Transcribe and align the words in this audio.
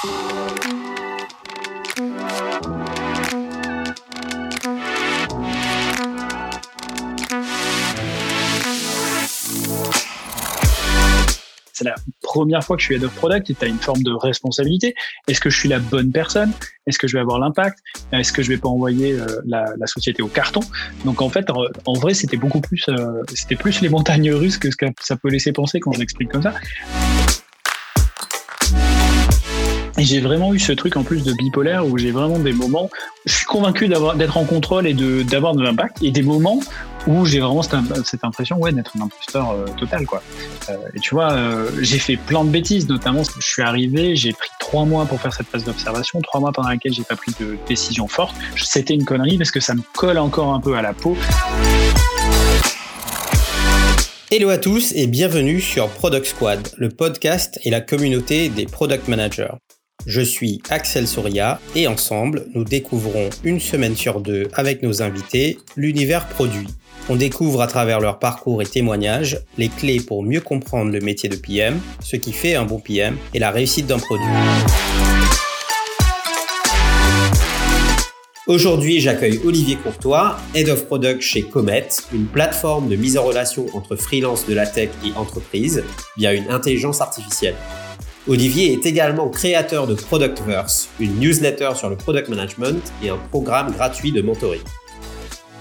C'est 0.00 0.06
la 11.82 11.94
première 12.22 12.62
fois 12.62 12.76
que 12.76 12.82
je 12.82 12.86
suis 12.86 12.94
head 12.94 13.02
of 13.02 13.12
product 13.16 13.50
et 13.50 13.54
tu 13.54 13.64
as 13.64 13.66
une 13.66 13.78
forme 13.78 14.04
de 14.04 14.12
responsabilité. 14.12 14.94
Est-ce 15.26 15.40
que 15.40 15.50
je 15.50 15.58
suis 15.58 15.68
la 15.68 15.80
bonne 15.80 16.12
personne? 16.12 16.52
Est-ce 16.86 16.98
que 16.98 17.08
je 17.08 17.16
vais 17.16 17.20
avoir 17.20 17.40
l'impact? 17.40 17.80
Est-ce 18.12 18.32
que 18.32 18.42
je 18.42 18.50
vais 18.50 18.56
pas 18.56 18.68
envoyer 18.68 19.18
euh, 19.18 19.26
la, 19.46 19.66
société 19.86 20.22
au 20.22 20.28
carton? 20.28 20.60
Donc 21.04 21.22
en 21.22 21.28
fait, 21.28 21.50
en, 21.50 21.92
vrai, 21.94 22.14
c'était 22.14 22.36
beaucoup 22.36 22.60
plus, 22.60 22.84
euh, 22.88 23.24
c'était 23.34 23.56
plus 23.56 23.80
les 23.80 23.88
montagnes 23.88 24.32
russes 24.32 24.58
que 24.58 24.70
ce 24.70 24.76
que 24.76 24.86
ça 25.00 25.16
peut 25.16 25.28
laisser 25.28 25.50
penser 25.50 25.80
quand 25.80 25.90
je 25.90 25.98
l'explique 25.98 26.30
comme 26.30 26.42
ça. 26.42 26.54
Et 29.98 30.04
j'ai 30.04 30.20
vraiment 30.20 30.54
eu 30.54 30.60
ce 30.60 30.70
truc 30.70 30.96
en 30.96 31.02
plus 31.02 31.24
de 31.24 31.32
bipolaire 31.32 31.84
où 31.84 31.98
j'ai 31.98 32.12
vraiment 32.12 32.38
des 32.38 32.52
moments, 32.52 32.88
je 33.26 33.34
suis 33.34 33.44
convaincu 33.44 33.88
d'avoir 33.88 34.14
d'être 34.14 34.36
en 34.36 34.44
contrôle 34.44 34.86
et 34.86 34.94
d'avoir 35.24 35.56
de 35.56 35.62
l'impact, 35.62 36.00
et 36.04 36.12
des 36.12 36.22
moments 36.22 36.60
où 37.08 37.26
j'ai 37.26 37.40
vraiment 37.40 37.62
cette, 37.62 37.74
cette, 38.06 38.22
impression 38.22 38.58
ouais 38.58 38.70
d'être 38.70 38.92
un 38.96 39.06
imposteur 39.06 39.50
euh, 39.50 39.66
total 39.76 40.06
quoi. 40.06 40.22
Euh, 40.68 40.76
et 40.94 41.00
tu 41.00 41.16
vois, 41.16 41.32
euh, 41.32 41.68
j'ai 41.80 41.98
fait 41.98 42.16
plein 42.16 42.44
de 42.44 42.50
bêtises, 42.50 42.88
notamment 42.88 43.24
je 43.24 43.44
suis 43.44 43.62
arrivé, 43.62 44.14
j'ai 44.14 44.32
pris 44.32 44.50
trois 44.60 44.84
mois 44.84 45.04
pour 45.04 45.20
faire 45.20 45.34
cette 45.34 45.48
phase 45.48 45.64
d'observation, 45.64 46.20
trois 46.20 46.38
mois 46.38 46.52
pendant 46.52 46.68
laquelle 46.68 46.92
j'ai 46.92 47.02
pas 47.02 47.16
pris 47.16 47.32
de 47.40 47.58
décision 47.66 48.06
forte. 48.06 48.36
C'était 48.56 48.94
une 48.94 49.04
connerie 49.04 49.36
parce 49.36 49.50
que 49.50 49.60
ça 49.60 49.74
me 49.74 49.82
colle 49.96 50.18
encore 50.18 50.54
un 50.54 50.60
peu 50.60 50.76
à 50.76 50.82
la 50.82 50.92
peau. 50.92 51.16
Hello 54.30 54.50
à 54.50 54.58
tous 54.58 54.92
et 54.94 55.08
bienvenue 55.08 55.60
sur 55.60 55.88
Product 55.88 56.26
Squad, 56.26 56.68
le 56.76 56.88
podcast 56.88 57.58
et 57.64 57.70
la 57.70 57.80
communauté 57.80 58.48
des 58.48 58.66
product 58.66 59.08
managers. 59.08 59.54
Je 60.06 60.22
suis 60.22 60.62
Axel 60.70 61.06
Soria 61.06 61.60
et 61.74 61.86
ensemble, 61.86 62.46
nous 62.54 62.64
découvrons 62.64 63.28
une 63.44 63.60
semaine 63.60 63.94
sur 63.94 64.20
deux 64.20 64.48
avec 64.54 64.82
nos 64.82 65.02
invités 65.02 65.58
l'univers 65.76 66.28
produit. 66.28 66.66
On 67.10 67.16
découvre 67.16 67.60
à 67.60 67.66
travers 67.66 68.00
leur 68.00 68.18
parcours 68.18 68.62
et 68.62 68.66
témoignages 68.66 69.38
les 69.58 69.68
clés 69.68 70.00
pour 70.00 70.22
mieux 70.22 70.40
comprendre 70.40 70.92
le 70.92 71.00
métier 71.00 71.28
de 71.28 71.36
PM, 71.36 71.78
ce 72.00 72.16
qui 72.16 72.32
fait 72.32 72.54
un 72.54 72.64
bon 72.64 72.80
PM 72.80 73.18
et 73.34 73.38
la 73.38 73.50
réussite 73.50 73.86
d'un 73.86 73.98
produit. 73.98 74.24
Aujourd'hui, 78.46 79.00
j'accueille 79.00 79.40
Olivier 79.44 79.76
Courtois, 79.76 80.38
Head 80.54 80.70
of 80.70 80.86
Product 80.86 81.20
chez 81.20 81.42
Comet, 81.42 81.88
une 82.14 82.24
plateforme 82.24 82.88
de 82.88 82.96
mise 82.96 83.18
en 83.18 83.24
relation 83.24 83.66
entre 83.74 83.94
freelance 83.94 84.46
de 84.46 84.54
la 84.54 84.66
tech 84.66 84.88
et 85.04 85.12
entreprise 85.18 85.84
via 86.16 86.32
une 86.32 86.48
intelligence 86.48 87.02
artificielle. 87.02 87.56
Olivier 88.28 88.74
est 88.74 88.84
également 88.84 89.30
créateur 89.30 89.86
de 89.86 89.94
Productverse, 89.94 90.90
une 91.00 91.18
newsletter 91.18 91.70
sur 91.74 91.88
le 91.88 91.96
product 91.96 92.28
management 92.28 92.92
et 93.02 93.08
un 93.08 93.16
programme 93.16 93.72
gratuit 93.72 94.12
de 94.12 94.20
mentoring. 94.20 94.60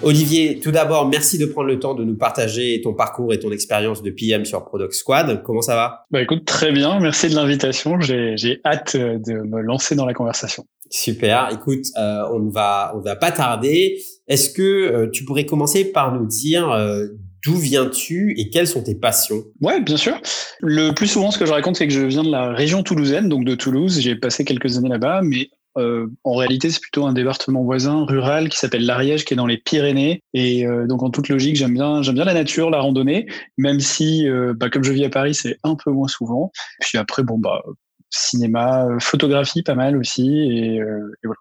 Olivier, 0.01 0.59
tout 0.59 0.71
d'abord, 0.71 1.07
merci 1.07 1.37
de 1.37 1.45
prendre 1.45 1.69
le 1.69 1.79
temps 1.79 1.93
de 1.93 2.03
nous 2.03 2.17
partager 2.17 2.81
ton 2.83 2.93
parcours 2.93 3.33
et 3.33 3.39
ton 3.39 3.51
expérience 3.53 4.03
de 4.03 4.11
PM 4.11 4.43
sur 4.43 4.65
Product 4.65 4.91
Squad. 4.91 5.43
Comment 5.43 5.61
ça 5.61 5.75
va? 5.75 6.05
Bah 6.11 6.21
écoute, 6.21 6.43
très 6.43 6.73
bien. 6.73 6.99
Merci 6.99 7.29
de 7.29 7.35
l'invitation. 7.35 8.01
J'ai 8.01 8.59
hâte 8.65 8.97
de 8.97 9.43
me 9.43 9.61
lancer 9.61 9.95
dans 9.95 10.05
la 10.05 10.13
conversation. 10.13 10.65
Super. 10.89 11.47
Écoute, 11.53 11.85
euh, 11.97 12.23
on 12.33 12.39
ne 12.39 12.51
va 12.51 12.93
on 12.95 12.99
va 12.99 13.15
pas 13.15 13.31
tarder. 13.31 14.01
Est-ce 14.27 14.49
que 14.49 14.61
euh, 14.61 15.09
tu 15.09 15.23
pourrais 15.23 15.45
commencer 15.45 15.85
par 15.85 16.13
nous 16.13 16.25
dire 16.25 16.69
euh, 16.69 17.07
D'où 17.45 17.55
viens-tu 17.55 18.33
et 18.37 18.49
quelles 18.49 18.67
sont 18.67 18.83
tes 18.83 18.95
passions? 18.95 19.43
Ouais, 19.61 19.79
bien 19.81 19.97
sûr. 19.97 20.19
Le 20.59 20.91
plus 20.91 21.07
souvent, 21.07 21.31
ce 21.31 21.37
que 21.37 21.45
je 21.45 21.51
raconte, 21.51 21.75
c'est 21.75 21.87
que 21.87 21.93
je 21.93 22.01
viens 22.01 22.23
de 22.23 22.31
la 22.31 22.51
région 22.51 22.83
toulousaine, 22.83 23.29
donc 23.29 23.45
de 23.45 23.55
Toulouse. 23.55 23.99
J'ai 23.99 24.15
passé 24.15 24.43
quelques 24.43 24.77
années 24.77 24.89
là-bas, 24.89 25.21
mais 25.23 25.49
euh, 25.77 26.07
en 26.23 26.35
réalité, 26.35 26.69
c'est 26.69 26.81
plutôt 26.81 27.05
un 27.05 27.13
département 27.13 27.63
voisin 27.63 28.05
rural 28.05 28.49
qui 28.49 28.57
s'appelle 28.57 28.85
l'Ariège, 28.85 29.25
qui 29.25 29.33
est 29.33 29.37
dans 29.37 29.45
les 29.45 29.57
Pyrénées. 29.57 30.21
Et 30.33 30.65
euh, 30.65 30.87
donc, 30.87 31.03
en 31.03 31.09
toute 31.09 31.29
logique, 31.29 31.55
j'aime 31.55 31.73
bien, 31.73 32.01
j'aime 32.01 32.15
bien 32.15 32.25
la 32.25 32.33
nature, 32.33 32.69
la 32.69 32.79
randonnée, 32.79 33.27
même 33.57 33.79
si, 33.79 34.27
euh, 34.27 34.53
bah, 34.55 34.69
comme 34.69 34.83
je 34.83 34.91
vis 34.91 35.05
à 35.05 35.09
Paris, 35.09 35.35
c'est 35.35 35.57
un 35.63 35.75
peu 35.75 35.91
moins 35.91 36.07
souvent. 36.07 36.51
Puis 36.81 36.97
après, 36.97 37.23
bon, 37.23 37.37
bah, 37.37 37.61
cinéma, 38.09 38.87
photographie, 38.99 39.61
pas 39.61 39.75
mal 39.75 39.97
aussi, 39.97 40.39
et, 40.39 40.77
et 40.77 40.81
voilà. 41.23 41.37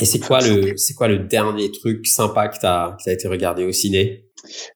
Et 0.00 0.04
c'est 0.04 0.20
quoi 0.20 0.40
le, 0.40 0.76
c'est 0.76 0.94
quoi 0.94 1.08
le 1.08 1.18
dernier 1.18 1.70
truc 1.70 2.06
sympa 2.06 2.48
que 2.48 2.58
t'as, 2.60 2.92
que 2.92 3.04
t'as 3.04 3.12
été 3.12 3.28
regardé 3.28 3.64
au 3.64 3.72
ciné? 3.72 4.26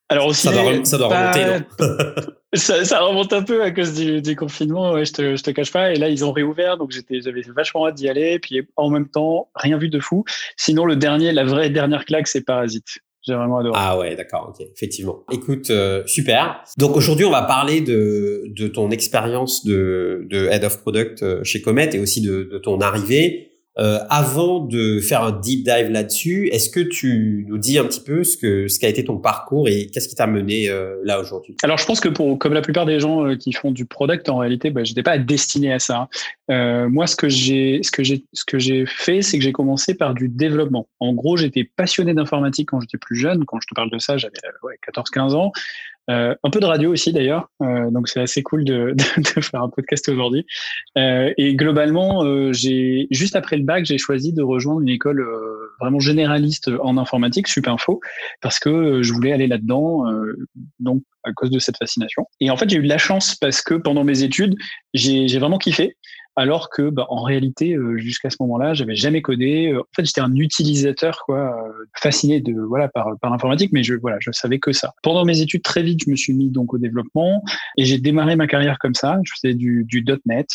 Alors 0.09 0.35
ça 0.35 0.53
doit, 0.53 0.85
ça 0.85 0.99
doit 0.99 1.09
remonter, 1.09 1.45
non? 1.47 2.13
Ça, 2.55 2.85
ça, 2.85 3.01
remonte 3.01 3.33
un 3.33 3.43
peu 3.43 3.63
à 3.63 3.71
cause 3.71 3.95
du, 3.95 4.21
du 4.21 4.37
confinement, 4.37 4.93
ouais, 4.93 5.07
je, 5.07 5.13
te, 5.15 5.37
je 5.37 5.43
te 5.43 5.51
cache 5.51 5.73
pas. 5.73 5.93
Et 5.93 5.97
là, 5.97 6.11
ils 6.11 6.23
ont 6.23 6.33
réouvert, 6.33 6.77
donc 6.77 6.91
j'étais, 6.91 7.23
j'avais 7.23 7.41
vachement 7.57 7.87
hâte 7.87 7.95
d'y 7.95 8.11
aller. 8.11 8.39
Puis 8.39 8.61
en 8.77 8.91
même 8.91 9.09
temps, 9.09 9.49
rien 9.55 9.79
vu 9.79 9.89
de 9.89 9.99
fou. 9.99 10.25
Sinon, 10.59 10.85
le 10.85 10.97
dernier, 10.97 11.33
la 11.33 11.45
vraie 11.45 11.71
dernière 11.71 12.05
claque, 12.05 12.29
c'est 12.29 12.43
Parasite. 12.43 12.99
J'ai 13.27 13.35
vraiment 13.35 13.59
adoré. 13.59 13.79
Ah 13.81 13.99
ouais, 13.99 14.17
d'accord, 14.17 14.51
ok, 14.51 14.67
effectivement. 14.75 15.25
Écoute, 15.33 15.71
euh, 15.71 16.03
super. 16.07 16.63
Donc 16.77 16.95
aujourd'hui, 16.95 17.25
on 17.25 17.31
va 17.31 17.43
parler 17.43 17.81
de, 17.81 18.43
de 18.49 18.69
ton 18.69 18.91
expérience 18.91 19.65
de, 19.65 20.27
de 20.29 20.49
Head 20.49 20.65
of 20.65 20.83
Product 20.83 21.23
euh, 21.23 21.45
chez 21.45 21.63
Comet 21.63 21.89
et 21.95 22.01
aussi 22.01 22.21
de, 22.21 22.43
de 22.43 22.59
ton 22.59 22.81
arrivée. 22.83 23.52
Euh, 23.79 24.01
avant 24.11 24.61
de 24.61 25.01
faire 25.01 25.23
un 25.23 25.33
deep 25.33 25.65
dive 25.65 25.91
là-dessus, 25.91 26.49
est-ce 26.49 26.69
que 26.69 26.81
tu 26.81 27.47
nous 27.49 27.57
dis 27.57 27.79
un 27.79 27.85
petit 27.85 28.03
peu 28.03 28.23
ce 28.23 28.37
que 28.37 28.69
ce 28.69 28.79
qu'a 28.79 28.89
été 28.89 29.03
ton 29.03 29.17
parcours 29.17 29.67
et 29.67 29.87
qu'est-ce 29.87 30.09
qui 30.09 30.15
t'a 30.15 30.27
mené 30.27 30.69
euh, 30.69 31.01
là 31.05 31.19
aujourd'hui? 31.19 31.57
Alors 31.63 31.79
je 31.79 31.87
pense 31.87 31.99
que 31.99 32.11
pour 32.11 32.39
comme 32.39 32.53
la 32.53 32.61
plupart 32.61 32.85
des 32.85 33.01
gens 33.01 33.25
euh, 33.25 33.37
qui 33.37 33.53
font 33.53 33.71
du 33.71 33.87
product, 33.87 34.29
en 34.29 34.37
réalité, 34.37 34.71
bah, 34.71 34.85
j'étais 34.85 35.03
pas 35.03 35.17
destiné 35.17 35.73
à 35.73 35.79
ça. 35.79 36.09
Euh, 36.51 36.89
moi, 36.91 37.07
ce 37.07 37.17
que 37.17 37.31
j'ai 37.31 37.81
ce 37.83 37.91
que 37.91 38.05
j'ai 38.05 38.25
ce 38.35 38.45
que 38.45 38.59
j'ai 38.59 38.85
fait, 38.85 39.23
c'est 39.23 39.39
que 39.39 39.45
j'ai 39.45 39.53
commencé 39.53 39.95
par 39.95 40.13
du 40.13 40.29
développement. 40.29 40.87
En 41.01 41.15
gros, 41.15 41.39
j'étais 41.39 41.65
passionné 41.65 42.13
d'informatique 42.13 42.69
quand 42.69 42.81
j'étais 42.81 42.99
plus 42.99 43.17
jeune. 43.17 43.47
Quand 43.47 43.59
je 43.63 43.69
te 43.69 43.75
parle 43.75 43.91
de 43.91 43.99
ça, 43.99 44.19
j'avais 44.19 44.35
ouais, 44.65 44.77
14-15 44.95 45.33
ans. 45.35 45.51
Euh, 46.11 46.35
un 46.43 46.51
peu 46.51 46.59
de 46.59 46.67
radio 46.67 46.91
aussi 46.91 47.13
d'ailleurs, 47.13 47.49
euh, 47.63 47.91
donc 47.93 48.09
c'est 48.09 48.21
assez 48.21 48.43
cool 48.43 48.65
de, 48.65 48.93
de, 48.97 49.35
de, 49.35 49.41
faire 49.41 49.63
un 49.63 49.69
podcast 49.69 50.09
aujourd'hui. 50.09 50.45
Euh, 50.99 51.33
et 51.39 51.55
globalement, 51.55 52.25
euh, 52.25 52.53
j'ai 52.53 53.07
juste 53.11 53.37
après 53.37 53.57
le 53.57 53.63
bac, 53.63 53.85
j'ai 53.85 53.99
choisi 53.99 54.33
de 54.33 54.43
rejoindre 54.43 54.81
une 54.81 54.89
école 54.89 55.21
euh, 55.21 55.69
vraiment 55.81 56.01
généraliste 56.01 56.71
en 56.83 56.99
informatique, 56.99 57.47
Supinfo, 57.47 58.01
parce 58.41 58.59
que 58.59 59.03
je 59.03 59.13
voulais 59.13 59.33
aller 59.33 59.47
là-dedans, 59.47 60.05
donc 60.81 61.03
à 61.25 61.33
cause 61.33 61.51
de 61.51 61.59
cette 61.59 61.77
fascination. 61.77 62.27
Et 62.41 62.51
en 62.51 62.57
fait, 62.57 62.69
j'ai 62.69 62.77
eu 62.77 62.83
de 62.83 62.89
la 62.89 62.99
chance 62.99 63.35
parce 63.35 63.63
que 63.63 63.75
pendant 63.75 64.05
mes 64.05 64.23
études, 64.23 64.57
j'ai 64.95 65.39
vraiment 65.39 65.59
kiffé 65.59 65.97
alors 66.37 66.71
que 66.71 66.89
bah, 66.89 67.07
en 67.11 67.23
réalité 67.23 67.75
euh, 67.75 67.99
jusqu'à 67.99 68.31
ce 68.31 68.37
moment-là 68.41 68.75
j'avais 68.75 68.95
jamais 68.95 69.23
codé. 69.23 69.73
Euh, 69.73 69.81
en 69.81 69.95
fait 69.95 70.05
j'étais 70.05 70.21
un 70.21 70.35
utilisateur 70.35 71.23
quoi 71.27 71.39
euh, 71.39 71.85
fasciné 71.97 72.41
de 72.41 72.55
voilà 72.55 72.89
par 72.89 73.19
par 73.21 73.31
l'informatique 73.31 73.71
mais 73.73 73.83
je 73.83 73.95
voilà 73.95 74.17
je 74.21 74.31
savais 74.33 74.59
que 74.59 74.73
ça. 74.73 74.95
Pendant 75.03 75.25
mes 75.25 75.41
études 75.41 75.63
très 75.63 75.83
vite 75.83 76.01
je 76.05 76.11
me 76.11 76.17
suis 76.17 76.33
mis 76.33 76.51
donc 76.51 76.73
au 76.73 76.79
développement 76.79 77.43
et 77.77 77.85
j'ai 77.85 77.99
démarré 77.99 78.37
ma 78.37 78.47
carriire 78.47 78.79
comme 78.79 78.95
ça. 78.95 79.19
Je 79.25 79.33
faisais 79.35 79.55
du, 79.55 79.85
du 79.85 80.05
.NET 80.27 80.49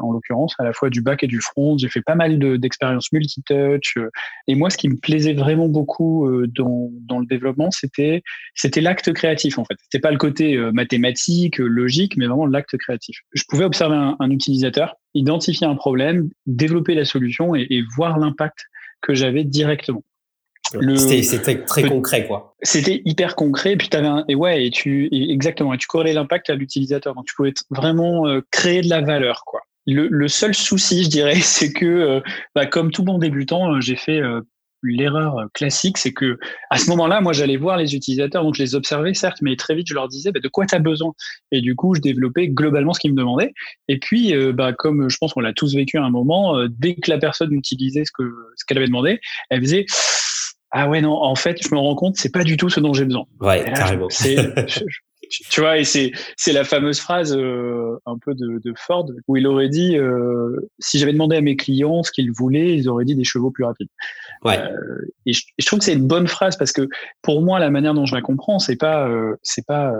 en 0.00 0.12
l'occurrence 0.12 0.54
à 0.58 0.64
la 0.64 0.72
fois 0.72 0.90
du 0.90 1.02
back 1.02 1.24
et 1.24 1.26
du 1.26 1.40
front. 1.40 1.76
J'ai 1.78 1.88
fait 1.88 2.02
pas 2.02 2.14
mal 2.14 2.38
d'expériences 2.58 3.12
multitouch 3.12 3.98
et 4.46 4.54
moi 4.54 4.70
ce 4.70 4.76
qui 4.76 4.88
me 4.88 4.96
plaisait 4.96 5.34
vraiment 5.34 5.68
beaucoup 5.68 6.28
dans 6.48 6.90
dans 7.00 7.18
le 7.18 7.26
développement 7.26 7.70
c'était 7.70 8.22
c'était 8.54 8.80
l'acte 8.80 9.12
créatif 9.12 9.58
en 9.58 9.64
fait. 9.64 9.76
C'était 9.82 10.00
pas 10.00 10.12
le 10.12 10.18
côté 10.18 10.56
mathématique 10.72 11.58
logique 11.58 12.16
mais 12.16 12.26
vraiment 12.26 12.46
l'acte 12.46 12.76
créatif. 12.76 13.18
Je 13.32 13.42
pouvais 13.48 13.64
observer 13.64 13.96
un, 13.96 14.16
un 14.20 14.30
utilisateur 14.30 14.94
identifier 15.24 15.66
un 15.66 15.74
problème, 15.74 16.28
développer 16.46 16.94
la 16.94 17.06
solution 17.06 17.54
et, 17.54 17.66
et 17.70 17.82
voir 17.96 18.18
l'impact 18.18 18.66
que 19.00 19.14
j'avais 19.14 19.44
directement. 19.44 20.02
C'était 20.96 21.64
très 21.64 21.82
concret, 21.84 22.26
quoi. 22.26 22.54
C'était 22.62 23.02
hyper 23.04 23.36
concret. 23.36 23.72
Et 23.72 23.76
puis 23.76 23.88
tu 23.88 23.96
avais 23.96 24.06
un, 24.06 24.24
et 24.28 24.34
ouais, 24.34 24.66
et 24.66 24.70
tu, 24.70 25.08
exactement, 25.12 25.74
et 25.74 25.78
tu 25.78 25.86
corrélais 25.86 26.14
l'impact 26.14 26.50
à 26.50 26.54
l'utilisateur. 26.54 27.14
Donc 27.14 27.26
tu 27.26 27.34
pouvais 27.34 27.54
vraiment 27.70 28.26
euh, 28.26 28.40
créer 28.50 28.80
de 28.82 28.88
la 28.88 29.00
valeur, 29.00 29.44
quoi. 29.44 29.60
Le, 29.86 30.08
le, 30.08 30.28
seul 30.28 30.54
souci, 30.54 31.04
je 31.04 31.10
dirais, 31.10 31.34
c'est 31.40 31.72
que, 31.72 31.84
euh, 31.84 32.20
bah, 32.54 32.66
comme 32.66 32.90
tout 32.90 33.02
bon 33.02 33.18
débutant, 33.18 33.74
euh, 33.74 33.80
j'ai 33.80 33.96
fait 33.96 34.20
l'erreur 34.84 35.46
classique, 35.54 35.98
c'est 35.98 36.12
que 36.12 36.38
à 36.70 36.78
ce 36.78 36.88
moment-là, 36.90 37.20
moi, 37.20 37.32
j'allais 37.32 37.56
voir 37.56 37.76
les 37.76 37.94
utilisateurs, 37.94 38.42
donc 38.42 38.54
je 38.54 38.62
les 38.62 38.74
observais, 38.74 39.14
certes, 39.14 39.38
mais 39.42 39.56
très 39.56 39.74
vite, 39.74 39.86
je 39.88 39.94
leur 39.94 40.08
disais 40.08 40.32
bah, 40.32 40.40
de 40.42 40.48
quoi 40.48 40.66
tu 40.66 40.74
as 40.74 40.78
besoin? 40.78 41.12
Et 41.52 41.60
du 41.60 41.74
coup, 41.74 41.94
je 41.94 42.00
développais 42.00 42.48
globalement 42.48 42.92
ce 42.92 43.00
qu'ils 43.00 43.12
me 43.12 43.16
demandaient. 43.16 43.52
Et 43.88 43.98
puis, 43.98 44.34
euh, 44.34 44.52
bah, 44.52 44.72
comme 44.72 45.08
je 45.08 45.16
pense 45.18 45.32
qu'on 45.32 45.40
l'a 45.40 45.52
tous 45.52 45.74
vécu 45.74 45.98
à 45.98 46.04
un 46.04 46.10
moment, 46.10 46.56
euh, 46.56 46.68
dès 46.70 46.94
que 46.94 47.10
la 47.10 47.18
personne 47.18 47.52
utilisait 47.52 48.04
ce 48.04 48.12
que 48.12 48.24
ce 48.56 48.64
qu'elle 48.64 48.78
avait 48.78 48.86
demandé, 48.86 49.20
elle 49.50 49.60
faisait 49.60 49.86
ah 50.76 50.88
ouais 50.88 51.00
non, 51.00 51.12
en 51.12 51.36
fait, 51.36 51.58
je 51.62 51.72
me 51.72 51.78
rends 51.78 51.94
compte, 51.94 52.16
c'est 52.16 52.32
pas 52.32 52.42
du 52.42 52.56
tout 52.56 52.68
ce 52.68 52.80
dont 52.80 52.92
j'ai 52.92 53.04
besoin. 53.04 53.26
Ouais, 53.40 53.64
carrément. 53.76 54.08
tu 55.50 55.60
vois, 55.60 55.78
et 55.78 55.84
c'est 55.84 56.10
c'est 56.36 56.52
la 56.52 56.64
fameuse 56.64 56.98
phrase 56.98 57.32
euh, 57.36 57.96
un 58.06 58.18
peu 58.18 58.34
de, 58.34 58.60
de, 58.64 58.74
Ford 58.76 59.06
où 59.28 59.36
il 59.36 59.46
aurait 59.46 59.68
dit 59.68 59.96
euh, 59.96 60.68
si 60.80 60.98
j'avais 60.98 61.12
demandé 61.12 61.36
à 61.36 61.40
mes 61.40 61.54
clients 61.54 62.02
ce 62.02 62.10
qu'ils 62.10 62.32
voulaient, 62.32 62.76
ils 62.76 62.88
auraient 62.88 63.04
dit 63.04 63.14
des 63.14 63.22
chevaux 63.22 63.52
plus 63.52 63.64
rapides. 63.64 63.88
Ouais. 64.44 64.58
Euh, 64.58 65.12
et, 65.26 65.32
je, 65.32 65.42
je, 65.58 65.66
trouve 65.66 65.78
que 65.78 65.84
c'est 65.86 65.94
une 65.94 66.06
bonne 66.06 66.28
phrase 66.28 66.56
parce 66.56 66.72
que 66.72 66.86
pour 67.22 67.42
moi, 67.42 67.58
la 67.58 67.70
manière 67.70 67.94
dont 67.94 68.04
je 68.04 68.14
la 68.14 68.20
comprends, 68.20 68.58
c'est 68.58 68.76
pas 68.76 69.08
euh, 69.08 69.34
c'est 69.42 69.66
pas 69.66 69.92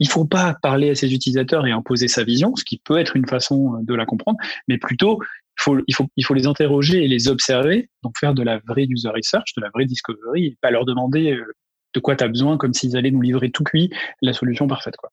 il 0.00 0.08
faut 0.08 0.24
pas 0.24 0.56
parler 0.60 0.90
à 0.90 0.94
ses 0.96 1.14
utilisateurs 1.14 1.66
et 1.66 1.70
imposer 1.70 2.08
sa 2.08 2.24
vision, 2.24 2.56
ce 2.56 2.64
qui 2.64 2.80
peut 2.84 2.98
être 2.98 3.16
une 3.16 3.28
façon 3.28 3.78
de 3.82 3.94
la 3.94 4.04
comprendre, 4.04 4.38
mais 4.66 4.76
plutôt 4.76 5.20
il 5.58 5.62
faut, 5.62 5.78
il, 5.86 5.94
faut, 5.94 6.06
il 6.16 6.24
faut 6.24 6.34
les 6.34 6.46
interroger 6.46 7.04
et 7.04 7.08
les 7.08 7.28
observer, 7.28 7.88
donc 8.02 8.14
faire 8.18 8.34
de 8.34 8.42
la 8.42 8.60
vraie 8.66 8.86
user 8.88 9.10
research, 9.10 9.54
de 9.56 9.62
la 9.62 9.68
vraie 9.72 9.84
discovery, 9.84 10.46
et 10.46 10.56
pas 10.60 10.70
leur 10.70 10.84
demander 10.84 11.32
euh, 11.32 11.44
de 11.94 12.00
quoi 12.00 12.16
tu 12.16 12.24
as 12.24 12.28
besoin 12.28 12.56
comme 12.56 12.72
s'ils 12.72 12.96
allaient 12.96 13.10
nous 13.10 13.20
livrer 13.20 13.50
tout 13.50 13.64
cuit 13.64 13.90
la 14.22 14.32
solution 14.32 14.66
parfaite. 14.66 14.96
Quoi. 14.96 15.10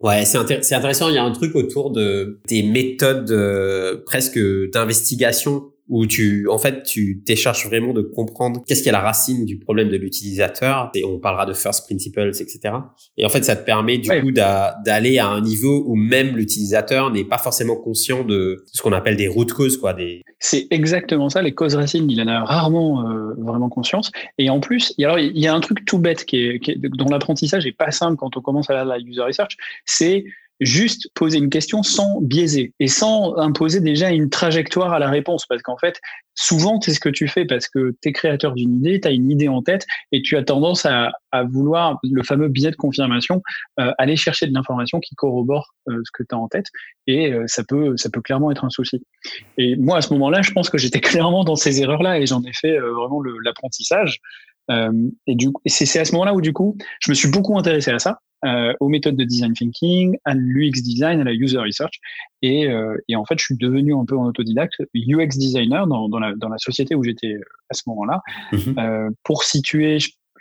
Ouais, 0.00 0.24
c'est 0.24 0.38
intéressant. 0.38 1.08
Il 1.08 1.14
y 1.14 1.18
a 1.18 1.24
un 1.24 1.30
truc 1.30 1.54
autour 1.54 1.92
de 1.92 2.40
des 2.48 2.64
méthodes 2.64 3.30
euh, 3.30 4.02
presque 4.04 4.38
d'investigation 4.72 5.72
où 5.88 6.06
tu, 6.06 6.48
en 6.48 6.58
fait, 6.58 6.82
tu 6.82 7.22
t'écharges 7.24 7.66
vraiment 7.66 7.92
de 7.92 8.02
comprendre 8.02 8.62
qu'est-ce 8.66 8.82
qui 8.82 8.88
est 8.88 8.92
la 8.92 9.00
racine 9.00 9.44
du 9.44 9.58
problème 9.58 9.88
de 9.88 9.96
l'utilisateur. 9.96 10.90
Et 10.94 11.04
on 11.04 11.18
parlera 11.18 11.46
de 11.46 11.54
first 11.54 11.86
principles, 11.86 12.28
etc. 12.28 12.74
Et 13.16 13.24
en 13.24 13.28
fait, 13.28 13.44
ça 13.44 13.56
te 13.56 13.64
permet 13.64 13.98
du 13.98 14.08
coup 14.20 14.32
d'aller 14.32 15.18
à 15.18 15.28
un 15.28 15.40
niveau 15.40 15.84
où 15.86 15.94
même 15.94 16.36
l'utilisateur 16.36 17.10
n'est 17.10 17.24
pas 17.24 17.38
forcément 17.38 17.76
conscient 17.76 18.24
de 18.24 18.64
ce 18.72 18.82
qu'on 18.82 18.92
appelle 18.92 19.16
des 19.16 19.28
root 19.28 19.46
causes, 19.46 19.78
quoi. 19.78 19.94
Des... 19.94 20.22
C'est 20.38 20.66
exactement 20.70 21.28
ça. 21.28 21.42
Les 21.42 21.54
causes 21.54 21.74
racines, 21.74 22.10
il 22.10 22.20
en 22.20 22.28
a 22.28 22.44
rarement 22.44 23.08
euh, 23.08 23.34
vraiment 23.38 23.68
conscience. 23.68 24.10
Et 24.36 24.50
en 24.50 24.60
plus, 24.60 24.94
il 24.98 25.04
y 25.34 25.46
a 25.46 25.54
un 25.54 25.60
truc 25.60 25.84
tout 25.84 25.98
bête 25.98 26.24
qui 26.24 26.36
est, 26.36 26.58
qui 26.58 26.72
est 26.72 26.78
dont 26.78 27.08
l'apprentissage 27.08 27.66
est 27.66 27.76
pas 27.76 27.90
simple 27.90 28.16
quand 28.16 28.36
on 28.36 28.40
commence 28.40 28.70
à 28.70 28.84
la 28.84 28.98
user 28.98 29.22
research. 29.22 29.56
C'est 29.84 30.24
juste 30.60 31.10
poser 31.14 31.38
une 31.38 31.50
question 31.50 31.82
sans 31.82 32.20
biaiser 32.20 32.72
et 32.80 32.88
sans 32.88 33.36
imposer 33.36 33.80
déjà 33.80 34.10
une 34.10 34.28
trajectoire 34.28 34.92
à 34.92 34.98
la 34.98 35.08
réponse. 35.08 35.46
Parce 35.46 35.62
qu'en 35.62 35.76
fait, 35.76 36.00
souvent, 36.34 36.80
c'est 36.80 36.94
ce 36.94 37.00
que 37.00 37.08
tu 37.08 37.28
fais 37.28 37.44
parce 37.44 37.68
que 37.68 37.94
tu 38.02 38.08
es 38.08 38.12
créateur 38.12 38.54
d'une 38.54 38.76
idée, 38.76 39.00
tu 39.00 39.08
as 39.08 39.10
une 39.10 39.30
idée 39.30 39.48
en 39.48 39.62
tête 39.62 39.86
et 40.12 40.22
tu 40.22 40.36
as 40.36 40.42
tendance 40.42 40.86
à, 40.86 41.12
à 41.32 41.44
vouloir, 41.44 41.98
le 42.02 42.22
fameux 42.22 42.48
biais 42.48 42.70
de 42.70 42.76
confirmation, 42.76 43.42
euh, 43.80 43.92
aller 43.98 44.16
chercher 44.16 44.46
de 44.46 44.54
l'information 44.54 45.00
qui 45.00 45.14
corrobore 45.14 45.74
euh, 45.88 46.00
ce 46.04 46.10
que 46.12 46.22
tu 46.22 46.34
as 46.34 46.38
en 46.38 46.48
tête. 46.48 46.66
Et 47.06 47.32
euh, 47.32 47.44
ça, 47.46 47.62
peut, 47.64 47.96
ça 47.96 48.10
peut 48.10 48.20
clairement 48.20 48.50
être 48.50 48.64
un 48.64 48.70
souci. 48.70 49.02
Et 49.56 49.76
moi, 49.76 49.98
à 49.98 50.02
ce 50.02 50.12
moment-là, 50.14 50.42
je 50.42 50.52
pense 50.52 50.70
que 50.70 50.78
j'étais 50.78 51.00
clairement 51.00 51.44
dans 51.44 51.56
ces 51.56 51.80
erreurs-là 51.82 52.18
et 52.18 52.26
j'en 52.26 52.42
ai 52.42 52.52
fait 52.52 52.78
vraiment 52.78 53.22
l'apprentissage. 53.44 54.20
Et 54.70 55.34
du 55.34 55.48
c'est 55.66 55.98
à 55.98 56.04
ce 56.04 56.12
moment-là 56.12 56.34
où 56.34 56.40
du 56.40 56.52
coup, 56.52 56.76
je 57.00 57.10
me 57.10 57.14
suis 57.14 57.30
beaucoup 57.30 57.58
intéressé 57.58 57.90
à 57.90 57.98
ça 57.98 58.20
euh, 58.44 58.72
aux 58.80 58.88
méthodes 58.88 59.16
de 59.16 59.24
design 59.24 59.52
thinking, 59.52 60.16
à 60.24 60.34
l'UX 60.34 60.82
design, 60.82 61.20
à 61.20 61.24
la 61.24 61.32
user 61.32 61.58
research. 61.58 62.00
Et, 62.42 62.68
euh, 62.68 62.96
et, 63.08 63.16
en 63.16 63.24
fait, 63.24 63.38
je 63.38 63.44
suis 63.44 63.56
devenu 63.56 63.94
un 63.94 64.04
peu 64.04 64.16
en 64.16 64.26
autodidacte 64.26 64.80
UX 64.94 65.36
designer 65.36 65.86
dans, 65.86 66.08
dans, 66.08 66.18
la, 66.20 66.34
dans 66.36 66.48
la 66.48 66.58
société 66.58 66.94
où 66.94 67.02
j'étais 67.02 67.34
euh, 67.34 67.40
à 67.70 67.74
ce 67.74 67.82
moment-là. 67.86 68.22
Euh, 68.78 69.10
pour 69.24 69.42
situer, 69.42 69.98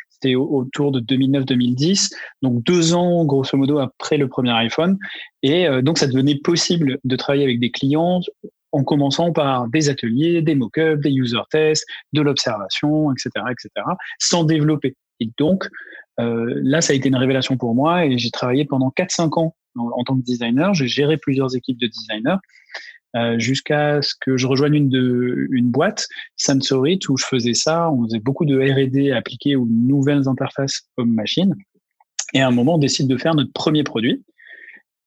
c'était 0.09 0.35
autour 0.35 0.91
de 0.91 0.99
2009-2010, 0.99 2.11
donc 2.41 2.63
deux 2.63 2.93
ans 2.93 3.25
grosso 3.25 3.57
modo 3.57 3.79
après 3.79 4.17
le 4.17 4.27
premier 4.27 4.51
iPhone. 4.51 4.97
Et 5.43 5.67
euh, 5.67 5.81
donc, 5.81 5.97
ça 5.97 6.07
devenait 6.07 6.35
possible 6.35 6.99
de 7.03 7.15
travailler 7.15 7.43
avec 7.43 7.59
des 7.59 7.71
clients 7.71 8.21
en 8.71 8.83
commençant 8.83 9.31
par 9.31 9.67
des 9.67 9.89
ateliers, 9.89 10.41
des 10.41 10.55
mock-ups, 10.55 11.01
des 11.01 11.11
user 11.11 11.41
tests, 11.49 11.85
de 12.13 12.21
l'observation, 12.21 13.11
etc., 13.11 13.29
etc., 13.49 13.69
sans 14.19 14.43
développer. 14.43 14.95
Et 15.19 15.29
donc, 15.37 15.67
euh, 16.19 16.59
là, 16.63 16.81
ça 16.81 16.93
a 16.93 16.95
été 16.95 17.09
une 17.09 17.15
révélation 17.15 17.57
pour 17.57 17.75
moi 17.75 18.05
et 18.05 18.17
j'ai 18.17 18.31
travaillé 18.31 18.65
pendant 18.65 18.91
4-5 18.95 19.39
ans 19.39 19.55
en, 19.75 20.03
tant 20.03 20.17
que 20.17 20.23
designer. 20.23 20.73
J'ai 20.73 20.87
géré 20.87 21.17
plusieurs 21.17 21.55
équipes 21.55 21.79
de 21.79 21.87
designers 21.87 22.37
euh, 23.15 23.39
jusqu'à 23.39 24.01
ce 24.01 24.13
que 24.19 24.37
je 24.37 24.47
rejoigne 24.47 24.75
une, 24.75 24.89
de, 24.89 25.47
une 25.51 25.69
boîte, 25.69 26.07
Sensorit, 26.35 26.99
où 27.09 27.17
je 27.17 27.25
faisais 27.25 27.53
ça. 27.53 27.91
On 27.91 28.05
faisait 28.05 28.19
beaucoup 28.19 28.45
de 28.45 28.57
R&D 28.59 29.11
appliqué 29.11 29.55
aux 29.55 29.67
nouvelles 29.69 30.27
interfaces 30.27 30.83
homme-machine. 30.97 31.55
Et 32.33 32.41
à 32.41 32.47
un 32.47 32.51
moment, 32.51 32.75
on 32.75 32.79
décide 32.79 33.07
de 33.07 33.17
faire 33.17 33.35
notre 33.35 33.53
premier 33.53 33.83
produit. 33.83 34.23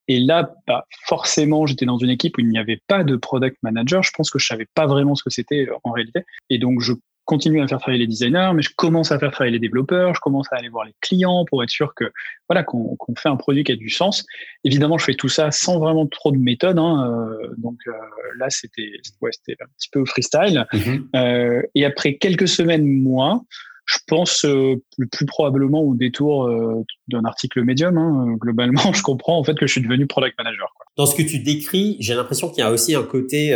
Et 0.07 0.19
là, 0.19 0.53
bah, 0.67 0.85
forcément, 1.05 1.65
j'étais 1.65 1.85
dans 1.85 1.97
une 1.97 2.09
équipe 2.09 2.37
où 2.37 2.41
il 2.41 2.49
n'y 2.49 2.59
avait 2.59 2.81
pas 2.87 3.03
de 3.03 3.15
product 3.15 3.57
manager. 3.63 4.03
Je 4.03 4.11
pense 4.15 4.29
que 4.29 4.39
je 4.39 4.45
savais 4.45 4.67
pas 4.73 4.87
vraiment 4.87 5.15
ce 5.15 5.23
que 5.23 5.29
c'était 5.29 5.67
euh, 5.67 5.75
en 5.83 5.91
réalité. 5.91 6.21
Et 6.49 6.57
donc, 6.57 6.81
je 6.81 6.93
continue 7.25 7.61
à 7.61 7.67
faire 7.67 7.79
travailler 7.79 7.99
les 7.99 8.07
designers, 8.07 8.51
mais 8.53 8.61
je 8.61 8.71
commence 8.75 9.11
à 9.11 9.19
faire 9.19 9.31
travailler 9.31 9.53
les 9.53 9.59
développeurs, 9.59 10.13
je 10.13 10.19
commence 10.19 10.51
à 10.51 10.57
aller 10.57 10.69
voir 10.69 10.85
les 10.85 10.93
clients 11.01 11.45
pour 11.45 11.63
être 11.63 11.69
sûr 11.69 11.93
que 11.95 12.11
voilà 12.49 12.63
qu'on 12.63 12.97
fait 13.17 13.29
un 13.29 13.37
produit 13.37 13.63
qui 13.63 13.71
a 13.71 13.75
du 13.75 13.89
sens. 13.89 14.25
Évidemment, 14.63 14.97
je 14.97 15.05
fais 15.05 15.13
tout 15.13 15.29
ça 15.29 15.51
sans 15.51 15.79
vraiment 15.79 16.07
trop 16.07 16.31
de 16.31 16.37
méthode. 16.37 16.77
Hein, 16.77 17.07
euh, 17.07 17.53
donc 17.57 17.77
euh, 17.87 17.91
là, 18.37 18.49
c'était 18.49 18.91
ouais, 19.21 19.31
c'était 19.31 19.61
un 19.61 19.67
petit 19.77 19.89
peu 19.91 20.03
freestyle. 20.05 20.65
Mm-hmm. 20.73 21.03
euh, 21.15 21.61
et 21.75 21.85
après 21.85 22.15
quelques 22.15 22.47
semaines, 22.47 22.85
mois, 22.85 23.43
je 23.91 23.99
pense 24.07 24.45
euh, 24.45 24.75
plus 25.11 25.25
probablement 25.25 25.81
au 25.81 25.95
détour 25.95 26.47
euh, 26.47 26.83
d'un 27.07 27.23
article 27.25 27.63
Medium. 27.63 27.97
Hein, 27.97 28.35
globalement, 28.39 28.91
je 28.93 29.01
comprends 29.01 29.37
en 29.37 29.43
fait 29.43 29.55
que 29.55 29.67
je 29.67 29.71
suis 29.71 29.81
devenu 29.81 30.07
product 30.07 30.37
manager. 30.37 30.71
Quoi. 30.75 30.85
Dans 30.97 31.05
ce 31.05 31.15
que 31.15 31.23
tu 31.23 31.39
décris, 31.39 31.97
j'ai 31.99 32.13
l'impression 32.13 32.49
qu'il 32.49 32.59
y 32.59 32.67
a 32.67 32.71
aussi 32.71 32.95
un 32.95 33.03
côté 33.03 33.53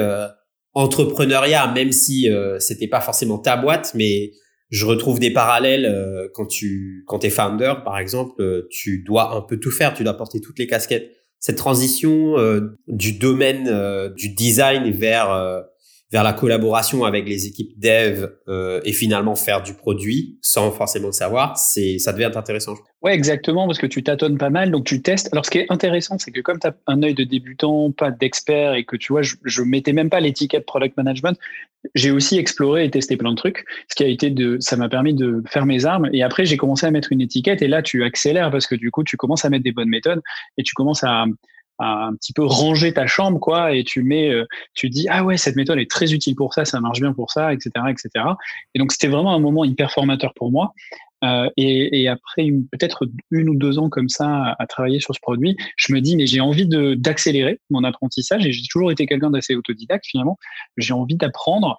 entrepreneuriat, 0.75 1.71
même 1.73 1.91
si 1.91 2.29
euh, 2.29 2.59
c'était 2.59 2.87
pas 2.87 3.01
forcément 3.01 3.39
ta 3.39 3.57
boîte, 3.57 3.93
mais 3.95 4.31
je 4.69 4.85
retrouve 4.85 5.19
des 5.19 5.31
parallèles 5.31 5.85
euh, 5.85 6.27
quand 6.33 6.45
tu 6.45 7.05
quand 7.07 7.23
es 7.23 7.29
founder 7.29 7.75
par 7.83 7.97
exemple, 7.97 8.41
euh, 8.41 8.67
tu 8.69 9.01
dois 9.03 9.35
un 9.35 9.41
peu 9.41 9.57
tout 9.57 9.71
faire, 9.71 9.93
tu 9.93 10.03
dois 10.03 10.15
porter 10.15 10.41
toutes 10.41 10.59
les 10.59 10.67
casquettes. 10.67 11.11
Cette 11.39 11.57
transition 11.57 12.37
du 12.87 13.13
domaine 13.13 14.11
du 14.15 14.29
design 14.29 14.89
vers 14.89 15.63
vers 16.11 16.23
la 16.23 16.33
collaboration 16.33 17.03
avec 17.03 17.27
les 17.27 17.47
équipes 17.47 17.77
dev 17.79 18.27
euh, 18.47 18.79
et 18.85 18.93
finalement 18.93 19.35
faire 19.35 19.63
du 19.63 19.73
produit 19.73 20.37
sans 20.41 20.71
forcément 20.71 21.07
le 21.07 21.13
savoir, 21.13 21.57
c'est 21.57 21.97
ça 21.97 22.13
devient 22.13 22.31
intéressant. 22.35 22.75
Ouais, 23.01 23.13
exactement, 23.13 23.67
parce 23.67 23.79
que 23.79 23.87
tu 23.87 24.03
tâtonnes 24.03 24.37
pas 24.37 24.49
mal, 24.49 24.71
donc 24.71 24.85
tu 24.85 25.01
testes. 25.01 25.29
Alors, 25.31 25.45
ce 25.45 25.51
qui 25.51 25.59
est 25.59 25.65
intéressant, 25.69 26.17
c'est 26.17 26.31
que 26.31 26.41
comme 26.41 26.59
tu 26.59 26.67
as 26.67 26.75
un 26.87 27.03
œil 27.03 27.13
de 27.13 27.23
débutant, 27.23 27.91
pas 27.91 28.11
d'expert, 28.11 28.73
et 28.73 28.83
que 28.83 28.95
tu 28.95 29.13
vois, 29.13 29.21
je, 29.21 29.35
je 29.43 29.61
mettais 29.61 29.93
même 29.93 30.09
pas 30.09 30.19
l'étiquette 30.19 30.65
product 30.65 30.97
management, 30.97 31.37
j'ai 31.93 32.11
aussi 32.11 32.37
exploré 32.37 32.85
et 32.85 32.89
testé 32.89 33.15
plein 33.17 33.31
de 33.31 33.35
trucs. 33.35 33.65
Ce 33.89 33.95
qui 33.95 34.03
a 34.03 34.07
été 34.07 34.29
de, 34.29 34.57
ça 34.59 34.75
m'a 34.75 34.89
permis 34.89 35.13
de 35.13 35.43
faire 35.47 35.65
mes 35.65 35.85
armes. 35.85 36.09
Et 36.13 36.23
après, 36.23 36.45
j'ai 36.45 36.57
commencé 36.57 36.85
à 36.85 36.91
mettre 36.91 37.11
une 37.11 37.21
étiquette, 37.21 37.61
et 37.61 37.67
là, 37.67 37.81
tu 37.81 38.03
accélères 38.03 38.51
parce 38.51 38.67
que 38.67 38.75
du 38.75 38.89
coup, 38.91 39.03
tu 39.03 39.17
commences 39.17 39.45
à 39.45 39.49
mettre 39.49 39.63
des 39.63 39.71
bonnes 39.71 39.89
méthodes 39.89 40.21
et 40.57 40.63
tu 40.63 40.73
commences 40.73 41.03
à, 41.03 41.25
un 41.79 42.13
petit 42.15 42.33
peu 42.33 42.43
ranger 42.43 42.93
ta 42.93 43.07
chambre, 43.07 43.39
quoi, 43.39 43.73
et 43.73 43.83
tu 43.83 44.03
mets, 44.03 44.29
euh, 44.29 44.45
tu 44.73 44.89
dis 44.89 45.07
ah 45.09 45.23
ouais 45.23 45.37
cette 45.37 45.55
méthode 45.55 45.79
est 45.79 45.89
très 45.89 46.13
utile 46.13 46.35
pour 46.35 46.53
ça, 46.53 46.65
ça 46.65 46.79
marche 46.79 46.99
bien 46.99 47.13
pour 47.13 47.31
ça, 47.31 47.53
etc., 47.53 47.71
etc. 47.89 48.25
Et 48.73 48.79
donc 48.79 48.91
c'était 48.91 49.07
vraiment 49.07 49.33
un 49.33 49.39
moment 49.39 49.63
hyper 49.63 49.91
formateur 49.91 50.33
pour 50.33 50.51
moi. 50.51 50.73
Euh, 51.23 51.49
et, 51.55 52.01
et, 52.01 52.09
après 52.09 52.49
peut-être 52.71 53.07
une 53.31 53.49
ou 53.49 53.55
deux 53.55 53.79
ans 53.79 53.89
comme 53.89 54.09
ça 54.09 54.55
à, 54.59 54.67
travailler 54.67 54.99
sur 54.99 55.15
ce 55.15 55.19
produit, 55.21 55.55
je 55.77 55.93
me 55.93 56.01
dis 56.01 56.17
mais 56.17 56.27
j'ai 56.27 56.41
envie 56.41 56.67
de 56.67 56.93
d'accélérer 56.93 57.61
mon 57.69 57.83
apprentissage 57.85 58.45
et 58.45 58.51
j'ai 58.51 58.63
toujours 58.69 58.91
été 58.91 59.05
quelqu'un 59.05 59.31
d'assez 59.31 59.55
autodidacte 59.55 60.05
finalement. 60.05 60.37
J'ai 60.77 60.93
envie 60.93 61.15
d'apprendre 61.15 61.77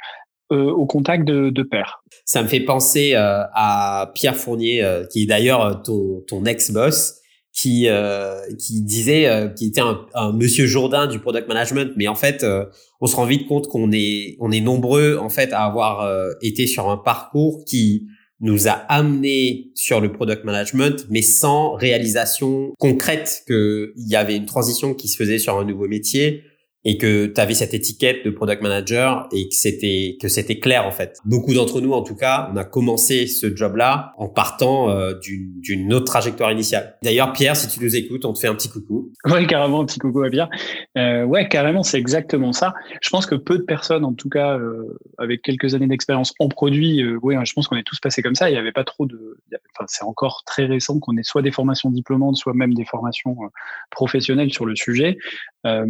euh, 0.52 0.70
au 0.70 0.87
contact 0.87 1.24
de, 1.24 1.50
de 1.50 1.62
pairs. 1.65 2.05
Ça 2.24 2.41
me 2.41 2.46
fait 2.46 2.60
penser 2.60 3.15
euh, 3.15 3.43
à 3.53 4.12
Pierre 4.15 4.36
Fournier, 4.36 4.81
euh, 4.81 5.05
qui 5.05 5.24
est 5.24 5.26
d'ailleurs 5.26 5.82
ton, 5.82 6.22
ton 6.29 6.44
ex-boss, 6.44 7.20
qui 7.56 7.89
euh, 7.89 8.39
qui 8.58 8.82
disait 8.82 9.27
euh, 9.27 9.48
qui 9.48 9.67
était 9.67 9.81
un, 9.81 10.06
un, 10.15 10.32
monsieur 10.32 10.67
Jourdain 10.67 11.06
du 11.06 11.19
product 11.19 11.48
management. 11.48 11.93
Mais 11.96 12.06
en 12.06 12.15
fait 12.15 12.44
euh, 12.44 12.67
on 13.01 13.06
se 13.06 13.17
rend 13.17 13.25
vite 13.25 13.48
compte 13.48 13.67
qu'on 13.69 13.91
est 13.93 14.36
on 14.41 14.53
est 14.53 14.60
nombreux 14.60 15.17
en 15.17 15.31
fait 15.31 15.53
à 15.53 15.65
avoir 15.65 16.03
euh, 16.03 16.31
été 16.43 16.67
sur 16.67 16.91
un 16.91 16.98
parcours 16.98 17.65
qui 17.65 18.06
nous 18.41 18.69
a 18.69 18.72
amené 18.72 19.70
sur 19.75 20.03
le 20.03 20.13
product 20.13 20.44
management 20.44 21.06
mais 21.08 21.22
sans 21.22 21.72
réalisation 21.72 22.75
concrète 22.79 23.44
que 23.48 23.94
il 23.96 24.06
y 24.06 24.17
avait 24.17 24.36
une 24.36 24.44
transition 24.44 24.93
qui 24.93 25.08
se 25.08 25.17
faisait 25.17 25.39
sur 25.39 25.58
un 25.58 25.65
nouveau 25.65 25.89
métier 25.89 26.43
et 26.86 26.98
que 26.98 27.26
tu 27.26 27.40
avais 27.40 27.55
cette 27.55 27.74
étiquette 27.74 28.24
de 28.24 28.31
product 28.31 28.62
manager 28.62 29.28
et 29.32 29.48
que 29.48 29.55
c'était 29.55 30.16
que 30.20 30.28
c'était 30.28 30.60
clair 30.60 30.86
en 30.86 30.93
fait. 30.93 31.19
Beaucoup 31.24 31.52
d'entre 31.52 31.81
nous 31.81 31.93
en 31.93 32.02
tout 32.02 32.14
cas, 32.14 32.48
on 32.52 32.56
a 32.56 32.64
commencé 32.64 33.26
ce 33.26 33.55
job-là 33.55 34.14
en 34.16 34.28
partant 34.28 34.88
euh, 34.88 35.12
d'une 35.20 35.93
autre 35.93 36.06
trajectoire 36.06 36.52
initiale. 36.52 36.96
D'ailleurs 37.02 37.32
Pierre, 37.32 37.56
si 37.56 37.66
tu 37.66 37.84
nous 37.84 37.96
écoutes, 37.96 38.24
on 38.24 38.32
te 38.32 38.38
fait 38.38 38.46
un 38.46 38.55
petit 38.55 38.70
coucou. 38.70 39.12
Ouais, 39.36 39.44
carrément 39.46 39.82
un 39.82 39.84
petit 39.84 39.98
coucou 39.98 40.22
à 40.22 40.31
Pierre. 40.31 40.48
Euh, 40.96 41.24
ouais, 41.24 41.48
carrément, 41.48 41.82
c'est 41.82 41.98
exactement 41.98 42.52
ça. 42.52 42.72
Je 43.02 43.10
pense 43.10 43.26
que 43.26 43.34
peu 43.34 43.58
de 43.58 43.64
personnes 43.64 44.05
en 44.05 44.14
tout 44.14 44.28
cas 44.28 44.56
euh, 44.56 44.96
avec 45.19 45.43
quelques 45.43 45.74
années 45.74 45.88
d'expérience 45.88 46.32
en 46.38 46.48
produit, 46.48 47.02
euh, 47.02 47.19
ouais, 47.22 47.36
je 47.44 47.52
pense 47.52 47.66
qu'on 47.66 47.76
est 47.76 47.82
tous 47.82 47.98
passés 47.98 48.22
comme 48.22 48.36
ça, 48.36 48.48
il 48.48 48.52
n'y 48.52 48.58
avait 48.58 48.72
pas 48.72 48.84
trop 48.84 49.05
de 49.05 49.36
enfin 49.74 49.84
c'est 49.88 50.05
encore 50.05 50.44
très 50.46 50.66
récent 50.66 50.98
qu'on 51.00 51.16
ait 51.16 51.22
soit 51.22 51.43
des 51.43 51.50
formations 51.50 51.90
diplômantes, 51.90 52.36
soit 52.36 52.55
même 52.55 52.74
des 52.74 52.84
formations 52.84 53.36
euh, 53.43 53.48
professionnelles 53.90 54.52
sur 54.52 54.64
le 54.66 54.76
sujet. 54.76 55.19
Euh, 55.66 55.86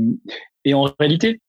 et 0.66 0.74
en 0.74 0.92
réalité, 0.98 1.40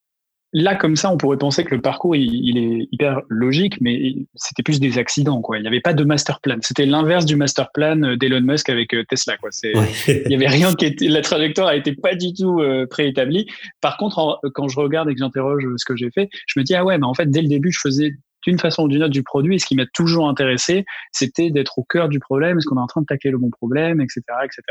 là, 0.52 0.76
comme 0.76 0.96
ça, 0.96 1.12
on 1.12 1.16
pourrait 1.16 1.36
penser 1.36 1.64
que 1.64 1.74
le 1.74 1.80
parcours, 1.80 2.16
il, 2.16 2.56
est 2.56 2.88
hyper 2.92 3.20
logique, 3.28 3.80
mais 3.80 4.14
c'était 4.36 4.62
plus 4.62 4.80
des 4.80 4.96
accidents, 4.96 5.42
quoi. 5.42 5.58
Il 5.58 5.62
n'y 5.62 5.68
avait 5.68 5.80
pas 5.80 5.92
de 5.92 6.04
master 6.04 6.40
plan. 6.40 6.56
C'était 6.62 6.86
l'inverse 6.86 7.26
du 7.26 7.36
master 7.36 7.70
plan 7.72 8.00
euh, 8.02 8.16
d'Elon 8.16 8.40
Musk 8.40 8.70
avec 8.70 8.94
euh, 8.94 9.04
Tesla, 9.04 9.36
quoi. 9.36 9.50
Il 9.64 10.30
y 10.30 10.34
avait 10.34 10.46
rien 10.46 10.72
qui 10.72 10.86
était, 10.86 11.08
la 11.08 11.20
trajectoire 11.20 11.72
n'était 11.72 11.94
pas 11.94 12.14
du 12.14 12.32
tout 12.32 12.60
euh, 12.60 12.86
préétablie. 12.86 13.46
Par 13.80 13.96
contre, 13.96 14.40
quand 14.54 14.68
je 14.68 14.78
regarde 14.78 15.10
et 15.10 15.14
que 15.14 15.18
j'interroge 15.18 15.66
ce 15.76 15.84
que 15.84 15.96
j'ai 15.96 16.10
fait, 16.10 16.30
je 16.46 16.58
me 16.58 16.64
dis, 16.64 16.74
ah 16.74 16.84
ouais, 16.84 16.96
mais 16.96 17.06
en 17.06 17.14
fait, 17.14 17.28
dès 17.28 17.42
le 17.42 17.48
début, 17.48 17.72
je 17.72 17.80
faisais 17.80 18.12
d'une 18.48 18.58
façon 18.58 18.84
ou 18.84 18.88
d'une 18.88 19.02
autre 19.02 19.12
du 19.12 19.22
produit. 19.22 19.56
Et 19.56 19.58
ce 19.58 19.66
qui 19.66 19.74
m'a 19.74 19.86
toujours 19.92 20.28
intéressé, 20.28 20.84
c'était 21.12 21.50
d'être 21.50 21.78
au 21.78 21.84
cœur 21.84 22.08
du 22.08 22.18
problème. 22.18 22.58
Est-ce 22.58 22.66
qu'on 22.66 22.76
est 22.76 22.82
en 22.82 22.86
train 22.86 23.02
de 23.02 23.06
tacler 23.06 23.30
le 23.30 23.38
bon 23.38 23.50
problème, 23.50 24.00
etc., 24.00 24.22
etc. 24.44 24.62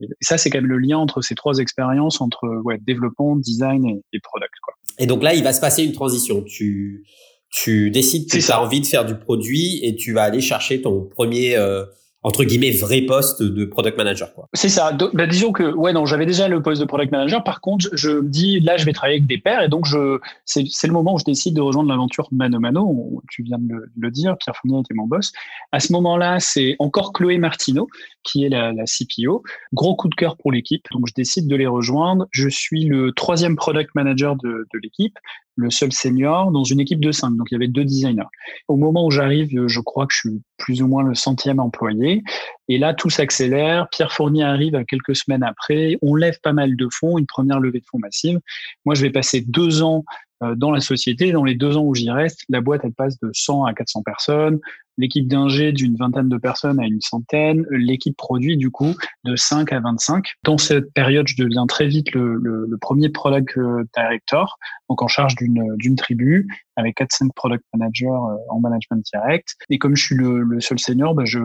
Et 0.00 0.06
ça, 0.20 0.38
c'est 0.38 0.50
quand 0.50 0.58
même 0.58 0.70
le 0.70 0.78
lien 0.78 0.98
entre 0.98 1.20
ces 1.20 1.34
trois 1.34 1.58
expériences, 1.58 2.20
entre 2.20 2.46
ouais, 2.64 2.78
développement, 2.80 3.36
design 3.36 3.86
et, 3.86 4.20
product. 4.22 4.52
Quoi. 4.62 4.74
Et 4.98 5.06
donc 5.06 5.22
là, 5.22 5.34
il 5.34 5.44
va 5.44 5.52
se 5.52 5.60
passer 5.60 5.84
une 5.84 5.92
transition. 5.92 6.42
Tu, 6.42 7.04
tu 7.50 7.90
décides 7.90 8.30
que 8.30 8.38
tu 8.38 8.50
as 8.50 8.62
envie 8.62 8.80
de 8.80 8.86
faire 8.86 9.04
du 9.04 9.14
produit 9.14 9.80
et 9.84 9.94
tu 9.94 10.12
vas 10.12 10.22
aller 10.22 10.40
chercher 10.40 10.80
ton 10.80 11.04
premier 11.04 11.56
euh, 11.56 11.84
entre 12.22 12.44
guillemets 12.44 12.70
vrai 12.70 13.02
poste 13.02 13.42
de 13.42 13.64
product 13.64 13.96
manager 13.96 14.34
quoi. 14.34 14.48
C'est 14.52 14.68
ça. 14.68 14.96
Bah, 15.14 15.26
disons 15.26 15.52
que 15.52 15.72
ouais 15.74 15.92
non, 15.92 16.04
j'avais 16.04 16.26
déjà 16.26 16.48
le 16.48 16.62
poste 16.62 16.80
de 16.80 16.86
product 16.86 17.12
manager. 17.12 17.42
Par 17.42 17.60
contre, 17.60 17.88
je 17.92 18.10
me 18.10 18.28
dis 18.28 18.60
là 18.60 18.76
je 18.76 18.84
vais 18.84 18.92
travailler 18.92 19.18
avec 19.18 19.26
des 19.26 19.38
pairs 19.38 19.62
et 19.62 19.68
donc 19.68 19.86
je 19.86 20.18
c'est 20.44 20.64
c'est 20.70 20.86
le 20.86 20.92
moment 20.92 21.14
où 21.14 21.18
je 21.18 21.24
décide 21.24 21.54
de 21.54 21.60
rejoindre 21.60 21.88
l'aventure 21.88 22.28
Mano 22.30 22.60
Mano. 22.60 23.22
Tu 23.30 23.42
viens 23.42 23.58
de 23.58 23.90
le, 23.96 24.10
dire, 24.10 24.36
Pierre 24.38 24.56
Fournier 24.56 24.80
était 24.80 24.94
mon 24.94 25.06
boss. 25.06 25.32
À 25.72 25.80
ce 25.80 25.92
moment-là, 25.92 26.40
c'est 26.40 26.76
encore 26.78 27.12
Chloé 27.12 27.38
Martineau 27.38 27.88
qui 28.22 28.44
est 28.44 28.48
la, 28.48 28.72
la 28.72 28.84
CPO. 28.84 29.42
Gros 29.72 29.96
coup 29.96 30.08
de 30.08 30.14
cœur 30.14 30.36
pour 30.36 30.52
l'équipe, 30.52 30.84
donc 30.92 31.06
je 31.08 31.14
décide 31.14 31.48
de 31.48 31.56
les 31.56 31.66
rejoindre. 31.66 32.26
Je 32.32 32.48
suis 32.48 32.84
le 32.84 33.12
troisième 33.12 33.56
product 33.56 33.90
manager 33.94 34.36
de, 34.36 34.66
de 34.72 34.78
l'équipe 34.82 35.16
le 35.56 35.70
seul 35.70 35.92
senior 35.92 36.50
dans 36.50 36.64
une 36.64 36.80
équipe 36.80 37.00
de 37.00 37.12
cinq. 37.12 37.36
Donc 37.36 37.48
il 37.50 37.54
y 37.54 37.56
avait 37.56 37.68
deux 37.68 37.84
designers. 37.84 38.28
Au 38.68 38.76
moment 38.76 39.06
où 39.06 39.10
j'arrive, 39.10 39.66
je 39.66 39.80
crois 39.80 40.06
que 40.06 40.14
je 40.14 40.18
suis 40.18 40.42
plus 40.58 40.82
ou 40.82 40.88
moins 40.88 41.02
le 41.02 41.14
centième 41.14 41.60
employé. 41.60 42.22
Et 42.68 42.78
là, 42.78 42.94
tout 42.94 43.10
s'accélère. 43.10 43.88
Pierre 43.90 44.12
Fournier 44.12 44.44
arrive 44.44 44.84
quelques 44.88 45.16
semaines 45.16 45.42
après. 45.42 45.96
On 46.02 46.14
lève 46.14 46.38
pas 46.42 46.52
mal 46.52 46.76
de 46.76 46.88
fonds, 46.90 47.18
une 47.18 47.26
première 47.26 47.60
levée 47.60 47.80
de 47.80 47.86
fonds 47.90 47.98
massive. 47.98 48.38
Moi, 48.84 48.94
je 48.94 49.02
vais 49.02 49.10
passer 49.10 49.40
deux 49.40 49.82
ans 49.82 50.04
euh, 50.42 50.54
dans 50.54 50.70
la 50.70 50.80
société. 50.80 51.32
Dans 51.32 51.44
les 51.44 51.54
deux 51.54 51.76
ans 51.76 51.84
où 51.84 51.94
j'y 51.94 52.10
reste, 52.10 52.44
la 52.48 52.60
boîte, 52.60 52.82
elle 52.84 52.94
passe 52.94 53.18
de 53.20 53.30
100 53.32 53.64
à 53.64 53.74
400 53.74 54.02
personnes. 54.02 54.60
L'équipe 55.00 55.26
d'ingé 55.26 55.72
d'une 55.72 55.96
vingtaine 55.96 56.28
de 56.28 56.36
personnes 56.36 56.78
à 56.78 56.84
une 56.84 57.00
centaine. 57.00 57.64
L'équipe 57.70 58.14
produit, 58.14 58.58
du 58.58 58.70
coup, 58.70 58.94
de 59.24 59.34
5 59.34 59.72
à 59.72 59.80
25. 59.80 60.26
Dans 60.44 60.58
cette 60.58 60.92
période, 60.92 61.26
je 61.26 61.42
deviens 61.42 61.66
très 61.66 61.86
vite 61.86 62.12
le, 62.12 62.68
premier 62.82 63.08
product 63.08 63.56
euh, 63.56 63.84
director, 63.96 64.58
donc 64.90 65.00
en 65.00 65.08
charge 65.08 65.36
d'une, 65.36 65.96
tribu, 65.96 66.46
avec 66.76 66.98
4-5 66.98 67.30
product 67.34 67.64
managers 67.72 68.06
euh, 68.08 68.36
en 68.50 68.60
management 68.60 69.02
direct. 69.10 69.54
Et 69.70 69.78
comme 69.78 69.96
je 69.96 70.04
suis 70.04 70.14
le, 70.16 70.60
seul 70.60 70.78
senior, 70.78 71.14
bah 71.14 71.24
je, 71.24 71.38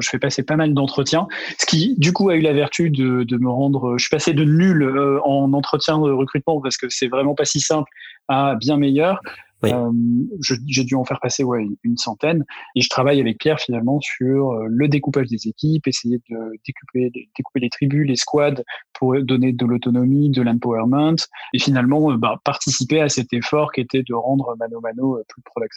je 0.00 0.08
fais 0.08 0.18
passer 0.18 0.42
pas 0.42 0.56
mal 0.56 0.74
d'entretiens, 0.74 1.28
ce 1.58 1.64
qui, 1.64 1.94
du 1.96 2.12
coup, 2.12 2.28
a 2.28 2.36
eu 2.36 2.40
la 2.40 2.52
vertu 2.52 2.90
de, 2.90 3.22
de 3.22 3.36
me 3.38 3.48
rendre... 3.48 3.96
Je 3.96 4.04
suis 4.04 4.10
passé 4.10 4.34
de 4.34 4.44
nul 4.44 4.86
en 5.24 5.50
entretien 5.54 5.98
de 5.98 6.10
recrutement, 6.10 6.60
parce 6.60 6.76
que 6.76 6.90
c'est 6.90 7.08
vraiment 7.08 7.34
pas 7.34 7.46
si 7.46 7.60
simple 7.60 7.88
à 8.28 8.54
bien 8.56 8.76
meilleur. 8.76 9.20
Euh, 9.64 9.90
j'ai 10.68 10.84
dû 10.84 10.94
en 10.94 11.04
faire 11.04 11.18
passer 11.20 11.42
ouais, 11.42 11.66
une 11.82 11.96
centaine. 11.96 12.44
Et 12.76 12.80
je 12.80 12.88
travaille 12.88 13.20
avec 13.20 13.38
Pierre 13.38 13.58
finalement 13.58 14.00
sur 14.00 14.52
euh, 14.52 14.66
le 14.68 14.88
découpage 14.88 15.26
des 15.28 15.48
équipes, 15.48 15.86
essayer 15.86 16.18
de 16.30 16.36
découper, 16.64 17.10
découper 17.36 17.60
les 17.60 17.70
tribus, 17.70 18.06
les 18.06 18.16
squads 18.16 18.62
pour 18.92 19.20
donner 19.22 19.52
de 19.52 19.66
l'autonomie, 19.66 20.30
de 20.30 20.42
l'empowerment. 20.42 21.16
Et 21.52 21.58
finalement 21.58 22.12
euh, 22.12 22.16
bah, 22.16 22.40
participer 22.44 23.00
à 23.00 23.08
cet 23.08 23.32
effort 23.32 23.72
qui 23.72 23.80
était 23.80 24.02
de 24.02 24.14
rendre 24.14 24.54
Mano 24.58 24.80
Mano 24.80 25.18
plus 25.28 25.42
product 25.42 25.74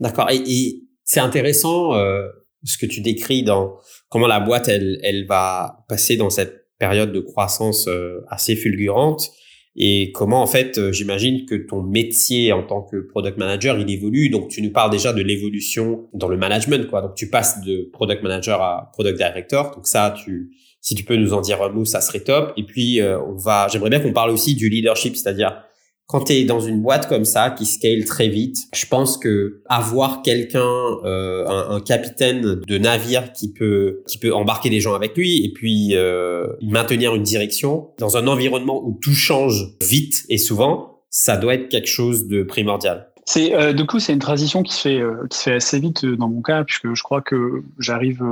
D'accord. 0.00 0.30
Et, 0.30 0.42
et 0.46 0.82
c'est 1.04 1.20
intéressant 1.20 1.94
euh, 1.94 2.28
ce 2.62 2.78
que 2.78 2.86
tu 2.86 3.00
décris 3.00 3.42
dans 3.42 3.76
comment 4.08 4.26
la 4.26 4.40
boîte 4.40 4.68
elle, 4.68 4.98
elle 5.02 5.26
va 5.26 5.84
passer 5.88 6.16
dans 6.16 6.30
cette 6.30 6.68
période 6.78 7.12
de 7.12 7.20
croissance 7.20 7.88
assez 8.28 8.56
fulgurante 8.56 9.30
et 9.76 10.12
comment 10.12 10.40
en 10.40 10.46
fait 10.46 10.78
euh, 10.78 10.92
j'imagine 10.92 11.46
que 11.46 11.54
ton 11.54 11.82
métier 11.82 12.52
en 12.52 12.62
tant 12.62 12.82
que 12.82 12.96
product 12.96 13.38
manager 13.38 13.78
il 13.78 13.90
évolue. 13.90 14.28
Donc 14.30 14.48
tu 14.48 14.62
nous 14.62 14.70
parles 14.70 14.90
déjà 14.90 15.12
de 15.12 15.20
l'évolution 15.20 16.08
dans 16.12 16.28
le 16.28 16.36
management 16.36 16.88
quoi. 16.88 17.02
Donc 17.02 17.14
tu 17.14 17.28
passes 17.28 17.60
de 17.62 17.90
product 17.92 18.22
manager 18.22 18.62
à 18.62 18.90
product 18.92 19.16
director. 19.16 19.74
Donc 19.74 19.86
ça 19.86 20.14
tu 20.16 20.52
si 20.80 20.94
tu 20.94 21.04
peux 21.04 21.16
nous 21.16 21.32
en 21.32 21.40
dire 21.40 21.62
un 21.62 21.70
mot 21.70 21.84
ça 21.84 22.00
serait 22.00 22.20
top. 22.20 22.52
Et 22.56 22.62
puis 22.62 23.00
euh, 23.00 23.20
on 23.20 23.34
va 23.34 23.66
j'aimerais 23.68 23.90
bien 23.90 24.00
qu'on 24.00 24.12
parle 24.12 24.30
aussi 24.30 24.54
du 24.54 24.68
leadership 24.68 25.16
c'est-à-dire 25.16 25.64
quand 26.06 26.24
tu 26.24 26.32
es 26.34 26.44
dans 26.44 26.60
une 26.60 26.82
boîte 26.82 27.08
comme 27.08 27.24
ça 27.24 27.50
qui 27.50 27.66
scale 27.66 28.04
très 28.04 28.28
vite, 28.28 28.58
je 28.74 28.86
pense 28.86 29.16
que 29.16 29.62
avoir 29.66 30.22
quelqu'un, 30.22 30.70
euh, 31.04 31.46
un, 31.46 31.80
capitaine 31.80 32.60
de 32.66 32.78
navire 32.78 33.32
qui 33.32 33.52
peut 33.52 34.02
qui 34.06 34.18
peut 34.18 34.32
embarquer 34.34 34.70
des 34.70 34.80
gens 34.80 34.94
avec 34.94 35.16
lui 35.16 35.44
et 35.44 35.52
puis 35.52 35.90
euh, 35.94 36.46
maintenir 36.62 37.14
une 37.14 37.22
direction 37.22 37.90
dans 37.98 38.16
un 38.16 38.26
environnement 38.26 38.82
où 38.84 38.98
tout 39.00 39.14
change 39.14 39.76
vite 39.82 40.24
et 40.28 40.38
souvent, 40.38 41.02
ça 41.10 41.36
doit 41.36 41.54
être 41.54 41.68
quelque 41.68 41.88
chose 41.88 42.26
de 42.26 42.42
primordial. 42.42 43.10
C'est 43.24 43.54
euh, 43.54 43.72
du 43.72 43.86
coup 43.86 44.00
c'est 44.00 44.12
une 44.12 44.18
transition 44.18 44.62
qui 44.62 44.74
se 44.74 44.80
fait 44.82 45.00
euh, 45.00 45.26
qui 45.30 45.38
se 45.38 45.42
fait 45.44 45.54
assez 45.54 45.80
vite 45.80 46.04
euh, 46.04 46.16
dans 46.16 46.28
mon 46.28 46.42
cas 46.42 46.64
puisque 46.64 46.92
je 46.92 47.02
crois 47.02 47.22
que 47.22 47.62
j'arrive 47.78 48.22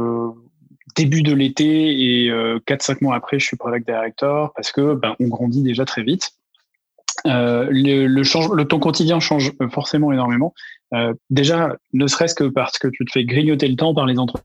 début 0.96 1.22
de 1.22 1.32
l'été 1.32 1.64
et 1.64 2.30
4-5 2.68 2.98
mois 3.00 3.16
après 3.16 3.38
je 3.38 3.46
suis 3.46 3.56
product 3.56 3.86
director 3.86 4.52
parce 4.54 4.72
que 4.72 4.94
ben, 4.94 5.16
on 5.20 5.28
grandit 5.28 5.62
déjà 5.62 5.86
très 5.86 6.02
vite. 6.02 6.32
Euh, 7.26 7.66
le, 7.70 8.06
le, 8.06 8.22
change, 8.22 8.50
le 8.50 8.64
ton 8.66 8.78
quotidien 8.78 9.20
change 9.20 9.52
forcément 9.70 10.12
énormément. 10.12 10.54
Euh, 10.94 11.14
déjà, 11.30 11.76
ne 11.92 12.06
serait-ce 12.06 12.34
que 12.34 12.44
parce 12.44 12.78
que 12.78 12.88
tu 12.88 13.04
te 13.04 13.12
fais 13.12 13.24
grignoter 13.24 13.68
le 13.68 13.76
temps 13.76 13.94
par 13.94 14.06
les 14.06 14.18
entretiens. 14.18 14.44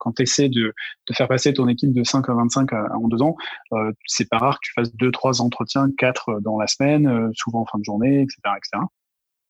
Quand 0.00 0.12
tu 0.12 0.22
essaies 0.22 0.48
de, 0.48 0.74
de, 1.08 1.14
faire 1.14 1.28
passer 1.28 1.52
ton 1.52 1.68
équipe 1.68 1.92
de 1.92 2.02
5 2.02 2.28
à 2.28 2.34
25 2.34 2.72
en 2.72 3.08
deux 3.08 3.22
ans, 3.22 3.36
euh, 3.72 3.92
c'est 4.06 4.28
pas 4.28 4.38
rare 4.38 4.54
que 4.54 4.60
tu 4.62 4.72
fasses 4.74 4.94
deux, 4.94 5.10
trois 5.10 5.40
entretiens, 5.40 5.88
quatre 5.96 6.40
dans 6.40 6.58
la 6.58 6.66
semaine, 6.66 7.06
euh, 7.06 7.30
souvent 7.34 7.60
en 7.60 7.66
fin 7.66 7.78
de 7.78 7.84
journée, 7.84 8.22
etc., 8.22 8.38
etc. 8.56 8.84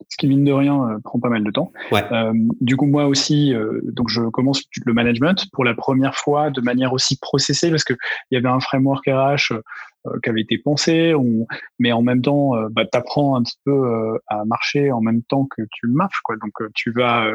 Ce 0.09 0.17
qui 0.17 0.29
mine 0.29 0.45
de 0.45 0.53
rien 0.53 0.81
euh, 0.85 0.99
prend 1.03 1.19
pas 1.19 1.29
mal 1.29 1.43
de 1.43 1.51
temps. 1.51 1.73
Ouais. 1.93 2.05
Euh, 2.13 2.33
du 2.61 2.77
coup, 2.77 2.87
moi 2.87 3.07
aussi, 3.07 3.53
donc 3.85 4.09
je 4.09 4.23
commence 4.23 4.63
le 4.85 4.93
management 4.93 5.47
pour 5.53 5.65
la 5.65 5.75
première 5.75 6.15
fois 6.15 6.51
de 6.51 6.61
manière 6.61 6.93
aussi 6.93 7.19
processée 7.19 7.71
parce 7.71 7.85
que 7.85 7.95
il 8.31 8.35
y 8.35 8.39
avait 8.39 8.49
un 8.49 8.61
framework 8.61 9.07
RH 9.07 9.53
euh, 9.53 9.63
qui 10.23 10.31
avait 10.31 10.43
été 10.43 10.59
pensé, 10.59 11.15
mais 11.79 11.93
en 11.93 12.03
même 12.03 12.23
temps, 12.23 12.57
euh, 12.57 12.69
bah, 12.71 12.85
tu 12.91 12.97
apprends 12.97 13.37
un 13.37 13.43
petit 13.43 13.59
peu 13.65 13.73
euh, 13.73 14.19
à 14.27 14.45
marcher 14.45 14.93
en 14.93 15.01
même 15.01 15.23
temps 15.23 15.47
que 15.47 15.63
tu 15.71 15.87
marches. 15.87 16.21
Quoi. 16.23 16.37
Donc 16.37 16.53
tu 16.75 16.93
vas, 16.93 17.31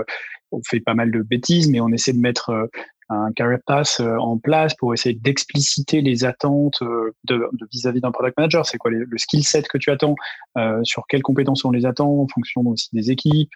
on 0.51 0.61
fait 0.67 0.79
pas 0.79 0.93
mal 0.93 1.11
de 1.11 1.21
bêtises, 1.21 1.69
mais 1.69 1.81
on 1.81 1.89
essaie 1.89 2.13
de 2.13 2.19
mettre 2.19 2.69
un 3.13 3.31
career 3.31 3.59
pass 3.65 3.99
en 3.99 4.37
place 4.37 4.73
pour 4.75 4.93
essayer 4.93 5.15
d'expliciter 5.15 6.01
les 6.01 6.25
attentes 6.25 6.81
de, 7.25 7.49
vis-à-vis 7.71 8.01
d'un 8.01 8.11
product 8.11 8.37
manager. 8.37 8.65
C'est 8.65 8.77
quoi 8.77 8.91
le 8.91 9.17
skill 9.17 9.43
set 9.43 9.67
que 9.67 9.77
tu 9.77 9.91
attends, 9.91 10.15
sur 10.83 11.03
quelles 11.07 11.21
compétences 11.21 11.65
on 11.65 11.71
les 11.71 11.85
attend, 11.85 12.21
en 12.21 12.27
fonction 12.27 12.61
aussi 12.61 12.89
des 12.93 13.11
équipes. 13.11 13.51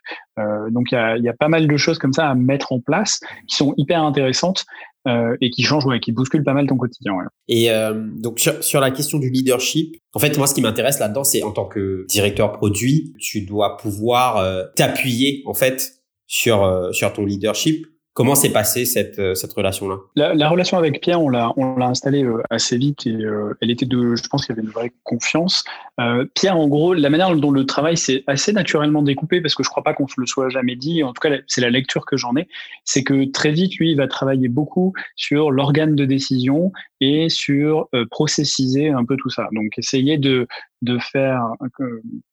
donc 0.70 0.92
il 0.92 1.22
y 1.24 1.30
a, 1.30 1.34
pas 1.34 1.50
mal 1.50 1.68
de 1.68 1.78
choses 1.78 2.00
comme 2.00 2.14
ça 2.14 2.30
à 2.30 2.36
mettre 2.36 2.72
en 2.72 2.80
place 2.80 3.20
qui 3.48 3.56
sont 3.56 3.74
hyper 3.78 4.02
intéressantes 4.04 4.66
euh, 5.08 5.38
et 5.40 5.50
qui 5.50 5.64
change, 5.64 5.86
ouais, 5.86 6.00
qui 6.00 6.12
bouscule 6.12 6.44
pas 6.44 6.54
mal 6.54 6.68
ton 6.68 6.76
quotidien. 6.76 7.14
Et 7.48 7.72
euh, 7.72 7.94
donc 7.94 8.40
sur, 8.40 8.62
sur, 8.64 8.82
la 8.82 8.92
question 8.92 9.20
du 9.20 9.30
leadership, 9.30 9.96
en 10.14 10.20
fait, 10.20 10.38
moi, 10.38 10.48
ce 10.48 10.54
qui 10.54 10.62
m'intéresse 10.62 11.00
là-dedans, 11.00 11.24
c'est 11.24 11.44
en 11.44 11.52
tant 11.52 11.66
que 11.66 12.06
directeur 12.10 12.52
produit, 12.52 13.14
tu 13.20 13.42
dois 13.42 13.78
pouvoir 13.78 14.38
euh, 14.38 14.64
t'appuyer 14.76 15.44
en 15.46 15.54
fait 15.54 15.94
sur 16.26 16.64
euh, 16.64 16.92
sur 16.92 17.14
ton 17.14 17.26
leadership 17.26 17.86
Comment 18.18 18.34
s'est 18.34 18.50
passée 18.50 18.86
cette, 18.86 19.20
euh, 19.20 19.36
cette 19.36 19.54
relation-là? 19.54 19.98
La, 20.16 20.34
la, 20.34 20.50
relation 20.50 20.80
avec 20.80 21.02
Pierre, 21.02 21.22
on 21.22 21.30
l'a, 21.30 21.54
on 21.56 21.76
l'a 21.76 21.86
installée 21.86 22.24
euh, 22.24 22.42
assez 22.50 22.76
vite 22.76 23.06
et 23.06 23.14
euh, 23.14 23.56
elle 23.62 23.70
était 23.70 23.86
de, 23.86 24.16
je 24.16 24.28
pense 24.28 24.44
qu'il 24.44 24.56
y 24.56 24.58
avait 24.58 24.66
une 24.66 24.74
vraie 24.74 24.92
confiance. 25.04 25.64
Euh, 26.00 26.26
Pierre, 26.34 26.58
en 26.58 26.68
gros, 26.68 26.96
la 26.96 27.12
manière 27.12 27.36
dont 27.36 27.52
le 27.52 27.68
travail 27.68 27.96
s'est 27.96 28.24
assez 28.26 28.54
naturellement 28.54 29.04
découpé, 29.04 29.40
parce 29.40 29.54
que 29.54 29.62
je 29.62 29.70
crois 29.70 29.84
pas 29.84 29.94
qu'on 29.94 30.08
se 30.08 30.20
le 30.20 30.26
soit 30.26 30.50
jamais 30.50 30.76
dit, 30.76 31.04
en 31.04 31.14
tout 31.14 31.20
cas, 31.20 31.30
c'est 31.46 31.62
la 31.62 31.70
lecture 31.70 32.08
que 32.08 32.18
j'en 32.18 32.36
ai, 32.36 32.48
c'est 32.86 33.04
que 33.04 33.26
très 33.26 33.52
vite, 33.52 33.76
lui, 33.76 33.92
il 33.92 33.98
va 33.98 34.08
travailler 34.08 34.48
beaucoup 34.48 34.94
sur 35.16 35.52
l'organe 35.52 35.96
de 35.96 36.06
décision 36.06 36.72
et 37.02 37.30
sur 37.30 37.88
euh, 37.94 38.08
processiser 38.10 38.90
un 38.90 39.06
peu 39.06 39.16
tout 39.18 39.30
ça. 39.30 39.48
Donc, 39.52 39.78
essayer 39.78 40.18
de, 40.18 40.48
de 40.82 40.98
faire 40.98 41.52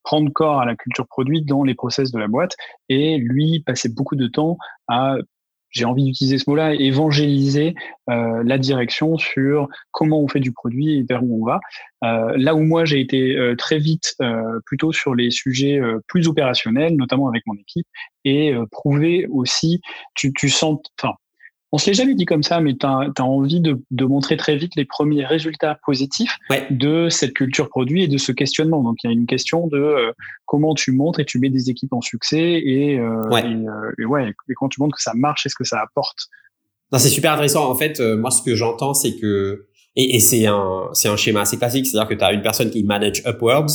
prendre 0.02 0.32
corps 0.32 0.62
à 0.62 0.64
la 0.64 0.76
culture 0.76 1.06
produit 1.06 1.42
dans 1.42 1.62
les 1.62 1.74
process 1.74 2.10
de 2.10 2.18
la 2.18 2.26
boîte 2.26 2.56
et 2.88 3.18
lui 3.18 3.60
passer 3.60 3.90
beaucoup 3.90 4.16
de 4.16 4.28
temps 4.28 4.56
à 4.88 5.16
j'ai 5.74 5.84
envie 5.84 6.04
d'utiliser 6.04 6.38
ce 6.38 6.48
mot-là, 6.48 6.72
évangéliser 6.74 7.74
euh, 8.08 8.42
la 8.44 8.58
direction 8.58 9.18
sur 9.18 9.68
comment 9.90 10.20
on 10.20 10.28
fait 10.28 10.40
du 10.40 10.52
produit 10.52 10.98
et 10.98 11.02
vers 11.02 11.22
où 11.22 11.42
on 11.42 11.44
va. 11.44 11.60
Euh, 12.04 12.34
là 12.36 12.54
où 12.54 12.60
moi 12.60 12.84
j'ai 12.84 13.00
été 13.00 13.36
euh, 13.36 13.56
très 13.56 13.78
vite 13.78 14.14
euh, 14.22 14.60
plutôt 14.64 14.92
sur 14.92 15.14
les 15.14 15.30
sujets 15.30 15.78
euh, 15.80 16.00
plus 16.06 16.28
opérationnels, 16.28 16.96
notamment 16.96 17.28
avec 17.28 17.42
mon 17.46 17.54
équipe, 17.54 17.86
et 18.24 18.54
prouver 18.70 19.26
aussi, 19.26 19.82
tu, 20.14 20.32
tu 20.32 20.48
sens, 20.48 20.78
enfin 20.98 21.14
on 21.74 21.78
se 21.78 21.86
l'est 21.90 21.94
jamais 21.94 22.14
dit 22.14 22.24
comme 22.24 22.44
ça, 22.44 22.60
mais 22.60 22.76
tu 22.76 22.86
as, 22.86 23.24
envie 23.24 23.60
de, 23.60 24.04
montrer 24.04 24.36
très 24.36 24.54
vite 24.54 24.76
les 24.76 24.84
premiers 24.84 25.24
résultats 25.26 25.76
positifs 25.84 26.38
de 26.70 27.08
cette 27.08 27.34
culture 27.34 27.68
produit 27.68 28.04
et 28.04 28.06
de 28.06 28.16
ce 28.16 28.30
questionnement. 28.30 28.84
Donc 28.84 28.98
il 29.02 29.08
y 29.08 29.10
a 29.10 29.12
une 29.12 29.26
question 29.26 29.66
de 29.66 29.78
euh, 29.78 30.12
comment 30.46 30.76
tu 30.76 30.92
montres 30.92 31.18
et 31.18 31.24
tu 31.24 31.40
mets 31.40 31.50
des 31.50 31.70
équipes 31.70 31.92
en 31.92 32.00
succès 32.00 32.62
et, 32.64 32.96
euh, 33.00 33.24
euh, 33.28 33.90
et, 33.98 34.04
ouais, 34.04 34.28
et 34.28 34.54
quand 34.54 34.68
tu 34.68 34.80
montres 34.80 34.94
que 34.94 35.02
ça 35.02 35.14
marche, 35.16 35.46
est-ce 35.46 35.56
que 35.56 35.64
ça 35.64 35.80
apporte 35.80 36.28
c'est 36.96 37.08
super 37.08 37.32
intéressant. 37.32 37.68
En 37.68 37.74
fait, 37.74 37.98
moi, 37.98 38.30
ce 38.30 38.40
que 38.40 38.54
j'entends, 38.54 38.94
c'est 38.94 39.16
que 39.16 39.66
et, 39.96 40.14
et 40.14 40.20
c'est 40.20 40.46
un 40.46 40.90
c'est 40.92 41.08
un 41.08 41.16
schéma 41.16 41.40
assez 41.40 41.56
classique, 41.58 41.86
c'est-à-dire 41.86 42.08
que 42.08 42.14
tu 42.14 42.22
as 42.22 42.32
une 42.32 42.42
personne 42.42 42.70
qui 42.70 42.84
manage 42.84 43.20
upwards 43.26 43.66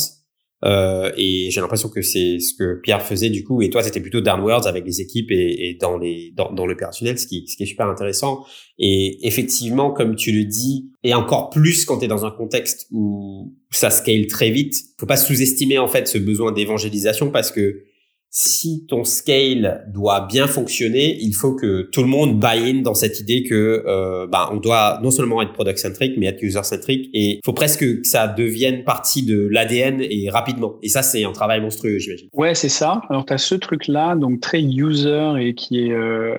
Euh, 0.64 1.10
et 1.16 1.50
j'ai 1.50 1.60
l'impression 1.60 1.88
que 1.88 2.02
c'est 2.02 2.38
ce 2.38 2.54
que 2.54 2.80
Pierre 2.82 3.02
faisait 3.02 3.30
du 3.30 3.44
coup. 3.44 3.62
Et 3.62 3.70
toi, 3.70 3.82
c'était 3.82 4.00
plutôt 4.00 4.20
downwards 4.20 4.66
avec 4.66 4.84
les 4.84 5.00
équipes 5.00 5.30
et, 5.30 5.76
dans 5.80 5.96
les 5.96 6.32
dans, 6.36 6.52
dans 6.52 6.66
l'opérationnel, 6.66 7.18
ce 7.18 7.26
qui 7.26 7.44
ce 7.46 7.56
qui 7.56 7.62
est 7.62 7.66
super 7.66 7.86
intéressant. 7.86 8.44
Et 8.78 9.26
effectivement, 9.26 9.90
comme 9.90 10.16
tu 10.16 10.32
le 10.32 10.44
dis, 10.44 10.90
et 11.02 11.14
encore 11.14 11.50
plus 11.50 11.84
quand 11.84 11.98
tu 11.98 12.04
es 12.04 12.08
dans 12.08 12.26
un 12.26 12.30
contexte 12.30 12.86
où 12.90 13.54
ça 13.70 13.90
scale 13.90 14.26
très 14.26 14.50
vite, 14.50 14.74
faut 14.98 15.06
pas 15.06 15.16
sous-estimer 15.16 15.78
en 15.78 15.88
fait 15.88 16.06
ce 16.06 16.18
besoin 16.18 16.52
d'évangélisation 16.52 17.30
parce 17.30 17.50
que 17.50 17.84
si 18.30 18.86
ton 18.86 19.02
scale 19.02 19.84
doit 19.92 20.26
bien 20.30 20.46
fonctionner, 20.46 21.18
il 21.20 21.34
faut 21.34 21.54
que 21.54 21.82
tout 21.90 22.02
le 22.02 22.08
monde 22.08 22.38
buy 22.38 22.70
in 22.70 22.82
dans 22.82 22.94
cette 22.94 23.18
idée 23.18 23.42
que 23.42 23.82
euh, 23.86 24.28
bah, 24.28 24.48
on 24.52 24.58
doit 24.58 25.00
non 25.02 25.10
seulement 25.10 25.42
être 25.42 25.52
product 25.52 25.78
centric, 25.78 26.14
mais 26.16 26.26
être 26.26 26.40
user 26.40 26.62
centric. 26.62 27.10
Et 27.12 27.36
il 27.36 27.40
faut 27.44 27.52
presque 27.52 27.80
que 27.80 28.06
ça 28.06 28.28
devienne 28.28 28.84
partie 28.84 29.24
de 29.24 29.48
l'ADN 29.50 30.00
et 30.00 30.30
rapidement. 30.30 30.76
Et 30.82 30.88
ça, 30.88 31.02
c'est 31.02 31.24
un 31.24 31.32
travail 31.32 31.60
monstrueux, 31.60 31.98
j'imagine. 31.98 32.28
Ouais, 32.32 32.54
c'est 32.54 32.68
ça. 32.68 33.02
Alors 33.10 33.26
tu 33.26 33.32
as 33.32 33.38
ce 33.38 33.56
truc-là, 33.56 34.14
donc 34.14 34.40
très 34.40 34.62
user 34.62 35.32
et 35.40 35.54
qui 35.54 35.86
est, 35.86 35.92
euh, 35.92 36.36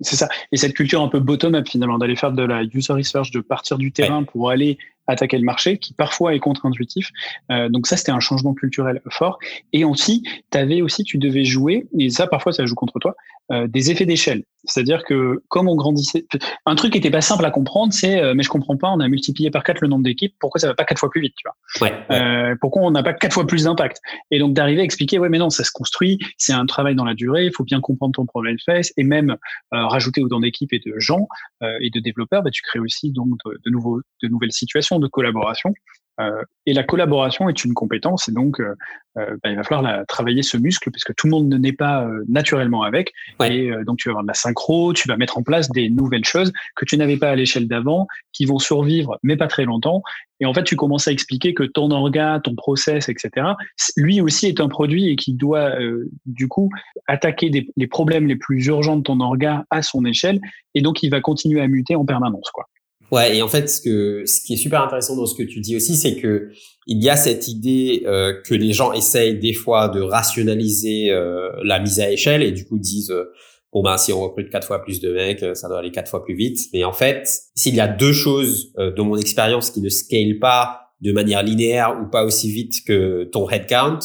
c'est 0.00 0.16
ça. 0.16 0.28
Et 0.52 0.56
cette 0.56 0.74
culture 0.74 1.02
un 1.02 1.08
peu 1.08 1.18
bottom-up 1.18 1.68
finalement, 1.68 1.98
d'aller 1.98 2.16
faire 2.16 2.32
de 2.32 2.42
la 2.44 2.62
user 2.62 2.92
research, 2.92 3.32
de 3.32 3.40
partir 3.40 3.78
du 3.78 3.90
terrain 3.90 4.22
pour 4.22 4.50
aller 4.50 4.78
attaquer 5.06 5.38
le 5.38 5.44
marché, 5.44 5.78
qui 5.78 5.94
parfois 5.94 6.34
est 6.34 6.38
contre-intuitif. 6.38 7.10
Euh, 7.50 7.68
donc 7.68 7.86
ça, 7.86 7.96
c'était 7.96 8.12
un 8.12 8.20
changement 8.20 8.54
culturel 8.54 9.00
fort. 9.10 9.38
Et 9.72 9.84
aussi, 9.84 10.22
tu 10.50 10.58
avais 10.58 10.82
aussi, 10.82 11.04
tu 11.04 11.18
devais 11.18 11.44
jouer, 11.44 11.86
et 11.98 12.10
ça, 12.10 12.26
parfois, 12.26 12.52
ça 12.52 12.66
joue 12.66 12.74
contre 12.74 12.98
toi, 12.98 13.14
euh, 13.50 13.66
des 13.66 13.90
effets 13.90 14.06
d'échelle. 14.06 14.44
C'est-à-dire 14.64 15.02
que 15.02 15.42
comme 15.48 15.68
on 15.68 15.74
grandissait, 15.74 16.24
un 16.66 16.74
truc 16.76 16.92
qui 16.92 16.98
était 16.98 17.10
pas 17.10 17.20
simple 17.20 17.44
à 17.44 17.50
comprendre, 17.50 17.92
c'est 17.92 18.22
euh, 18.22 18.32
mais 18.34 18.44
je 18.44 18.48
comprends 18.48 18.76
pas, 18.76 18.90
on 18.90 19.00
a 19.00 19.08
multiplié 19.08 19.50
par 19.50 19.64
quatre 19.64 19.80
le 19.80 19.88
nombre 19.88 20.04
d'équipes, 20.04 20.36
pourquoi 20.38 20.60
ça 20.60 20.68
va 20.68 20.74
pas 20.74 20.84
quatre 20.84 21.00
fois 21.00 21.10
plus 21.10 21.20
vite, 21.20 21.34
tu 21.36 21.48
vois? 21.48 21.88
Ouais, 21.88 21.92
Euh, 22.12 22.54
Pourquoi 22.60 22.82
on 22.82 22.92
n'a 22.92 23.02
pas 23.02 23.12
quatre 23.12 23.32
fois 23.32 23.46
plus 23.46 23.64
d'impact? 23.64 23.98
Et 24.30 24.38
donc 24.38 24.54
d'arriver 24.54 24.82
à 24.82 24.84
expliquer, 24.84 25.18
ouais, 25.18 25.28
mais 25.28 25.38
non, 25.38 25.50
ça 25.50 25.64
se 25.64 25.72
construit, 25.72 26.20
c'est 26.38 26.52
un 26.52 26.66
travail 26.66 26.94
dans 26.94 27.04
la 27.04 27.14
durée, 27.14 27.46
il 27.46 27.52
faut 27.52 27.64
bien 27.64 27.80
comprendre 27.80 28.14
ton 28.14 28.24
problème 28.26 28.56
face 28.64 28.92
et 28.96 29.02
même 29.02 29.30
euh, 29.74 29.86
rajouter 29.86 30.22
autant 30.22 30.38
d'équipes 30.38 30.72
et 30.72 30.78
de 30.78 30.94
gens 30.98 31.26
euh, 31.64 31.76
et 31.80 31.90
de 31.90 31.98
développeurs, 31.98 32.42
bah, 32.44 32.50
tu 32.50 32.62
crées 32.62 32.78
aussi 32.78 33.10
donc 33.10 33.30
de, 33.44 33.58
de, 33.64 33.70
nouveaux, 33.70 34.00
de 34.22 34.28
nouvelles 34.28 34.52
situations 34.52 35.00
de 35.00 35.08
collaboration 35.08 35.74
et 36.66 36.74
la 36.74 36.84
collaboration 36.84 37.48
est 37.48 37.64
une 37.64 37.74
compétence, 37.74 38.28
et 38.28 38.32
donc 38.32 38.60
euh, 38.60 38.74
euh, 39.18 39.36
bah, 39.42 39.50
il 39.50 39.56
va 39.56 39.64
falloir 39.64 39.82
la, 39.82 40.04
travailler 40.06 40.42
ce 40.42 40.56
muscle, 40.56 40.90
puisque 40.90 41.14
tout 41.14 41.26
le 41.26 41.32
monde 41.32 41.48
ne 41.48 41.56
naît 41.56 41.72
pas 41.72 42.06
naturellement 42.28 42.82
avec. 42.82 43.12
Et 43.44 43.70
donc 43.84 43.98
tu 43.98 44.08
vas 44.08 44.12
avoir 44.12 44.22
de 44.22 44.28
la 44.28 44.34
synchro, 44.34 44.92
tu 44.92 45.08
vas 45.08 45.16
mettre 45.16 45.38
en 45.38 45.42
place 45.42 45.70
des 45.70 45.90
nouvelles 45.90 46.24
choses 46.24 46.52
que 46.76 46.84
tu 46.84 46.96
n'avais 46.96 47.16
pas 47.16 47.30
à 47.30 47.34
l'échelle 47.34 47.66
d'avant, 47.66 48.06
qui 48.32 48.44
vont 48.44 48.58
survivre, 48.58 49.18
mais 49.22 49.36
pas 49.36 49.48
très 49.48 49.64
longtemps. 49.64 50.02
Et 50.40 50.46
en 50.46 50.54
fait, 50.54 50.64
tu 50.64 50.76
commences 50.76 51.06
à 51.08 51.12
expliquer 51.12 51.54
que 51.54 51.62
ton 51.62 51.90
orga, 51.90 52.40
ton 52.42 52.54
process, 52.54 53.08
etc., 53.08 53.46
lui 53.96 54.20
aussi 54.20 54.46
est 54.46 54.60
un 54.60 54.68
produit 54.68 55.08
et 55.08 55.16
qui 55.16 55.34
doit 55.34 55.72
du 56.26 56.48
coup 56.48 56.70
attaquer 57.06 57.50
des, 57.50 57.68
les 57.76 57.86
problèmes 57.86 58.26
les 58.26 58.36
plus 58.36 58.66
urgents 58.66 58.96
de 58.96 59.02
ton 59.02 59.20
orga 59.20 59.64
à 59.70 59.82
son 59.82 60.04
échelle, 60.04 60.40
et 60.74 60.80
donc 60.80 61.02
il 61.02 61.10
va 61.10 61.20
continuer 61.20 61.60
à 61.60 61.68
muter 61.68 61.96
en 61.96 62.04
permanence, 62.04 62.50
quoi. 62.52 62.66
Ouais, 63.12 63.36
et 63.36 63.42
en 63.42 63.48
fait, 63.48 63.68
ce 63.68 63.82
que 63.82 64.24
ce 64.24 64.40
qui 64.40 64.54
est 64.54 64.56
super 64.56 64.80
intéressant 64.80 65.14
dans 65.14 65.26
ce 65.26 65.34
que 65.34 65.42
tu 65.42 65.60
dis 65.60 65.76
aussi, 65.76 65.96
c'est 65.96 66.16
que 66.16 66.48
il 66.86 67.04
y 67.04 67.10
a 67.10 67.16
cette 67.16 67.46
idée 67.46 68.04
euh, 68.06 68.40
que 68.42 68.54
les 68.54 68.72
gens 68.72 68.94
essayent 68.94 69.38
des 69.38 69.52
fois 69.52 69.90
de 69.90 70.00
rationaliser 70.00 71.10
euh, 71.10 71.50
la 71.62 71.78
mise 71.78 72.00
à 72.00 72.10
échelle 72.10 72.42
et 72.42 72.52
du 72.52 72.64
coup 72.64 72.78
disent 72.78 73.10
euh, 73.10 73.30
bon 73.70 73.82
ben 73.82 73.98
si 73.98 74.14
on 74.14 74.20
recrute 74.22 74.48
quatre 74.48 74.66
fois 74.66 74.82
plus 74.82 74.98
de 75.00 75.12
mecs, 75.12 75.44
ça 75.54 75.68
doit 75.68 75.80
aller 75.80 75.90
quatre 75.90 76.08
fois 76.08 76.24
plus 76.24 76.34
vite. 76.34 76.58
Mais 76.72 76.84
en 76.84 76.94
fait, 76.94 77.28
s'il 77.54 77.74
y 77.74 77.80
a 77.80 77.86
deux 77.86 78.14
choses 78.14 78.72
de 78.78 79.02
mon 79.02 79.18
expérience 79.18 79.70
qui 79.70 79.82
ne 79.82 79.90
scale 79.90 80.38
pas 80.40 80.80
de 81.02 81.12
manière 81.12 81.42
linéaire 81.42 81.98
ou 82.02 82.08
pas 82.08 82.24
aussi 82.24 82.50
vite 82.50 82.76
que 82.86 83.24
ton 83.24 83.48
headcount, 83.50 83.98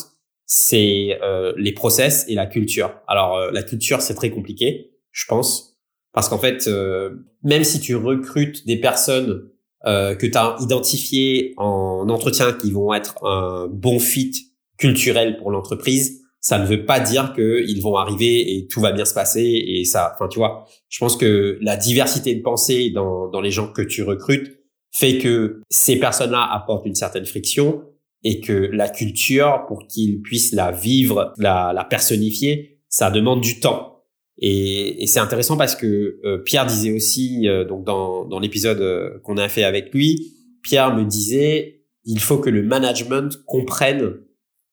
c'est 0.46 1.18
les 1.56 1.72
process 1.72 2.26
et 2.28 2.36
la 2.36 2.46
culture. 2.46 2.94
Alors 3.08 3.52
la 3.52 3.64
culture, 3.64 4.02
c'est 4.02 4.16
très 4.16 4.32
compliqué, 4.32 4.92
je 5.12 5.26
pense 5.28 5.76
parce 6.17 6.29
qu'en 6.29 6.39
fait, 6.39 6.65
euh, 6.65 7.12
même 7.43 7.63
si 7.63 7.79
tu 7.79 7.95
recrutes 7.95 8.65
des 8.65 8.77
personnes 8.77 9.51
euh, 9.86 10.15
que 10.15 10.25
tu 10.25 10.36
as 10.36 10.55
identifiées 10.62 11.53
en 11.57 12.09
entretien 12.09 12.53
qui 12.53 12.71
vont 12.71 12.91
être 12.91 13.24
un 13.24 13.67
bon 13.71 14.00
fit 14.00 14.33
culturel 14.79 15.38
pour 15.38 15.51
l'entreprise, 15.51 16.24
ça 16.39 16.57
ne 16.57 16.65
veut 16.65 16.88
pas 16.88 17.00
dire 17.00 17.33
qu'ils 17.36 17.83
vont 17.83 17.97
arriver 17.97 18.55
et 18.55 18.65
tout 18.65 18.81
va 18.81 18.93
bien 18.93 19.05
se 19.05 19.13
passer 19.13 19.43
et 19.43 19.86
ça. 19.86 20.12
Enfin, 20.15 20.27
tu 20.27 20.39
vois, 20.39 20.65
je 20.89 20.97
pense 20.97 21.17
que 21.17 21.60
la 21.62 21.77
diversité 21.77 22.34
de 22.34 22.41
pensée 22.41 22.89
dans, 22.89 23.27
dans 23.27 23.41
les 23.41 23.51
gens 23.51 23.71
que 23.71 23.84
tu 23.84 24.01
recrutes 24.01 24.58
fait 24.91 25.19
que 25.19 25.62
ces 25.69 25.99
personnes-là 25.99 26.49
apportent 26.51 26.88
une 26.88 26.95
certaine 26.95 27.27
friction 27.27 27.84
et 28.23 28.41
que 28.41 28.53
la 28.53 28.89
culture, 28.89 29.65
pour 29.67 29.86
qu'ils 29.86 30.23
puissent 30.23 30.53
la 30.53 30.71
vivre, 30.71 31.34
la, 31.38 31.73
la 31.75 31.84
personnifier, 31.84 32.80
ça 32.89 33.12
demande 33.12 33.41
du 33.41 33.60
temps. 33.60 33.96
Et, 34.39 35.04
et 35.04 35.08
c'est 35.08 35.19
intéressant 35.19 35.58
parce 35.58 35.76
que 35.76 36.19
euh, 36.23 36.38
Pierre 36.39 36.65
disait 36.65 36.91
aussi, 36.91 37.47
euh, 37.47 37.65
donc 37.65 37.84
dans, 37.86 38.26
dans 38.26 38.39
l'épisode 38.39 38.82
euh, 38.82 39.19
qu'on 39.23 39.38
a 39.38 39.50
fait 39.50 39.63
avec 39.63 39.93
lui, 39.93 40.34
Pierre 40.62 40.95
me 40.95 41.04
disait, 41.06 41.82
il 42.06 42.19
faut 42.19 42.38
que 42.38 42.50
le 42.50 42.62
management 42.62 43.43
comprenne 43.45 44.19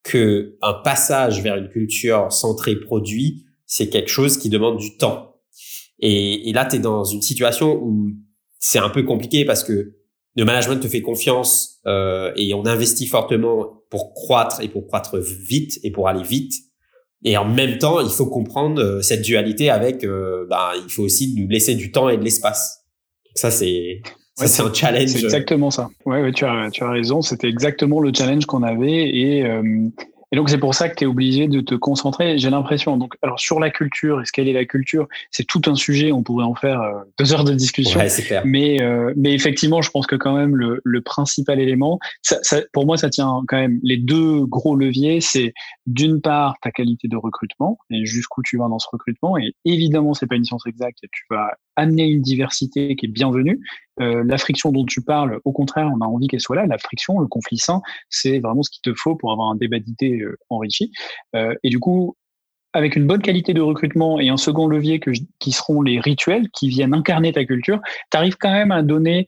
que 0.03 0.57
un 0.61 0.75
passage 0.75 1.43
vers 1.43 1.57
une 1.57 1.69
culture 1.69 2.31
centrée 2.31 2.77
produit, 2.77 3.47
c'est 3.67 3.89
quelque 3.89 4.11
chose 4.11 4.37
qui 4.37 4.51
demande 4.51 4.77
du 4.77 4.99
temps. 4.99 5.37
Et, 5.99 6.51
et 6.51 6.53
là, 6.53 6.67
tu 6.67 6.77
es 6.77 6.79
dans 6.79 7.05
une 7.05 7.23
situation 7.23 7.83
où 7.83 8.11
c'est 8.59 8.79
un 8.79 8.91
peu 8.91 9.03
compliqué 9.03 9.47
parce 9.47 9.65
que 9.65 9.95
le 10.37 10.45
management 10.45 10.81
te 10.81 10.89
fait 10.89 11.01
confiance 11.01 11.81
et 11.87 12.55
on 12.55 12.67
investit 12.67 13.07
fortement 13.07 13.85
pour 13.89 14.13
croître 14.13 14.61
et 14.61 14.69
pour 14.69 14.89
croître 14.89 15.17
vite 15.19 15.79
et 15.85 15.93
pour 15.93 16.09
aller 16.09 16.25
vite. 16.25 16.55
Et 17.25 17.37
en 17.39 17.47
même 17.47 17.79
temps, 17.79 18.01
il 18.01 18.11
faut 18.11 18.27
comprendre 18.27 18.83
euh, 18.83 19.03
cette 19.03 19.23
dualité 19.23 19.71
avec, 19.71 20.05
euh, 20.05 20.47
bah, 20.49 20.73
il 20.77 20.93
faut 20.93 21.03
aussi 21.03 21.35
nous 21.37 21.49
laisser 21.49 21.75
du 21.75 21.91
temps 21.91 22.11
et 22.11 22.19
de 22.19 22.23
l'espace. 22.23 22.85
Ça, 23.35 23.51
c'est 23.51 24.03
ça, 24.37 24.47
c'est 24.49 24.63
un 24.63 24.73
challenge. 24.73 25.11
C'est 25.11 25.25
exactement 25.25 25.71
ça. 25.71 25.89
Ouais, 26.05 26.21
ouais, 26.21 26.33
tu 26.33 26.45
as, 26.45 26.69
tu 26.71 26.83
as 26.83 26.91
raison. 26.91 27.23
C'était 27.23 27.49
exactement 27.49 28.01
le 28.01 28.13
challenge 28.13 28.47
qu'on 28.47 28.63
avait 28.63 29.09
et 29.09 29.45
euh, 29.45 29.89
et 30.35 30.37
donc, 30.37 30.51
c'est 30.51 30.59
pour 30.59 30.75
ça 30.75 30.89
que 30.89 30.97
tu 30.97 31.05
es 31.05 31.07
obligé 31.07 31.47
de 31.47 31.61
te 31.61 31.77
concentrer. 31.77 32.41
J'ai 32.41 32.51
l'impression. 32.51 32.97
Donc, 32.97 33.15
alors, 33.23 33.39
sur 33.39 33.61
la 33.61 33.71
culture, 33.71 34.21
est-ce 34.21 34.33
qu'elle 34.33 34.49
est 34.49 34.53
la 34.53 34.65
culture 34.65 35.07
C'est 35.31 35.47
tout 35.47 35.63
un 35.67 35.77
sujet. 35.77 36.11
On 36.11 36.25
pourrait 36.25 36.45
en 36.45 36.57
faire 36.57 36.81
euh, 36.81 37.05
deux 37.21 37.33
heures 37.33 37.45
de 37.45 37.53
discussion. 37.53 38.01
Ouais, 38.01 38.09
clair. 38.09 38.43
Mais, 38.45 38.83
euh, 38.83 39.15
mais 39.17 39.33
effectivement, 39.33 39.81
je 39.81 39.93
pense 39.93 40.09
que 40.09 40.17
quand 40.17 40.35
même, 40.35 40.57
le, 40.57 40.81
le 40.83 41.01
principal 41.03 41.61
élément, 41.61 42.01
ça, 42.23 42.39
ça, 42.43 42.63
pour 42.73 42.85
moi, 42.85 42.97
ça 42.97 43.11
tient 43.11 43.43
quand 43.47 43.59
même 43.59 43.79
les 43.85 43.97
deux 43.97 44.45
gros 44.45 44.75
leviers. 44.75 45.21
C'est 45.21 45.55
d'une 45.87 46.21
part 46.21 46.57
ta 46.61 46.73
qualité 46.73 47.07
de 47.07 47.17
recrutement 47.17 47.79
et 47.91 48.05
jusqu'où 48.05 48.43
tu 48.43 48.59
vas 48.59 48.67
dans 48.67 48.81
ce 48.81 48.89
recrutement. 48.91 49.39
Et 49.39 49.55
évidemment, 49.65 50.15
c'est 50.15 50.27
pas 50.27 50.35
une 50.35 50.45
science 50.45 50.67
exacte. 50.67 50.99
Et 51.05 51.09
tu 51.13 51.23
vas 51.31 51.53
amener 51.77 52.05
une 52.05 52.23
diversité 52.23 52.97
qui 52.97 53.07
est 53.07 53.09
bienvenue. 53.09 53.61
Euh, 54.01 54.25
la 54.25 54.39
friction 54.39 54.73
dont 54.73 54.85
tu 54.85 55.03
parles, 55.03 55.41
au 55.45 55.53
contraire, 55.53 55.91
on 55.95 56.01
a 56.01 56.07
envie 56.07 56.27
qu'elle 56.27 56.41
soit 56.41 56.57
là. 56.57 56.67
La 56.67 56.79
friction, 56.79 57.21
le 57.21 57.27
conflit 57.27 57.59
sain, 57.59 57.81
c'est 58.11 58.41
vraiment 58.41 58.63
ce 58.63 58.71
qu'il 58.71 58.83
te 58.83 58.99
faut 58.99 59.15
pour 59.15 59.33
avoir 59.33 59.51
un 59.51 59.57
débat 59.57 59.79
d'idées 59.79 60.21
euh, 60.21 60.37
enrichi. 60.51 60.93
Euh, 61.37 61.55
et 61.63 61.69
du 61.69 61.79
coup, 61.79 62.17
avec 62.73 62.97
une 62.97 63.07
bonne 63.07 63.23
qualité 63.23 63.55
de 63.55 63.61
recrutement 63.61 64.19
et 64.19 64.31
un 64.31 64.37
second 64.37 64.67
levier 64.67 64.99
que 64.99 65.13
qui 65.39 65.53
seront 65.53 65.81
les 65.81 66.01
rituels 66.01 66.49
qui 66.51 66.69
viennent 66.69 66.95
incarner 66.95 67.33
ta 67.33 67.45
culture, 67.45 67.81
tu 68.11 68.19
arrives 68.19 68.37
quand 68.37 68.51
même 68.51 68.73
à 68.73 68.83
donner 68.83 69.27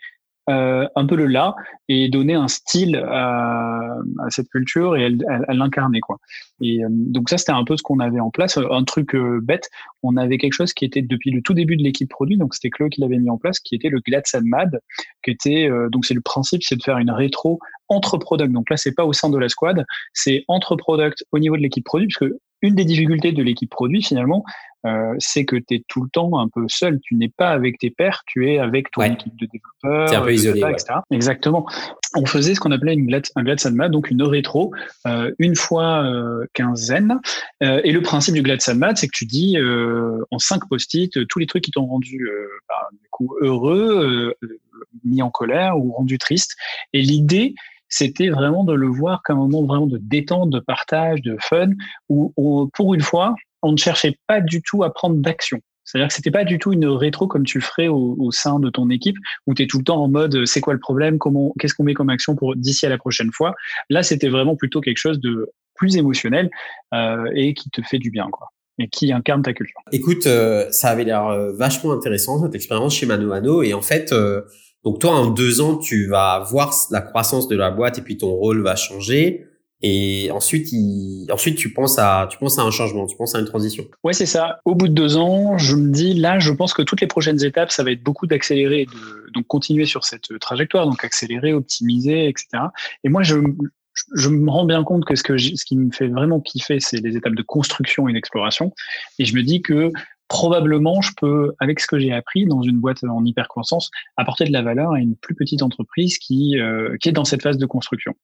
euh, 0.48 0.87
un 0.94 1.06
peu 1.06 1.16
le 1.16 1.26
là 1.26 1.56
et 1.88 2.09
donner 2.09 2.35
un 2.35 2.46
style 2.46 2.96
à, 2.96 3.96
à 4.20 4.30
cette 4.30 4.48
culture 4.48 4.96
et 4.96 5.06
à, 5.28 5.54
l'incarner 5.54 5.98
quoi. 5.98 6.18
Et 6.61 6.85
euh, 6.85 6.88
donc 6.90 7.28
ça 7.28 7.37
c'était 7.37 7.50
un 7.50 7.64
peu 7.64 7.76
ce 7.76 7.82
qu'on 7.82 7.98
avait 7.98 8.20
en 8.20 8.30
place. 8.30 8.56
Un 8.56 8.85
truc 8.85 9.16
euh, 9.16 9.40
bête, 9.42 9.68
on 10.04 10.16
avait 10.16 10.38
quelque 10.38 10.52
chose 10.52 10.72
qui 10.72 10.85
était 10.85 11.02
depuis 11.02 11.32
le 11.32 11.42
tout 11.42 11.52
début 11.52 11.76
de 11.76 11.82
l'équipe 11.82 12.09
produit, 12.09 12.37
donc 12.37 12.54
c'était 12.54 12.70
Chloé 12.70 12.90
qui 12.90 13.00
l'avait 13.00 13.18
mis 13.18 13.28
en 13.28 13.38
place, 13.38 13.59
qui 13.59 13.74
était 13.74 13.88
le 13.88 13.98
Gladson 13.98 14.42
Mad, 14.44 14.80
qui 15.24 15.32
était 15.32 15.68
donc 15.90 16.06
c'est 16.06 16.14
le 16.14 16.20
principe, 16.20 16.62
c'est 16.62 16.76
de 16.76 16.82
faire 16.82 16.98
une 16.98 17.11
rétro 17.11 17.59
entre 17.88 18.18
product. 18.18 18.53
Donc 18.53 18.70
là 18.70 18.77
c'est 18.77 18.94
pas 18.94 19.05
au 19.05 19.12
sein 19.12 19.31
de 19.31 19.38
la 19.38 19.49
squad, 19.49 19.85
c'est 20.12 20.44
entre 20.49 20.77
product 20.77 21.25
au 21.33 21.38
niveau 21.38 21.57
de 21.57 21.62
l'équipe 21.62 21.85
produit, 21.85 22.09
parce 22.09 22.31
que 22.31 22.38
une 22.62 22.75
des 22.75 22.85
difficultés 22.85 23.33
de 23.33 23.42
l'équipe 23.42 23.70
produit 23.70 24.03
finalement, 24.03 24.44
euh, 24.87 25.14
c'est 25.18 25.44
que 25.44 25.57
tu 25.57 25.75
es 25.75 25.83
tout 25.88 26.03
le 26.03 26.09
temps 26.11 26.38
un 26.38 26.49
peu 26.49 26.64
seul. 26.68 27.01
Tu 27.03 27.16
n'es 27.16 27.29
pas 27.29 27.51
avec 27.51 27.79
tes 27.79 27.90
pairs, 27.90 28.22
tu 28.27 28.51
es 28.51 28.59
avec 28.59 28.90
ton 28.90 29.03
équipe 29.03 29.37
de 29.37 29.46
développeurs, 29.46 30.22
un 30.22 30.25
peu 30.25 30.33
isolé, 30.33 30.62
etc. 30.70 31.01
Exactement. 31.11 31.66
On 32.14 32.25
faisait 32.25 32.55
ce 32.55 32.61
qu'on 32.61 32.70
appelait 32.70 32.94
une 32.94 33.07
glad, 33.07 33.25
un 33.35 33.42
Gladsanma, 33.42 33.88
donc 33.88 34.11
une 34.11 34.22
rétro, 34.22 34.72
euh, 35.07 35.33
une 35.38 35.57
fois 35.57 36.05
euh, 36.05 36.46
quinzaine. 36.55 37.18
Euh, 37.62 37.81
et 37.85 37.92
le 37.92 38.01
principe 38.01 38.35
du 38.35 38.42
Gladsanma, 38.42 38.94
c'est 38.94 39.09
que 39.09 39.16
tu 39.16 39.27
dis 39.27 39.59
euh, 39.59 40.25
en 40.31 40.38
cinq 40.38 40.68
post-it 40.68 41.27
tous 41.29 41.38
les 41.38 41.46
trucs 41.46 41.64
qui 41.64 41.72
t'ont 41.72 41.87
rendu 41.87 42.29
bah, 42.68 42.88
du 42.92 43.09
coup 43.11 43.37
heureux, 43.40 44.35
mis 45.05 45.20
en 45.20 45.31
colère 45.31 45.79
ou 45.79 45.92
rendu 45.92 46.18
triste. 46.18 46.57
Et 46.92 47.03
l'idée, 47.03 47.55
c'était 47.88 48.29
vraiment 48.29 48.64
de 48.64 48.75
le 48.75 48.88
voir 48.88 49.22
comme 49.25 49.38
un 49.38 49.49
moment 49.49 49.66
vraiment 49.66 49.87
de 49.87 49.99
détente, 49.99 50.51
de 50.51 50.61
partage, 50.61 51.22
de 51.22 51.37
fun, 51.40 51.70
où 52.09 52.70
pour 52.75 52.94
une 52.94 53.01
fois, 53.01 53.35
on 53.62 53.72
ne 53.72 53.77
cherchait 53.77 54.18
pas 54.27 54.40
du 54.40 54.62
tout 54.62 54.85
à 54.85 54.92
prendre 54.92 55.16
d'action. 55.16 55.61
C'est-à-dire 55.87 56.09
que 56.09 56.14
c'était 56.14 56.33
pas 56.33 56.44
du 56.44 56.59
tout 56.59 56.72
une 56.72 56.87
rétro 56.87 57.29
comme 57.29 57.44
tu 57.44 57.61
ferais 57.61 57.87
au, 57.87 58.31
sein 58.33 58.59
de 58.59 58.68
ton 58.70 58.90
équipe 58.90 59.16
où 59.46 59.55
tu 59.55 59.62
es 59.62 59.66
tout 59.66 59.79
le 59.79 59.85
temps 59.85 60.03
en 60.03 60.09
mode 60.09 60.44
c'est 60.44 60.61
quoi 60.61 60.75
le 60.75 60.81
problème, 60.81 61.18
comment 61.18 61.55
qu'est-ce 61.59 61.75
qu'on 61.75 61.85
met 61.85 61.94
comme 61.94 62.11
action 62.11 62.35
pour 62.35 62.57
d'ici 62.57 62.87
à 62.87 62.88
la 62.88 62.99
prochaine 62.99 63.31
fois. 63.33 63.55
Là, 63.88 64.03
c'était 64.03 64.29
vraiment 64.29 64.57
plutôt 64.57 64.81
quelque 64.81 64.99
chose 64.99 65.20
de 65.20 65.49
plus 65.77 65.96
émotionnel 65.96 66.51
euh, 66.92 67.31
et 67.35 67.55
qui 67.55 67.70
te 67.70 67.83
fait 67.83 67.99
du 67.99 68.11
bien 68.11 68.29
quoi 68.31 68.49
et 68.79 68.88
qui 68.88 69.12
incarne 69.12 69.42
ta 69.42 69.53
culture. 69.53 69.81
Écoute, 69.92 70.27
euh, 70.27 70.70
ça 70.70 70.90
avait 70.90 71.05
l'air 71.05 71.27
euh, 71.29 71.53
vachement 71.53 71.92
intéressant 71.92 72.42
cette 72.42 72.55
expérience 72.55 72.94
chez 72.94 73.07
Mano 73.07 73.29
Mano 73.29 73.62
et 73.62 73.72
en 73.72 73.81
fait 73.81 74.12
euh, 74.12 74.42
donc 74.87 75.01
toi 75.01 75.11
en 75.11 75.27
deux 75.27 75.61
ans 75.61 75.77
tu 75.77 76.07
vas 76.07 76.38
voir 76.49 76.72
la 76.92 77.03
croissance 77.03 77.49
de 77.49 77.57
la 77.57 77.72
boîte 77.72 77.99
et 77.99 78.03
puis 78.03 78.16
ton 78.16 78.31
rôle 78.31 78.62
va 78.62 78.77
changer. 78.77 79.44
Et 79.83 80.31
ensuite, 80.33 80.72
il... 80.72 81.29
ensuite, 81.31 81.59
tu 81.59 81.72
penses 81.72 81.99
à, 81.99 82.29
tu 82.31 82.38
penses 82.38 82.59
à 82.59 82.62
un 82.62 82.70
changement, 82.70 83.07
tu 83.07 83.14
penses 83.16 83.35
à 83.35 83.40
une 83.40 83.44
transition. 83.44 83.85
Ouais, 84.05 84.14
c'est 84.14 84.25
ça. 84.25 84.61
Au 84.64 84.75
bout 84.75 84.88
de 84.88 84.94
deux 84.94 85.18
ans, 85.18 85.59
je 85.59 85.75
me 85.77 85.92
dis 85.92 86.14
là, 86.14 86.38
je 86.38 86.51
pense 86.53 86.72
que 86.72 86.81
toutes 86.81 87.03
les 87.03 87.07
prochaines 87.07 87.44
étapes, 87.44 87.70
ça 87.70 87.83
va 87.83 87.90
être 87.90 88.03
beaucoup 88.03 88.27
d'accélérer, 88.27 88.87
de 88.87 89.31
donc 89.35 89.46
continuer 89.46 89.85
sur 89.85 90.05
cette 90.05 90.38
trajectoire, 90.40 90.87
donc 90.87 91.05
accélérer, 91.05 91.53
optimiser, 91.53 92.27
etc. 92.29 92.46
Et 93.05 93.11
moi, 93.11 93.22
je, 93.22 93.37
je 94.14 94.29
me 94.29 94.51
rends 94.51 94.64
bien 94.64 94.83
compte 94.83 95.05
que 95.05 95.14
ce, 95.14 95.22
que 95.22 95.37
ce 95.37 95.64
qui 95.64 95.77
me 95.77 95.90
fait 95.90 96.09
vraiment 96.09 96.40
kiffer, 96.40 96.81
c'est 96.81 97.01
les 97.01 97.16
étapes 97.16 97.35
de 97.35 97.42
construction 97.42 98.09
et 98.09 98.12
d'exploration. 98.12 98.72
Et 99.18 99.25
je 99.25 99.35
me 99.35 99.42
dis 99.42 99.62
que 99.62 99.90
probablement, 100.29 101.01
je 101.01 101.12
peux, 101.17 101.55
avec 101.61 101.81
ce 101.81 101.87
que 101.87 101.99
j'ai 101.99 102.12
appris 102.12 102.47
dans 102.47 102.62
une 102.62 102.79
boîte 102.79 103.05
en 103.05 103.25
hypercroissance, 103.25 103.91
apporter 104.17 104.45
de 104.45 104.53
la 104.53 104.62
valeur 104.62 104.93
à 104.93 104.99
une 104.99 105.17
plus 105.17 105.35
petite 105.35 105.62
entreprise 105.62 106.19
qui, 106.19 106.59
euh, 106.59 106.97
qui 107.01 107.09
est 107.09 107.12
dans 107.12 107.25
cette 107.25 107.43
phase 107.43 107.59
de 107.59 107.67
construction. 107.67 108.15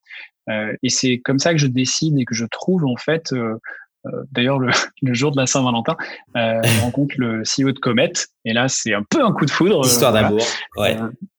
Euh, 0.48 0.74
et 0.82 0.88
c'est 0.88 1.18
comme 1.18 1.38
ça 1.38 1.52
que 1.52 1.58
je 1.58 1.68
décide 1.68 2.18
et 2.18 2.24
que 2.24 2.34
je 2.34 2.46
trouve 2.46 2.84
en 2.84 2.96
fait. 2.96 3.32
Euh, 3.32 3.56
D'ailleurs, 4.32 4.58
le, 4.58 4.70
le, 5.02 5.14
jour 5.14 5.30
de 5.30 5.36
la 5.36 5.46
Saint-Valentin, 5.46 5.96
euh, 6.36 6.60
je 6.62 6.80
rencontre 6.82 7.14
le 7.18 7.42
CEO 7.42 7.72
de 7.72 7.78
Comet, 7.78 8.12
et 8.44 8.52
là, 8.52 8.68
c'est 8.68 8.94
un 8.94 9.02
peu 9.02 9.24
un 9.24 9.32
coup 9.32 9.46
de 9.46 9.50
foudre. 9.50 9.84
Histoire 9.84 10.12
d'amour. 10.12 10.44
Ouais. 10.76 10.96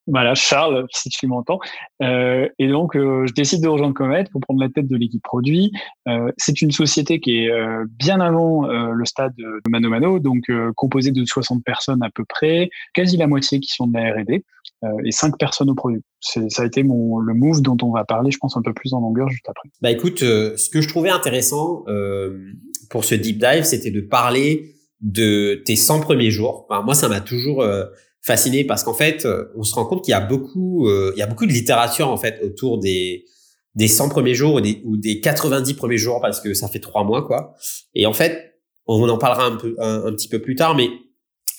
Voilà, 0.08 0.36
Charles, 0.36 0.86
si 0.92 1.10
tu 1.10 1.28
m'entends. 1.28 1.60
Euh, 2.02 2.50
et 2.60 2.68
donc, 2.68 2.96
euh, 2.96 3.26
je 3.26 3.34
décide 3.34 3.64
de 3.64 3.70
rejoindre 3.70 3.94
Comet 3.94 4.26
pour 4.32 4.42
prendre 4.42 4.60
la 4.60 4.68
tête 4.68 4.88
de 4.88 4.98
l'équipe 4.98 5.24
produit. 5.24 5.72
Euh, 6.10 6.30
c'est 6.38 6.62
une 6.62 6.72
société 6.72 7.22
qui 7.22 7.46
est 7.46 7.52
euh, 7.52 7.86
bien 7.88 8.20
avant 8.20 8.66
euh, 8.66 8.92
le 8.92 9.06
stade 9.06 9.34
de 9.38 9.62
Mano 9.70 9.90
Mano, 9.90 10.20
donc 10.20 10.44
composée 10.76 11.12
de 11.12 11.24
60 11.24 11.64
personnes 11.64 12.04
à 12.04 12.10
peu 12.10 12.26
près, 12.26 12.70
quasi 12.94 13.16
la 13.16 13.28
moitié 13.28 13.62
qui 13.62 13.72
sont 13.72 13.88
de 13.88 13.98
la 13.98 14.14
R&D 14.14 14.44
et 15.06 15.12
5 15.12 15.38
personnes 15.38 15.70
au 15.70 15.76
produit. 15.76 16.02
Ça 16.20 16.42
a 16.58 16.66
été 16.66 16.84
mon, 16.84 17.20
le 17.20 17.34
move 17.34 17.62
dont 17.62 17.78
on 17.82 17.92
va 17.92 18.04
parler, 18.04 18.32
je 18.32 18.38
pense, 18.38 18.58
un 18.58 18.62
peu 18.62 18.74
plus 18.74 18.94
en 18.94 19.00
longueur 19.00 19.30
juste 19.30 19.48
après. 19.48 19.70
Bah 19.82 19.92
écoute, 19.92 20.20
ce 20.20 20.70
que 20.70 20.82
je 20.82 20.88
trouvais 20.88 21.10
intéressant 21.10 21.86
pour 22.90 23.06
ce 23.06 23.16
deep 23.16 23.40
dive, 23.40 23.64
c'était 23.64 23.92
de 23.92 24.02
parler 24.02 24.76
de 25.02 25.62
tes 25.66 25.76
100 25.76 26.02
premiers 26.02 26.32
jours. 26.32 26.68
Moi, 26.86 26.96
ça 26.96 27.08
m'a 27.08 27.22
toujours 27.22 27.64
fasciné 28.24 28.64
parce 28.64 28.84
qu'en 28.84 28.94
fait, 28.94 29.26
euh, 29.26 29.52
on 29.56 29.64
se 29.64 29.76
rend 29.76 29.86
compte 29.86 30.04
qu'il 30.04 30.14
y 30.14 30.16
a 30.16 30.22
beaucoup, 30.22 30.88
euh, 30.88 31.12
il 31.16 31.20
y 31.20 31.22
a 31.22 31.28
beaucoup 31.28 31.46
de 31.46 31.52
littérature 31.52 32.10
en 32.10 32.18
fait 32.18 32.42
autour 32.42 32.80
des 32.80 33.26
des 33.76 33.88
100 33.88 34.10
premiers 34.10 34.36
jours 34.36 34.54
ou 34.54 34.62
des, 34.62 34.84
ou 34.86 34.98
des 34.98 35.20
90 35.20 35.74
premiers 35.74 35.98
jours 35.98 36.22
parce 36.22 36.40
que 36.40 36.54
ça 36.54 36.68
fait 36.68 36.80
trois 36.80 37.04
mois 37.04 37.24
quoi. 37.24 37.56
Et 37.96 38.06
en 38.06 38.14
fait, 38.14 38.62
on 38.86 39.10
en 39.10 39.18
parlera 39.18 39.46
un 39.46 39.56
peu 39.56 39.76
un, 39.80 40.12
petit 40.14 40.28
peu 40.28 40.40
plus 40.40 40.56
tard, 40.56 40.76
mais 40.76 40.90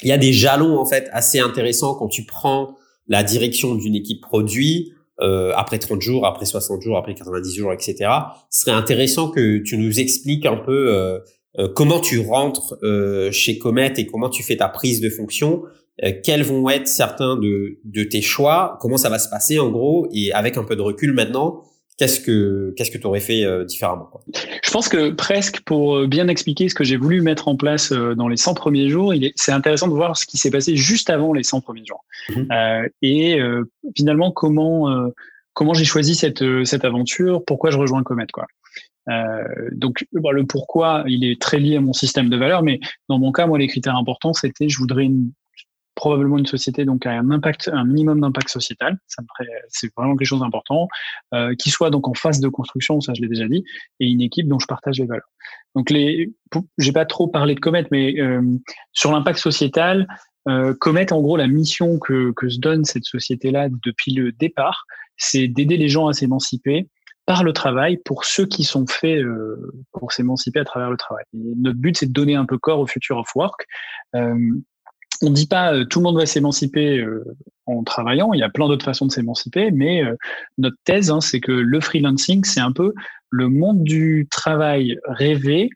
il 0.02 0.08
y 0.08 0.12
a 0.12 0.18
des 0.18 0.32
jalons 0.32 0.78
en 0.78 0.84
fait 0.84 1.08
assez 1.12 1.40
intéressants 1.40 1.96
quand 1.96 2.06
tu 2.06 2.24
prends 2.24 2.76
la 3.06 3.22
direction 3.22 3.74
d'une 3.74 3.94
équipe 3.94 4.20
produit 4.20 4.92
euh, 5.20 5.52
après 5.54 5.78
30 5.78 6.00
jours, 6.00 6.26
après 6.26 6.46
60 6.46 6.82
jours, 6.82 6.96
après 6.96 7.14
90 7.14 7.54
jours, 7.54 7.72
etc. 7.72 8.10
Ce 8.50 8.62
serait 8.62 8.76
intéressant 8.76 9.30
que 9.30 9.58
tu 9.58 9.76
nous 9.78 10.00
expliques 10.00 10.46
un 10.46 10.56
peu 10.56 10.92
euh, 10.92 11.68
comment 11.74 12.00
tu 12.00 12.20
rentres 12.20 12.74
chez 13.30 13.58
Comet 13.58 13.94
et 13.96 14.06
comment 14.06 14.28
tu 14.28 14.42
fais 14.42 14.56
ta 14.56 14.68
prise 14.68 15.00
de 15.00 15.10
fonction. 15.10 15.62
Euh, 16.02 16.12
quels 16.24 16.42
vont 16.42 16.68
être 16.68 16.88
certains 16.88 17.36
de, 17.36 17.78
de 17.84 18.02
tes 18.02 18.22
choix, 18.22 18.78
comment 18.80 18.96
ça 18.96 19.08
va 19.08 19.18
se 19.18 19.28
passer 19.28 19.58
en 19.58 19.70
gros, 19.70 20.08
et 20.12 20.32
avec 20.32 20.56
un 20.56 20.64
peu 20.64 20.74
de 20.74 20.82
recul 20.82 21.12
maintenant, 21.12 21.62
qu'est-ce 21.96 22.20
que 22.20 22.72
qu'est-ce 22.76 22.90
que 22.90 22.98
tu 22.98 23.06
aurais 23.06 23.20
fait 23.20 23.44
euh, 23.44 23.64
différemment 23.64 24.06
quoi? 24.06 24.22
Je 24.62 24.70
pense 24.70 24.88
que 24.88 25.10
presque 25.10 25.60
pour 25.60 25.96
euh, 25.96 26.06
bien 26.06 26.28
expliquer 26.28 26.68
ce 26.68 26.74
que 26.74 26.84
j'ai 26.84 26.96
voulu 26.96 27.20
mettre 27.20 27.48
en 27.48 27.56
place 27.56 27.92
dans 27.92 28.28
les 28.28 28.36
100 28.36 28.54
premiers 28.54 28.88
jours, 28.88 29.14
c'est 29.36 29.52
intéressant 29.52 29.88
de 29.88 29.94
voir 29.94 30.16
ce 30.16 30.26
qui 30.26 30.38
s'est 30.38 30.50
passé 30.50 30.76
juste 30.76 31.10
avant 31.10 31.32
les 31.32 31.42
100 31.42 31.60
premiers 31.60 31.84
jours. 31.86 32.04
Mmh. 32.30 32.52
Euh, 32.52 32.88
et 33.02 33.38
finalement 33.96 34.32
comment 34.32 35.10
comment 35.52 35.74
j'ai 35.74 35.84
choisi 35.84 36.14
cette 36.14 36.44
cette 36.64 36.84
aventure, 36.84 37.44
pourquoi 37.44 37.70
je 37.70 37.78
rejoins 37.78 38.02
Comet 38.02 38.26
quoi. 38.32 38.46
donc 39.72 40.04
le 40.12 40.46
pourquoi, 40.46 41.04
il 41.06 41.24
est 41.24 41.40
très 41.40 41.58
lié 41.58 41.76
à 41.76 41.80
mon 41.80 41.92
système 41.92 42.28
de 42.28 42.36
valeurs, 42.36 42.62
mais 42.62 42.80
dans 43.08 43.18
mon 43.18 43.32
cas, 43.32 43.46
moi, 43.46 43.58
les 43.58 43.68
critères 43.68 43.96
importants, 43.96 44.32
c'était 44.32 44.68
je 44.68 44.78
voudrais 44.78 45.04
une 45.04 45.30
probablement 45.94 46.38
une 46.38 46.46
société 46.46 46.84
donc 46.84 47.06
a 47.06 47.12
un 47.12 47.30
impact, 47.30 47.70
un 47.72 47.84
minimum 47.84 48.20
d'impact 48.20 48.48
sociétal. 48.48 48.98
Ça 49.06 49.22
me 49.22 49.46
c'est 49.68 49.92
vraiment 49.96 50.16
quelque 50.16 50.26
chose 50.26 50.40
d'important. 50.40 50.88
Euh, 51.32 51.54
qui 51.54 51.70
soit 51.70 51.90
donc 51.90 52.08
en 52.08 52.14
phase 52.14 52.40
de 52.40 52.48
construction, 52.48 53.00
ça 53.00 53.12
je 53.14 53.22
l'ai 53.22 53.28
déjà 53.28 53.46
dit, 53.48 53.64
et 54.00 54.06
une 54.06 54.20
équipe 54.20 54.48
dont 54.48 54.58
je 54.58 54.66
partage 54.66 54.98
les 54.98 55.06
valeurs. 55.06 55.30
Donc 55.74 55.90
les, 55.90 56.32
j'ai 56.78 56.92
pas 56.92 57.04
trop 57.04 57.28
parlé 57.28 57.54
de 57.54 57.60
Comet, 57.60 57.86
mais 57.90 58.20
euh, 58.20 58.42
sur 58.92 59.12
l'impact 59.12 59.38
sociétal, 59.38 60.06
euh, 60.48 60.74
Comet, 60.78 61.12
en 61.12 61.20
gros, 61.20 61.36
la 61.36 61.46
mission 61.46 61.98
que, 61.98 62.32
que 62.32 62.48
se 62.48 62.58
donne 62.58 62.84
cette 62.84 63.04
société-là 63.04 63.68
depuis 63.84 64.14
le 64.14 64.32
départ, 64.32 64.84
c'est 65.16 65.48
d'aider 65.48 65.76
les 65.76 65.88
gens 65.88 66.08
à 66.08 66.12
s'émanciper 66.12 66.88
par 67.26 67.42
le 67.42 67.52
travail 67.52 67.98
pour 68.04 68.24
ceux 68.24 68.46
qui 68.46 68.64
sont 68.64 68.86
faits 68.86 69.22
euh, 69.22 69.72
pour 69.92 70.12
s'émanciper 70.12 70.60
à 70.60 70.64
travers 70.64 70.90
le 70.90 70.96
travail. 70.96 71.24
notre 71.32 71.78
but, 71.78 71.96
c'est 71.96 72.06
de 72.06 72.12
donner 72.12 72.34
un 72.34 72.44
peu 72.44 72.58
corps 72.58 72.80
au 72.80 72.86
future 72.86 73.16
of 73.16 73.28
work. 73.34 73.66
Euh, 74.14 74.36
on 75.24 75.30
ne 75.30 75.34
dit 75.34 75.46
pas 75.46 75.72
euh, 75.72 75.84
tout 75.84 75.98
le 76.00 76.04
monde 76.04 76.16
va 76.16 76.26
s'émanciper 76.26 76.98
euh, 76.98 77.24
en 77.66 77.82
travaillant, 77.82 78.32
il 78.32 78.40
y 78.40 78.42
a 78.42 78.50
plein 78.50 78.68
d'autres 78.68 78.84
façons 78.84 79.06
de 79.06 79.12
s'émanciper, 79.12 79.70
mais 79.70 80.04
euh, 80.04 80.14
notre 80.58 80.76
thèse, 80.84 81.10
hein, 81.10 81.20
c'est 81.20 81.40
que 81.40 81.52
le 81.52 81.80
freelancing, 81.80 82.44
c'est 82.44 82.60
un 82.60 82.72
peu 82.72 82.92
le 83.34 83.48
monde 83.48 83.82
du 83.82 84.28
travail 84.30 84.96
rêvé, 85.06 85.68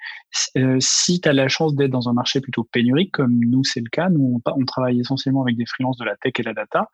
euh, 0.56 0.76
si 0.78 1.20
tu 1.20 1.28
as 1.28 1.32
la 1.32 1.48
chance 1.48 1.74
d'être 1.74 1.90
dans 1.90 2.08
un 2.08 2.12
marché 2.12 2.40
plutôt 2.40 2.62
pénurique, 2.62 3.10
comme 3.10 3.40
nous 3.44 3.64
c'est 3.64 3.80
le 3.80 3.88
cas, 3.90 4.08
nous 4.10 4.40
on, 4.44 4.64
travaille 4.64 5.00
essentiellement 5.00 5.42
avec 5.42 5.56
des 5.56 5.66
freelances 5.66 5.96
de 5.96 6.04
la 6.04 6.14
tech 6.16 6.34
et 6.38 6.42
de 6.42 6.48
la 6.48 6.54
data, 6.54 6.88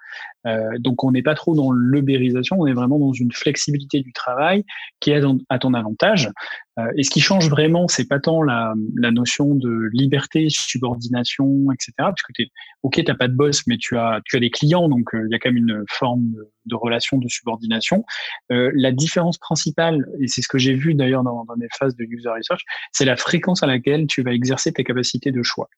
euh, 0.47 0.79
donc 0.79 1.05
on 1.05 1.11
n'est 1.11 1.23
pas 1.23 1.35
trop 1.35 1.55
dans 1.55 1.71
l'ubérisation, 1.71 2.57
on 2.59 2.67
est 2.67 2.73
vraiment 2.73 2.99
dans 2.99 3.13
une 3.13 3.31
flexibilité 3.31 4.01
du 4.01 4.15
travail 4.15 4.65
qui 5.01 5.11
est 5.11 5.23
à 5.51 5.59
ton 5.59 5.75
avantage. 5.75 6.31
Euh, 6.79 6.91
et 6.97 7.03
ce 7.03 7.11
qui 7.11 7.21
change 7.21 7.51
vraiment, 7.51 7.87
c'est 7.87 8.09
pas 8.09 8.19
tant 8.19 8.43
la, 8.43 8.73
la, 8.97 9.11
notion 9.11 9.55
de 9.55 9.91
liberté, 9.93 10.47
subordination, 10.49 11.71
etc. 11.73 11.93
Parce 11.99 12.23
que 12.23 12.33
t'es, 12.33 12.49
ok, 12.83 13.03
t'as 13.05 13.15
pas 13.15 13.29
de 13.29 13.35
boss, 13.35 13.67
mais 13.67 13.77
tu 13.77 13.99
as, 13.99 14.21
tu 14.25 14.37
as 14.37 14.41
des 14.41 14.51
clients, 14.51 14.89
donc 14.89 15.11
il 15.13 15.29
y 15.31 15.35
a 15.35 15.39
quand 15.39 15.51
même 15.51 15.69
une 15.69 15.85
forme 15.89 16.31
de, 16.31 16.51
de 16.67 16.75
relation 16.75 17.19
de 17.19 17.29
subordination. 17.29 18.05
la 18.51 18.93
différence 18.93 19.39
principale, 19.39 20.07
et 20.21 20.29
c'est 20.29 20.43
ce 20.43 20.49
que 20.49 20.59
j'ai 20.59 20.75
vu 20.75 20.95
d'ailleurs 20.95 21.23
dans, 21.23 21.45
mes 21.57 21.69
phases 21.79 21.95
de 21.97 22.05
user 22.05 22.29
research, 22.29 22.63
c'est 22.93 23.05
la 23.05 23.17
fréquence 23.17 23.63
à 23.63 23.67
laquelle 23.67 24.07
tu 24.07 24.23
vas 24.23 24.33
exercer 24.33 24.73
tes 24.73 24.85
capacités 24.85 25.33
de 25.33 25.43
choix. 25.43 25.69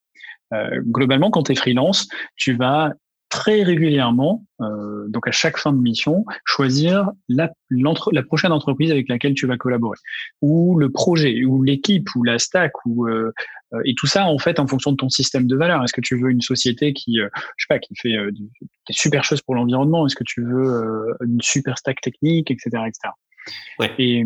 Euh, 0.53 0.81
globalement, 0.85 1.31
quand 1.31 1.45
tu 1.45 1.53
es 1.53 1.55
freelance, 1.55 2.09
tu 2.37 2.55
vas 2.55 2.93
très 3.37 3.63
régulièrement, 3.63 4.47
euh, 4.63 5.07
donc 5.09 5.29
à 5.29 5.31
chaque 5.31 5.59
fin 5.59 5.71
de 5.71 5.79
mission, 5.79 6.25
choisir 6.47 7.11
la, 7.29 7.53
la 7.71 8.23
prochaine 8.23 8.51
entreprise 8.51 8.91
avec 8.91 9.11
laquelle 9.11 9.35
tu 9.35 9.47
vas 9.47 9.59
collaborer, 9.59 9.99
ou 10.41 10.79
le 10.79 10.91
projet, 10.91 11.45
ou 11.45 11.63
l'équipe, 11.63 12.09
ou 12.17 12.25
la 12.25 12.39
stack, 12.39 12.73
ou 12.87 13.07
euh, 13.07 13.31
et 13.85 13.95
tout 13.95 14.07
ça 14.07 14.25
en 14.25 14.39
fait 14.39 14.59
en 14.59 14.67
fonction 14.67 14.93
de 14.93 14.97
ton 14.97 15.11
système 15.11 15.47
de 15.47 15.55
valeur. 15.55 15.85
Est-ce 15.85 15.93
que 15.93 16.01
tu 16.01 16.19
veux 16.19 16.31
une 16.31 16.41
société 16.41 16.95
qui, 16.95 17.19
je 17.19 17.29
sais 17.63 17.67
pas, 17.69 17.79
qui 17.79 17.95
fait 17.95 18.15
des 18.33 18.95
super 18.95 19.23
choses 19.23 19.43
pour 19.43 19.55
l'environnement? 19.55 20.07
Est-ce 20.07 20.17
que 20.17 20.25
tu 20.25 20.43
veux 20.43 21.15
une 21.23 21.43
super 21.43 21.77
stack 21.77 22.01
technique, 22.01 22.51
etc., 22.51 22.71
etc. 22.87 23.13
Ouais. 23.79 23.93
Et 23.99 24.25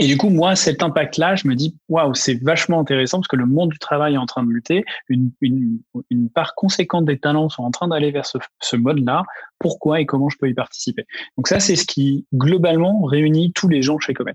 et 0.00 0.06
du 0.06 0.16
coup, 0.16 0.30
moi, 0.30 0.56
cet 0.56 0.82
impact-là, 0.82 1.36
je 1.36 1.46
me 1.46 1.54
dis, 1.54 1.76
waouh, 1.90 2.14
c'est 2.14 2.42
vachement 2.42 2.80
intéressant 2.80 3.18
parce 3.18 3.28
que 3.28 3.36
le 3.36 3.44
monde 3.44 3.68
du 3.68 3.78
travail 3.78 4.14
est 4.14 4.18
en 4.18 4.24
train 4.24 4.42
de 4.42 4.48
muter. 4.48 4.82
Une, 5.10 5.30
une, 5.42 5.78
une 6.08 6.30
part 6.30 6.54
conséquente 6.54 7.04
des 7.04 7.18
talents 7.18 7.50
sont 7.50 7.64
en 7.64 7.70
train 7.70 7.86
d'aller 7.86 8.10
vers 8.10 8.24
ce, 8.24 8.38
ce 8.60 8.76
mode-là. 8.76 9.24
Pourquoi 9.58 10.00
et 10.00 10.06
comment 10.06 10.30
je 10.30 10.38
peux 10.38 10.48
y 10.48 10.54
participer? 10.54 11.04
Donc 11.36 11.48
ça, 11.48 11.60
c'est 11.60 11.76
ce 11.76 11.84
qui 11.84 12.24
globalement 12.34 13.02
réunit 13.02 13.52
tous 13.52 13.68
les 13.68 13.82
gens 13.82 13.98
chez 13.98 14.14
Comet. 14.14 14.32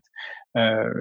Euh, 0.56 0.94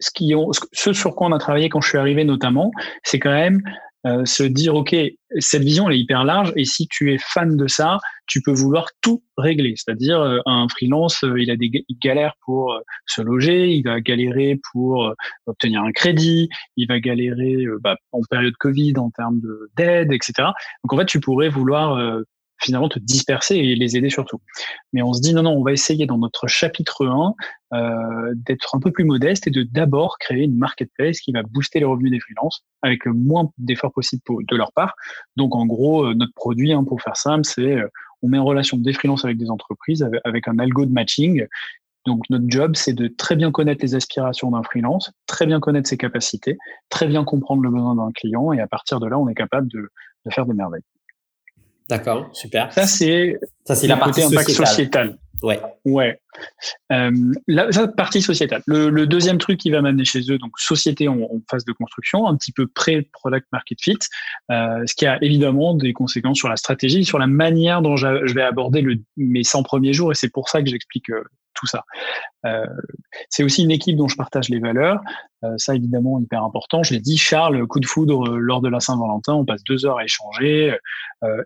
ce, 0.00 0.10
qui 0.10 0.32
ce 0.72 0.92
sur 0.94 1.14
quoi 1.14 1.26
on 1.26 1.32
a 1.32 1.38
travaillé 1.38 1.68
quand 1.68 1.82
je 1.82 1.90
suis 1.90 1.98
arrivé 1.98 2.24
notamment, 2.24 2.72
c'est 3.02 3.18
quand 3.18 3.34
même 3.34 3.60
euh, 4.06 4.24
se 4.24 4.44
dire 4.44 4.74
ok 4.74 4.94
cette 5.38 5.62
vision 5.62 5.88
elle 5.88 5.96
est 5.96 6.00
hyper 6.00 6.24
large 6.24 6.52
et 6.54 6.64
si 6.64 6.86
tu 6.86 7.12
es 7.12 7.18
fan 7.18 7.56
de 7.56 7.66
ça 7.66 7.98
tu 8.26 8.40
peux 8.42 8.52
vouloir 8.52 8.88
tout 9.00 9.22
régler. 9.36 9.74
C'est-à-dire 9.76 10.20
euh, 10.20 10.38
un 10.46 10.66
freelance 10.68 11.24
euh, 11.24 11.40
il 11.40 11.50
a 11.50 11.56
des 11.56 11.84
galères 12.00 12.34
pour 12.44 12.78
se 13.06 13.20
loger 13.20 13.68
il 13.68 13.82
va 13.82 14.00
galérer 14.00 14.60
pour 14.72 15.12
obtenir 15.46 15.82
un 15.82 15.92
crédit 15.92 16.48
il 16.76 16.86
va 16.86 17.00
galérer 17.00 17.64
bah, 17.80 17.96
en 18.12 18.20
période 18.30 18.54
Covid 18.58 18.94
en 18.98 19.10
termes 19.10 19.40
d'aide 19.76 20.12
etc 20.12 20.50
donc 20.84 20.92
en 20.92 20.98
fait 20.98 21.06
tu 21.06 21.20
pourrais 21.20 21.48
vouloir 21.48 22.22
finalement 22.58 22.88
te 22.88 22.98
disperser 22.98 23.56
et 23.56 23.74
les 23.74 23.96
aider 23.96 24.10
surtout. 24.10 24.40
Mais 24.92 25.02
on 25.02 25.12
se 25.12 25.20
dit 25.20 25.34
non, 25.34 25.42
non, 25.42 25.52
on 25.52 25.62
va 25.62 25.72
essayer 25.72 26.06
dans 26.06 26.18
notre 26.18 26.46
chapitre 26.46 27.06
1 27.06 27.34
euh, 27.74 28.34
d'être 28.34 28.74
un 28.74 28.80
peu 28.80 28.90
plus 28.90 29.04
modeste 29.04 29.46
et 29.46 29.50
de 29.50 29.62
d'abord 29.62 30.18
créer 30.18 30.44
une 30.44 30.56
marketplace 30.56 31.20
qui 31.20 31.32
va 31.32 31.42
booster 31.42 31.80
les 31.80 31.84
revenus 31.84 32.10
des 32.10 32.20
freelances 32.20 32.64
avec 32.82 33.04
le 33.04 33.12
moins 33.12 33.50
d'efforts 33.58 33.92
possible 33.92 34.22
de 34.48 34.56
leur 34.56 34.72
part. 34.72 34.94
Donc 35.36 35.54
en 35.54 35.66
gros, 35.66 36.06
euh, 36.06 36.14
notre 36.14 36.34
produit, 36.34 36.72
hein, 36.72 36.84
pour 36.84 37.02
faire 37.02 37.16
simple, 37.16 37.44
c'est 37.44 37.76
euh, 37.76 37.88
on 38.22 38.28
met 38.28 38.38
en 38.38 38.44
relation 38.44 38.76
des 38.78 38.92
freelances 38.92 39.24
avec 39.24 39.36
des 39.36 39.50
entreprises 39.50 40.02
avec, 40.02 40.20
avec 40.24 40.48
un 40.48 40.58
algo 40.58 40.86
de 40.86 40.92
matching 40.92 41.46
donc 42.06 42.22
notre 42.30 42.44
job, 42.48 42.76
c'est 42.76 42.92
de 42.92 43.08
très 43.08 43.34
bien 43.34 43.50
connaître 43.50 43.82
les 43.82 43.96
aspirations 43.96 44.52
d'un 44.52 44.62
freelance, 44.62 45.10
très 45.26 45.44
bien 45.44 45.58
connaître 45.58 45.88
ses 45.88 45.96
capacités, 45.96 46.56
très 46.88 47.08
bien 47.08 47.24
comprendre 47.24 47.62
le 47.62 47.70
besoin 47.70 47.96
d'un 47.96 48.12
client, 48.12 48.52
et 48.52 48.60
à 48.60 48.68
partir 48.68 49.00
de 49.00 49.08
là, 49.08 49.18
on 49.18 49.28
est 49.28 49.34
capable 49.34 49.66
de, 49.66 49.90
de 50.24 50.30
faire 50.30 50.46
des 50.46 50.54
merveilles. 50.54 50.84
D'accord, 51.88 52.28
super. 52.32 52.72
Ça 52.72 52.86
c'est 52.86 53.38
ça 53.64 53.74
c'est 53.74 53.86
la 53.86 53.96
partie 53.96 54.22
impact 54.22 54.50
sociétal. 54.50 55.18
Ouais. 55.42 55.60
Ouais. 55.84 56.18
Euh, 56.92 57.10
la, 57.46 57.88
partie 57.88 58.22
sociétale. 58.22 58.62
Le, 58.66 58.90
le, 58.90 59.06
deuxième 59.06 59.38
truc 59.38 59.58
qui 59.58 59.70
va 59.70 59.80
m'amener 59.82 60.04
chez 60.04 60.20
eux, 60.30 60.38
donc 60.38 60.58
société 60.58 61.08
en, 61.08 61.20
en, 61.20 61.40
phase 61.50 61.64
de 61.64 61.72
construction, 61.72 62.26
un 62.26 62.36
petit 62.36 62.52
peu 62.52 62.66
pré-product 62.66 63.46
market 63.52 63.78
fit, 63.80 63.98
euh, 64.50 64.82
ce 64.86 64.94
qui 64.94 65.06
a 65.06 65.22
évidemment 65.22 65.74
des 65.74 65.92
conséquences 65.92 66.38
sur 66.38 66.48
la 66.48 66.56
stratégie, 66.56 67.04
sur 67.04 67.18
la 67.18 67.26
manière 67.26 67.82
dont 67.82 67.96
je 67.96 68.32
vais 68.32 68.42
aborder 68.42 68.80
le, 68.80 68.96
mes 69.16 69.44
100 69.44 69.62
premiers 69.62 69.92
jours, 69.92 70.12
et 70.12 70.14
c'est 70.14 70.30
pour 70.30 70.48
ça 70.48 70.62
que 70.62 70.68
j'explique 70.68 71.10
euh, 71.10 71.22
tout 71.56 71.66
ça. 71.66 71.84
Euh, 72.46 72.66
c'est 73.28 73.42
aussi 73.42 73.64
une 73.64 73.70
équipe 73.70 73.96
dont 73.96 74.08
je 74.08 74.16
partage 74.16 74.48
les 74.48 74.60
valeurs. 74.60 75.00
Euh, 75.44 75.54
ça, 75.58 75.74
évidemment, 75.74 76.18
hyper 76.20 76.42
important. 76.42 76.82
Je 76.82 76.94
l'ai 76.94 77.00
dit, 77.00 77.16
Charles, 77.16 77.66
coup 77.66 77.80
de 77.80 77.86
foudre 77.86 78.28
euh, 78.28 78.38
lors 78.38 78.60
de 78.60 78.68
la 78.68 78.80
Saint-Valentin, 78.80 79.34
on 79.34 79.44
passe 79.44 79.64
deux 79.64 79.84
heures 79.84 79.98
à 79.98 80.04
échanger. 80.04 80.76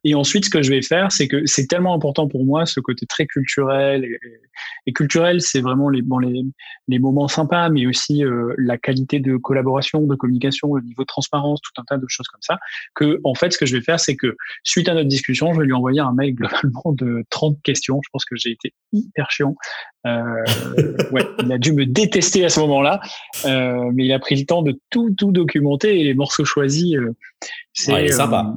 et 0.05 0.15
ensuite, 0.15 0.45
ce 0.45 0.51
que 0.51 0.63
je 0.63 0.71
vais 0.71 0.83
faire, 0.83 1.11
c'est 1.11 1.27
que 1.27 1.47
c'est 1.47 1.67
tellement 1.67 1.95
important 1.95 2.29
pour 2.29 2.45
moi, 2.45 2.67
ce 2.67 2.81
côté 2.81 3.07
très 3.07 3.27
culturel. 3.27 4.05
Et, 4.87 4.93
culturel, 4.93 5.41
c'est 5.41 5.61
vraiment 5.61 5.89
les, 5.89 6.03
bon, 6.03 6.19
les, 6.19 6.43
les, 6.89 6.99
moments 6.99 7.29
sympas, 7.29 7.71
mais 7.71 7.87
aussi 7.87 8.23
la 8.59 8.77
qualité 8.77 9.21
de 9.21 9.37
collaboration, 9.37 10.03
de 10.03 10.15
communication, 10.17 10.75
le 10.75 10.83
niveau 10.83 11.03
de 11.03 11.07
transparence, 11.07 11.61
tout 11.63 11.81
un 11.81 11.85
tas 11.85 11.97
de 11.97 12.07
choses 12.09 12.27
comme 12.29 12.43
ça. 12.43 12.59
Que, 12.95 13.21
en 13.25 13.35
fait, 13.35 13.53
ce 13.53 13.59
que 13.59 13.65
je 13.65 13.77
vais 13.77 13.83
faire, 13.83 14.01
c'est 14.01 14.17
que 14.17 14.37
suite 14.65 14.89
à 14.89 14.95
notre 14.95 15.09
discussion, 15.09 15.53
je 15.55 15.61
vais 15.61 15.67
lui 15.67 15.73
envoyer 15.73 16.01
un 16.01 16.13
mail 16.13 16.35
globalement 16.35 16.93
de 16.93 17.25
30 17.31 17.63
questions. 17.63 18.01
Je 18.05 18.09
pense 18.13 18.25
que 18.25 18.37
j'ai 18.37 18.51
été 18.51 18.75
hyper 18.93 19.31
chiant. 19.31 19.55
Euh, 20.07 20.45
ouais, 21.13 21.27
il 21.43 21.53
a 21.53 21.59
dû 21.59 21.73
me 21.73 21.85
détester 21.85 22.45
à 22.45 22.49
ce 22.49 22.61
moment-là, 22.61 23.01
euh, 23.45 23.91
mais 23.93 24.07
il 24.07 24.13
a 24.13 24.19
pris 24.19 24.37
le 24.37 24.47
temps 24.47 24.63
de 24.63 24.79
tout 24.89 25.15
tout 25.17 25.31
documenter 25.31 26.01
et 26.01 26.05
les 26.05 26.15
morceaux 26.15 26.45
choisis. 26.45 26.97
Euh, 26.97 27.15
c'est 27.73 28.09
sympa. 28.09 28.55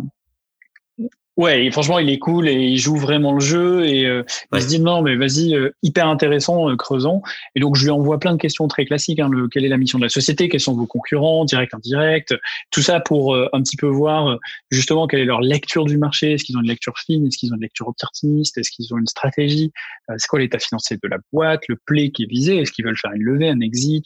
Ouais, 1.35 1.71
franchement, 1.71 1.97
il 1.97 2.11
est 2.11 2.19
cool 2.19 2.47
et 2.47 2.53
il 2.53 2.77
joue 2.77 2.95
vraiment 2.95 3.33
le 3.33 3.39
jeu 3.39 3.87
et 3.87 4.05
euh, 4.05 4.23
il 4.53 4.61
se 4.61 4.67
dit 4.67 4.79
non, 4.79 5.01
mais 5.01 5.15
vas-y, 5.15 5.55
euh, 5.55 5.71
hyper 5.81 6.07
intéressant, 6.07 6.69
euh, 6.69 6.75
creusons. 6.75 7.23
Et 7.55 7.59
donc 7.59 7.75
je 7.75 7.85
lui 7.85 7.89
envoie 7.89 8.19
plein 8.19 8.33
de 8.33 8.37
questions 8.37 8.67
très 8.67 8.85
classiques. 8.85 9.19
Hein, 9.19 9.29
le, 9.31 9.47
quelle 9.47 9.65
est 9.65 9.69
la 9.69 9.77
mission 9.77 9.97
de 9.97 10.03
la 10.03 10.09
société 10.09 10.47
Quels 10.47 10.59
sont 10.59 10.75
vos 10.75 10.85
concurrents, 10.85 11.43
direct, 11.43 11.73
indirect 11.73 12.35
Tout 12.69 12.83
ça 12.83 12.99
pour 12.99 13.35
un 13.35 13.63
petit 13.63 13.77
peu 13.77 13.87
voir 13.87 14.37
justement 14.69 15.07
quelle 15.07 15.21
est 15.21 15.25
leur 15.25 15.41
lecture 15.41 15.85
du 15.85 15.97
marché. 15.97 16.33
Est-ce 16.33 16.43
qu'ils 16.43 16.55
ont 16.55 16.61
une 16.61 16.67
lecture 16.67 16.93
fine? 16.99 17.25
Est-ce 17.25 17.39
qu'ils 17.39 17.51
ont 17.51 17.55
une 17.55 17.63
lecture 17.63 17.87
optimiste 17.87 18.59
Est-ce 18.59 18.69
qu'ils 18.69 18.93
ont 18.93 18.99
une 18.99 19.07
stratégie? 19.07 19.71
C'est 20.17 20.27
quoi 20.27 20.39
l'état 20.39 20.59
financier 20.59 20.97
de 21.01 21.07
la 21.07 21.17
boîte? 21.31 21.61
Le 21.67 21.77
play 21.83 22.11
qui 22.11 22.23
est 22.23 22.29
visé? 22.29 22.57
Est-ce 22.57 22.71
qu'ils 22.71 22.85
veulent 22.85 22.97
faire 22.97 23.11
une 23.11 23.23
levée, 23.23 23.49
un 23.49 23.59
exit? 23.59 24.05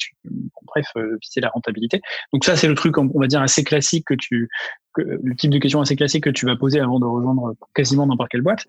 Bref, 0.65 0.87
viser 0.95 1.41
la 1.41 1.49
rentabilité. 1.49 1.99
Donc 2.31 2.45
ça, 2.45 2.55
c'est 2.55 2.67
le 2.69 2.75
truc, 2.75 2.97
on 2.97 3.19
va 3.19 3.27
dire 3.27 3.41
assez 3.41 3.65
classique 3.65 4.05
que 4.05 4.15
tu 4.17 4.47
le 4.97 5.35
type 5.35 5.51
de 5.51 5.59
questions 5.59 5.81
assez 5.81 5.95
classiques 5.95 6.23
que 6.23 6.29
tu 6.29 6.45
vas 6.45 6.55
poser 6.55 6.79
avant 6.79 6.99
de 6.99 7.05
rejoindre 7.17 7.53
quasiment 7.73 8.06
n'importe 8.06 8.30
quelle 8.30 8.41
boîte. 8.41 8.65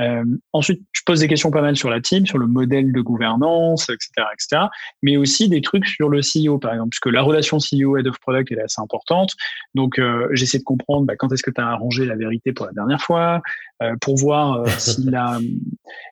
Euh, 0.00 0.24
ensuite, 0.52 0.82
je 0.92 1.02
pose 1.04 1.20
des 1.20 1.28
questions 1.28 1.50
pas 1.50 1.62
mal 1.62 1.76
sur 1.76 1.90
la 1.90 2.00
team, 2.00 2.26
sur 2.26 2.38
le 2.38 2.46
modèle 2.46 2.92
de 2.92 3.00
gouvernance, 3.00 3.88
etc., 3.88 4.10
etc. 4.32 4.62
Mais 5.02 5.16
aussi 5.16 5.48
des 5.48 5.60
trucs 5.60 5.86
sur 5.86 6.08
le 6.08 6.20
CEO, 6.20 6.58
par 6.58 6.72
exemple, 6.72 6.90
puisque 6.90 7.12
la 7.12 7.22
relation 7.22 7.58
CEO 7.58 7.96
head 7.96 8.06
of 8.06 8.18
product 8.20 8.52
est 8.52 8.60
assez 8.60 8.80
importante. 8.80 9.34
Donc, 9.74 9.98
euh, 9.98 10.28
j'essaie 10.32 10.58
de 10.58 10.64
comprendre 10.64 11.06
bah, 11.06 11.14
quand 11.16 11.32
est-ce 11.32 11.42
que 11.42 11.50
tu 11.50 11.60
as 11.60 11.66
arrangé 11.66 12.06
la 12.06 12.16
vérité 12.16 12.52
pour 12.52 12.66
la 12.66 12.72
dernière 12.72 13.00
fois, 13.00 13.40
euh, 13.82 13.94
pour 14.00 14.16
voir 14.16 14.66
s'il 14.78 15.14
a 15.14 15.38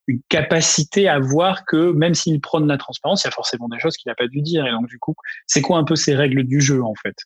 une 0.07 0.21
capacité 0.29 1.09
à 1.09 1.19
voir 1.19 1.65
que 1.65 1.93
même 1.93 2.15
s'il 2.15 2.41
prône 2.41 2.67
la 2.67 2.79
transparence, 2.79 3.25
il 3.25 3.27
y 3.27 3.29
a 3.29 3.33
forcément 3.33 3.69
des 3.69 3.79
choses 3.79 3.97
qu'il 3.97 4.11
n'a 4.11 4.15
pas 4.15 4.29
dû 4.29 4.43
dire. 4.43 4.67
Et 4.67 4.71
donc, 4.71 4.87
du 4.89 4.99
coup, 4.99 5.15
c'est 5.47 5.63
quoi 5.63 5.79
un 5.79 5.85
peu 5.85 5.97
ses 5.97 6.15
règles 6.15 6.45
du 6.45 6.61
jeu, 6.61 6.83
en 6.83 6.95
fait? 6.95 7.17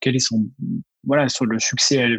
Quel 0.00 0.16
est 0.16 0.20
son 0.20 0.46
voilà, 1.06 1.28
sur 1.28 1.44
le 1.46 1.58
succès 1.58 2.04
euh, 2.04 2.18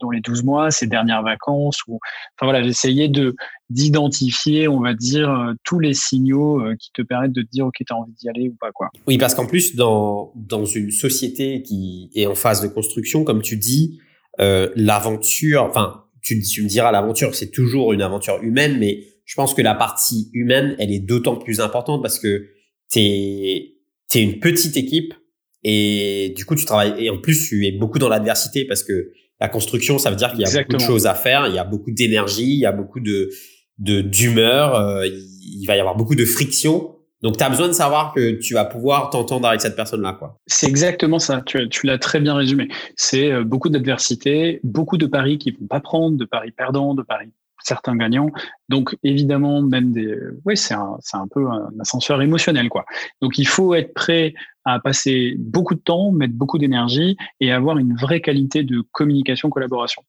dans 0.00 0.10
les 0.10 0.20
12 0.20 0.42
mois, 0.44 0.70
ces 0.70 0.86
dernières 0.86 1.22
vacances. 1.22 1.80
Ou, 1.86 1.98
enfin 2.36 2.50
voilà, 2.50 2.62
j'essayais 2.62 3.08
de 3.08 3.34
d'identifier, 3.68 4.66
on 4.66 4.80
va 4.80 4.94
dire, 4.94 5.30
euh, 5.30 5.52
tous 5.62 5.78
les 5.78 5.94
signaux 5.94 6.60
euh, 6.60 6.74
qui 6.76 6.90
te 6.92 7.02
permettent 7.02 7.32
de 7.32 7.42
te 7.42 7.48
dire, 7.50 7.66
OK, 7.66 7.74
tu 7.78 7.92
envie 7.92 8.12
d'y 8.12 8.28
aller 8.28 8.48
ou 8.48 8.56
pas. 8.60 8.72
quoi. 8.72 8.88
Oui, 9.06 9.16
parce 9.16 9.34
qu'en 9.34 9.46
plus, 9.46 9.76
dans, 9.76 10.32
dans 10.34 10.64
une 10.64 10.90
société 10.90 11.62
qui 11.62 12.10
est 12.14 12.26
en 12.26 12.34
phase 12.34 12.62
de 12.62 12.68
construction, 12.68 13.24
comme 13.24 13.42
tu 13.42 13.56
dis, 13.56 14.00
l'aventure, 14.38 15.64
enfin, 15.64 16.04
tu, 16.22 16.40
tu 16.42 16.62
me 16.62 16.68
diras, 16.68 16.90
l'aventure, 16.92 17.34
c'est 17.34 17.50
toujours 17.50 17.92
une 17.92 18.00
aventure 18.00 18.42
humaine, 18.42 18.78
mais 18.78 19.04
je 19.26 19.34
pense 19.34 19.54
que 19.54 19.62
la 19.62 19.74
partie 19.74 20.30
humaine, 20.32 20.74
elle 20.78 20.90
est 20.90 20.98
d'autant 20.98 21.36
plus 21.36 21.60
importante 21.60 22.02
parce 22.02 22.18
que 22.18 22.48
tu 22.90 22.98
es, 22.98 23.76
es 24.14 24.22
une 24.22 24.40
petite 24.40 24.76
équipe 24.76 25.14
et 25.62 26.32
du 26.36 26.44
coup, 26.44 26.54
tu 26.54 26.64
travailles, 26.64 26.94
et 26.98 27.10
en 27.10 27.18
plus, 27.18 27.48
tu 27.48 27.66
es 27.66 27.72
beaucoup 27.72 27.98
dans 27.98 28.08
l'adversité 28.08 28.64
parce 28.64 28.82
que 28.82 29.12
la 29.40 29.48
construction, 29.48 29.98
ça 29.98 30.10
veut 30.10 30.16
dire 30.16 30.32
qu'il 30.32 30.40
y 30.40 30.44
a 30.44 30.62
beaucoup 30.62 30.76
de 30.76 30.82
choses 30.82 31.06
à 31.06 31.14
faire, 31.14 31.46
il 31.48 31.54
y 31.54 31.58
a 31.58 31.64
beaucoup 31.64 31.90
d'énergie, 31.90 32.52
il 32.52 32.60
y 32.60 32.66
a 32.66 32.72
beaucoup 32.72 33.00
de, 33.00 33.30
de, 33.78 34.00
d'humeur, 34.00 34.74
euh, 34.74 35.06
il 35.06 35.64
va 35.66 35.76
y 35.76 35.80
avoir 35.80 35.96
beaucoup 35.96 36.14
de 36.14 36.24
friction. 36.24 36.96
Donc, 37.22 37.36
tu 37.36 37.44
as 37.44 37.50
besoin 37.50 37.68
de 37.68 37.72
savoir 37.72 38.14
que 38.14 38.32
tu 38.38 38.54
vas 38.54 38.64
pouvoir 38.64 39.10
t'entendre 39.10 39.46
avec 39.48 39.60
cette 39.60 39.76
personne-là, 39.76 40.16
quoi. 40.18 40.38
C'est 40.46 40.66
exactement 40.66 41.18
ça. 41.18 41.42
Tu, 41.44 41.68
tu 41.68 41.86
l'as 41.86 41.98
très 41.98 42.18
bien 42.18 42.34
résumé. 42.34 42.68
C'est 42.96 43.30
euh, 43.30 43.44
beaucoup 43.44 43.68
d'adversité, 43.68 44.60
beaucoup 44.64 44.96
de 44.96 45.06
paris 45.06 45.36
qui 45.36 45.50
vont 45.50 45.66
pas 45.66 45.80
prendre, 45.80 46.16
de 46.16 46.24
paris 46.24 46.50
perdants, 46.50 46.94
de 46.94 47.02
paris 47.02 47.30
certains 47.62 47.96
gagnants. 47.96 48.30
Donc 48.68 48.96
évidemment, 49.02 49.62
même 49.62 49.92
des, 49.92 50.16
oui, 50.44 50.56
c'est 50.56 50.74
un, 50.74 50.96
c'est 51.00 51.16
un 51.16 51.26
peu 51.28 51.48
un 51.48 51.70
ascenseur 51.80 52.22
émotionnel, 52.22 52.68
quoi. 52.68 52.84
Donc 53.20 53.38
il 53.38 53.46
faut 53.46 53.74
être 53.74 53.94
prêt 53.94 54.34
à 54.64 54.78
passer 54.78 55.36
beaucoup 55.38 55.74
de 55.74 55.80
temps, 55.80 56.12
mettre 56.12 56.34
beaucoup 56.34 56.58
d'énergie 56.58 57.16
et 57.40 57.50
avoir 57.50 57.78
une 57.78 57.94
vraie 57.96 58.20
qualité 58.20 58.62
de 58.62 58.82
communication, 58.92 59.48
collaboration. 59.50 60.02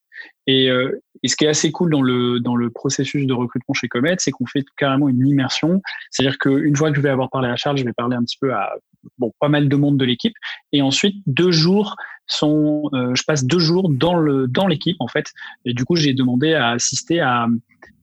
Et, 0.45 0.69
euh, 0.69 1.01
et, 1.23 1.27
ce 1.27 1.35
qui 1.35 1.45
est 1.45 1.47
assez 1.47 1.71
cool 1.71 1.91
dans 1.91 2.01
le 2.01 2.39
dans 2.39 2.55
le 2.55 2.69
processus 2.69 3.25
de 3.25 3.33
recrutement 3.33 3.73
chez 3.73 3.87
Comet, 3.87 4.15
c'est 4.19 4.31
qu'on 4.31 4.45
fait 4.45 4.65
carrément 4.77 5.09
une 5.09 5.25
immersion. 5.25 5.81
C'est-à-dire 6.09 6.37
qu'une 6.37 6.75
fois 6.75 6.91
que 6.91 6.97
je 6.97 7.01
vais 7.01 7.09
avoir 7.09 7.29
parlé 7.29 7.47
à 7.47 7.55
Charles, 7.55 7.77
je 7.77 7.85
vais 7.85 7.93
parler 7.93 8.15
un 8.15 8.23
petit 8.23 8.37
peu 8.39 8.53
à 8.53 8.73
bon 9.17 9.31
pas 9.39 9.49
mal 9.49 9.67
de 9.67 9.75
monde 9.75 9.97
de 9.97 10.05
l'équipe, 10.05 10.35
et 10.73 10.81
ensuite 10.81 11.15
deux 11.25 11.51
jours 11.51 11.95
sont, 12.33 12.89
euh, 12.93 13.13
je 13.15 13.23
passe 13.23 13.45
deux 13.45 13.59
jours 13.59 13.89
dans 13.89 14.15
le 14.15 14.47
dans 14.47 14.67
l'équipe 14.67 14.97
en 14.99 15.07
fait, 15.07 15.31
et 15.65 15.73
du 15.73 15.85
coup 15.85 15.95
j'ai 15.95 16.13
demandé 16.13 16.53
à 16.53 16.69
assister 16.69 17.19
à 17.19 17.47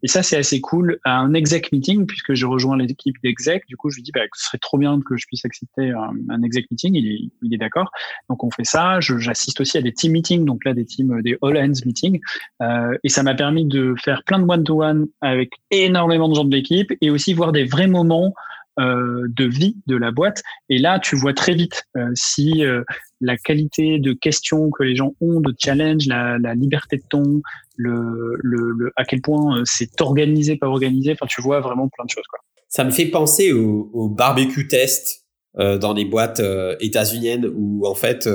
et 0.03 0.09
ça, 0.09 0.23
c'est 0.23 0.37
assez 0.37 0.61
cool 0.61 0.99
à 1.05 1.19
un 1.19 1.35
exec 1.35 1.73
meeting, 1.73 2.07
puisque 2.07 2.35
je 2.35 2.47
rejoins 2.47 2.77
l'équipe 2.77 3.17
d'exec. 3.23 3.65
Du 3.67 3.77
coup, 3.77 3.91
je 3.91 3.97
lui 3.97 4.03
dis, 4.03 4.13
bah, 4.13 4.21
ce 4.33 4.47
serait 4.47 4.59
trop 4.59 4.79
bien 4.79 5.01
que 5.01 5.17
je 5.17 5.27
puisse 5.27 5.45
accepter 5.45 5.91
un, 5.91 6.13
un 6.29 6.43
exec 6.43 6.67
meeting. 6.71 6.95
Il 6.95 7.07
est, 7.09 7.31
il 7.43 7.55
est 7.55 7.59
d'accord. 7.59 7.91
Donc, 8.29 8.45
on 8.45 8.51
fait 8.51 8.65
ça. 8.65 9.01
J'assiste 9.01 9.61
aussi 9.61 9.77
à 9.77 9.83
des 9.83 9.93
team 9.93 10.13
meetings, 10.13 10.45
donc 10.45 10.65
là, 10.65 10.75
des 10.75 10.85
teams, 10.85 11.21
des 11.23 11.37
all 11.43 11.57
hands 11.57 11.85
meetings. 11.85 12.21
Euh, 12.63 12.97
et 13.03 13.09
ça 13.09 13.23
m'a 13.23 13.35
permis 13.35 13.65
de 13.65 13.95
faire 14.03 14.23
plein 14.25 14.39
de 14.39 14.45
one-to-one 14.45 15.09
avec 15.21 15.55
énormément 15.71 16.29
de 16.29 16.35
gens 16.35 16.45
de 16.45 16.55
l'équipe 16.55 16.93
et 17.01 17.11
aussi 17.11 17.35
voir 17.35 17.53
des 17.53 17.65
vrais 17.65 17.89
moments 17.89 18.27
euh, 18.27 18.58
de 18.79 19.45
vie 19.45 19.77
de 19.87 19.97
la 19.97 20.11
boîte. 20.13 20.43
Et 20.69 20.79
là, 20.79 20.99
tu 20.99 21.17
vois 21.17 21.35
très 21.35 21.55
vite 21.55 21.85
euh, 21.97 22.09
si 22.15 22.65
euh, 22.65 22.83
la 23.21 23.37
qualité 23.37 23.99
de 23.99 24.13
questions 24.13 24.71
que 24.71 24.85
les 24.85 24.95
gens 24.95 25.15
ont, 25.21 25.41
de 25.41 25.55
challenge, 25.59 26.07
la, 26.07 26.39
la 26.39 26.55
liberté 26.55 26.97
de 26.97 27.03
ton, 27.09 27.43
le, 27.77 28.37
le, 28.43 28.73
le 28.79 28.93
à 28.97 29.05
quel 29.05 29.21
point 29.21 29.63
c'est 29.65 30.01
organisé, 30.01 30.57
pas 30.57 30.69
organisé. 30.69 31.13
Enfin, 31.13 31.27
tu 31.29 31.43
vois 31.43 31.61
vraiment 31.61 31.89
plein 31.89 32.05
de 32.05 32.11
choses. 32.11 32.27
Quoi. 32.29 32.39
Ça 32.69 32.85
me 32.85 32.91
fait 32.91 33.07
penser 33.07 33.53
au, 33.53 33.91
au 33.93 34.09
barbecue 34.09 34.69
test 34.69 35.25
dans 35.55 35.93
les 35.93 36.05
boîtes 36.05 36.41
états-uniennes 36.79 37.51
où 37.53 37.85
en 37.85 37.97
fait 37.97 38.29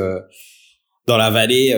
dans 1.08 1.16
la 1.16 1.30
vallée, 1.30 1.72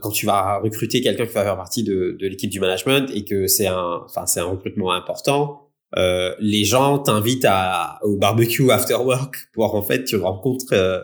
quand 0.00 0.10
tu 0.10 0.24
vas 0.24 0.58
recruter 0.58 1.02
quelqu'un 1.02 1.26
qui 1.26 1.32
va 1.32 1.42
faire 1.42 1.56
partie 1.56 1.84
de, 1.84 2.16
de 2.18 2.26
l'équipe 2.26 2.50
du 2.50 2.60
management 2.60 3.10
et 3.12 3.24
que 3.24 3.46
c'est 3.46 3.66
un, 3.66 4.00
enfin 4.04 4.24
c'est 4.24 4.40
un 4.40 4.46
recrutement 4.46 4.92
important, 4.92 5.65
euh, 5.98 6.34
les 6.40 6.64
gens 6.64 6.98
t'invitent 6.98 7.46
à, 7.48 7.98
au 8.02 8.16
barbecue 8.16 8.70
after 8.70 8.96
work 8.96 9.48
pour 9.54 9.74
en 9.74 9.82
fait 9.82 10.04
tu 10.04 10.16
rencontres 10.16 10.72
euh, 10.72 11.00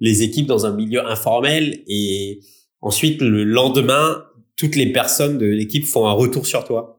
les 0.00 0.22
équipes 0.22 0.46
dans 0.46 0.66
un 0.66 0.72
milieu 0.72 1.04
informel 1.06 1.82
et 1.88 2.40
ensuite 2.80 3.20
le 3.20 3.44
lendemain 3.44 4.22
toutes 4.56 4.76
les 4.76 4.92
personnes 4.92 5.38
de 5.38 5.46
l'équipe 5.46 5.84
font 5.84 6.06
un 6.06 6.12
retour 6.12 6.46
sur 6.46 6.64
toi. 6.64 6.95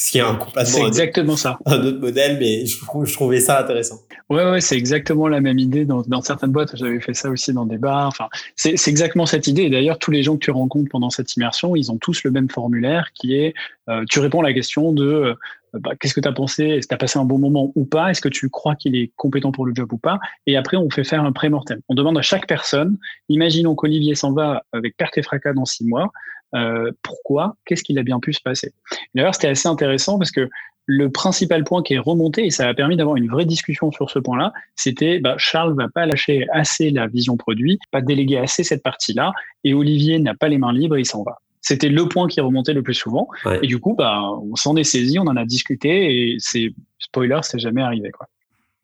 Ce 0.00 0.12
qui 0.12 0.18
est 0.18 0.20
un 0.20 0.36
complètement 0.36 0.86
exactement 0.86 1.34
ça. 1.34 1.58
un 1.66 1.84
autre 1.84 1.98
modèle, 1.98 2.38
mais 2.38 2.64
je, 2.66 2.76
je 3.04 3.12
trouvais 3.12 3.40
ça 3.40 3.60
intéressant. 3.60 3.96
Ouais, 4.30 4.48
ouais, 4.48 4.60
c'est 4.60 4.76
exactement 4.76 5.26
la 5.26 5.40
même 5.40 5.58
idée 5.58 5.84
dans, 5.84 6.02
dans 6.02 6.22
certaines 6.22 6.52
boîtes. 6.52 6.76
J'avais 6.76 7.00
fait 7.00 7.14
ça 7.14 7.30
aussi 7.30 7.52
dans 7.52 7.66
des 7.66 7.78
bars. 7.78 8.06
Enfin, 8.06 8.28
c'est 8.54 8.76
exactement 8.86 9.26
cette 9.26 9.48
idée. 9.48 9.62
Et 9.62 9.70
d'ailleurs, 9.70 9.98
tous 9.98 10.12
les 10.12 10.22
gens 10.22 10.34
que 10.34 10.44
tu 10.44 10.52
rencontres 10.52 10.88
pendant 10.88 11.10
cette 11.10 11.34
immersion, 11.34 11.74
ils 11.74 11.90
ont 11.90 11.98
tous 11.98 12.22
le 12.22 12.30
même 12.30 12.48
formulaire 12.48 13.08
qui 13.12 13.34
est, 13.34 13.54
euh, 13.88 14.04
tu 14.08 14.20
réponds 14.20 14.38
à 14.40 14.44
la 14.44 14.52
question 14.52 14.92
de 14.92 15.04
euh, 15.04 15.34
bah, 15.74 15.90
qu'est-ce 15.98 16.14
que 16.14 16.20
tu 16.20 16.28
as 16.28 16.32
pensé? 16.32 16.64
Est-ce 16.64 16.86
que 16.86 16.90
tu 16.90 16.94
as 16.94 16.98
passé 16.98 17.18
un 17.18 17.24
bon 17.24 17.38
moment 17.38 17.72
ou 17.74 17.84
pas? 17.84 18.10
Est-ce 18.10 18.20
que 18.20 18.28
tu 18.28 18.48
crois 18.50 18.76
qu'il 18.76 18.94
est 18.94 19.10
compétent 19.16 19.50
pour 19.50 19.66
le 19.66 19.74
job 19.74 19.92
ou 19.92 19.98
pas? 19.98 20.20
Et 20.46 20.56
après, 20.56 20.76
on 20.76 20.88
fait 20.90 21.02
faire 21.02 21.24
un 21.24 21.32
pré-mortem. 21.32 21.80
On 21.88 21.96
demande 21.96 22.16
à 22.18 22.22
chaque 22.22 22.46
personne, 22.46 22.98
imaginons 23.28 23.74
qu'Olivier 23.74 24.14
s'en 24.14 24.32
va 24.32 24.62
avec 24.72 24.96
perte 24.96 25.18
et 25.18 25.22
fracas 25.22 25.54
dans 25.54 25.64
six 25.64 25.84
mois, 25.84 26.12
euh, 26.54 26.90
pourquoi? 27.02 27.56
Qu'est-ce 27.64 27.82
qu'il 27.82 27.98
a 27.98 28.02
bien 28.02 28.20
pu 28.20 28.32
se 28.32 28.40
passer? 28.40 28.72
D'ailleurs, 29.14 29.34
c'était 29.34 29.48
assez 29.48 29.68
intéressant 29.68 30.18
parce 30.18 30.30
que 30.30 30.48
le 30.86 31.10
principal 31.10 31.64
point 31.64 31.82
qui 31.82 31.94
est 31.94 31.98
remonté, 31.98 32.46
et 32.46 32.50
ça 32.50 32.66
a 32.66 32.72
permis 32.72 32.96
d'avoir 32.96 33.16
une 33.16 33.28
vraie 33.28 33.44
discussion 33.44 33.92
sur 33.92 34.08
ce 34.08 34.18
point-là, 34.18 34.54
c'était 34.74 35.18
bah, 35.18 35.34
Charles 35.36 35.74
va 35.76 35.88
pas 35.88 36.06
lâcher 36.06 36.46
assez 36.52 36.90
la 36.90 37.06
vision 37.06 37.36
produit, 37.36 37.78
pas 37.90 38.00
déléguer 38.00 38.38
assez 38.38 38.64
cette 38.64 38.82
partie-là, 38.82 39.32
et 39.64 39.74
Olivier 39.74 40.18
n'a 40.18 40.34
pas 40.34 40.48
les 40.48 40.56
mains 40.56 40.72
libres, 40.72 40.96
il 40.96 41.04
s'en 41.04 41.22
va. 41.22 41.40
C'était 41.60 41.90
le 41.90 42.08
point 42.08 42.26
qui 42.26 42.40
remontait 42.40 42.72
le 42.72 42.82
plus 42.82 42.94
souvent. 42.94 43.28
Et 43.60 43.66
du 43.66 43.78
coup, 43.78 43.94
bah, 43.94 44.22
on 44.42 44.56
s'en 44.56 44.76
est 44.76 44.84
saisi, 44.84 45.18
on 45.18 45.26
en 45.26 45.36
a 45.36 45.44
discuté, 45.44 46.32
et 46.32 46.36
c'est 46.38 46.72
spoiler, 46.98 47.40
c'est 47.42 47.58
jamais 47.58 47.82
arrivé. 47.82 48.10
Quoi. 48.10 48.26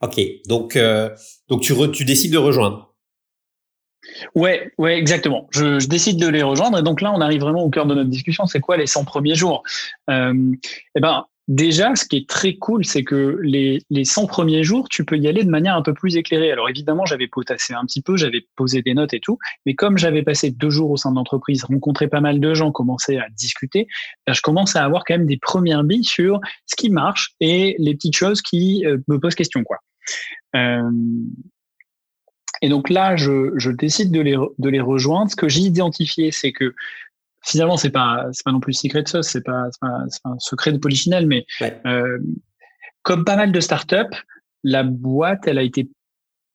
Ok, 0.02 0.20
donc, 0.46 0.76
euh, 0.76 1.08
donc 1.48 1.62
tu, 1.62 1.72
tu 1.92 2.04
décides 2.04 2.32
de 2.32 2.38
rejoindre. 2.38 2.93
Ouais, 4.34 4.72
ouais, 4.78 4.96
exactement. 4.98 5.48
Je, 5.50 5.78
je, 5.78 5.88
décide 5.88 6.18
de 6.18 6.28
les 6.28 6.42
rejoindre 6.42 6.78
et 6.78 6.82
donc 6.82 7.00
là, 7.00 7.12
on 7.12 7.20
arrive 7.20 7.40
vraiment 7.40 7.62
au 7.62 7.70
cœur 7.70 7.86
de 7.86 7.94
notre 7.94 8.10
discussion. 8.10 8.46
C'est 8.46 8.60
quoi 8.60 8.76
les 8.76 8.86
100 8.86 9.04
premiers 9.04 9.34
jours? 9.34 9.62
Euh, 10.10 10.52
Eh 10.94 11.00
ben, 11.00 11.26
déjà, 11.48 11.94
ce 11.94 12.04
qui 12.04 12.16
est 12.18 12.28
très 12.28 12.54
cool, 12.54 12.84
c'est 12.84 13.04
que 13.04 13.38
les, 13.42 13.80
les 13.90 14.04
100 14.04 14.26
premiers 14.26 14.62
jours, 14.62 14.88
tu 14.88 15.04
peux 15.04 15.16
y 15.18 15.28
aller 15.28 15.44
de 15.44 15.50
manière 15.50 15.76
un 15.76 15.82
peu 15.82 15.94
plus 15.94 16.16
éclairée. 16.16 16.50
Alors 16.50 16.68
évidemment, 16.68 17.04
j'avais 17.04 17.28
potassé 17.28 17.74
un 17.74 17.84
petit 17.84 18.02
peu, 18.02 18.16
j'avais 18.16 18.46
posé 18.56 18.82
des 18.82 18.94
notes 18.94 19.14
et 19.14 19.20
tout, 19.20 19.38
mais 19.66 19.74
comme 19.74 19.98
j'avais 19.98 20.22
passé 20.22 20.50
deux 20.50 20.70
jours 20.70 20.90
au 20.90 20.96
sein 20.96 21.10
de 21.10 21.16
l'entreprise, 21.16 21.64
rencontré 21.64 22.08
pas 22.08 22.20
mal 22.20 22.40
de 22.40 22.54
gens, 22.54 22.72
commencé 22.72 23.18
à 23.18 23.28
discuter, 23.30 23.86
ben, 24.26 24.32
je 24.32 24.40
commence 24.40 24.76
à 24.76 24.84
avoir 24.84 25.04
quand 25.04 25.14
même 25.14 25.26
des 25.26 25.38
premières 25.38 25.84
billes 25.84 26.04
sur 26.04 26.40
ce 26.66 26.76
qui 26.76 26.90
marche 26.90 27.34
et 27.40 27.76
les 27.78 27.94
petites 27.94 28.16
choses 28.16 28.42
qui 28.42 28.84
euh, 28.86 28.98
me 29.08 29.18
posent 29.18 29.34
question, 29.34 29.62
quoi. 29.64 29.78
Euh, 30.54 30.90
et 32.64 32.70
donc 32.70 32.88
là, 32.88 33.14
je, 33.14 33.50
je 33.56 33.70
décide 33.70 34.10
de 34.10 34.22
les, 34.22 34.38
de 34.58 34.68
les 34.70 34.80
rejoindre. 34.80 35.30
Ce 35.30 35.36
que 35.36 35.50
j'ai 35.50 35.60
identifié, 35.60 36.30
c'est 36.30 36.50
que 36.50 36.74
finalement, 37.42 37.76
c'est 37.76 37.90
pas, 37.90 38.24
c'est 38.32 38.42
pas 38.42 38.52
non 38.52 38.60
plus 38.60 38.72
secret 38.72 39.04
sauce, 39.06 39.28
c'est 39.28 39.44
pas, 39.44 39.68
pas, 39.82 39.98
pas 40.22 40.30
un 40.30 40.38
secret 40.38 40.72
de 40.72 40.78
polychinelle, 40.78 41.26
mais 41.26 41.44
euh, 41.84 42.18
comme 43.02 43.26
pas 43.26 43.36
mal 43.36 43.52
de 43.52 43.60
startups, 43.60 44.16
la 44.62 44.82
boîte, 44.82 45.46
elle 45.46 45.58
a 45.58 45.62
été 45.62 45.90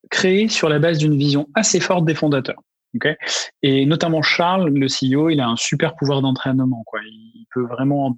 créée 0.09 0.47
sur 0.47 0.67
la 0.67 0.79
base 0.79 0.97
d'une 0.97 1.15
vision 1.15 1.47
assez 1.53 1.79
forte 1.79 2.05
des 2.05 2.15
fondateurs. 2.15 2.63
Okay 2.95 3.15
et 3.61 3.85
notamment 3.85 4.21
Charles, 4.21 4.69
le 4.69 4.87
CEO, 4.87 5.29
il 5.29 5.41
a 5.41 5.47
un 5.47 5.55
super 5.57 5.95
pouvoir 5.95 6.21
d'entraînement. 6.21 6.83
Quoi. 6.85 7.01
Il 7.05 7.45
peut 7.53 7.65
vraiment, 7.65 8.17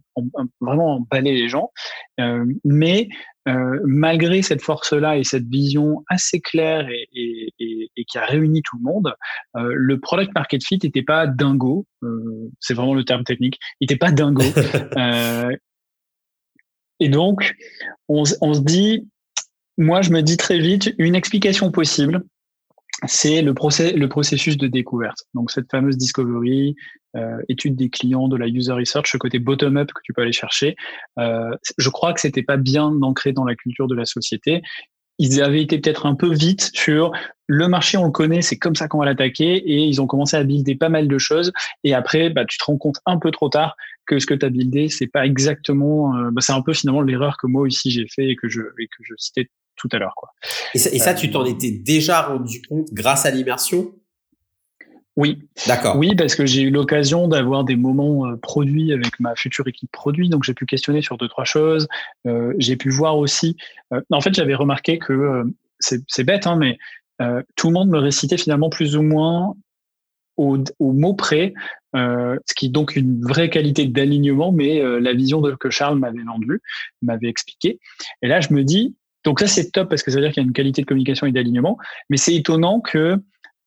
vraiment 0.60 0.98
emballer 0.98 1.34
les 1.34 1.50
gens. 1.50 1.72
Euh, 2.20 2.46
mais 2.64 3.10
euh, 3.48 3.80
malgré 3.86 4.44
cette 4.44 4.62
force-là 4.62 5.18
et 5.18 5.24
cette 5.24 5.48
vision 5.48 6.04
assez 6.08 6.40
claire 6.40 6.88
et, 6.90 7.08
et, 7.14 7.54
et, 7.60 7.92
et, 7.98 8.06
qui 8.06 8.20
a 8.20 8.26
réuni 8.26 8.62
tout 8.62 8.78
le 8.78 8.84
monde, 8.84 9.16
euh, 9.58 9.72
le 9.76 10.00
product 10.00 10.32
market 10.36 10.64
fit 10.64 10.80
n'était 10.84 11.02
pas 11.02 11.26
dingo. 11.26 11.88
Euh, 12.04 12.52
c'est 12.60 12.76
vraiment 12.76 12.94
le 12.94 13.04
terme 13.04 13.24
technique. 13.24 13.58
Il 13.80 13.86
n'était 13.86 13.98
pas 13.98 14.12
dingo. 14.12 14.44
Euh, 14.98 15.56
et 17.00 17.10
donc, 17.10 17.56
on, 18.08 18.24
on 18.42 18.54
se 18.54 18.60
dit, 18.60 19.10
moi, 19.78 20.04
je 20.04 20.12
me 20.12 20.22
dis 20.22 20.38
très 20.38 20.60
vite 20.60 20.94
une 21.00 21.16
explication 21.16 21.72
possible 21.72 22.24
c'est 23.08 23.42
le, 23.42 23.54
le 23.54 24.08
processus 24.08 24.58
de 24.58 24.68
découverte. 24.68 25.20
Donc 25.34 25.52
cette 25.52 25.70
fameuse 25.70 25.98
discovery, 25.98 26.76
euh, 27.16 27.38
étude 27.50 27.76
des 27.76 27.90
clients, 27.90 28.28
de 28.28 28.38
la 28.38 28.48
user 28.48 28.74
research, 28.74 29.12
ce 29.12 29.18
côté 29.18 29.40
bottom-up 29.40 29.92
que 29.92 30.02
tu 30.04 30.14
peux 30.14 30.22
aller 30.22 30.32
chercher. 30.32 30.76
Euh, 31.20 31.52
je 31.78 31.90
crois 31.90 32.14
que 32.14 32.22
c'était 32.22 32.44
pas 32.44 32.58
bien 32.58 32.86
ancré 33.02 33.34
dans 33.34 33.44
la 33.44 33.56
culture 33.56 33.88
de 33.88 33.96
la 33.96 34.06
société. 34.06 34.62
Ils 35.18 35.42
avaient 35.42 35.62
été 35.62 35.78
peut-être 35.80 36.06
un 36.06 36.16
peu 36.16 36.34
vite 36.34 36.72
sur 36.74 37.12
le 37.48 37.68
marché, 37.68 37.98
on 37.98 38.06
le 38.06 38.12
connaît, 38.12 38.42
c'est 38.42 38.58
comme 38.58 38.76
ça 38.76 38.88
qu'on 38.88 39.00
va 39.00 39.06
l'attaquer, 39.06 39.58
et 39.58 39.84
ils 39.84 40.02
ont 40.02 40.08
commencé 40.08 40.38
à 40.38 40.44
builder 40.44 40.76
pas 40.76 40.90
mal 40.90 41.08
de 41.08 41.18
choses. 41.18 41.52
Et 41.84 41.94
après, 41.94 42.30
bah, 42.30 42.46
tu 42.46 42.58
te 42.58 42.64
rends 42.64 42.78
compte 42.78 42.98
un 43.06 43.20
peu 43.20 43.30
trop 43.30 43.50
tard 43.50 43.76
que 44.08 44.18
ce 44.18 44.26
que 44.26 44.34
tu 44.34 44.46
as 44.46 44.50
buildé, 44.50 44.90
c'est 44.90 45.08
pas 45.08 45.26
exactement, 45.26 46.16
euh, 46.16 46.32
bah, 46.32 46.42
c'est 46.42 46.54
un 46.54 46.62
peu 46.62 46.74
finalement 46.74 47.02
l'erreur 47.02 47.38
que 47.38 47.46
moi 47.48 47.62
aussi 47.64 47.92
j'ai 47.92 48.08
fait 48.08 48.30
et 48.30 48.36
que 48.36 48.48
je 48.48 48.62
et 48.80 48.88
que 48.88 49.04
je 49.04 49.14
citais 49.18 49.50
tout 49.82 49.90
à 49.92 49.98
l'heure. 49.98 50.14
Quoi. 50.16 50.30
Et 50.74 50.78
ça, 50.78 50.90
et 50.92 51.00
ça 51.00 51.14
tu 51.14 51.32
t'en 51.32 51.44
étais 51.46 51.72
déjà 51.72 52.22
rendu 52.22 52.62
compte 52.62 52.88
grâce 52.94 53.26
à 53.26 53.32
l'immersion? 53.32 53.92
Oui. 55.18 55.40
D'accord. 55.68 55.98
Oui, 55.98 56.16
parce 56.16 56.36
que 56.36 56.46
j'ai 56.46 56.62
eu 56.62 56.70
l'occasion 56.70 57.28
d'avoir 57.28 57.66
des 57.66 57.76
moments 57.76 58.28
euh, 58.28 58.38
produits 58.38 58.94
avec 58.94 59.20
ma 59.20 59.36
future 59.36 59.68
équipe 59.68 59.92
produit, 59.92 60.30
donc 60.30 60.44
j'ai 60.46 60.54
pu 60.54 60.66
questionner 60.66 61.02
sur 61.02 61.18
deux 61.18 61.28
trois 61.28 61.44
choses. 61.44 61.90
Euh, 62.28 62.54
j'ai 62.60 62.78
pu 62.78 62.90
voir 62.90 63.18
aussi. 63.18 63.58
Euh, 63.94 64.02
en 64.10 64.22
fait, 64.22 64.34
j'avais 64.34 64.56
remarqué 64.56 65.00
que 65.00 65.12
euh, 65.12 65.44
c'est 65.80 66.24
bête, 66.24 66.48
hein, 66.48 66.56
mais 66.56 66.78
euh, 67.22 67.44
tout 67.58 67.68
le 67.68 67.74
monde 67.74 67.90
me 67.90 68.00
récitait 68.00 68.38
finalement 68.38 68.70
plus 68.70 68.96
ou 68.96 69.02
moins 69.02 69.54
au, 70.38 70.58
au 70.80 70.94
mot 70.94 71.14
près, 71.14 71.54
ce 71.94 72.54
qui 72.56 72.68
est 72.68 72.70
donc 72.70 72.96
une 72.96 73.22
vraie 73.22 73.50
qualité 73.50 73.86
d'alignement, 73.86 74.54
mais 74.54 74.82
la 75.00 75.14
vision 75.14 75.42
de, 75.42 75.52
que 75.56 75.70
Charles 75.70 76.00
m'avait 76.00 76.24
vendue, 76.24 76.62
m'avait 77.02 77.28
expliqué. 77.28 77.80
Et 78.22 78.28
là, 78.28 78.40
je 78.40 78.54
me 78.54 78.64
dis, 78.64 78.96
donc 79.24 79.40
ça 79.40 79.48
c'est 79.48 79.72
top 79.72 79.90
parce 79.90 80.04
que 80.04 80.12
ça 80.12 80.18
veut 80.18 80.24
dire 80.24 80.34
qu'il 80.34 80.42
y 80.44 80.46
a 80.46 80.48
une 80.48 80.54
qualité 80.54 80.82
de 80.82 80.88
communication 80.88 81.28
et 81.28 81.32
d'alignement. 81.32 81.78
Mais 82.10 82.18
c'est 82.18 82.36
étonnant 82.36 82.80
que 82.80 83.22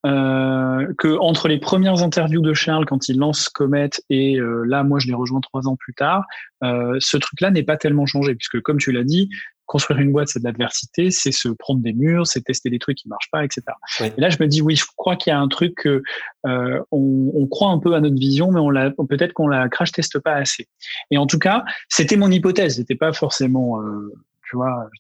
euh, 0.07 0.93
que 0.99 1.19
entre 1.19 1.49
les 1.49 1.59
premières 1.59 2.03
interviews 2.03 2.43
de 2.43 2.53
Charles 2.53 2.85
quand 2.85 3.09
il 3.09 3.19
lance 3.19 3.49
Comet 3.49 3.89
et 4.11 4.39
euh, 4.39 4.63
là 4.67 4.85
moi 4.85 4.99
je 4.99 5.07
l'ai 5.07 5.15
rejoint 5.15 5.41
trois 5.41 5.67
ans 5.67 5.77
plus 5.77 5.95
tard, 5.95 6.27
euh, 6.63 6.97
ce 7.01 7.17
truc-là 7.17 7.51
n'est 7.51 7.63
pas 7.63 7.79
tellement 7.79 8.05
changé 8.05 8.35
puisque 8.35 8.61
comme 8.61 8.77
tu 8.77 8.93
l'as 8.93 9.05
dit, 9.05 9.31
construire 9.65 10.01
une 10.01 10.13
boîte 10.13 10.29
c'est 10.29 10.41
de 10.41 10.45
l'adversité, 10.45 11.11
c'est 11.11 11.33
se 11.33 11.49
prendre 11.49 11.81
des 11.81 11.95
murs, 11.95 12.27
c'est 12.27 12.43
tester 12.43 12.69
des 12.69 12.79
trucs 12.79 12.99
qui 12.99 13.09
marchent 13.09 13.31
pas, 13.33 13.45
etc. 13.45 13.63
Et 14.01 14.21
là 14.21 14.29
je 14.29 14.37
me 14.41 14.47
dis 14.47 14.61
oui, 14.61 14.77
je 14.77 14.85
crois 14.95 15.17
qu'il 15.17 15.31
y 15.31 15.35
a 15.35 15.41
un 15.41 15.49
truc 15.49 15.75
que 15.77 16.03
euh, 16.47 16.83
on, 16.93 17.33
on, 17.35 17.47
croit 17.47 17.71
un 17.71 17.79
peu 17.79 17.95
à 17.95 18.01
notre 18.01 18.19
vision, 18.19 18.53
mais 18.53 18.61
on 18.61 18.69
l'a 18.69 18.91
peut-être 18.91 19.33
qu'on 19.33 19.49
la 19.49 19.71
crash 19.71 19.93
teste 19.93 20.19
pas 20.19 20.35
assez. 20.35 20.69
Et 21.11 21.17
en 21.17 21.27
tout 21.27 21.39
cas, 21.39 21.65
c'était 21.89 22.17
mon 22.17 22.31
hypothèse, 22.31 22.77
c'était 22.77 22.95
pas 22.95 23.15
forcément, 23.15 23.81
euh, 23.81 24.13
tu 24.51 24.57
vois, 24.57 24.91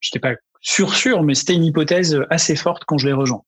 j'étais 0.00 0.18
pas 0.18 0.34
sûr 0.60 0.94
sûr, 0.94 1.22
mais 1.22 1.34
c'était 1.34 1.54
une 1.54 1.64
hypothèse 1.64 2.20
assez 2.30 2.56
forte 2.56 2.84
quand 2.84 2.98
je 2.98 3.06
l'ai 3.06 3.12
rejoint. 3.12 3.42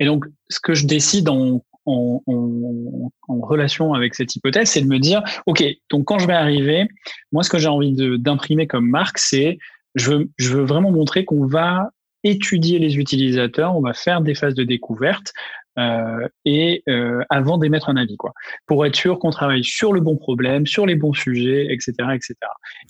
Et 0.00 0.06
donc, 0.06 0.24
ce 0.48 0.60
que 0.60 0.74
je 0.74 0.86
décide 0.86 1.28
en, 1.28 1.62
en, 1.86 2.22
en, 2.26 3.12
en 3.28 3.40
relation 3.40 3.94
avec 3.94 4.14
cette 4.14 4.34
hypothèse, 4.36 4.70
c'est 4.70 4.82
de 4.82 4.86
me 4.86 4.98
dire, 4.98 5.22
OK, 5.46 5.64
donc 5.90 6.04
quand 6.04 6.18
je 6.18 6.26
vais 6.26 6.32
arriver, 6.34 6.86
moi, 7.32 7.42
ce 7.42 7.50
que 7.50 7.58
j'ai 7.58 7.68
envie 7.68 7.94
d'imprimer 8.18 8.66
comme 8.66 8.88
marque, 8.88 9.18
c'est, 9.18 9.58
je 9.94 10.10
veux, 10.10 10.30
je 10.36 10.50
veux 10.50 10.64
vraiment 10.64 10.90
montrer 10.90 11.24
qu'on 11.24 11.46
va 11.46 11.90
étudier 12.24 12.78
les 12.78 12.98
utilisateurs, 12.98 13.76
on 13.76 13.80
va 13.80 13.94
faire 13.94 14.20
des 14.20 14.34
phases 14.34 14.54
de 14.54 14.64
découverte 14.64 15.32
euh, 15.78 16.28
et 16.44 16.82
euh, 16.88 17.22
avant 17.30 17.58
d'émettre 17.58 17.88
un 17.88 17.96
avis, 17.96 18.16
quoi, 18.16 18.32
pour 18.66 18.84
être 18.86 18.96
sûr 18.96 19.18
qu'on 19.18 19.30
travaille 19.30 19.64
sur 19.64 19.92
le 19.92 20.00
bon 20.00 20.16
problème, 20.16 20.66
sur 20.66 20.86
les 20.86 20.94
bons 20.94 21.12
sujets, 21.12 21.66
etc., 21.70 21.92
etc. 22.14 22.34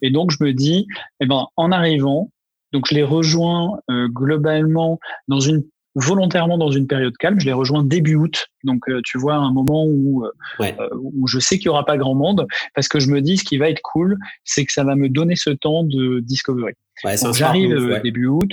Et 0.03 0.11
donc 0.11 0.31
je 0.31 0.43
me 0.43 0.53
dis, 0.53 0.87
eh 1.21 1.27
ben, 1.27 1.47
en 1.57 1.73
arrivant, 1.73 2.31
donc 2.73 2.87
je 2.89 2.95
les 2.95 3.03
rejoins 3.03 3.79
euh, 3.91 4.09
globalement 4.09 4.99
dans 5.29 5.41
une 5.41 5.63
volontairement 5.95 6.59
dans 6.59 6.71
une 6.71 6.87
période 6.87 7.17
calme. 7.17 7.39
Je 7.41 7.47
les 7.47 7.53
rejoins 7.53 7.83
début 7.83 8.15
août, 8.15 8.49
donc 8.65 8.89
euh, 8.89 9.01
tu 9.05 9.19
vois 9.19 9.35
un 9.35 9.53
moment 9.53 9.85
où 9.87 10.25
euh, 10.25 10.31
euh, 10.61 10.89
où 10.93 11.27
je 11.27 11.39
sais 11.39 11.59
qu'il 11.59 11.67
y 11.67 11.69
aura 11.69 11.85
pas 11.85 11.97
grand 11.97 12.15
monde, 12.15 12.47
parce 12.75 12.89
que 12.89 13.01
je 13.01 13.11
me 13.11 13.21
dis 13.21 13.37
ce 13.37 13.45
qui 13.45 13.59
va 13.59 13.69
être 13.69 13.83
cool, 13.83 14.17
c'est 14.45 14.65
que 14.65 14.73
ça 14.73 14.85
va 14.85 14.97
me 14.97 15.09
donner 15.09 15.37
ce 15.37 15.51
temps 15.51 15.85
de 15.85 16.21
discovery. 16.21 16.73
Ouais, 17.05 17.17
J'arrive 17.35 18.01
début 18.03 18.27
août. 18.27 18.51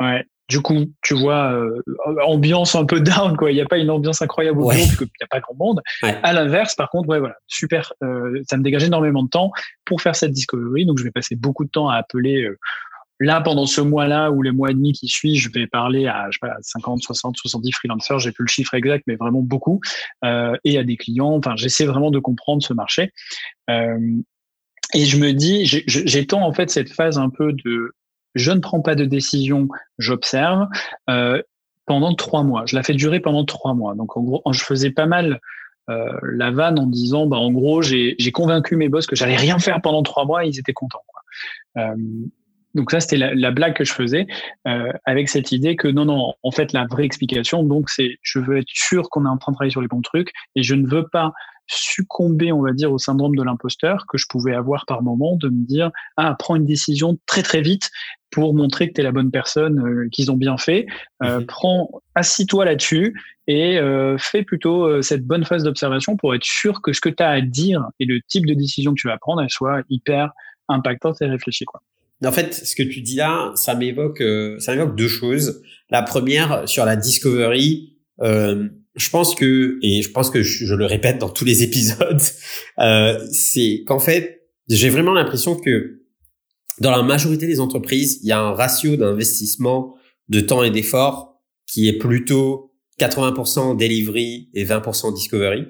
Ouais. 0.00 0.24
Du 0.48 0.60
coup, 0.60 0.86
tu 1.02 1.14
vois, 1.14 1.54
ambiance 2.24 2.74
un 2.74 2.86
peu 2.86 3.00
down, 3.00 3.36
quoi. 3.36 3.50
Il 3.50 3.54
n'y 3.54 3.60
a 3.60 3.66
pas 3.66 3.78
une 3.78 3.90
ambiance 3.90 4.22
incroyable 4.22 4.60
au 4.60 4.68
parce 4.68 4.96
qu'il 4.96 5.06
n'y 5.06 5.24
a 5.24 5.26
pas 5.26 5.40
grand 5.40 5.54
monde. 5.54 5.82
À 6.02 6.32
l'inverse, 6.32 6.74
par 6.74 6.88
contre, 6.88 7.08
ouais, 7.10 7.18
voilà, 7.18 7.36
super. 7.46 7.92
ça 8.00 8.56
me 8.56 8.62
dégage 8.62 8.84
énormément 8.84 9.22
de 9.22 9.28
temps 9.28 9.50
pour 9.84 10.00
faire 10.00 10.16
cette 10.16 10.32
discovery. 10.32 10.86
Donc, 10.86 10.98
je 10.98 11.04
vais 11.04 11.10
passer 11.10 11.36
beaucoup 11.36 11.64
de 11.64 11.70
temps 11.70 11.90
à 11.90 11.96
appeler 11.96 12.48
Là, 13.20 13.40
pendant 13.40 13.66
ce 13.66 13.80
mois-là 13.80 14.30
ou 14.30 14.42
les 14.42 14.52
mois 14.52 14.70
et 14.70 14.74
demi 14.74 14.92
qui 14.92 15.08
suivent, 15.08 15.40
je 15.40 15.50
vais 15.50 15.66
parler 15.66 16.06
à, 16.06 16.28
je 16.30 16.38
sais 16.40 16.48
pas, 16.48 16.56
50, 16.60 17.02
60, 17.02 17.36
70 17.36 17.72
freelancers, 17.72 18.20
j'ai 18.20 18.30
plus 18.30 18.44
le 18.44 18.48
chiffre 18.48 18.74
exact, 18.74 19.04
mais 19.08 19.16
vraiment 19.16 19.42
beaucoup, 19.42 19.80
euh, 20.24 20.56
et 20.64 20.78
à 20.78 20.84
des 20.84 20.96
clients. 20.96 21.32
Enfin, 21.32 21.56
j'essaie 21.56 21.84
vraiment 21.84 22.12
de 22.12 22.20
comprendre 22.20 22.62
ce 22.62 22.72
marché. 22.72 23.12
Euh, 23.70 23.98
et 24.94 25.04
je 25.04 25.18
me 25.18 25.32
dis, 25.32 25.66
j'étends 25.66 26.42
en 26.42 26.52
fait 26.52 26.70
cette 26.70 26.92
phase 26.92 27.18
un 27.18 27.28
peu 27.28 27.52
de 27.52 27.92
je 28.34 28.52
ne 28.52 28.60
prends 28.60 28.80
pas 28.80 28.94
de 28.94 29.04
décision, 29.04 29.68
j'observe 29.98 30.68
euh, 31.10 31.42
pendant 31.86 32.14
trois 32.14 32.42
mois. 32.42 32.64
Je 32.66 32.76
la 32.76 32.82
fais 32.82 32.94
durer 32.94 33.20
pendant 33.20 33.44
trois 33.44 33.74
mois. 33.74 33.94
Donc 33.94 34.16
en 34.16 34.22
gros, 34.22 34.42
je 34.50 34.62
faisais 34.62 34.90
pas 34.90 35.06
mal 35.06 35.40
la 36.22 36.50
vanne 36.50 36.78
en 36.78 36.86
disant, 36.86 37.26
bah, 37.26 37.38
en 37.38 37.50
gros, 37.50 37.80
j'ai 37.80 38.30
convaincu 38.30 38.76
mes 38.76 38.90
boss 38.90 39.06
que 39.06 39.16
j'allais 39.16 39.36
rien 39.36 39.58
faire 39.58 39.80
pendant 39.80 40.02
trois 40.02 40.26
mois, 40.26 40.44
et 40.44 40.48
ils 40.48 40.58
étaient 40.58 40.74
contents. 40.74 41.02
Quoi. 41.06 41.94
Donc 42.74 42.90
ça, 42.90 43.00
c'était 43.00 43.16
la, 43.16 43.50
blague 43.50 43.74
que 43.74 43.84
je 43.84 43.92
faisais 43.92 44.26
euh, 44.66 44.92
avec 45.04 45.28
cette 45.28 45.52
idée 45.52 45.74
que 45.74 45.88
non, 45.88 46.04
non, 46.04 46.34
en 46.42 46.50
fait, 46.50 46.72
la 46.72 46.86
vraie 46.86 47.04
explication, 47.04 47.64
donc 47.64 47.88
c'est, 47.88 48.18
je 48.22 48.38
veux 48.38 48.58
être 48.58 48.68
sûr 48.68 49.08
qu'on 49.10 49.24
est 49.24 49.28
en 49.28 49.38
train 49.38 49.52
de 49.52 49.56
travailler 49.56 49.72
sur 49.72 49.80
les 49.80 49.88
bons 49.88 50.02
trucs 50.02 50.30
et 50.54 50.62
je 50.62 50.74
ne 50.74 50.86
veux 50.86 51.08
pas 51.08 51.32
succomber, 51.66 52.52
on 52.52 52.62
va 52.62 52.72
dire, 52.72 52.92
au 52.92 52.98
syndrome 52.98 53.36
de 53.36 53.42
l'imposteur 53.42 54.04
que 54.08 54.16
je 54.16 54.26
pouvais 54.28 54.54
avoir 54.54 54.86
par 54.86 55.02
moment, 55.02 55.36
de 55.36 55.48
me 55.48 55.66
dire, 55.66 55.90
ah, 56.16 56.34
prends 56.38 56.56
une 56.56 56.66
décision 56.66 57.18
très 57.26 57.42
très 57.42 57.62
vite 57.62 57.90
pour 58.30 58.54
montrer 58.54 58.88
que 58.88 58.94
tu 58.94 59.00
es 59.00 59.04
la 59.04 59.12
bonne 59.12 59.30
personne, 59.30 59.78
euh, 59.80 60.08
qu'ils 60.10 60.30
ont 60.30 60.36
bien 60.36 60.58
fait. 60.58 60.86
Euh, 61.22 61.40
mhm. 61.40 61.46
Prends, 61.46 61.90
assis-toi 62.14 62.64
là-dessus 62.64 63.14
et 63.46 63.78
euh, 63.78 64.18
fais 64.18 64.42
plutôt 64.42 64.84
euh, 64.84 65.02
cette 65.02 65.24
bonne 65.24 65.44
phase 65.44 65.64
d'observation 65.64 66.16
pour 66.16 66.34
être 66.34 66.44
sûr 66.44 66.82
que 66.82 66.92
ce 66.92 67.00
que 67.00 67.08
tu 67.08 67.22
as 67.22 67.30
à 67.30 67.40
dire 67.40 67.86
et 67.98 68.04
le 68.04 68.20
type 68.28 68.44
de 68.44 68.54
décision 68.54 68.92
que 68.94 69.00
tu 69.00 69.08
vas 69.08 69.18
prendre, 69.18 69.42
elle 69.42 69.50
soit 69.50 69.82
hyper 69.88 70.32
impactante 70.68 71.20
et 71.22 71.26
réfléchie. 71.26 71.64
Quoi. 71.64 71.80
En 72.24 72.32
fait, 72.32 72.52
ce 72.52 72.74
que 72.74 72.82
tu 72.82 73.00
dis 73.00 73.16
là, 73.16 73.52
ça 73.54 73.74
m'évoque, 73.74 74.20
euh, 74.20 74.58
ça 74.58 74.74
m'évoque 74.74 74.96
deux 74.96 75.08
choses. 75.08 75.62
La 75.90 76.02
première, 76.02 76.68
sur 76.68 76.84
la 76.84 76.96
discovery, 76.96 77.96
euh, 78.20 78.68
je 78.96 79.10
pense 79.10 79.34
que, 79.34 79.78
et 79.82 80.02
je 80.02 80.10
pense 80.10 80.30
que 80.30 80.42
je, 80.42 80.74
le 80.74 80.84
répète 80.84 81.18
dans 81.18 81.28
tous 81.28 81.44
les 81.44 81.62
épisodes, 81.62 82.20
euh, 82.80 83.18
c'est 83.30 83.84
qu'en 83.86 84.00
fait, 84.00 84.48
j'ai 84.68 84.90
vraiment 84.90 85.14
l'impression 85.14 85.56
que 85.56 86.02
dans 86.80 86.90
la 86.90 87.02
majorité 87.02 87.46
des 87.46 87.60
entreprises, 87.60 88.20
il 88.22 88.28
y 88.28 88.32
a 88.32 88.40
un 88.40 88.52
ratio 88.52 88.96
d'investissement 88.96 89.94
de 90.28 90.40
temps 90.40 90.62
et 90.62 90.70
d'effort 90.70 91.40
qui 91.66 91.88
est 91.88 91.98
plutôt 91.98 92.72
80% 93.00 93.76
delivery 93.76 94.50
et 94.54 94.64
20% 94.64 95.14
discovery. 95.14 95.66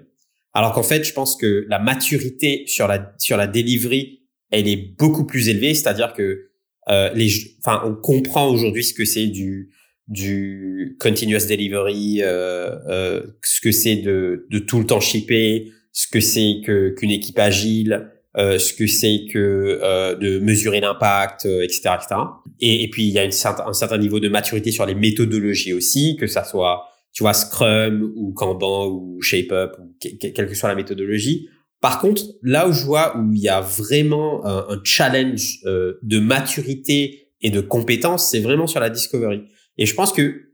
Alors 0.55 0.73
qu'en 0.73 0.83
fait, 0.83 1.05
je 1.05 1.13
pense 1.13 1.37
que 1.37 1.67
la 1.69 1.79
maturité 1.79 2.65
sur 2.67 2.89
la 2.89 3.13
sur 3.19 3.37
la 3.37 3.47
delivery 3.47 4.19
elle 4.51 4.69
est 4.69 4.97
beaucoup 4.99 5.27
plus 5.27 5.49
élevée, 5.49 5.75
c'est-à-dire 5.75 6.15
que 6.15 6.49
euh, 6.89 7.11
les, 7.15 7.31
enfin, 7.61 7.83
on 7.85 7.95
comprend 7.95 8.49
aujourd'hui 8.49 8.83
ce 8.85 8.95
que 8.95 9.05
c'est 9.05 9.27
du 9.27 9.75
du 10.07 10.97
continuous 11.01 11.47
delivery, 11.47 12.23
euh, 12.23 12.75
euh, 12.89 13.23
ce 13.45 13.61
que 13.61 13.71
c'est 13.71 13.97
de, 13.97 14.47
de 14.51 14.59
tout 14.59 14.79
le 14.79 14.87
temps 14.87 15.01
shipper, 15.01 15.71
ce 15.93 16.09
que 16.09 16.21
c'est 16.21 16.63
que 16.65 16.95
qu'une 16.97 17.11
équipe 17.11 17.39
agile, 17.39 18.11
ce 18.39 18.73
que 18.73 18.87
c'est 18.87 19.27
que 19.33 19.81
euh, 19.83 20.15
de 20.15 20.39
mesurer 20.39 20.81
l'impact, 20.81 21.47
etc., 21.47 21.81
euh, 21.87 21.95
etc. 21.95 22.21
Et, 22.61 22.89
puis 22.91 23.05
il 23.05 23.11
y 23.11 23.19
a 23.19 23.23
un 23.23 23.31
certain 23.31 23.99
niveau 23.99 24.21
de 24.21 24.29
maturité 24.29 24.71
sur 24.71 24.87
les 24.87 24.95
méthodologies 24.95 25.73
aussi, 25.73 26.17
que 26.19 26.27
ça 26.27 26.45
soit 26.45 26.85
tu 27.13 27.25
vois 27.25 27.35
Scrum 27.35 28.13
ou 28.17 28.33
Kanban 28.33 28.89
ou 28.89 29.21
ShapeUp 29.21 29.73
ou 29.81 29.97
quelle 29.99 30.49
que 30.49 30.55
soit 30.55 30.69
la 30.69 30.75
méthodologie. 30.75 31.49
Par 31.81 32.01
contre, 32.01 32.23
là 32.43 32.69
où 32.69 32.73
je 32.73 32.85
vois 32.85 33.17
où 33.17 33.33
il 33.33 33.41
y 33.41 33.49
a 33.49 33.61
vraiment 33.61 34.45
un, 34.45 34.81
challenge 34.85 35.59
euh, 35.65 35.95
de 36.03 36.19
maturité 36.19 37.33
et 37.41 37.51
de 37.51 37.61
compétence, 37.61 38.31
c'est 38.31 38.41
vraiment 38.41 38.67
sur 38.67 38.81
la 38.81 38.91
discovery. 38.91 39.43
Et 39.79 39.87
je 39.87 39.95
pense 39.95 40.13
que 40.13 40.49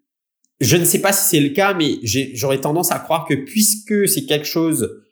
je 0.60 0.76
ne 0.76 0.84
sais 0.84 1.00
pas 1.00 1.12
si 1.12 1.28
c'est 1.28 1.40
le 1.40 1.50
cas, 1.50 1.74
mais 1.74 1.98
j'aurais 2.02 2.60
tendance 2.60 2.92
à 2.92 2.98
croire 2.98 3.26
que 3.26 3.34
puisque 3.34 4.08
c'est 4.08 4.24
quelque 4.24 4.46
chose 4.46 5.02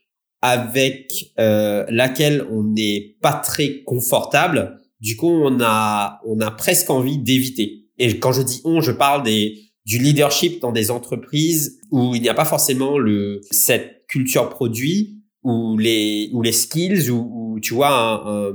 avec 0.42 1.32
euh, 1.38 1.86
laquelle 1.88 2.44
on 2.50 2.64
n'est 2.64 3.16
pas 3.22 3.32
très 3.32 3.82
confortable, 3.84 4.80
du 5.00 5.16
coup 5.16 5.30
on 5.30 5.60
a 5.60 6.20
on 6.26 6.40
a 6.40 6.50
presque 6.50 6.90
envie 6.90 7.18
d'éviter. 7.18 7.86
Et 7.98 8.18
quand 8.18 8.32
je 8.32 8.42
dis 8.42 8.60
on, 8.64 8.80
je 8.80 8.90
parle 8.90 9.22
des 9.22 9.58
du 9.86 9.98
leadership 9.98 10.60
dans 10.60 10.72
des 10.72 10.90
entreprises 10.90 11.80
où 11.90 12.14
il 12.14 12.22
n'y 12.22 12.28
a 12.28 12.34
pas 12.34 12.44
forcément 12.44 12.98
le 12.98 13.40
cette 13.50 14.04
culture 14.08 14.48
produit 14.48 15.22
ou 15.44 15.78
les 15.78 16.30
ou 16.32 16.42
les 16.42 16.52
skills 16.52 17.10
ou, 17.10 17.58
tu 17.62 17.74
vois 17.74 18.52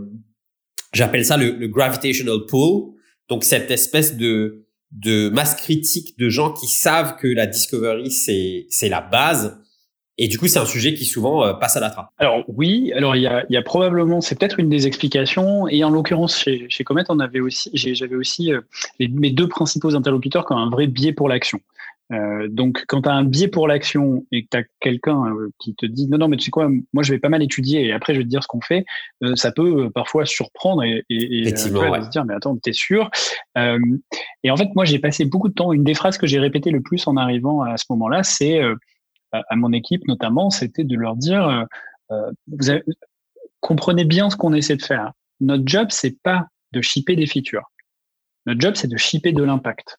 j'appelle 0.93 1.25
ça 1.25 1.37
le, 1.37 1.51
le, 1.51 1.67
gravitational 1.67 2.45
pull. 2.47 2.93
Donc 3.29 3.43
cette 3.43 3.71
espèce 3.71 4.17
de 4.17 4.67
de 4.91 5.29
masse 5.29 5.55
critique 5.55 6.17
de 6.17 6.29
gens 6.29 6.53
qui 6.53 6.67
savent 6.67 7.17
que 7.17 7.27
la 7.27 7.45
discovery 7.45 8.11
c'est 8.11 8.67
c'est 8.69 8.89
la 8.89 9.01
base 9.01 9.57
et 10.17 10.27
du 10.27 10.39
coup, 10.39 10.47
c'est 10.47 10.59
un 10.59 10.65
sujet 10.65 10.93
qui 10.93 11.05
souvent 11.05 11.45
euh, 11.45 11.53
passe 11.53 11.77
à 11.77 11.79
la 11.79 11.89
trappe. 11.89 12.09
Alors 12.17 12.43
oui, 12.47 12.91
alors 12.93 13.15
il 13.15 13.21
y 13.21 13.27
a, 13.27 13.45
il 13.49 13.53
y 13.53 13.57
a 13.57 13.61
probablement, 13.61 14.21
c'est 14.21 14.37
peut-être 14.37 14.59
une 14.59 14.69
des 14.69 14.87
explications. 14.87 15.67
Et 15.67 15.83
en 15.83 15.89
l'occurrence, 15.89 16.37
chez, 16.37 16.65
chez 16.69 16.83
Comet, 16.83 17.03
on 17.09 17.19
avait 17.19 17.39
aussi, 17.39 17.69
j'avais 17.73 18.15
aussi 18.15 18.53
euh, 18.53 18.61
mes 18.99 19.31
deux 19.31 19.47
principaux 19.47 19.95
interlocuteurs 19.95 20.45
comme 20.45 20.57
un 20.57 20.69
vrai 20.69 20.87
biais 20.87 21.13
pour 21.13 21.29
l'action. 21.29 21.59
Euh, 22.13 22.47
donc, 22.49 22.85
quand 22.87 23.01
tu 23.01 23.09
as 23.09 23.13
un 23.13 23.25
biais 23.25 23.49
pour 23.49 23.67
l'action 23.67 24.25
et 24.31 24.43
que 24.43 24.47
tu 24.49 24.57
as 24.57 24.63
quelqu'un 24.79 25.25
euh, 25.25 25.51
qui 25.59 25.75
te 25.75 25.85
dit 25.85 26.07
non, 26.07 26.17
non, 26.17 26.29
mais 26.29 26.37
tu 26.37 26.45
sais 26.45 26.51
quoi, 26.51 26.69
moi 26.93 27.03
je 27.03 27.11
vais 27.11 27.19
pas 27.19 27.27
mal 27.27 27.43
étudier 27.43 27.85
et 27.85 27.91
après 27.91 28.13
je 28.13 28.19
vais 28.19 28.23
te 28.23 28.29
dire 28.29 28.41
ce 28.41 28.47
qu'on 28.47 28.61
fait, 28.61 28.85
euh, 29.23 29.35
ça 29.35 29.51
peut 29.51 29.89
parfois 29.89 30.25
surprendre 30.25 30.83
et, 30.83 31.03
et, 31.09 31.39
et 31.39 31.55
se 31.55 31.67
dire 32.09 32.23
mais 32.23 32.33
attends, 32.33 32.55
t'es 32.57 32.71
sûr? 32.71 33.09
Et 33.57 34.51
en 34.51 34.55
fait, 34.55 34.69
moi 34.73 34.85
j'ai 34.85 34.99
passé 34.99 35.25
beaucoup 35.25 35.49
de 35.49 35.53
temps. 35.53 35.73
Une 35.73 35.83
des 35.83 35.95
phrases 35.95 36.17
que 36.17 36.27
j'ai 36.27 36.39
répétées 36.39 36.71
le 36.71 36.81
plus 36.81 37.05
en 37.07 37.17
arrivant 37.17 37.61
à 37.61 37.75
ce 37.75 37.83
moment-là, 37.89 38.23
c'est 38.23 38.61
à 39.49 39.55
mon 39.55 39.73
équipe 39.73 40.07
notamment, 40.07 40.49
c'était 40.49 40.83
de 40.83 40.95
leur 40.95 41.15
dire 41.15 41.65
vous 42.47 42.69
avez, 42.69 42.83
comprenez 43.59 44.05
bien 44.05 44.29
ce 44.29 44.35
qu'on 44.35 44.53
essaie 44.53 44.77
de 44.77 44.83
faire. 44.83 45.11
Notre 45.39 45.63
job, 45.65 45.87
c'est 45.91 46.21
pas 46.21 46.47
de 46.71 46.81
shipper 46.81 47.15
des 47.15 47.27
features. 47.27 47.69
Notre 48.45 48.61
job, 48.61 48.75
c'est 48.75 48.87
de 48.87 48.97
shipper 48.97 49.33
de 49.33 49.43
l'impact. 49.43 49.97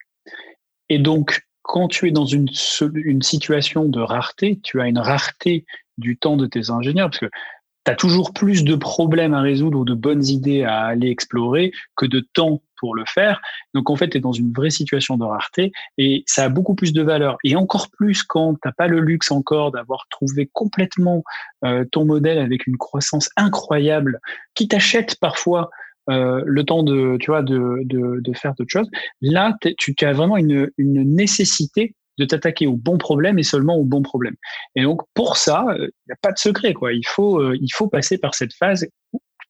Et 0.89 0.99
donc, 0.99 1.43
quand 1.63 1.89
tu 1.89 2.09
es 2.09 2.11
dans 2.11 2.25
une, 2.25 2.49
une 2.95 3.23
situation 3.23 3.85
de 3.85 4.01
rareté, 4.01 4.59
tu 4.63 4.81
as 4.81 4.89
une 4.89 4.99
rareté 4.99 5.67
du 5.99 6.17
temps 6.17 6.37
de 6.37 6.47
tes 6.47 6.71
ingénieurs, 6.71 7.11
parce 7.11 7.21
que 7.21 7.31
tu 7.85 7.93
as 7.93 7.97
toujours 7.97 8.33
plus 8.33 8.65
de 8.65 8.75
problèmes 8.75 9.35
à 9.35 9.41
résoudre 9.41 9.79
ou 9.79 9.85
de 9.85 9.95
bonnes 9.95 10.27
idées 10.27 10.65
à 10.65 10.85
aller 10.85 11.09
explorer 11.09 11.73
que 11.97 12.07
de 12.07 12.21
temps 12.21 12.63
pour 12.79 12.95
le 12.95 13.05
faire. 13.07 13.41
Donc 13.75 13.91
en 13.91 13.97
fait, 13.97 14.11
tu 14.11 14.19
es 14.19 14.21
dans 14.21 14.33
une 14.33 14.53
vraie 14.53 14.71
situation 14.71 15.17
de 15.17 15.25
rareté 15.25 15.73
et 15.97 16.23
ça 16.27 16.45
a 16.45 16.49
beaucoup 16.49 16.75
plus 16.75 16.93
de 16.93 17.03
valeur. 17.03 17.37
Et 17.45 17.57
encore 17.57 17.89
plus 17.91 18.23
quand 18.23 18.55
tu 18.63 18.69
pas 18.77 18.87
le 18.87 19.01
luxe 19.01 19.31
encore 19.31 19.73
d'avoir 19.73 20.07
trouvé 20.11 20.49
complètement 20.53 21.25
euh, 21.65 21.85
ton 21.91 22.05
modèle 22.05 22.39
avec 22.39 22.67
une 22.67 22.77
croissance 22.77 23.31
incroyable 23.37 24.21
qui 24.55 24.69
t'achète 24.69 25.19
parfois 25.21 25.71
euh, 26.11 26.43
le 26.47 26.65
temps 26.65 26.83
de, 26.83 27.19
tu 27.21 27.31
vois, 27.31 27.43
de, 27.43 27.81
de, 27.85 28.21
de 28.21 28.33
faire 28.33 28.55
d'autres 28.55 28.71
choses. 28.71 28.89
Là, 29.21 29.55
tu 29.77 29.95
as 30.03 30.13
vraiment 30.13 30.37
une, 30.39 30.71
une 30.79 31.03
nécessité 31.15 31.95
de 32.19 32.25
t'attaquer 32.25 32.67
au 32.67 32.77
bon 32.77 32.99
problème 32.99 33.39
et 33.39 33.43
seulement 33.43 33.77
au 33.77 33.85
bon 33.85 34.03
problème. 34.03 34.35
Et 34.75 34.83
donc 34.83 35.03
pour 35.15 35.37
ça, 35.37 35.67
il 35.77 35.83
euh, 35.83 35.91
n'y 36.07 36.13
a 36.13 36.17
pas 36.21 36.33
de 36.33 36.39
secret 36.39 36.75
quoi. 36.75 36.93
Il 36.93 37.07
faut 37.07 37.41
euh, 37.41 37.57
il 37.61 37.73
faut 37.73 37.89
passer 37.89 38.19
par 38.19 38.35
cette 38.35 38.53
phase. 38.53 38.87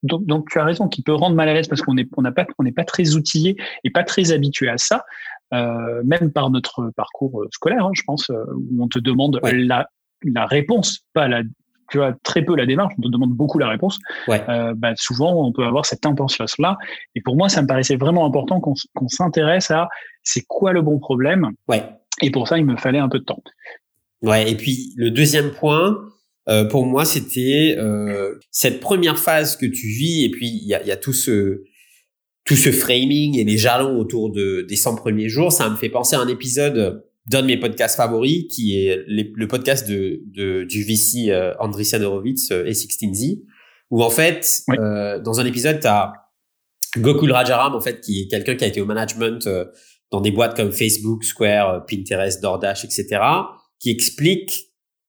Donc, 0.04 0.24
donc 0.26 0.48
tu 0.48 0.60
as 0.60 0.64
raison, 0.64 0.86
qui 0.86 1.02
peut 1.02 1.14
rendre 1.14 1.34
mal 1.34 1.48
à 1.48 1.54
l'aise 1.54 1.66
parce 1.66 1.82
qu'on 1.82 1.94
n'est 1.94 2.06
on 2.16 2.22
n'a 2.22 2.30
pas 2.30 2.46
on 2.58 2.62
n'est 2.62 2.72
pas 2.72 2.84
très 2.84 3.16
outillé 3.16 3.56
et 3.82 3.90
pas 3.90 4.04
très 4.04 4.30
habitué 4.30 4.68
à 4.68 4.78
ça, 4.78 5.04
euh, 5.52 6.02
même 6.04 6.30
par 6.30 6.50
notre 6.50 6.90
parcours 6.94 7.44
scolaire, 7.52 7.84
hein, 7.84 7.90
je 7.94 8.02
pense, 8.06 8.28
où 8.28 8.82
on 8.82 8.86
te 8.86 9.00
demande 9.00 9.40
la 9.42 9.88
la 10.22 10.46
réponse, 10.46 11.00
pas 11.14 11.26
la 11.26 11.42
tu 11.90 11.98
vois 11.98 12.12
très 12.22 12.42
peu 12.42 12.54
la 12.54 12.66
démarche, 12.66 12.94
on 12.98 13.02
te 13.02 13.08
demande 13.08 13.32
beaucoup 13.32 13.58
la 13.58 13.68
réponse. 13.68 13.98
Ouais. 14.28 14.42
Euh, 14.48 14.74
bah, 14.76 14.92
souvent, 14.96 15.44
on 15.44 15.52
peut 15.52 15.64
avoir 15.64 15.86
cette 15.86 16.04
intention-là. 16.04 16.76
Et 17.14 17.20
pour 17.20 17.36
moi, 17.36 17.48
ça 17.48 17.62
me 17.62 17.66
paraissait 17.66 17.96
vraiment 17.96 18.26
important 18.26 18.60
qu'on 18.60 19.08
s'intéresse 19.08 19.70
à 19.70 19.88
c'est 20.22 20.44
quoi 20.46 20.72
le 20.72 20.82
bon 20.82 20.98
problème. 20.98 21.50
Ouais. 21.66 21.82
Et 22.22 22.30
pour 22.30 22.48
ça, 22.48 22.58
il 22.58 22.64
me 22.64 22.76
fallait 22.76 22.98
un 22.98 23.08
peu 23.08 23.18
de 23.18 23.24
temps. 23.24 23.42
Ouais. 24.22 24.50
Et 24.50 24.56
puis 24.56 24.92
le 24.96 25.10
deuxième 25.10 25.50
point, 25.52 25.98
euh, 26.48 26.64
pour 26.64 26.86
moi, 26.86 27.04
c'était 27.04 27.76
euh, 27.78 28.38
cette 28.50 28.80
première 28.80 29.18
phase 29.18 29.56
que 29.56 29.66
tu 29.66 29.86
vis. 29.86 30.24
Et 30.24 30.30
puis 30.30 30.48
il 30.48 30.66
y 30.66 30.74
a, 30.74 30.82
y 30.84 30.90
a 30.90 30.96
tout 30.96 31.12
ce 31.12 31.62
tout 32.44 32.56
ce 32.56 32.72
framing 32.72 33.38
et 33.38 33.44
les 33.44 33.58
jalons 33.58 33.98
autour 33.98 34.32
de, 34.32 34.62
des 34.62 34.76
100 34.76 34.96
premiers 34.96 35.28
jours. 35.28 35.52
Ça 35.52 35.68
me 35.68 35.76
fait 35.76 35.90
penser 35.90 36.16
à 36.16 36.20
un 36.20 36.28
épisode 36.28 37.04
d'un 37.28 37.42
de 37.42 37.46
mes 37.46 37.58
podcasts 37.58 37.96
favoris, 37.96 38.46
qui 38.50 38.74
est 38.74 39.04
le 39.06 39.46
podcast 39.46 39.88
de, 39.88 40.22
de 40.26 40.64
du 40.64 40.82
VC 40.82 41.28
euh, 41.28 41.52
Andreessen 41.60 42.02
Horowitz 42.02 42.50
euh, 42.50 42.64
et 42.64 42.72
16Z, 42.72 43.42
où 43.90 44.02
en 44.02 44.10
fait, 44.10 44.62
euh, 44.70 45.18
dans 45.20 45.40
un 45.40 45.44
épisode, 45.44 45.78
tu 45.80 45.86
as 45.86 46.12
Gokul 46.96 47.30
Rajaram, 47.30 47.74
en 47.74 47.80
fait, 47.80 48.00
qui 48.00 48.22
est 48.22 48.28
quelqu'un 48.28 48.56
qui 48.56 48.64
a 48.64 48.66
été 48.66 48.80
au 48.80 48.86
management 48.86 49.46
euh, 49.46 49.66
dans 50.10 50.20
des 50.20 50.30
boîtes 50.30 50.56
comme 50.56 50.72
Facebook, 50.72 51.24
Square, 51.24 51.84
Pinterest, 51.86 52.42
DoorDash, 52.42 52.84
etc., 52.84 53.20
qui 53.78 53.90
explique 53.90 54.68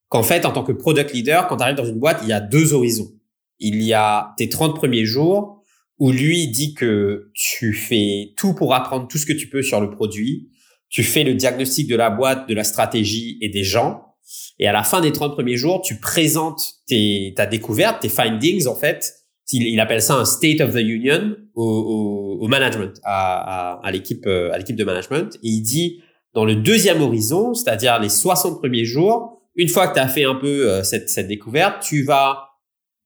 qu'en 0.10 0.24
fait, 0.24 0.46
en 0.46 0.52
tant 0.52 0.64
que 0.64 0.72
product 0.72 1.14
leader, 1.14 1.48
quand 1.48 1.58
tu 1.58 1.64
arrives 1.64 1.78
dans 1.78 1.86
une 1.86 2.00
boîte, 2.00 2.20
il 2.24 2.30
y 2.30 2.34
a 2.34 2.42
deux 2.42 2.74
horizons. 2.74 3.12
Il 3.60 3.82
y 3.82 3.94
a 3.94 4.34
tes 4.38 4.50
30 4.50 4.76
premiers 4.76 5.06
jours 5.06 5.64
où 5.98 6.12
lui 6.12 6.48
dit 6.48 6.74
que 6.74 7.30
tu 7.34 7.74
fais 7.74 8.34
tout 8.38 8.54
pour 8.54 8.74
apprendre 8.74 9.08
tout 9.08 9.18
ce 9.18 9.26
que 9.26 9.34
tu 9.34 9.50
peux 9.50 9.62
sur 9.62 9.82
le 9.82 9.90
produit, 9.90 10.50
tu 10.88 11.04
fais 11.04 11.24
le 11.24 11.36
diagnostic 11.36 11.88
de 11.88 11.96
la 11.96 12.10
boîte, 12.10 12.48
de 12.48 12.54
la 12.54 12.64
stratégie 12.64 13.38
et 13.42 13.50
des 13.50 13.64
gens. 13.64 14.06
Et 14.60 14.68
à 14.68 14.72
la 14.72 14.84
fin 14.84 15.02
des 15.02 15.12
30 15.12 15.34
premiers 15.34 15.58
jours, 15.58 15.82
tu 15.82 16.00
présentes 16.00 16.62
tes, 16.88 17.34
ta 17.36 17.46
découverte, 17.46 18.02
tes 18.02 18.10
findings, 18.10 18.68
en 18.68 18.76
fait. 18.76 19.14
Il, 19.52 19.68
il 19.68 19.80
appelle 19.80 20.02
ça 20.02 20.16
un 20.16 20.26
state 20.26 20.62
of 20.62 20.74
the 20.74 20.80
union 20.80 21.36
au, 21.56 21.64
au, 21.64 22.44
au 22.44 22.48
management, 22.48 23.00
à, 23.04 23.78
à, 23.78 23.88
à 23.88 23.92
l'équipe, 23.92 24.26
euh, 24.28 24.52
à 24.52 24.58
l'équipe 24.58 24.76
de 24.76 24.84
management. 24.84 25.36
Et 25.44 25.50
il 25.50 25.62
dit, 25.62 26.02
dans 26.34 26.46
le 26.46 26.56
deuxième 26.56 27.02
horizon, 27.02 27.54
c'est-à-dire 27.54 28.00
les 28.00 28.10
60 28.10 28.60
premiers 28.60 28.86
jours, 28.86 29.42
une 29.56 29.68
fois 29.68 29.88
que 29.88 29.96
tu 29.96 30.00
as 30.00 30.08
fait 30.08 30.24
un 30.24 30.36
peu 30.36 30.70
euh, 30.70 30.84
cette, 30.84 31.10
cette 31.10 31.28
découverte, 31.28 31.82
tu 31.82 32.04
vas 32.04 32.50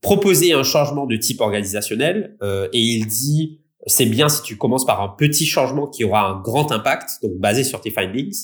proposer 0.02 0.54
un 0.54 0.64
changement 0.64 1.06
de 1.06 1.16
type 1.16 1.40
organisationnel 1.40 2.36
euh, 2.44 2.68
et 2.74 2.80
il 2.80 3.08
dit 3.08 3.62
c'est 3.86 4.06
bien 4.06 4.30
si 4.30 4.42
tu 4.44 4.58
commences 4.58 4.86
par 4.86 5.02
un 5.02 5.10
petit 5.10 5.46
changement 5.46 5.88
qui 5.88 6.04
aura 6.04 6.28
un 6.28 6.42
grand 6.42 6.72
impact, 6.72 7.10
donc 7.22 7.34
basé 7.38 7.64
sur 7.64 7.82
tes 7.82 7.92
findings. 7.92 8.36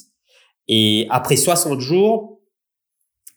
Et 0.67 1.07
après 1.09 1.35
60 1.35 1.79
jours, 1.79 2.41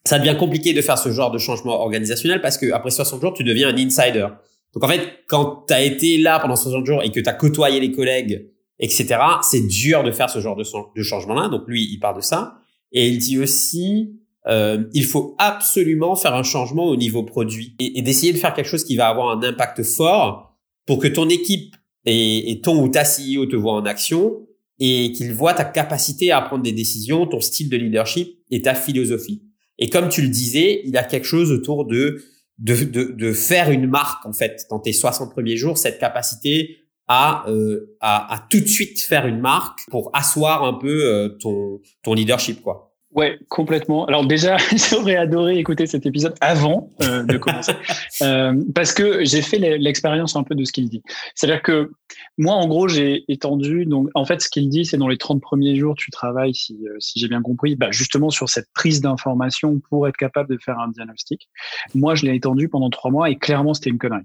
ça 0.04 0.18
devient 0.18 0.36
compliqué 0.38 0.72
de 0.72 0.82
faire 0.82 0.98
ce 0.98 1.10
genre 1.10 1.30
de 1.30 1.38
changement 1.38 1.80
organisationnel 1.80 2.40
parce 2.40 2.58
que 2.58 2.72
après 2.72 2.90
60 2.90 3.20
jours, 3.20 3.32
tu 3.34 3.44
deviens 3.44 3.68
un 3.68 3.76
insider. 3.76 4.26
Donc 4.74 4.84
en 4.84 4.88
fait, 4.88 5.24
quand 5.28 5.64
tu 5.68 5.74
as 5.74 5.82
été 5.82 6.18
là 6.18 6.40
pendant 6.40 6.56
60 6.56 6.86
jours 6.86 7.02
et 7.02 7.10
que 7.10 7.20
tu 7.20 7.28
as 7.28 7.34
côtoyé 7.34 7.80
les 7.80 7.92
collègues, 7.92 8.48
etc., 8.78 9.18
c'est 9.42 9.66
dur 9.66 10.02
de 10.02 10.10
faire 10.10 10.30
ce 10.30 10.40
genre 10.40 10.56
de, 10.56 11.02
changement-là. 11.02 11.48
Donc 11.48 11.62
lui, 11.66 11.88
il 11.90 11.98
part 11.98 12.14
de 12.14 12.20
ça. 12.20 12.58
Et 12.90 13.08
il 13.08 13.18
dit 13.18 13.38
aussi, 13.38 14.18
euh, 14.48 14.84
il 14.92 15.04
faut 15.04 15.34
absolument 15.38 16.16
faire 16.16 16.34
un 16.34 16.42
changement 16.42 16.86
au 16.86 16.96
niveau 16.96 17.22
produit 17.22 17.74
et, 17.78 18.02
d'essayer 18.02 18.32
de 18.32 18.38
faire 18.38 18.54
quelque 18.54 18.68
chose 18.68 18.84
qui 18.84 18.96
va 18.96 19.08
avoir 19.08 19.36
un 19.36 19.42
impact 19.42 19.82
fort 19.82 20.56
pour 20.86 20.98
que 20.98 21.08
ton 21.08 21.28
équipe 21.28 21.74
et, 22.04 22.50
et 22.50 22.60
ton 22.60 22.82
ou 22.82 22.88
ta 22.88 23.04
CEO 23.04 23.46
te 23.46 23.56
voient 23.56 23.74
en 23.74 23.84
action 23.84 24.46
et 24.78 25.12
qu'ils 25.12 25.32
voient 25.32 25.54
ta 25.54 25.64
capacité 25.64 26.32
à 26.32 26.40
prendre 26.40 26.64
des 26.64 26.72
décisions, 26.72 27.26
ton 27.26 27.40
style 27.40 27.68
de 27.68 27.76
leadership 27.76 28.38
et 28.50 28.62
ta 28.62 28.74
philosophie. 28.74 29.42
Et 29.78 29.88
comme 29.88 30.08
tu 30.08 30.22
le 30.22 30.28
disais, 30.28 30.82
il 30.84 30.96
a 30.96 31.04
quelque 31.04 31.26
chose 31.26 31.52
autour 31.52 31.86
de 31.86 32.22
de, 32.58 32.74
de, 32.84 33.04
de 33.04 33.32
faire 33.32 33.70
une 33.70 33.86
marque 33.86 34.24
en 34.26 34.32
fait 34.32 34.66
dans 34.70 34.78
tes 34.78 34.92
60 34.92 35.32
premiers 35.32 35.56
jours, 35.56 35.78
cette 35.78 35.98
capacité 35.98 36.76
à, 37.08 37.48
euh, 37.48 37.96
à, 38.00 38.34
à 38.34 38.38
tout 38.48 38.60
de 38.60 38.66
suite 38.66 39.00
faire 39.00 39.26
une 39.26 39.40
marque 39.40 39.80
pour 39.90 40.10
asseoir 40.14 40.64
un 40.64 40.74
peu 40.74 41.04
euh, 41.04 41.28
ton, 41.40 41.80
ton 42.02 42.14
leadership 42.14 42.62
quoi. 42.62 42.91
Ouais, 43.14 43.38
complètement. 43.48 44.06
Alors 44.06 44.26
déjà, 44.26 44.56
j'aurais 44.90 45.16
adoré 45.16 45.58
écouter 45.58 45.86
cet 45.86 46.06
épisode 46.06 46.34
avant 46.40 46.88
euh, 47.02 47.22
de 47.22 47.36
commencer, 47.36 47.72
euh, 48.22 48.54
parce 48.74 48.94
que 48.94 49.24
j'ai 49.24 49.42
fait 49.42 49.58
l'expérience 49.58 50.34
un 50.34 50.42
peu 50.42 50.54
de 50.54 50.64
ce 50.64 50.72
qu'il 50.72 50.88
dit. 50.88 51.02
C'est-à-dire 51.34 51.62
que 51.62 51.90
moi, 52.38 52.54
en 52.54 52.66
gros, 52.66 52.88
j'ai 52.88 53.24
étendu. 53.28 53.84
Donc, 53.84 54.08
en 54.14 54.24
fait, 54.24 54.40
ce 54.40 54.48
qu'il 54.48 54.68
dit, 54.70 54.86
c'est 54.86 54.96
dans 54.96 55.08
les 55.08 55.18
30 55.18 55.42
premiers 55.42 55.76
jours, 55.76 55.94
tu 55.94 56.10
travailles, 56.10 56.54
si, 56.54 56.78
euh, 56.86 56.96
si 57.00 57.18
j'ai 57.18 57.28
bien 57.28 57.42
compris, 57.42 57.76
bah, 57.76 57.90
justement 57.90 58.30
sur 58.30 58.48
cette 58.48 58.68
prise 58.74 59.02
d'information 59.02 59.80
pour 59.90 60.08
être 60.08 60.16
capable 60.16 60.48
de 60.48 60.58
faire 60.58 60.78
un 60.78 60.88
diagnostic. 60.88 61.48
Moi, 61.94 62.14
je 62.14 62.24
l'ai 62.24 62.34
étendu 62.34 62.70
pendant 62.70 62.88
trois 62.88 63.10
mois 63.10 63.28
et 63.28 63.36
clairement, 63.36 63.74
c'était 63.74 63.90
une 63.90 63.98
connerie. 63.98 64.24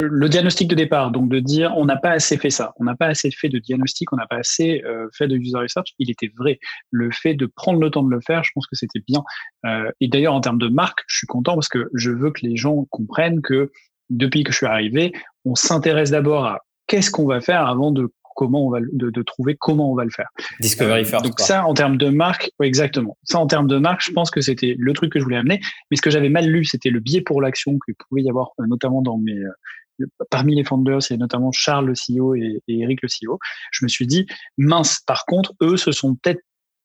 Le 0.00 0.28
diagnostic 0.28 0.68
de 0.68 0.74
départ, 0.74 1.10
donc 1.10 1.28
de 1.28 1.38
dire 1.38 1.72
on 1.76 1.84
n'a 1.84 1.96
pas 1.96 2.10
assez 2.10 2.36
fait 2.36 2.50
ça, 2.50 2.72
on 2.78 2.84
n'a 2.84 2.96
pas 2.96 3.06
assez 3.06 3.30
fait 3.30 3.48
de 3.48 3.58
diagnostic, 3.58 4.12
on 4.12 4.16
n'a 4.16 4.26
pas 4.26 4.36
assez 4.36 4.82
euh, 4.84 5.08
fait 5.16 5.28
de 5.28 5.36
user 5.36 5.58
research, 5.58 5.94
il 5.98 6.10
était 6.10 6.30
vrai. 6.36 6.58
Le 6.90 7.10
fait 7.10 7.34
de 7.34 7.46
prendre 7.46 7.80
le 7.80 7.90
temps 7.90 8.02
de 8.02 8.10
le 8.10 8.20
faire, 8.20 8.44
je 8.44 8.50
pense 8.54 8.66
que 8.66 8.76
c'était 8.76 9.02
bien. 9.06 9.22
Euh, 9.66 9.90
et 10.00 10.08
d'ailleurs, 10.08 10.34
en 10.34 10.40
termes 10.40 10.58
de 10.58 10.68
marque, 10.68 11.00
je 11.06 11.18
suis 11.18 11.26
content 11.26 11.54
parce 11.54 11.68
que 11.68 11.88
je 11.94 12.10
veux 12.10 12.30
que 12.30 12.44
les 12.46 12.56
gens 12.56 12.86
comprennent 12.90 13.42
que 13.42 13.70
depuis 14.10 14.44
que 14.44 14.52
je 14.52 14.58
suis 14.58 14.66
arrivé, 14.66 15.12
on 15.44 15.54
s'intéresse 15.54 16.10
d'abord 16.10 16.44
à 16.44 16.60
qu'est-ce 16.86 17.10
qu'on 17.10 17.26
va 17.26 17.40
faire 17.40 17.66
avant 17.66 17.90
de 17.90 18.12
comment 18.34 18.66
on 18.66 18.70
va 18.70 18.80
de, 18.80 19.10
de, 19.10 19.22
trouver 19.22 19.56
comment 19.58 19.92
on 19.92 19.94
va 19.94 20.04
le 20.04 20.10
faire. 20.10 20.28
Discovery 20.60 21.04
first. 21.04 21.24
Donc 21.24 21.40
ça, 21.40 21.64
en 21.64 21.74
termes 21.74 21.96
de 21.96 22.08
marque, 22.08 22.50
exactement. 22.62 23.16
Ça, 23.24 23.38
en 23.38 23.46
termes 23.46 23.68
de 23.68 23.78
marque, 23.78 24.02
je 24.04 24.12
pense 24.12 24.30
que 24.30 24.40
c'était 24.40 24.74
le 24.78 24.92
truc 24.92 25.12
que 25.12 25.18
je 25.18 25.24
voulais 25.24 25.36
amener. 25.36 25.60
Mais 25.90 25.96
ce 25.96 26.02
que 26.02 26.10
j'avais 26.10 26.28
mal 26.28 26.46
lu, 26.46 26.64
c'était 26.64 26.90
le 26.90 27.00
biais 27.00 27.20
pour 27.20 27.40
l'action 27.42 27.78
qu'il 27.84 27.94
pouvait 27.94 28.22
y 28.22 28.28
avoir, 28.28 28.50
euh, 28.60 28.66
notamment 28.66 29.02
dans 29.02 29.18
mes 29.18 29.36
euh, 29.36 30.06
parmi 30.30 30.54
les 30.54 30.64
founders, 30.64 31.10
et 31.10 31.16
notamment 31.16 31.52
Charles 31.52 31.86
le 31.86 31.94
CEO 31.94 32.34
et, 32.34 32.62
et 32.68 32.80
Eric 32.80 33.00
le 33.02 33.08
CEO. 33.08 33.38
Je 33.70 33.84
me 33.84 33.88
suis 33.88 34.06
dit 34.06 34.26
mince. 34.56 35.00
Par 35.06 35.24
contre, 35.26 35.52
eux 35.62 35.76
se 35.76 35.92
sont 35.92 36.14
peut-être 36.14 36.40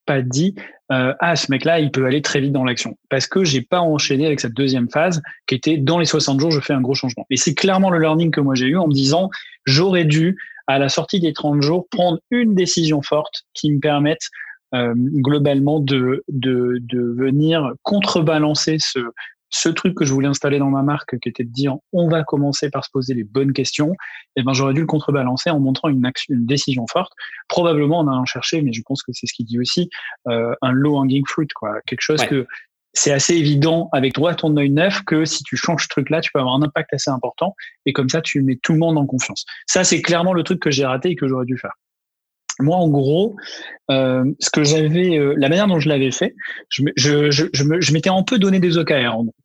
pas 0.08 0.22
dit 0.22 0.56
euh, 0.92 1.14
ah 1.20 1.36
ce 1.36 1.52
mec 1.52 1.66
là 1.66 1.80
il 1.80 1.92
peut 1.92 2.06
aller 2.06 2.24
très 2.24 2.40
vite 2.40 2.54
dans 2.54 2.64
l'action 2.64 2.98
parce 3.10 3.28
que 3.28 3.44
j'ai 3.44 3.62
pas 3.62 3.82
enchaîné 3.82 4.26
avec 4.26 4.40
cette 4.40 4.54
deuxième 4.54 4.90
phase 4.90 5.22
qui 5.46 5.54
était 5.54 5.78
dans 5.78 6.00
les 6.00 6.06
60 6.06 6.40
jours 6.40 6.50
je 6.50 6.62
fais 6.62 6.74
un 6.74 6.82
gros 6.82 6.96
changement 6.96 7.28
et 7.30 7.36
c'est 7.36 7.54
clairement 7.54 7.90
le 7.90 8.00
learning 8.00 8.32
que 8.32 8.40
moi 8.40 8.56
j'ai 8.56 8.68
eu 8.68 8.78
en 8.78 8.88
me 8.88 8.94
disant 8.94 9.30
j'aurais 9.66 10.06
dû 10.06 10.38
à 10.68 10.80
la 10.80 10.90
sortie 10.90 11.20
des 11.20 11.34
30 11.34 11.62
jours, 11.62 11.88
prendre 11.90 12.20
une 12.30 12.56
décision 12.56 13.02
forte 13.02 13.44
qui 13.54 13.72
me 13.72 13.80
permette 13.80 14.22
euh, 14.76 14.94
globalement 14.96 15.80
de, 15.80 16.24
de, 16.28 16.80
de 16.82 17.00
venir 17.18 17.72
contrebalancer 17.84 18.78
ce, 18.80 19.00
ce 19.50 19.70
truc 19.70 19.96
que 19.96 20.06
je 20.06 20.14
voulais 20.14 20.28
installer 20.28 20.60
dans 20.60 20.70
ma 20.70 20.84
marque, 20.84 21.18
qui 21.20 21.30
était 21.30 21.44
de 21.44 21.52
dire 21.52 21.76
on 21.94 22.10
va 22.10 22.24
commencer 22.24 22.70
par 22.70 22.84
se 22.84 22.90
poser 22.92 23.14
les 23.14 23.24
bonnes 23.24 23.54
questions, 23.54 23.92
et 24.36 24.42
eh 24.42 24.44
ben 24.44 24.54
j'aurais 24.54 24.74
dû 24.74 24.82
le 24.82 24.86
contrebalancer 24.88 25.50
en 25.50 25.60
montrant 25.60 25.90
une, 25.90 26.06
action, 26.06 26.34
une 26.36 26.46
décision 26.46 26.86
forte, 26.92 27.14
probablement 27.48 28.00
en 28.00 28.08
allant 28.08 28.26
chercher, 28.26 28.62
mais 28.62 28.74
je 28.74 28.82
pense 28.86 29.04
que 29.04 29.12
c'est 29.14 29.26
ce 29.26 29.34
qu'il 29.34 29.46
dit 29.46 29.60
aussi, 29.60 29.90
euh, 30.28 30.54
un 30.62 30.72
low 30.72 30.98
hanging 30.98 31.24
fruit, 31.26 31.48
quoi, 31.56 31.80
quelque 31.86 32.02
chose 32.02 32.24
que 32.26 32.46
c'est 32.98 33.12
assez 33.12 33.36
évident 33.36 33.90
avec 33.92 34.14
droit 34.14 34.34
ton 34.34 34.56
œil 34.58 34.70
neuf 34.70 35.02
que 35.06 35.26
si 35.26 35.44
tu 35.44 35.56
changes 35.56 35.84
ce 35.84 35.88
truc-là, 35.90 36.22
tu 36.22 36.32
peux 36.34 36.40
avoir 36.40 36.56
un 36.56 36.64
impact 36.64 36.94
assez 36.94 37.10
important 37.10 37.56
et 37.86 37.94
comme 37.94 38.10
ça, 38.10 38.22
tu 38.22 38.42
mets 38.42 38.60
tout 38.62 38.74
le 38.74 38.80
monde 38.80 38.98
en 38.98 39.06
confiance. 39.06 39.46
Ça, 39.68 39.84
c'est 39.84 40.02
clairement 40.02 40.34
le 40.34 40.44
truc 40.44 40.60
que 40.60 40.72
j'ai 40.72 40.86
raté 40.86 41.10
et 41.10 41.16
que 41.16 41.28
j'aurais 41.28 41.46
dû 41.46 41.58
faire. 41.58 41.74
Moi, 42.60 42.76
en 42.76 42.90
gros, 42.90 43.36
euh, 43.92 44.26
ce 44.40 44.50
que 44.50 44.64
j'avais, 44.64 45.18
euh, 45.18 45.36
la 45.38 45.48
manière 45.48 45.68
dont 45.68 45.80
je 45.80 45.90
l'avais 45.90 46.12
fait, 46.12 46.34
je, 46.70 46.84
je, 46.96 47.30
je, 47.30 47.46
je 47.54 47.94
m'étais 47.94 48.10
un 48.10 48.24
peu 48.24 48.40
donné 48.40 48.60
des 48.60 48.78
OKR. 48.78 49.14
En 49.14 49.24
gros. 49.26 49.36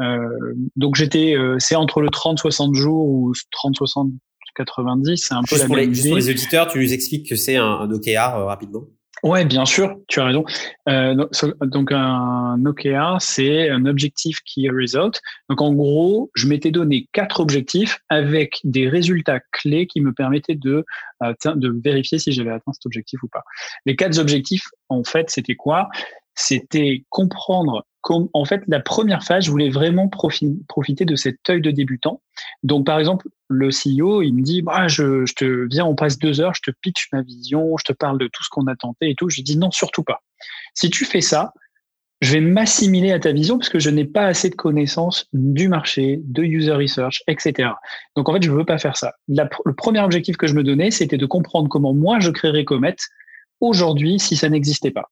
Euh, 0.00 0.54
donc 0.74 0.96
j'étais, 0.96 1.34
euh, 1.36 1.56
c'est 1.58 1.76
entre 1.76 2.00
le 2.00 2.08
30-60 2.08 2.74
jours 2.74 3.06
ou 3.08 3.32
30-60 3.64 4.12
90, 4.56 5.16
c'est 5.16 5.34
un 5.34 5.42
peu 5.42 5.58
la 5.58 5.66
pour 5.66 5.76
même 5.76 5.90
les, 5.90 5.94
Juste 5.94 6.08
pour 6.08 6.16
les 6.16 6.30
auditeurs, 6.30 6.66
tu 6.68 6.78
nous 6.78 6.92
expliques 6.92 7.28
que 7.28 7.36
c'est 7.36 7.56
un, 7.56 7.66
un 7.66 7.90
OKR 7.90 8.46
rapidement? 8.46 8.84
Ouais, 9.22 9.44
bien 9.44 9.64
sûr, 9.64 9.96
tu 10.08 10.20
as 10.20 10.26
raison. 10.26 10.44
Euh, 10.88 11.26
donc 11.62 11.90
un 11.90 12.62
OKR, 12.64 13.16
c'est 13.20 13.70
un 13.70 13.86
objectif 13.86 14.40
key 14.42 14.68
result. 14.68 15.20
Donc 15.48 15.62
en 15.62 15.72
gros, 15.72 16.30
je 16.34 16.46
m'étais 16.46 16.70
donné 16.70 17.08
quatre 17.12 17.40
objectifs 17.40 18.00
avec 18.08 18.60
des 18.64 18.88
résultats 18.88 19.40
clés 19.52 19.86
qui 19.86 20.00
me 20.00 20.12
permettaient 20.12 20.54
de 20.54 20.84
de 21.22 21.80
vérifier 21.82 22.18
si 22.18 22.30
j'avais 22.32 22.50
atteint 22.50 22.72
cet 22.72 22.84
objectif 22.84 23.22
ou 23.22 23.28
pas. 23.28 23.42
Les 23.86 23.96
quatre 23.96 24.18
objectifs, 24.18 24.68
en 24.90 25.02
fait, 25.02 25.30
c'était 25.30 25.54
quoi? 25.54 25.88
C'était 26.36 27.04
comprendre 27.08 27.84
en 28.32 28.44
fait, 28.44 28.62
la 28.68 28.80
première 28.80 29.24
phase, 29.24 29.44
je 29.44 29.50
voulais 29.50 29.70
vraiment 29.70 30.08
profiter 30.08 31.04
de 31.04 31.16
cet 31.16 31.38
œil 31.48 31.60
de 31.60 31.70
débutant. 31.70 32.22
Donc, 32.62 32.86
par 32.86 32.98
exemple, 32.98 33.28
le 33.48 33.68
CEO, 33.68 34.22
il 34.22 34.32
me 34.32 34.42
dit, 34.42 34.62
bah, 34.62 34.88
je, 34.88 35.24
te 35.34 35.66
viens, 35.68 35.84
on 35.84 35.94
passe 35.94 36.18
deux 36.18 36.40
heures, 36.40 36.54
je 36.54 36.70
te 36.70 36.76
pitch 36.80 37.08
ma 37.12 37.22
vision, 37.22 37.76
je 37.76 37.84
te 37.84 37.92
parle 37.92 38.18
de 38.18 38.28
tout 38.28 38.44
ce 38.44 38.48
qu'on 38.50 38.66
a 38.66 38.76
tenté 38.76 39.10
et 39.10 39.14
tout. 39.14 39.28
Je 39.28 39.42
dis 39.42 39.56
non, 39.56 39.70
surtout 39.70 40.04
pas. 40.04 40.22
Si 40.74 40.90
tu 40.90 41.04
fais 41.04 41.20
ça, 41.20 41.52
je 42.20 42.32
vais 42.32 42.40
m'assimiler 42.40 43.12
à 43.12 43.20
ta 43.20 43.32
vision 43.32 43.58
parce 43.58 43.68
que 43.68 43.78
je 43.78 43.90
n'ai 43.90 44.04
pas 44.04 44.26
assez 44.26 44.48
de 44.50 44.54
connaissances 44.54 45.26
du 45.32 45.68
marché, 45.68 46.20
de 46.24 46.42
user 46.42 46.72
research, 46.72 47.22
etc. 47.26 47.70
Donc, 48.14 48.28
en 48.28 48.34
fait, 48.34 48.42
je 48.42 48.50
ne 48.50 48.56
veux 48.56 48.64
pas 48.64 48.78
faire 48.78 48.96
ça. 48.96 49.14
le 49.28 49.74
premier 49.74 50.00
objectif 50.00 50.36
que 50.36 50.46
je 50.46 50.54
me 50.54 50.62
donnais, 50.62 50.90
c'était 50.90 51.18
de 51.18 51.26
comprendre 51.26 51.68
comment 51.68 51.92
moi 51.92 52.20
je 52.20 52.30
créerais 52.30 52.64
Comet 52.64 52.96
aujourd'hui 53.60 54.18
si 54.18 54.36
ça 54.36 54.48
n'existait 54.48 54.90
pas. 54.90 55.10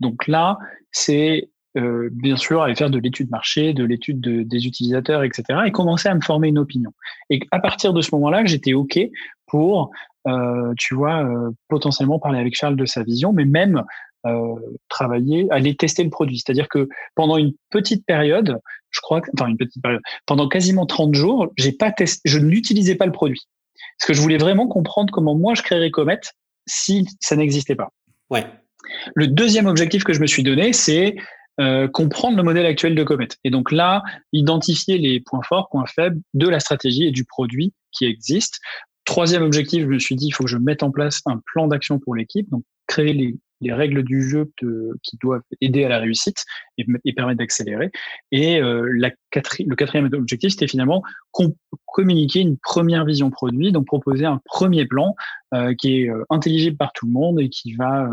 Donc 0.00 0.26
là, 0.26 0.58
c'est 0.92 1.48
euh, 1.76 2.08
bien 2.10 2.36
sûr, 2.36 2.62
aller 2.62 2.74
faire 2.74 2.90
de 2.90 2.98
l'étude 2.98 3.30
marché, 3.30 3.74
de 3.74 3.84
l'étude 3.84 4.20
des 4.20 4.66
utilisateurs, 4.66 5.22
etc., 5.24 5.44
et 5.66 5.72
commencer 5.72 6.08
à 6.08 6.14
me 6.14 6.22
former 6.22 6.48
une 6.48 6.58
opinion. 6.58 6.92
Et 7.28 7.40
à 7.50 7.60
partir 7.60 7.92
de 7.92 8.00
ce 8.00 8.14
moment-là, 8.14 8.46
j'étais 8.46 8.72
OK 8.72 8.98
pour, 9.46 9.90
euh, 10.26 10.72
tu 10.78 10.94
vois, 10.94 11.22
euh, 11.24 11.50
potentiellement 11.68 12.18
parler 12.18 12.38
avec 12.38 12.56
Charles 12.56 12.76
de 12.76 12.86
sa 12.86 13.02
vision, 13.02 13.32
mais 13.32 13.44
même 13.44 13.82
travailler, 14.88 15.46
aller 15.52 15.76
tester 15.76 16.02
le 16.02 16.10
produit. 16.10 16.38
C'est-à-dire 16.38 16.66
que 16.66 16.88
pendant 17.14 17.36
une 17.36 17.52
petite 17.70 18.04
période, 18.04 18.58
je 18.90 18.98
crois, 19.00 19.20
que, 19.20 19.30
enfin 19.38 19.46
une 19.46 19.56
petite 19.56 19.80
période, 19.80 20.00
pendant 20.26 20.48
quasiment 20.48 20.84
30 20.84 21.14
jours, 21.14 21.52
j'ai 21.56 21.70
pas 21.70 21.92
testé, 21.92 22.22
je 22.24 22.40
n'utilisais 22.40 22.96
pas 22.96 23.06
le 23.06 23.12
produit. 23.12 23.42
Parce 23.96 24.08
que 24.08 24.14
je 24.14 24.20
voulais 24.20 24.36
vraiment 24.36 24.66
comprendre 24.66 25.12
comment 25.12 25.36
moi 25.36 25.54
je 25.54 25.62
créerais 25.62 25.92
Comet 25.92 26.18
si 26.66 27.06
ça 27.20 27.36
n'existait 27.36 27.76
pas. 27.76 27.92
Ouais. 28.28 28.44
Le 29.14 29.26
deuxième 29.26 29.66
objectif 29.66 30.04
que 30.04 30.12
je 30.12 30.20
me 30.20 30.26
suis 30.26 30.42
donné, 30.42 30.72
c'est 30.72 31.16
euh, 31.58 31.88
comprendre 31.88 32.36
le 32.36 32.42
modèle 32.42 32.66
actuel 32.66 32.94
de 32.94 33.02
Comet. 33.02 33.28
Et 33.44 33.50
donc 33.50 33.72
là, 33.72 34.02
identifier 34.32 34.98
les 34.98 35.20
points 35.20 35.42
forts, 35.42 35.68
points 35.70 35.86
faibles 35.86 36.20
de 36.34 36.48
la 36.48 36.60
stratégie 36.60 37.04
et 37.04 37.10
du 37.10 37.24
produit 37.24 37.72
qui 37.92 38.04
existe. 38.04 38.60
Troisième 39.06 39.42
objectif, 39.42 39.82
je 39.82 39.86
me 39.86 39.98
suis 39.98 40.16
dit, 40.16 40.26
il 40.26 40.32
faut 40.32 40.44
que 40.44 40.50
je 40.50 40.58
mette 40.58 40.82
en 40.82 40.90
place 40.90 41.22
un 41.26 41.40
plan 41.52 41.68
d'action 41.68 41.98
pour 41.98 42.14
l'équipe, 42.14 42.48
donc 42.50 42.62
créer 42.86 43.12
les, 43.12 43.36
les, 43.60 43.72
règles 43.72 44.02
du 44.02 44.28
jeu 44.28 44.50
qui 45.02 45.16
doivent 45.16 45.42
aider 45.60 45.84
à 45.84 45.88
la 45.88 45.98
réussite 45.98 46.44
et, 46.76 46.84
et 47.04 47.12
permettre 47.12 47.38
d'accélérer. 47.38 47.90
Et 48.32 48.60
euh, 48.60 48.82
le 48.84 49.74
quatrième 49.74 50.10
objectif, 50.12 50.50
c'était 50.50 50.68
finalement 50.68 51.02
communiquer 51.86 52.40
une 52.40 52.58
première 52.58 53.04
vision 53.04 53.30
produit, 53.30 53.72
donc 53.72 53.86
proposer 53.86 54.26
un 54.26 54.40
premier 54.44 54.86
plan 54.86 55.14
euh, 55.54 55.72
qui 55.74 56.02
est 56.02 56.10
euh, 56.10 56.24
intelligible 56.28 56.76
par 56.76 56.92
tout 56.92 57.06
le 57.06 57.12
monde 57.12 57.40
et 57.40 57.48
qui 57.48 57.74
va, 57.74 58.10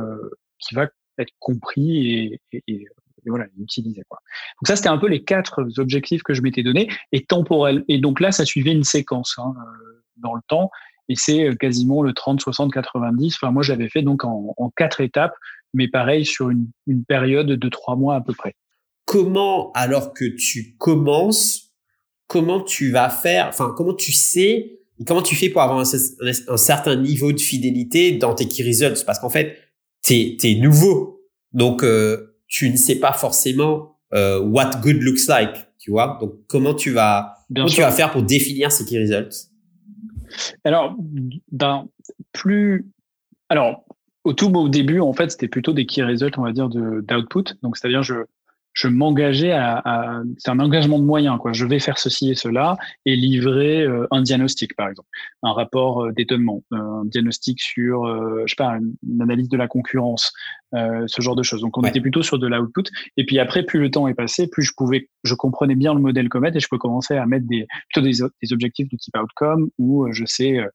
qui 0.68 0.76
va 0.76 0.88
être 1.18 1.34
compris 1.40 2.40
et, 2.68 2.88
voilà, 3.26 3.46
l'utiliser. 3.58 4.02
Quoi. 4.10 4.20
Donc 4.60 4.68
ça, 4.68 4.76
c'était 4.76 4.90
un 4.90 4.98
peu 4.98 5.08
les 5.08 5.24
quatre 5.24 5.66
objectifs 5.78 6.24
que 6.24 6.34
je 6.34 6.42
m'étais 6.42 6.64
donné 6.64 6.90
et 7.12 7.24
temporel. 7.24 7.86
Et 7.88 8.00
donc 8.00 8.20
là, 8.20 8.32
ça 8.32 8.44
suivait 8.44 8.74
une 8.74 8.84
séquence 8.84 9.36
hein, 9.38 9.54
euh, 9.58 10.04
dans 10.18 10.34
le 10.34 10.42
temps. 10.48 10.70
Et 11.10 11.16
c'est 11.16 11.48
euh, 11.48 11.56
quasiment 11.56 12.02
le 12.02 12.14
30, 12.14 12.42
60, 12.42 12.74
90. 12.74 13.36
Enfin, 13.36 13.52
moi, 13.52 13.64
j'avais 13.64 13.90
fait 13.90 14.02
donc 14.02 14.24
en, 14.26 14.54
quatre 14.76 15.02
étapes, 15.02 15.34
mais 15.74 15.88
pareil 15.88 16.26
sur 16.26 16.50
une, 16.50 16.68
période 17.08 17.48
de 17.48 17.70
trois 17.70 17.96
mois 17.96 18.16
à 18.16 18.22
peu 18.22 18.34
près. 18.34 18.56
comment, 19.06 19.72
alors 19.74 20.14
que 20.14 20.26
tu 20.26 20.76
commences, 20.78 21.74
comment 22.28 22.62
tu 22.62 22.92
vas 22.92 23.10
faire, 23.10 23.48
enfin, 23.48 23.74
comment 23.76 23.94
tu 23.94 24.12
sais, 24.12 24.80
comment 25.06 25.22
tu 25.22 25.36
fais 25.36 25.50
pour 25.50 25.62
avoir 25.62 25.80
un, 25.80 26.58
certain 26.58 26.96
niveau 26.96 27.32
de 27.32 27.40
fidélité 27.40 28.14
dans 28.14 28.34
tes 28.34 28.48
key 28.48 28.64
results? 28.64 29.06
Parce 29.06 29.20
qu'en 29.20 29.30
fait, 29.30 29.58
t'es, 30.04 30.38
es 30.44 30.56
nouveau. 30.56 31.22
Donc, 31.54 31.84
euh, 31.84 32.38
tu 32.48 32.70
ne 32.70 32.78
sais 32.78 33.00
pas 33.00 33.14
forcément 33.14 33.98
euh, 34.14 34.40
what 34.40 34.72
good 34.82 35.02
looks 35.02 35.28
like, 35.28 35.56
tu 35.80 35.92
vois. 35.92 36.18
Donc, 36.22 36.36
comment 36.48 36.76
tu 36.76 36.92
vas, 36.92 37.38
comment 37.54 37.68
tu 37.68 37.82
vas 37.82 37.92
faire 37.92 38.12
pour 38.12 38.22
définir 38.22 38.72
ces 38.72 38.86
key 38.86 39.00
results? 39.00 39.50
Alors, 40.64 40.96
ben, 41.52 41.88
plus, 42.32 42.86
alors, 43.50 43.86
au 44.24 44.34
tout 44.34 44.52
au 44.54 44.70
début, 44.70 45.00
en 45.00 45.14
fait, 45.14 45.32
c'était 45.32 45.48
plutôt 45.48 45.74
des 45.74 45.86
key 45.86 46.04
results, 46.04 46.38
on 46.38 46.44
va 46.44 46.52
dire, 46.52 46.70
de 46.70 47.02
d'output. 47.02 47.56
Donc, 47.62 47.78
c'est-à-dire, 47.78 48.04
je, 48.04 48.16
je 48.74 48.88
m'engageais 48.88 49.52
à, 49.52 49.82
à 49.86 50.22
c'est 50.38 50.50
un 50.50 50.60
engagement 50.60 51.00
de 51.00 51.04
moyens 51.06 51.38
quoi. 51.40 51.54
Je 51.54 51.66
vais 51.66 51.80
faire 51.80 51.98
ceci 51.98 52.32
et 52.32 52.36
cela 52.36 52.78
et 53.06 53.16
livrer 53.16 53.84
euh, 53.84 54.08
un 54.12 54.22
diagnostic 54.22 54.76
par 54.76 54.90
exemple, 54.90 55.08
un 55.44 55.54
rapport 55.54 56.04
euh, 56.04 56.12
d'étonnement, 56.12 56.64
euh, 56.74 56.78
un 56.78 57.06
diagnostic 57.06 57.62
sur 57.62 58.06
je 58.06 58.46
sais 58.48 58.56
pas 58.58 58.78
une, 58.78 59.22
analyse 59.22 59.50
de 59.50 59.58
la 59.58 59.68
concurrence, 59.68 60.34
ce 60.74 61.22
genre 61.22 61.36
de 61.36 61.44
choses. 61.44 61.62
Donc 61.62 61.78
on 61.78 61.84
était 61.84 62.02
plutôt 62.02 62.24
sur 62.24 62.40
de 62.40 62.48
l'output 62.48 62.84
et 63.18 63.26
puis 63.26 63.40
après 63.40 63.64
plus 63.64 63.80
le 63.80 63.92
temps 63.92 64.08
est 64.08 64.14
passé, 64.14 64.48
plus 64.48 64.64
je 64.64 64.74
pouvais 64.76 65.08
je 65.24 65.36
comprenais 65.36 65.76
bien 65.76 65.94
le 65.94 66.00
modèle 66.00 66.30
Comet 66.30 66.52
et 66.54 66.60
je 66.60 66.68
peux 66.70 66.78
commencer 66.78 67.16
à 67.16 67.26
mettre 67.26 67.48
des 67.48 67.68
plutôt 67.90 68.06
des, 68.06 68.26
des 68.42 68.54
objectifs 68.54 68.90
de 68.90 68.98
type 68.98 69.16
outcome 69.18 69.70
où 69.78 70.12
je 70.12 70.26
sais 70.26 70.60
euh, 70.60 70.68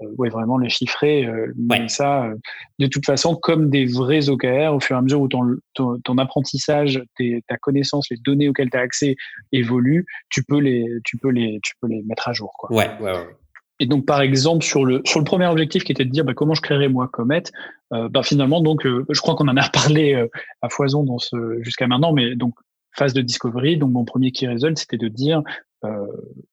ouais, 0.00 0.28
vraiment 0.28 0.58
les 0.58 0.68
chiffrer, 0.68 1.26
euh, 1.26 1.52
mais 1.56 1.88
ça, 1.88 2.24
euh, 2.24 2.34
de 2.78 2.86
toute 2.86 3.04
façon, 3.04 3.36
comme 3.36 3.70
des 3.70 3.86
vrais 3.86 4.28
OKR, 4.28 4.74
au 4.74 4.80
fur 4.80 4.96
et 4.96 4.98
à 4.98 5.02
mesure 5.02 5.20
où 5.20 5.28
ton, 5.28 5.56
ton, 5.74 6.18
apprentissage, 6.18 7.02
ta 7.48 7.56
connaissance, 7.58 8.08
les 8.10 8.16
données 8.24 8.48
auxquelles 8.48 8.70
tu 8.70 8.76
as 8.76 8.80
accès 8.80 9.16
évoluent, 9.52 10.06
tu 10.30 10.42
peux 10.44 10.58
les, 10.58 10.84
tu 11.04 11.18
peux 11.18 11.30
les, 11.30 11.60
tu 11.62 11.74
peux 11.80 11.88
les 11.88 12.02
mettre 12.02 12.28
à 12.28 12.32
jour. 12.32 12.52
Quoi. 12.58 12.72
Ouais, 12.72 12.90
ouais, 13.00 13.12
ouais. 13.12 13.36
Et 13.80 13.86
donc, 13.86 14.06
par 14.06 14.20
exemple, 14.20 14.64
sur 14.64 14.84
le, 14.84 15.02
sur 15.04 15.18
le 15.18 15.24
premier 15.24 15.46
objectif 15.46 15.82
qui 15.82 15.90
était 15.90 16.04
de 16.04 16.10
dire 16.10 16.24
bah, 16.24 16.34
comment 16.34 16.54
je 16.54 16.62
créerais 16.62 16.88
moi 16.88 17.08
Comet, 17.12 17.42
euh, 17.92 18.08
bah, 18.08 18.22
finalement, 18.22 18.60
donc, 18.60 18.84
je 18.84 19.20
crois 19.20 19.34
qu'on 19.34 19.48
en 19.48 19.56
a 19.56 19.68
parlé 19.72 20.28
à 20.62 20.68
foison 20.68 21.02
dans 21.02 21.18
ce, 21.18 21.62
jusqu'à 21.62 21.86
maintenant, 21.86 22.12
mais 22.12 22.36
donc, 22.36 22.54
phase 22.96 23.12
de 23.12 23.20
discovery, 23.20 23.76
donc 23.76 23.90
mon 23.90 24.04
premier 24.04 24.30
key 24.30 24.46
result, 24.46 24.78
c'était 24.78 24.98
de 24.98 25.08
dire 25.08 25.42
euh, 25.84 26.06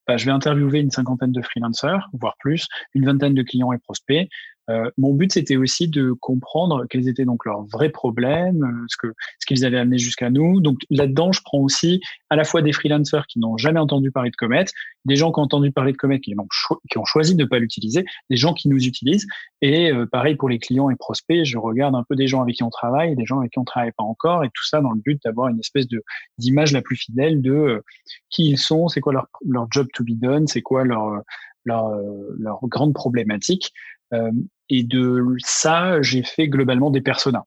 bah, 0.07 0.17
je 0.17 0.25
vais 0.25 0.31
interviewer 0.31 0.79
une 0.79 0.91
cinquantaine 0.91 1.31
de 1.31 1.41
freelancers, 1.41 2.09
voire 2.13 2.35
plus, 2.39 2.67
une 2.93 3.05
vingtaine 3.05 3.33
de 3.33 3.43
clients 3.43 3.71
et 3.71 3.77
prospects. 3.77 4.29
Euh, 4.69 4.89
mon 4.97 5.13
but, 5.13 5.33
c'était 5.33 5.57
aussi 5.57 5.87
de 5.87 6.11
comprendre 6.11 6.85
quels 6.89 7.07
étaient 7.07 7.25
donc 7.25 7.45
leurs 7.45 7.63
vrais 7.63 7.89
problèmes, 7.89 8.63
euh, 8.63 8.85
ce 8.87 8.97
que 8.97 9.13
ce 9.39 9.45
qu'ils 9.45 9.65
avaient 9.65 9.79
amené 9.79 9.97
jusqu'à 9.97 10.29
nous. 10.29 10.61
Donc 10.61 10.77
là-dedans, 10.89 11.31
je 11.31 11.41
prends 11.43 11.59
aussi 11.59 11.99
à 12.29 12.35
la 12.35 12.43
fois 12.43 12.61
des 12.61 12.71
freelancers 12.71 13.25
qui 13.27 13.39
n'ont 13.39 13.57
jamais 13.57 13.79
entendu 13.79 14.11
parler 14.11 14.29
de 14.29 14.35
Comet, 14.35 14.65
des 15.05 15.15
gens 15.15 15.31
qui 15.31 15.39
ont 15.39 15.43
entendu 15.43 15.71
parler 15.71 15.91
de 15.93 15.97
Comet 15.97 16.19
qui 16.19 16.35
ont, 16.37 16.47
qui 16.89 16.97
ont 16.97 17.05
choisi 17.05 17.35
de 17.35 17.43
ne 17.43 17.47
pas 17.47 17.59
l'utiliser, 17.59 18.05
des 18.29 18.37
gens 18.37 18.53
qui 18.53 18.69
nous 18.69 18.85
utilisent. 18.85 19.27
Et 19.61 19.91
pareil 20.11 20.35
pour 20.35 20.49
les 20.49 20.59
clients 20.59 20.89
et 20.89 20.95
prospects, 20.95 21.43
je 21.43 21.57
regarde 21.57 21.95
un 21.95 22.03
peu 22.07 22.15
des 22.15 22.27
gens 22.27 22.41
avec 22.41 22.55
qui 22.55 22.63
on 22.63 22.69
travaille, 22.69 23.15
des 23.15 23.25
gens 23.25 23.39
avec 23.39 23.51
qui 23.51 23.59
on 23.59 23.63
travaille 23.63 23.91
pas 23.91 24.03
encore, 24.03 24.43
et 24.43 24.47
tout 24.47 24.65
ça 24.65 24.81
dans 24.81 24.91
le 24.91 25.01
but 25.01 25.21
d'avoir 25.23 25.49
une 25.49 25.59
espèce 25.59 25.87
de 25.87 26.03
d'image 26.37 26.71
la 26.71 26.81
plus 26.81 26.95
fidèle 26.95 27.41
de 27.41 27.83
qui 28.29 28.49
ils 28.49 28.57
sont, 28.57 28.87
c'est 28.87 29.01
quoi 29.01 29.13
leur, 29.13 29.27
leur 29.47 29.67
job 29.71 29.87
to 29.93 30.03
be 30.03 30.11
done, 30.11 30.47
c'est 30.47 30.61
quoi 30.61 30.83
leur 30.83 31.21
leur, 31.65 31.91
leur 32.39 32.59
grande 32.63 32.93
problématique. 32.93 33.71
Euh, 34.13 34.31
et 34.69 34.83
de 34.83 35.23
ça, 35.39 36.01
j'ai 36.01 36.23
fait 36.23 36.47
globalement 36.47 36.91
des 36.91 37.01
personas. 37.01 37.43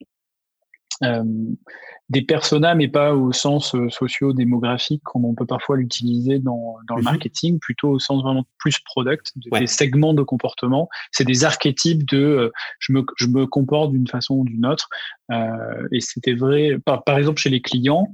Euh, 1.02 1.24
des 2.10 2.22
personas, 2.22 2.74
mais 2.74 2.88
pas 2.88 3.14
au 3.14 3.32
sens 3.32 3.74
euh, 3.74 3.88
socio-démographique 3.88 5.02
comme 5.04 5.24
on 5.24 5.34
peut 5.34 5.46
parfois 5.46 5.78
l'utiliser 5.78 6.38
dans, 6.38 6.76
dans 6.86 6.96
le 6.96 7.00
mhm. 7.00 7.06
marketing, 7.06 7.58
plutôt 7.58 7.88
au 7.88 7.98
sens 7.98 8.22
vraiment 8.22 8.44
plus 8.58 8.78
product, 8.84 9.32
des 9.36 9.66
segments 9.66 10.12
de 10.12 10.22
comportement. 10.22 10.88
C'est 11.12 11.24
des 11.24 11.44
archétypes 11.44 12.04
de 12.04 12.52
je, 12.78 12.92
me, 12.92 13.04
je 13.16 13.26
me 13.26 13.46
comporte 13.46 13.92
d'une 13.92 14.06
façon 14.06 14.34
ou 14.34 14.44
d'une 14.44 14.66
autre. 14.66 14.88
Euh, 15.32 15.88
et 15.92 16.00
c'était 16.00 16.34
vrai, 16.34 16.76
par, 16.84 17.04
par, 17.04 17.16
exemple, 17.16 17.40
chez 17.40 17.50
les 17.50 17.62
clients, 17.62 18.12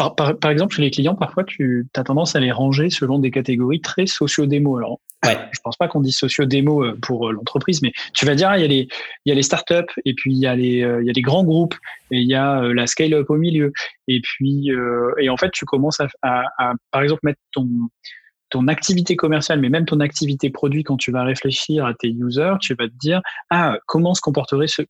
par, 0.00 0.14
par, 0.14 0.38
par, 0.38 0.50
exemple, 0.50 0.74
chez 0.74 0.80
les 0.80 0.90
clients, 0.90 1.14
parfois, 1.14 1.44
tu 1.44 1.86
as 1.94 2.04
tendance 2.04 2.34
à 2.34 2.40
les 2.40 2.50
ranger 2.50 2.88
selon 2.88 3.18
des 3.18 3.30
catégories 3.30 3.82
très 3.82 4.06
socio-démo. 4.06 4.78
Alors, 4.78 4.98
ouais. 5.26 5.36
je 5.52 5.58
pense 5.62 5.76
pas 5.76 5.88
qu'on 5.88 6.00
dise 6.00 6.16
socio-démo 6.16 6.82
euh, 6.82 6.98
pour 7.02 7.28
euh, 7.28 7.32
l'entreprise, 7.32 7.82
mais 7.82 7.92
tu 8.14 8.24
vas 8.24 8.34
dire, 8.34 8.48
ah, 8.48 8.58
il 8.58 8.62
y 8.62 8.64
a 8.64 8.68
les, 8.68 8.88
il 9.26 9.28
y 9.28 9.32
a 9.32 9.34
les 9.34 9.42
startups, 9.42 9.92
et 10.06 10.14
puis 10.14 10.32
il 10.32 10.38
y 10.38 10.46
a 10.46 10.56
les, 10.56 10.82
euh, 10.82 11.02
il 11.02 11.06
y 11.06 11.10
a 11.10 11.12
les 11.12 11.20
grands 11.20 11.44
groupes, 11.44 11.74
et 12.10 12.16
il 12.16 12.26
y 12.26 12.34
a 12.34 12.62
la 12.62 12.86
scale-up 12.86 13.28
au 13.28 13.36
milieu. 13.36 13.72
Et 14.08 14.22
puis, 14.22 14.70
et 15.18 15.28
en 15.28 15.36
fait, 15.36 15.50
tu 15.50 15.66
commences 15.66 16.00
à, 16.00 16.08
à, 16.22 16.44
à, 16.56 16.72
par 16.90 17.02
exemple, 17.02 17.20
mettre 17.24 17.40
ton, 17.52 17.68
ton 18.48 18.68
activité 18.68 19.16
commerciale, 19.16 19.60
mais 19.60 19.68
même 19.68 19.84
ton 19.84 20.00
activité 20.00 20.48
produit, 20.48 20.82
quand 20.82 20.96
tu 20.96 21.12
vas 21.12 21.24
réfléchir 21.24 21.84
à 21.84 21.92
tes 21.92 22.08
users, 22.08 22.54
tu 22.58 22.74
vas 22.74 22.88
te 22.88 22.96
dire, 22.98 23.20
ah, 23.50 23.76
comment 23.86 24.14
se 24.14 24.22
comporterait 24.22 24.66
ce, 24.66 24.82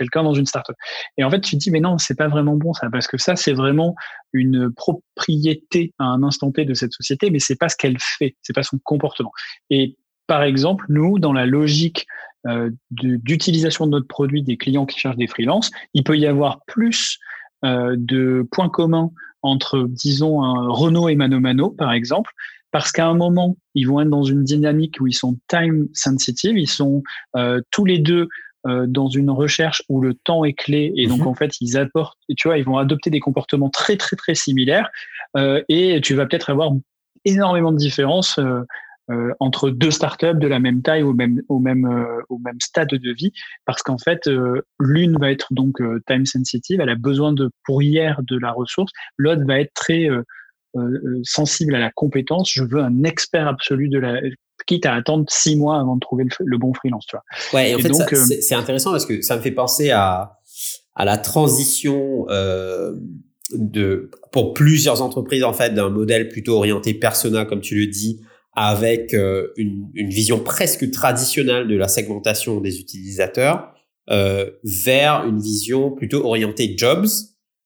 quelqu'un 0.00 0.22
dans 0.22 0.32
une 0.32 0.46
startup. 0.46 0.74
Et 1.18 1.24
en 1.24 1.30
fait, 1.30 1.40
tu 1.40 1.56
te 1.56 1.60
dis, 1.60 1.70
mais 1.70 1.80
non, 1.80 1.98
c'est 1.98 2.16
pas 2.16 2.28
vraiment 2.28 2.56
bon 2.56 2.72
ça, 2.72 2.88
parce 2.90 3.06
que 3.06 3.18
ça, 3.18 3.36
c'est 3.36 3.52
vraiment 3.52 3.94
une 4.32 4.72
propriété 4.72 5.92
à 5.98 6.04
un 6.04 6.22
instant 6.22 6.50
T 6.50 6.64
de 6.64 6.74
cette 6.74 6.92
société, 6.92 7.30
mais 7.30 7.38
c'est 7.38 7.56
pas 7.56 7.68
ce 7.68 7.76
qu'elle 7.76 7.98
fait, 7.98 8.36
c'est 8.42 8.54
pas 8.54 8.62
son 8.62 8.78
comportement. 8.82 9.32
Et 9.68 9.96
par 10.26 10.42
exemple, 10.42 10.86
nous, 10.88 11.18
dans 11.18 11.32
la 11.32 11.44
logique 11.44 12.06
euh, 12.46 12.70
d'utilisation 12.90 13.86
de, 13.86 13.90
notre 13.90 14.06
produit 14.06 14.42
des 14.42 14.56
clients 14.56 14.86
qui 14.86 14.98
cherchent 14.98 15.16
des 15.16 15.26
freelances, 15.26 15.70
il 15.92 16.04
peut 16.04 16.16
y 16.16 16.26
avoir 16.26 16.60
plus 16.66 17.18
euh, 17.64 17.94
de 17.98 18.46
points 18.50 18.70
communs 18.70 19.10
entre, 19.42 19.86
disons, 19.88 20.40
Renault 20.70 21.08
et 21.08 21.16
Mano 21.16 21.40
Mano, 21.40 21.70
par 21.70 21.92
exemple, 21.92 22.30
parce 22.70 22.92
qu'à 22.92 23.06
un 23.06 23.14
moment, 23.14 23.56
ils 23.74 23.84
vont 23.88 24.00
être 24.00 24.10
dans 24.10 24.22
une 24.22 24.44
dynamique 24.44 24.96
où 25.00 25.06
ils 25.06 25.14
sont 25.14 25.38
time 25.48 25.88
sensitive, 25.92 26.56
ils 26.56 26.70
sont 26.70 27.02
euh, 27.36 27.60
tous 27.70 27.84
les 27.84 27.98
deux 27.98 28.28
euh, 28.66 28.86
dans 28.86 29.08
une 29.08 29.30
recherche 29.30 29.82
où 29.88 30.00
le 30.00 30.14
temps 30.14 30.44
est 30.44 30.52
clé 30.52 30.92
et 30.96 31.06
donc 31.06 31.20
mhm. 31.20 31.28
en 31.28 31.34
fait 31.34 31.60
ils 31.60 31.78
apportent, 31.78 32.18
tu 32.36 32.48
vois, 32.48 32.58
ils 32.58 32.64
vont 32.64 32.76
adopter 32.76 33.08
des 33.08 33.20
comportements 33.20 33.70
très 33.70 33.96
très 33.96 34.16
très 34.16 34.34
similaires 34.34 34.90
euh, 35.36 35.62
et 35.68 36.00
tu 36.02 36.14
vas 36.14 36.26
peut-être 36.26 36.50
avoir 36.50 36.72
énormément 37.24 37.72
de 37.72 37.78
différences 37.78 38.38
euh, 38.38 38.60
euh, 39.10 39.32
entre 39.40 39.70
deux 39.70 39.90
startups 39.90 40.38
de 40.38 40.46
la 40.46 40.60
même 40.60 40.82
taille 40.82 41.02
au 41.02 41.12
même 41.12 41.42
au 41.48 41.58
même 41.58 41.84
euh, 41.84 42.22
au 42.28 42.38
même 42.38 42.60
stade 42.60 42.90
de 42.90 43.12
vie 43.12 43.32
parce 43.64 43.82
qu'en 43.82 43.98
fait 43.98 44.28
l'une 44.78 45.18
va 45.18 45.30
être 45.30 45.48
donc 45.52 45.78
time 46.06 46.26
sensitive, 46.26 46.80
elle 46.80 46.90
a 46.90 46.96
besoin 46.96 47.32
de 47.32 47.50
pour 47.64 47.82
hier 47.82 48.20
de 48.22 48.38
la 48.38 48.52
ressource, 48.52 48.92
l'autre 49.16 49.44
va 49.46 49.60
être 49.60 49.72
très 49.74 50.08
sensible 51.24 51.74
à 51.74 51.80
la 51.80 51.90
compétence. 51.90 52.52
Je 52.52 52.62
veux 52.62 52.80
un 52.80 53.02
expert 53.02 53.48
absolu 53.48 53.88
de 53.88 53.98
la 53.98 54.20
quitte 54.64 54.86
à 54.86 54.94
attendre 54.94 55.24
six 55.28 55.56
mois 55.56 55.78
avant 55.78 55.94
de 55.94 56.00
trouver 56.00 56.24
le, 56.40 56.58
bon 56.58 56.72
freelance, 56.74 57.06
tu 57.06 57.16
vois. 57.16 57.24
Ouais, 57.52 57.74
en 57.74 57.78
fait, 57.78 57.90
euh, 57.90 58.24
c'est 58.40 58.54
intéressant 58.54 58.90
parce 58.90 59.06
que 59.06 59.22
ça 59.22 59.36
me 59.36 59.42
fait 59.42 59.50
penser 59.50 59.90
à, 59.90 60.38
à 60.94 61.04
la 61.04 61.18
transition 61.18 62.26
euh, 62.28 62.94
de 63.52 64.10
pour 64.32 64.54
plusieurs 64.54 65.02
entreprises 65.02 65.44
en 65.44 65.52
fait 65.52 65.74
d'un 65.74 65.90
modèle 65.90 66.28
plutôt 66.28 66.56
orienté 66.56 66.94
persona, 66.94 67.44
comme 67.44 67.60
tu 67.60 67.74
le 67.74 67.86
dis, 67.86 68.20
avec 68.54 69.14
euh, 69.14 69.48
une, 69.56 69.88
une, 69.94 70.10
vision 70.10 70.38
presque 70.40 70.90
traditionnelle 70.90 71.68
de 71.68 71.76
la 71.76 71.88
segmentation 71.88 72.60
des 72.60 72.80
utilisateurs, 72.80 73.74
euh, 74.10 74.50
vers 74.64 75.24
une 75.24 75.40
vision 75.40 75.92
plutôt 75.92 76.24
orientée 76.24 76.74
jobs 76.76 77.06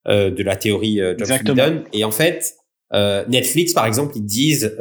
euh, 0.07 0.31
de 0.31 0.43
la 0.43 0.57
théorie 0.57 1.01
euh, 1.01 1.17
Jobs 1.17 1.59
Et 1.95 2.05
en 2.05 2.11
fait, 2.11 2.55
Netflix, 2.93 3.73
par 3.73 3.87
exemple, 3.87 4.13
ils 4.17 4.27
disent 4.27 4.77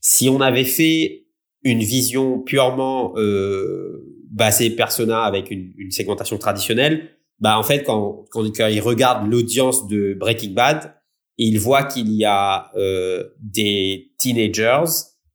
si 0.00 0.28
on 0.28 0.40
avait 0.40 0.64
fait 0.64 1.26
une 1.62 1.80
vision 1.80 2.40
purement 2.40 3.12
euh, 3.16 4.02
basée 4.30 4.70
persona 4.70 5.22
avec 5.22 5.50
une, 5.50 5.72
une, 5.76 5.90
segmentation 5.90 6.38
traditionnelle, 6.38 7.10
bah 7.38 7.58
en 7.58 7.62
fait 7.62 7.84
quand 7.84 8.24
quand, 8.30 8.44
quand 8.56 8.66
il 8.66 8.80
regarde 8.80 9.30
l'audience 9.30 9.86
de 9.88 10.14
Breaking 10.14 10.52
Bad, 10.52 10.94
il 11.36 11.58
voit 11.58 11.84
qu'il 11.84 12.10
y 12.12 12.24
a 12.24 12.70
euh, 12.76 13.24
des 13.40 14.12
teenagers, 14.18 14.84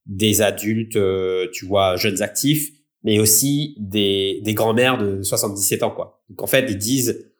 des 0.05 0.41
adultes, 0.41 0.95
euh, 0.95 1.47
tu 1.51 1.66
vois, 1.66 1.95
jeunes 1.95 2.22
actifs, 2.22 2.72
mais 3.03 3.20
aussi 3.20 3.76
des 3.80 4.41
des 4.43 4.53
grands-mères 4.53 4.97
de 4.97 5.22
77 5.22 5.84
ans 5.84 5.91
quoi. 5.91 6.24
Donc 6.30 6.41
en 6.41 6.47
fait 6.47 6.66
ils 6.70 6.78
disent 6.78 7.32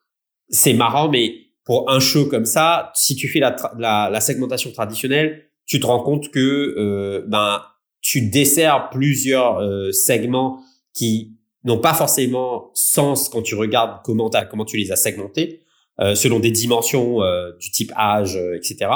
c'est 0.50 0.74
marrant 0.74 1.10
mais 1.10 1.34
pour 1.64 1.90
un 1.90 2.00
show 2.00 2.28
comme 2.28 2.46
ça, 2.46 2.92
si 2.94 3.16
tu 3.16 3.28
fais 3.28 3.40
la, 3.40 3.56
la, 3.80 4.10
la 4.12 4.22
segmentation 4.22 4.72
traditionnelle, 4.72 5.45
tu 5.66 5.80
te 5.80 5.86
rends 5.86 6.04
compte 6.04 6.30
que 6.30 6.40
euh, 6.78 7.24
ben 7.28 7.62
tu 8.06 8.22
desserres 8.22 8.90
plusieurs 8.92 9.58
euh, 9.58 9.92
segments 9.92 10.60
qui 10.94 11.32
n'ont 11.64 11.80
pas 11.80 11.96
forcément 11.96 12.70
sens 12.76 13.30
quand 13.30 13.42
tu 13.42 13.56
regardes 13.56 14.04
comment 14.04 14.30
comment 14.50 14.64
tu 14.64 14.78
les 14.78 14.92
as 14.92 14.96
segmentés 14.96 15.64
euh, 16.00 16.14
selon 16.14 16.40
des 16.40 16.52
dimensions 16.52 17.24
euh, 17.24 17.52
du 17.60 17.72
type 17.72 17.92
âge, 17.98 18.38
etc. 18.56 18.92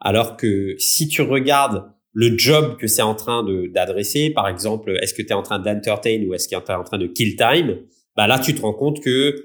Alors 0.00 0.36
que 0.36 0.74
si 0.78 1.06
tu 1.06 1.22
regardes 1.22 1.84
le 2.12 2.36
job 2.36 2.76
que 2.78 2.88
c'est 2.88 3.02
en 3.02 3.14
train 3.14 3.46
d'adresser, 3.72 4.30
par 4.30 4.48
exemple, 4.48 4.90
est-ce 5.00 5.14
que 5.14 5.22
tu 5.22 5.28
es 5.28 5.34
en 5.34 5.42
train 5.42 5.60
d'entertain 5.60 6.20
ou 6.26 6.34
est-ce 6.34 6.48
que 6.48 6.56
tu 6.56 6.72
es 6.72 6.74
en 6.74 6.82
train 6.82 6.98
de 6.98 7.06
kill 7.06 7.36
time, 7.36 7.78
bah 8.16 8.26
là 8.26 8.40
tu 8.40 8.56
te 8.56 8.60
rends 8.60 8.74
compte 8.74 9.00
que 9.00 9.36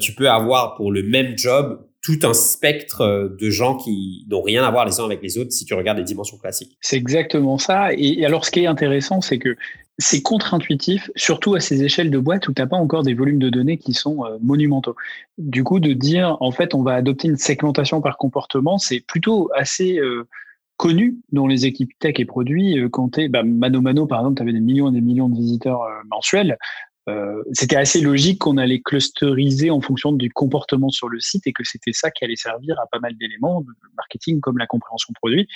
tu 0.00 0.14
peux 0.14 0.30
avoir 0.30 0.76
pour 0.76 0.92
le 0.92 1.02
même 1.02 1.36
job 1.36 1.84
tout 2.02 2.18
un 2.24 2.34
spectre 2.34 3.32
de 3.38 3.50
gens 3.50 3.76
qui 3.76 4.26
n'ont 4.28 4.42
rien 4.42 4.64
à 4.64 4.70
voir 4.70 4.84
les 4.84 4.98
uns 4.98 5.04
avec 5.04 5.22
les 5.22 5.38
autres 5.38 5.52
si 5.52 5.64
tu 5.64 5.74
regardes 5.74 5.98
les 5.98 6.04
dimensions 6.04 6.36
classiques. 6.36 6.76
C'est 6.80 6.96
exactement 6.96 7.58
ça. 7.58 7.92
Et 7.96 8.24
alors, 8.26 8.44
ce 8.44 8.50
qui 8.50 8.60
est 8.60 8.66
intéressant, 8.66 9.20
c'est 9.20 9.38
que 9.38 9.56
c'est 9.98 10.22
contre-intuitif, 10.22 11.10
surtout 11.16 11.54
à 11.54 11.60
ces 11.60 11.84
échelles 11.84 12.10
de 12.10 12.18
boîte 12.18 12.48
où 12.48 12.52
tu 12.52 12.60
n'as 12.60 12.66
pas 12.66 12.76
encore 12.76 13.02
des 13.02 13.14
volumes 13.14 13.38
de 13.38 13.50
données 13.50 13.78
qui 13.78 13.92
sont 13.92 14.24
euh, 14.24 14.36
monumentaux. 14.40 14.96
Du 15.38 15.64
coup, 15.64 15.80
de 15.80 15.92
dire, 15.92 16.36
en 16.40 16.50
fait, 16.50 16.74
on 16.74 16.82
va 16.82 16.94
adopter 16.94 17.28
une 17.28 17.36
segmentation 17.36 18.00
par 18.00 18.16
comportement, 18.16 18.78
c'est 18.78 19.00
plutôt 19.00 19.50
assez 19.54 19.98
euh, 19.98 20.26
connu 20.76 21.18
dans 21.30 21.46
les 21.46 21.66
équipes 21.66 21.92
tech 22.00 22.14
et 22.18 22.24
produits. 22.24 22.78
Euh, 22.78 22.88
quand 22.88 23.10
tu 23.10 23.28
bah, 23.28 23.42
Mano 23.44 23.80
Mano, 23.80 24.06
par 24.06 24.20
exemple, 24.20 24.36
tu 24.36 24.42
avais 24.42 24.52
des 24.52 24.60
millions 24.60 24.88
et 24.88 24.92
des 24.92 25.00
millions 25.00 25.28
de 25.28 25.36
visiteurs 25.36 25.82
mensuels. 26.10 26.58
Euh, 27.08 27.42
c'était 27.52 27.76
assez 27.76 28.00
logique 28.00 28.38
qu'on 28.38 28.58
allait 28.58 28.80
clusteriser 28.80 29.70
en 29.70 29.80
fonction 29.80 30.12
du 30.12 30.30
comportement 30.30 30.88
sur 30.88 31.08
le 31.08 31.18
site 31.18 31.46
et 31.46 31.52
que 31.52 31.64
c'était 31.64 31.92
ça 31.92 32.10
qui 32.10 32.24
allait 32.24 32.36
servir 32.36 32.78
à 32.80 32.86
pas 32.86 33.00
mal 33.00 33.16
d'éléments, 33.16 33.60
de 33.62 33.72
marketing 33.96 34.40
comme 34.40 34.58
la 34.58 34.66
compréhension 34.66 35.12
produit. 35.14 35.48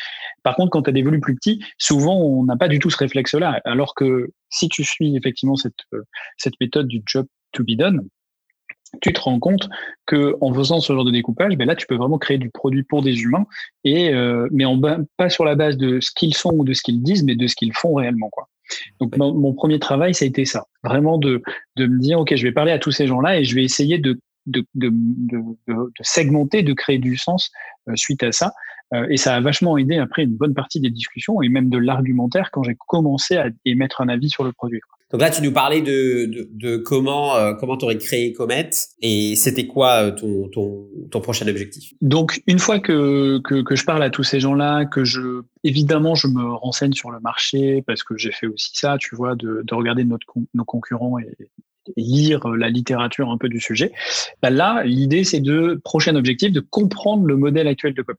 Par 0.42 0.56
contre, 0.56 0.70
quand 0.70 0.82
tu 0.82 0.90
as 0.90 0.92
des 0.92 1.02
volumes 1.02 1.20
plus 1.20 1.36
petits, 1.36 1.64
souvent 1.78 2.16
on 2.16 2.44
n'a 2.44 2.56
pas 2.56 2.68
du 2.68 2.78
tout 2.80 2.90
ce 2.90 2.96
réflexe-là. 2.96 3.60
Alors 3.64 3.94
que 3.94 4.32
si 4.50 4.68
tu 4.68 4.82
suis 4.82 5.16
effectivement 5.16 5.56
cette, 5.56 5.74
euh, 5.94 6.02
cette 6.36 6.54
méthode 6.60 6.88
du 6.88 7.02
job 7.06 7.26
to 7.52 7.62
be 7.62 7.76
done, 7.76 8.08
tu 9.00 9.12
te 9.12 9.20
rends 9.20 9.38
compte 9.38 9.68
que 10.06 10.36
en 10.40 10.52
faisant 10.52 10.80
ce 10.80 10.92
genre 10.92 11.04
de 11.04 11.10
découpage, 11.10 11.56
ben 11.56 11.66
là, 11.66 11.76
tu 11.76 11.86
peux 11.86 11.96
vraiment 11.96 12.18
créer 12.18 12.38
du 12.38 12.50
produit 12.50 12.82
pour 12.82 13.02
des 13.02 13.20
humains, 13.20 13.46
et 13.84 14.12
euh, 14.12 14.48
mais 14.52 14.64
en, 14.64 14.80
pas 15.16 15.28
sur 15.28 15.44
la 15.44 15.54
base 15.54 15.76
de 15.76 16.00
ce 16.00 16.10
qu'ils 16.14 16.34
sont 16.34 16.52
ou 16.54 16.64
de 16.64 16.72
ce 16.72 16.82
qu'ils 16.82 17.02
disent, 17.02 17.24
mais 17.24 17.36
de 17.36 17.46
ce 17.46 17.54
qu'ils 17.54 17.74
font 17.74 17.94
réellement, 17.94 18.28
quoi. 18.30 18.48
Donc 19.00 19.16
mon, 19.16 19.52
premier 19.52 19.78
travail, 19.78 20.12
ça 20.12 20.24
a 20.24 20.28
été 20.28 20.44
ça, 20.44 20.64
vraiment 20.82 21.18
de, 21.18 21.40
de 21.76 21.86
me 21.86 22.00
dire, 22.00 22.18
ok, 22.18 22.34
je 22.34 22.42
vais 22.42 22.52
parler 22.52 22.72
à 22.72 22.80
tous 22.80 22.90
ces 22.90 23.06
gens-là 23.06 23.38
et 23.38 23.44
je 23.44 23.54
vais 23.54 23.62
essayer 23.62 23.98
de, 23.98 24.18
de, 24.46 24.66
de, 24.74 24.90
de 25.68 25.92
segmenter, 26.00 26.64
de 26.64 26.72
créer 26.72 26.98
du 26.98 27.16
sens 27.16 27.52
euh, 27.88 27.92
suite 27.94 28.24
à 28.24 28.32
ça. 28.32 28.52
Euh, 28.94 29.06
et 29.10 29.16
ça 29.16 29.34
a 29.34 29.40
vachement 29.40 29.76
aidé 29.78 29.98
après 29.98 30.22
une 30.22 30.36
bonne 30.36 30.54
partie 30.54 30.80
des 30.80 30.90
discussions 30.90 31.42
et 31.42 31.48
même 31.48 31.70
de 31.70 31.78
l'argumentaire 31.78 32.50
quand 32.52 32.62
j'ai 32.62 32.76
commencé 32.86 33.36
à 33.36 33.48
émettre 33.64 34.00
un 34.00 34.08
avis 34.08 34.30
sur 34.30 34.44
le 34.44 34.52
produit. 34.52 34.80
Donc 35.12 35.20
là, 35.20 35.30
tu 35.30 35.40
nous 35.40 35.52
parlais 35.52 35.82
de, 35.82 36.26
de, 36.26 36.48
de 36.52 36.76
comment 36.78 37.36
euh, 37.36 37.54
comment 37.54 37.76
t'aurais 37.76 37.98
créé 37.98 38.32
Comet 38.32 38.70
et 39.00 39.36
c'était 39.36 39.66
quoi 39.66 40.10
ton, 40.10 40.48
ton, 40.48 40.88
ton 41.10 41.20
prochain 41.20 41.46
objectif? 41.46 41.92
Donc 42.00 42.42
une 42.48 42.58
fois 42.58 42.80
que, 42.80 43.38
que, 43.44 43.62
que 43.62 43.76
je 43.76 43.84
parle 43.84 44.02
à 44.02 44.10
tous 44.10 44.24
ces 44.24 44.40
gens-là, 44.40 44.84
que 44.84 45.04
je 45.04 45.42
évidemment 45.62 46.16
je 46.16 46.26
me 46.26 46.52
renseigne 46.54 46.92
sur 46.92 47.12
le 47.12 47.20
marché 47.20 47.82
parce 47.86 48.02
que 48.02 48.16
j'ai 48.16 48.32
fait 48.32 48.48
aussi 48.48 48.70
ça, 48.74 48.96
tu 48.98 49.14
vois, 49.14 49.36
de, 49.36 49.62
de 49.64 49.74
regarder 49.74 50.04
notre, 50.04 50.26
nos 50.54 50.64
concurrents 50.64 51.18
et, 51.18 51.50
lire 51.96 52.48
la 52.48 52.68
littérature 52.68 53.30
un 53.30 53.38
peu 53.38 53.48
du 53.48 53.60
sujet. 53.60 53.92
Bah 54.42 54.50
là, 54.50 54.82
l'idée 54.84 55.22
c'est 55.22 55.38
de 55.38 55.80
prochain 55.84 56.16
objectif 56.16 56.50
de 56.50 56.58
comprendre 56.58 57.26
le 57.26 57.36
modèle 57.36 57.68
actuel 57.68 57.94
de 57.94 58.02
Comet. 58.02 58.18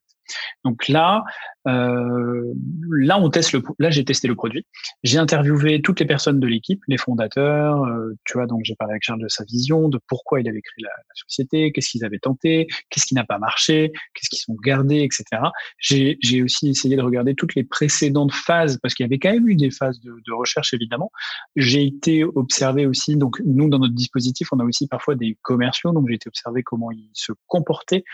Donc 0.64 0.88
là, 0.88 1.24
euh, 1.66 2.54
là, 2.90 3.18
on 3.18 3.30
teste 3.30 3.52
le, 3.52 3.62
là, 3.78 3.90
j'ai 3.90 4.04
testé 4.04 4.28
le 4.28 4.34
produit. 4.34 4.66
J'ai 5.02 5.18
interviewé 5.18 5.82
toutes 5.82 6.00
les 6.00 6.06
personnes 6.06 6.40
de 6.40 6.46
l'équipe, 6.46 6.80
les 6.88 6.96
fondateurs. 6.96 7.84
Euh, 7.84 8.14
tu 8.24 8.34
vois, 8.34 8.46
donc 8.46 8.60
j'ai 8.64 8.74
parlé 8.74 8.92
avec 8.92 9.02
Charles 9.02 9.22
de 9.22 9.28
sa 9.28 9.44
vision, 9.44 9.88
de 9.88 9.98
pourquoi 10.08 10.40
il 10.40 10.48
avait 10.48 10.62
créé 10.62 10.84
la, 10.84 10.90
société, 11.14 11.72
qu'est-ce 11.72 11.90
qu'ils 11.90 12.04
avaient 12.04 12.18
tenté, 12.18 12.68
qu'est-ce 12.90 13.06
qui 13.06 13.14
n'a 13.14 13.24
pas 13.24 13.38
marché, 13.38 13.92
qu'est-ce 14.14 14.30
qu'ils 14.30 14.38
sont 14.38 14.56
gardés, 14.62 15.02
etc. 15.02 15.42
J'ai 15.78 16.42
aussi 16.42 16.70
essayé 16.70 16.96
de 16.96 17.02
regarder 17.02 17.34
toutes 17.34 17.54
les 17.54 17.64
précédentes 17.64 18.32
phases 18.32 18.78
parce 18.82 18.94
qu'il 18.94 19.04
y 19.04 19.08
avait 19.08 19.18
quand 19.18 19.32
même 19.32 19.48
eu 19.48 19.56
des 19.56 19.70
phases 19.70 20.00
de, 20.00 20.12
de 20.26 20.32
recherche 20.32 20.72
évidemment. 20.74 21.10
J'ai 21.56 21.84
été 21.84 22.24
observé 22.24 22.86
aussi. 22.86 23.16
Donc 23.16 23.40
nous, 23.44 23.68
dans 23.68 23.78
notre 23.78 23.94
dispositif, 23.94 24.48
on 24.52 24.60
a 24.60 24.64
aussi 24.64 24.86
parfois 24.86 25.14
des 25.14 25.36
commerciaux. 25.42 25.92
Donc 25.92 26.08
j'ai 26.08 26.14
été 26.14 26.28
observé 26.28 26.62
comment 26.62 26.90
ils 26.90 27.10
se 27.12 27.32
comportaient. 27.46 28.04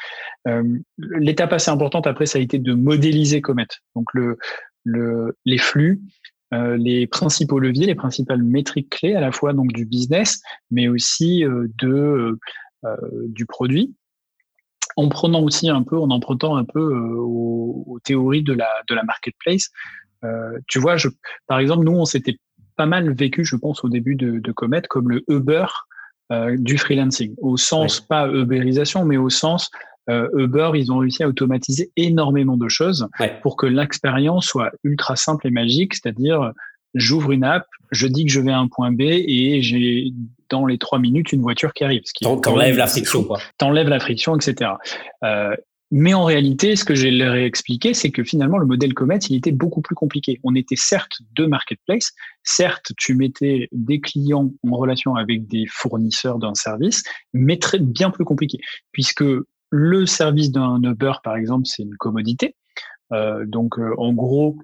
Euh, 0.49 0.63
l'étape 0.99 1.53
assez 1.53 1.71
importante 1.71 2.04
après, 2.07 2.27
ça 2.27 2.39
a 2.39 2.43
été 2.43 2.59
de 2.59 2.75
modéliser 2.75 3.41
Comet. 3.41 3.67
Donc 3.95 4.07
le, 4.15 4.39
le, 4.85 5.37
les 5.45 5.59
flux, 5.59 6.03
euh, 6.55 6.77
les 6.77 7.07
principaux 7.07 7.59
leviers, 7.59 7.87
les 7.87 7.95
principales 7.95 8.43
métriques 8.43 8.91
clés 8.91 9.15
à 9.15 9.21
la 9.21 9.33
fois 9.33 9.53
donc 9.53 9.73
du 9.73 9.87
business, 9.87 10.41
mais 10.71 10.89
aussi 10.89 11.45
euh, 11.45 11.67
de 11.81 12.39
euh, 12.85 12.97
du 13.29 13.47
produit, 13.47 13.95
en 14.97 15.09
prenant 15.09 15.41
aussi 15.41 15.69
un 15.71 15.83
peu, 15.83 15.99
en 15.99 16.11
empruntant 16.11 16.57
un 16.57 16.65
peu 16.65 16.95
aux, 16.95 17.99
théories 18.05 18.43
de 18.43 18.53
la 18.53 18.69
de 18.89 18.95
la 18.95 19.03
marketplace. 19.03 19.71
tu 20.69 20.79
vois, 20.79 20.97
je, 20.97 21.09
par 21.47 21.59
exemple, 21.59 21.85
nous 21.85 21.93
on 21.93 22.05
s'était 22.05 22.37
pas 22.77 22.87
mal 22.87 23.13
vécu, 23.15 23.45
je 23.45 23.57
pense, 23.57 23.83
au 23.85 23.89
début 23.89 24.15
de, 24.15 24.39
de 24.41 24.53
Comet 24.53 24.83
comme 24.83 25.09
le 25.09 25.25
Uber 25.29 25.67
du 26.59 26.77
freelancing, 26.77 27.35
au 27.39 27.57
sens 27.57 28.01
pas 28.01 28.29
Uberisation, 28.29 29.05
mais 29.05 29.17
au 29.17 29.31
sens 29.31 29.71
euh, 30.11 30.29
Uber, 30.37 30.73
ils 30.75 30.93
ont 30.93 30.99
réussi 30.99 31.23
à 31.23 31.29
automatiser 31.29 31.91
énormément 31.97 32.57
de 32.57 32.69
choses 32.69 33.09
pour 33.43 33.57
que 33.57 33.67
l'expérience 33.67 34.47
soit 34.47 34.73
ultra 34.83 35.17
simple 35.17 35.47
et 35.47 35.51
magique, 35.51 35.95
c'est-à-dire 35.95 36.53
j'ouvre 36.95 37.33
une 37.33 37.45
app, 37.45 37.67
je 37.91 38.07
dis 38.07 38.25
que 38.25 38.33
je 38.33 38.41
vais 38.41 38.53
à 38.53 38.59
un 38.59 38.69
point 38.69 38.93
B 38.93 39.03
et 39.03 39.63
j'ai 39.63 40.13
dans 40.49 40.67
les 40.67 40.79
trois 40.79 40.99
minutes 40.99 41.33
une 41.33 41.43
voiture 41.43 41.73
qui 41.73 41.85
arrive. 41.85 42.03
T'enlèves 42.41 42.77
la 42.77 42.87
friction, 42.87 43.25
quoi. 43.25 43.41
T'enlèves 43.59 43.89
la 43.89 43.99
friction, 43.99 44.37
etc. 44.37 44.73
Euh, 45.25 45.55
mais 45.91 46.15
en 46.15 46.25
réalité, 46.25 46.77
ce 46.77 46.85
que 46.85 46.95
j'ai 46.95 47.11
leur 47.11 47.35
expliqué, 47.35 47.95
c'est 47.95 48.11
que 48.11 48.25
finalement, 48.25 48.59
le 48.59 48.67
modèle 48.67 48.95
Comet, 48.95 49.19
il 49.29 49.37
était 49.37 49.53
beaucoup 49.53 49.81
plus 49.81 49.95
compliqué. 49.95 50.41
On 50.43 50.55
était 50.55 50.77
certes 50.77 51.19
deux 51.37 51.47
marketplaces, 51.47 52.13
certes, 52.43 52.93
tu 52.97 53.15
mettais 53.15 53.69
des 53.71 54.01
clients 54.01 54.51
en 54.69 54.77
relation 54.77 55.15
avec 55.15 55.47
des 55.47 55.67
fournisseurs 55.69 56.39
d'un 56.39 56.55
service, 56.55 57.05
mais 57.33 57.59
très 57.59 57.79
bien 57.79 58.11
plus 58.11 58.25
compliqué, 58.25 58.59
puisque 58.93 59.25
le 59.75 60.07
service 60.07 60.53
d'un 60.53 60.81
Uber, 60.85 61.15
par 61.25 61.35
exemple, 61.35 61.67
c'est 61.67 61.83
une 61.83 61.97
commodité. 61.97 62.55
Euh, 63.13 63.45
donc, 63.45 63.77
euh, 63.81 63.93
en 63.99 64.13
gros, 64.13 64.57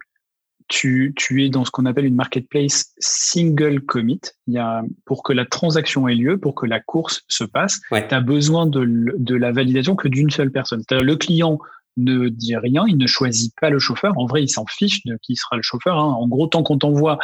tu, 0.69 1.15
tu, 1.17 1.45
es 1.45 1.49
dans 1.49 1.65
ce 1.65 1.73
qu'on 1.73 1.85
appelle 1.85 2.05
une 2.05 2.15
marketplace 2.15 2.95
single 3.01 3.81
commit. 3.81 4.21
Il 4.47 4.55
y 4.55 4.59
a, 4.59 4.85
pour 5.05 5.25
que 5.25 5.33
la 5.33 5.47
transaction 5.47 6.07
ait 6.07 6.15
lieu, 6.15 6.39
pour 6.39 6.55
que 6.55 6.65
la 6.65 6.79
course 6.79 7.25
se 7.27 7.43
passe, 7.43 7.81
tu 7.91 7.97
as 7.97 8.21
besoin 8.21 8.67
de, 8.67 8.87
de, 9.19 9.35
la 9.35 9.51
validation 9.51 9.97
que 9.97 10.07
d'une 10.07 10.31
seule 10.31 10.53
personne. 10.53 10.85
Le 10.93 11.17
client 11.17 11.59
ne 11.97 12.29
dit 12.29 12.55
rien, 12.55 12.85
il 12.87 12.97
ne 12.97 13.09
choisit 13.09 13.53
pas 13.61 13.69
le 13.69 13.81
chauffeur. 13.81 14.17
En 14.17 14.27
vrai, 14.27 14.45
il 14.45 14.49
s'en 14.49 14.65
fiche 14.67 15.05
de 15.07 15.19
qui 15.23 15.35
sera 15.35 15.57
le 15.57 15.63
chauffeur. 15.63 15.99
Hein. 15.99 16.05
En 16.05 16.29
gros, 16.29 16.47
tant 16.47 16.63
qu'on 16.63 16.79
t'envoie 16.79 17.19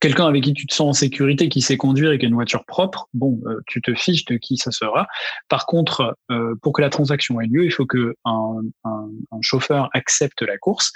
quelqu'un 0.00 0.26
avec 0.26 0.42
qui 0.44 0.52
tu 0.52 0.66
te 0.66 0.74
sens 0.74 0.88
en 0.88 0.92
sécurité, 0.92 1.48
qui 1.48 1.60
sait 1.60 1.76
conduire 1.76 2.12
et 2.12 2.18
qui 2.18 2.24
a 2.24 2.28
une 2.28 2.34
voiture 2.34 2.64
propre, 2.64 3.08
bon, 3.14 3.40
euh, 3.46 3.60
tu 3.66 3.82
te 3.82 3.94
fiches 3.94 4.24
de 4.24 4.36
qui 4.36 4.56
ça 4.56 4.70
sera. 4.70 5.06
Par 5.48 5.66
contre, 5.66 6.16
euh, 6.30 6.54
pour 6.62 6.72
que 6.72 6.82
la 6.82 6.90
transaction 6.90 7.40
ait 7.40 7.46
lieu, 7.46 7.64
il 7.64 7.72
faut 7.72 7.86
que 7.86 8.14
un, 8.24 8.60
un, 8.84 9.08
un, 9.30 9.38
chauffeur 9.42 9.90
accepte 9.92 10.42
la 10.42 10.58
course. 10.58 10.92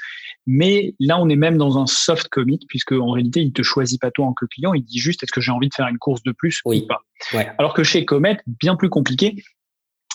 Mais 0.46 0.94
là, 1.00 1.20
on 1.20 1.28
est 1.28 1.36
même 1.36 1.58
dans 1.58 1.78
un 1.78 1.86
soft 1.86 2.28
commit, 2.28 2.60
puisque 2.68 2.92
en 2.92 3.10
réalité, 3.10 3.40
il 3.40 3.52
te 3.52 3.62
choisit 3.62 4.00
pas 4.00 4.10
toi 4.10 4.26
en 4.26 4.32
que 4.32 4.46
client, 4.46 4.74
il 4.74 4.84
dit 4.84 4.98
juste 4.98 5.22
est-ce 5.22 5.32
que 5.32 5.40
j'ai 5.40 5.52
envie 5.52 5.68
de 5.68 5.74
faire 5.74 5.88
une 5.88 5.98
course 5.98 6.22
de 6.22 6.32
plus 6.32 6.60
ou 6.64 6.74
pas? 6.86 7.02
Ouais. 7.32 7.50
Alors 7.58 7.74
que 7.74 7.82
chez 7.82 8.04
Comet, 8.04 8.38
bien 8.46 8.76
plus 8.76 8.88
compliqué, 8.88 9.42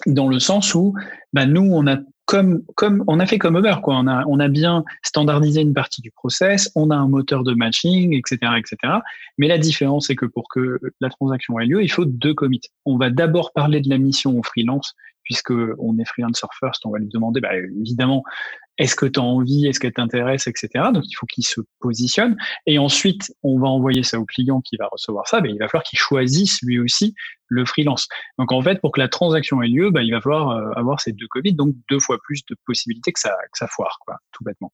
dans 0.07 0.27
le 0.27 0.39
sens 0.39 0.73
où 0.73 0.95
bah, 1.33 1.45
nous, 1.45 1.69
on 1.71 1.87
a 1.87 1.97
comme, 2.25 2.63
comme 2.75 3.03
on 3.07 3.19
a 3.19 3.25
fait 3.25 3.37
comme 3.37 3.57
Uber, 3.57 3.75
quoi. 3.83 3.95
On 3.97 4.07
a, 4.07 4.23
on 4.27 4.39
a 4.39 4.47
bien 4.47 4.83
standardisé 5.03 5.61
une 5.61 5.73
partie 5.73 6.01
du 6.01 6.11
process, 6.11 6.71
on 6.75 6.89
a 6.89 6.95
un 6.95 7.07
moteur 7.07 7.43
de 7.43 7.53
matching, 7.53 8.13
etc., 8.13 8.53
etc. 8.57 8.93
Mais 9.37 9.47
la 9.47 9.57
différence, 9.57 10.07
c'est 10.07 10.15
que 10.15 10.25
pour 10.25 10.47
que 10.49 10.79
la 10.99 11.09
transaction 11.09 11.59
ait 11.59 11.65
lieu, 11.65 11.83
il 11.83 11.91
faut 11.91 12.05
deux 12.05 12.33
commits. 12.33 12.61
On 12.85 12.97
va 12.97 13.09
d'abord 13.09 13.51
parler 13.53 13.81
de 13.81 13.89
la 13.89 13.97
mission 13.97 14.37
au 14.37 14.43
freelance, 14.43 14.93
puisque 15.23 15.51
on 15.51 15.97
est 15.99 16.05
freelancer 16.05 16.47
first, 16.59 16.85
on 16.85 16.91
va 16.91 16.99
lui 16.99 17.09
demander, 17.09 17.41
bah, 17.41 17.55
évidemment, 17.79 18.23
est-ce 18.81 18.95
que 18.95 19.05
tu 19.05 19.19
as 19.19 19.23
envie, 19.23 19.67
est-ce 19.67 19.79
qu'elle 19.79 19.93
t'intéresse, 19.93 20.47
etc. 20.47 20.85
Donc 20.91 21.03
il 21.07 21.13
faut 21.13 21.27
qu'il 21.27 21.45
se 21.45 21.61
positionne. 21.79 22.35
Et 22.65 22.79
ensuite, 22.79 23.31
on 23.43 23.59
va 23.59 23.67
envoyer 23.67 24.01
ça 24.01 24.19
au 24.19 24.25
client 24.25 24.59
qui 24.61 24.75
va 24.75 24.87
recevoir 24.91 25.27
ça. 25.27 25.39
Ben, 25.39 25.51
il 25.53 25.59
va 25.59 25.67
falloir 25.67 25.83
qu'il 25.83 25.99
choisisse 25.99 26.63
lui 26.63 26.79
aussi 26.79 27.13
le 27.45 27.63
freelance. 27.63 28.07
Donc 28.39 28.51
en 28.51 28.61
fait, 28.63 28.81
pour 28.81 28.91
que 28.91 28.99
la 28.99 29.07
transaction 29.07 29.61
ait 29.61 29.67
lieu, 29.67 29.91
ben, 29.91 30.01
il 30.01 30.11
va 30.11 30.19
falloir 30.19 30.49
euh, 30.49 30.71
avoir 30.75 30.99
ces 30.99 31.11
deux 31.11 31.27
commits, 31.27 31.53
donc 31.53 31.75
deux 31.91 31.99
fois 31.99 32.17
plus 32.23 32.43
de 32.49 32.55
possibilités 32.65 33.11
que 33.11 33.19
ça, 33.19 33.29
que 33.51 33.57
ça 33.57 33.67
foire, 33.67 33.99
quoi, 34.03 34.17
tout 34.31 34.43
bêtement. 34.43 34.71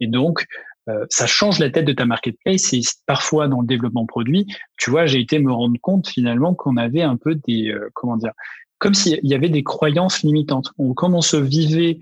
Et 0.00 0.06
donc, 0.06 0.44
euh, 0.90 1.06
ça 1.08 1.26
change 1.26 1.58
la 1.58 1.70
tête 1.70 1.86
de 1.86 1.94
ta 1.94 2.04
marketplace 2.04 2.74
et 2.74 2.82
parfois 3.06 3.48
dans 3.48 3.62
le 3.62 3.66
développement 3.66 4.04
produit, 4.04 4.46
tu 4.76 4.90
vois, 4.90 5.06
j'ai 5.06 5.20
été 5.20 5.38
me 5.38 5.50
rendre 5.50 5.78
compte 5.80 6.08
finalement 6.08 6.54
qu'on 6.54 6.76
avait 6.76 7.02
un 7.02 7.16
peu 7.16 7.36
des, 7.46 7.70
euh, 7.70 7.88
comment 7.94 8.18
dire, 8.18 8.32
comme 8.78 8.92
s'il 8.92 9.18
y 9.22 9.34
avait 9.34 9.48
des 9.48 9.62
croyances 9.62 10.22
limitantes. 10.22 10.72
On, 10.76 10.92
comme 10.92 11.14
on 11.14 11.22
se 11.22 11.38
vivait 11.38 11.98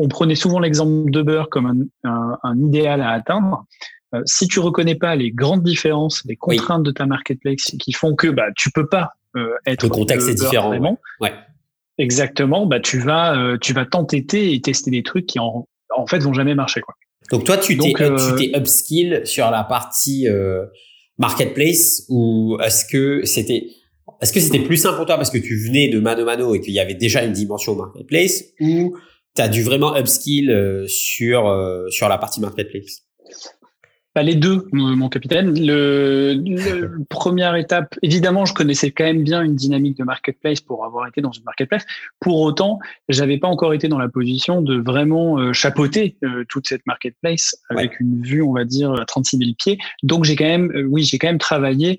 on 0.00 0.08
prenait 0.08 0.34
souvent 0.34 0.58
l'exemple 0.58 1.10
de 1.10 1.22
beurre 1.22 1.50
comme 1.50 1.88
un, 2.04 2.58
idéal 2.58 3.02
à 3.02 3.10
atteindre. 3.10 3.66
Euh, 4.14 4.22
si 4.24 4.48
tu 4.48 4.58
reconnais 4.58 4.94
pas 4.94 5.14
les 5.14 5.30
grandes 5.30 5.62
différences, 5.62 6.22
les 6.24 6.36
contraintes 6.36 6.82
de 6.82 6.90
ta 6.90 7.04
marketplace 7.06 7.76
qui 7.78 7.92
font 7.92 8.14
que 8.16 8.28
bah 8.28 8.46
tu 8.56 8.70
peux 8.70 8.88
pas 8.88 9.12
euh, 9.36 9.50
être 9.66 9.84
le 9.84 9.90
contexte 9.90 10.28
est 10.28 10.34
différent. 10.34 10.98
Ouais. 11.20 11.32
Exactement. 11.98 12.66
Bah 12.66 12.80
tu 12.80 12.98
vas 12.98 13.38
euh, 13.38 13.58
tu 13.60 13.74
vas 13.74 13.84
t'entêter 13.84 14.54
et 14.54 14.60
tester 14.62 14.90
des 14.90 15.02
trucs 15.02 15.26
qui 15.26 15.38
en, 15.38 15.68
en 15.94 16.06
fait 16.06 16.18
vont 16.18 16.32
jamais 16.32 16.54
marcher 16.54 16.80
quoi. 16.80 16.94
Donc 17.30 17.44
toi 17.44 17.58
tu 17.58 17.76
t'es 17.76 17.92
tu 17.92 18.34
t'es 18.38 18.58
upskill 18.58 19.20
sur 19.24 19.50
la 19.50 19.64
partie 19.64 20.26
marketplace 21.18 22.06
ou 22.08 22.56
est-ce 22.64 22.86
que 22.86 23.24
c'était 23.26 23.66
est-ce 24.22 24.32
que 24.32 24.40
c'était 24.40 24.60
plus 24.60 24.78
simple 24.78 24.96
pour 24.96 25.06
toi 25.06 25.16
parce 25.16 25.30
que 25.30 25.38
tu 25.38 25.56
venais 25.56 25.88
de 25.88 26.00
Mano 26.00 26.24
Mano 26.24 26.54
et 26.54 26.60
qu'il 26.60 26.72
y 26.72 26.80
avait 26.80 26.94
déjà 26.94 27.22
une 27.22 27.32
dimension 27.32 27.76
marketplace 27.76 28.44
ou 28.60 28.96
tu 29.40 29.44
as 29.44 29.48
dû 29.48 29.62
vraiment 29.62 29.96
upskill 29.96 30.50
euh, 30.50 30.86
sur, 30.86 31.48
euh, 31.48 31.88
sur 31.88 32.08
la 32.08 32.18
partie 32.18 32.40
marketplace 32.40 33.09
bah, 34.12 34.24
les 34.24 34.34
deux, 34.34 34.66
mon 34.72 35.08
capitaine. 35.08 35.54
Le, 35.54 36.34
le, 36.34 37.04
première 37.08 37.54
étape, 37.54 37.94
évidemment, 38.02 38.44
je 38.44 38.54
connaissais 38.54 38.90
quand 38.90 39.04
même 39.04 39.22
bien 39.22 39.40
une 39.40 39.54
dynamique 39.54 39.98
de 39.98 40.04
marketplace 40.04 40.60
pour 40.60 40.84
avoir 40.84 41.06
été 41.06 41.20
dans 41.20 41.30
une 41.30 41.44
marketplace. 41.44 41.86
Pour 42.18 42.40
autant, 42.40 42.80
j'avais 43.08 43.38
pas 43.38 43.46
encore 43.46 43.72
été 43.72 43.86
dans 43.86 43.98
la 43.98 44.08
position 44.08 44.62
de 44.62 44.80
vraiment 44.80 45.38
euh, 45.38 45.52
chapeauter 45.52 46.16
euh, 46.24 46.44
toute 46.48 46.66
cette 46.66 46.84
marketplace 46.86 47.54
avec 47.68 48.00
une 48.00 48.20
vue, 48.22 48.42
on 48.42 48.52
va 48.52 48.64
dire, 48.64 48.92
à 48.94 49.04
36 49.04 49.38
000 49.38 49.50
pieds. 49.56 49.78
Donc, 50.02 50.24
j'ai 50.24 50.34
quand 50.34 50.44
même, 50.44 50.72
euh, 50.74 50.82
oui, 50.82 51.04
j'ai 51.04 51.18
quand 51.18 51.28
même 51.28 51.38
travaillé 51.38 51.98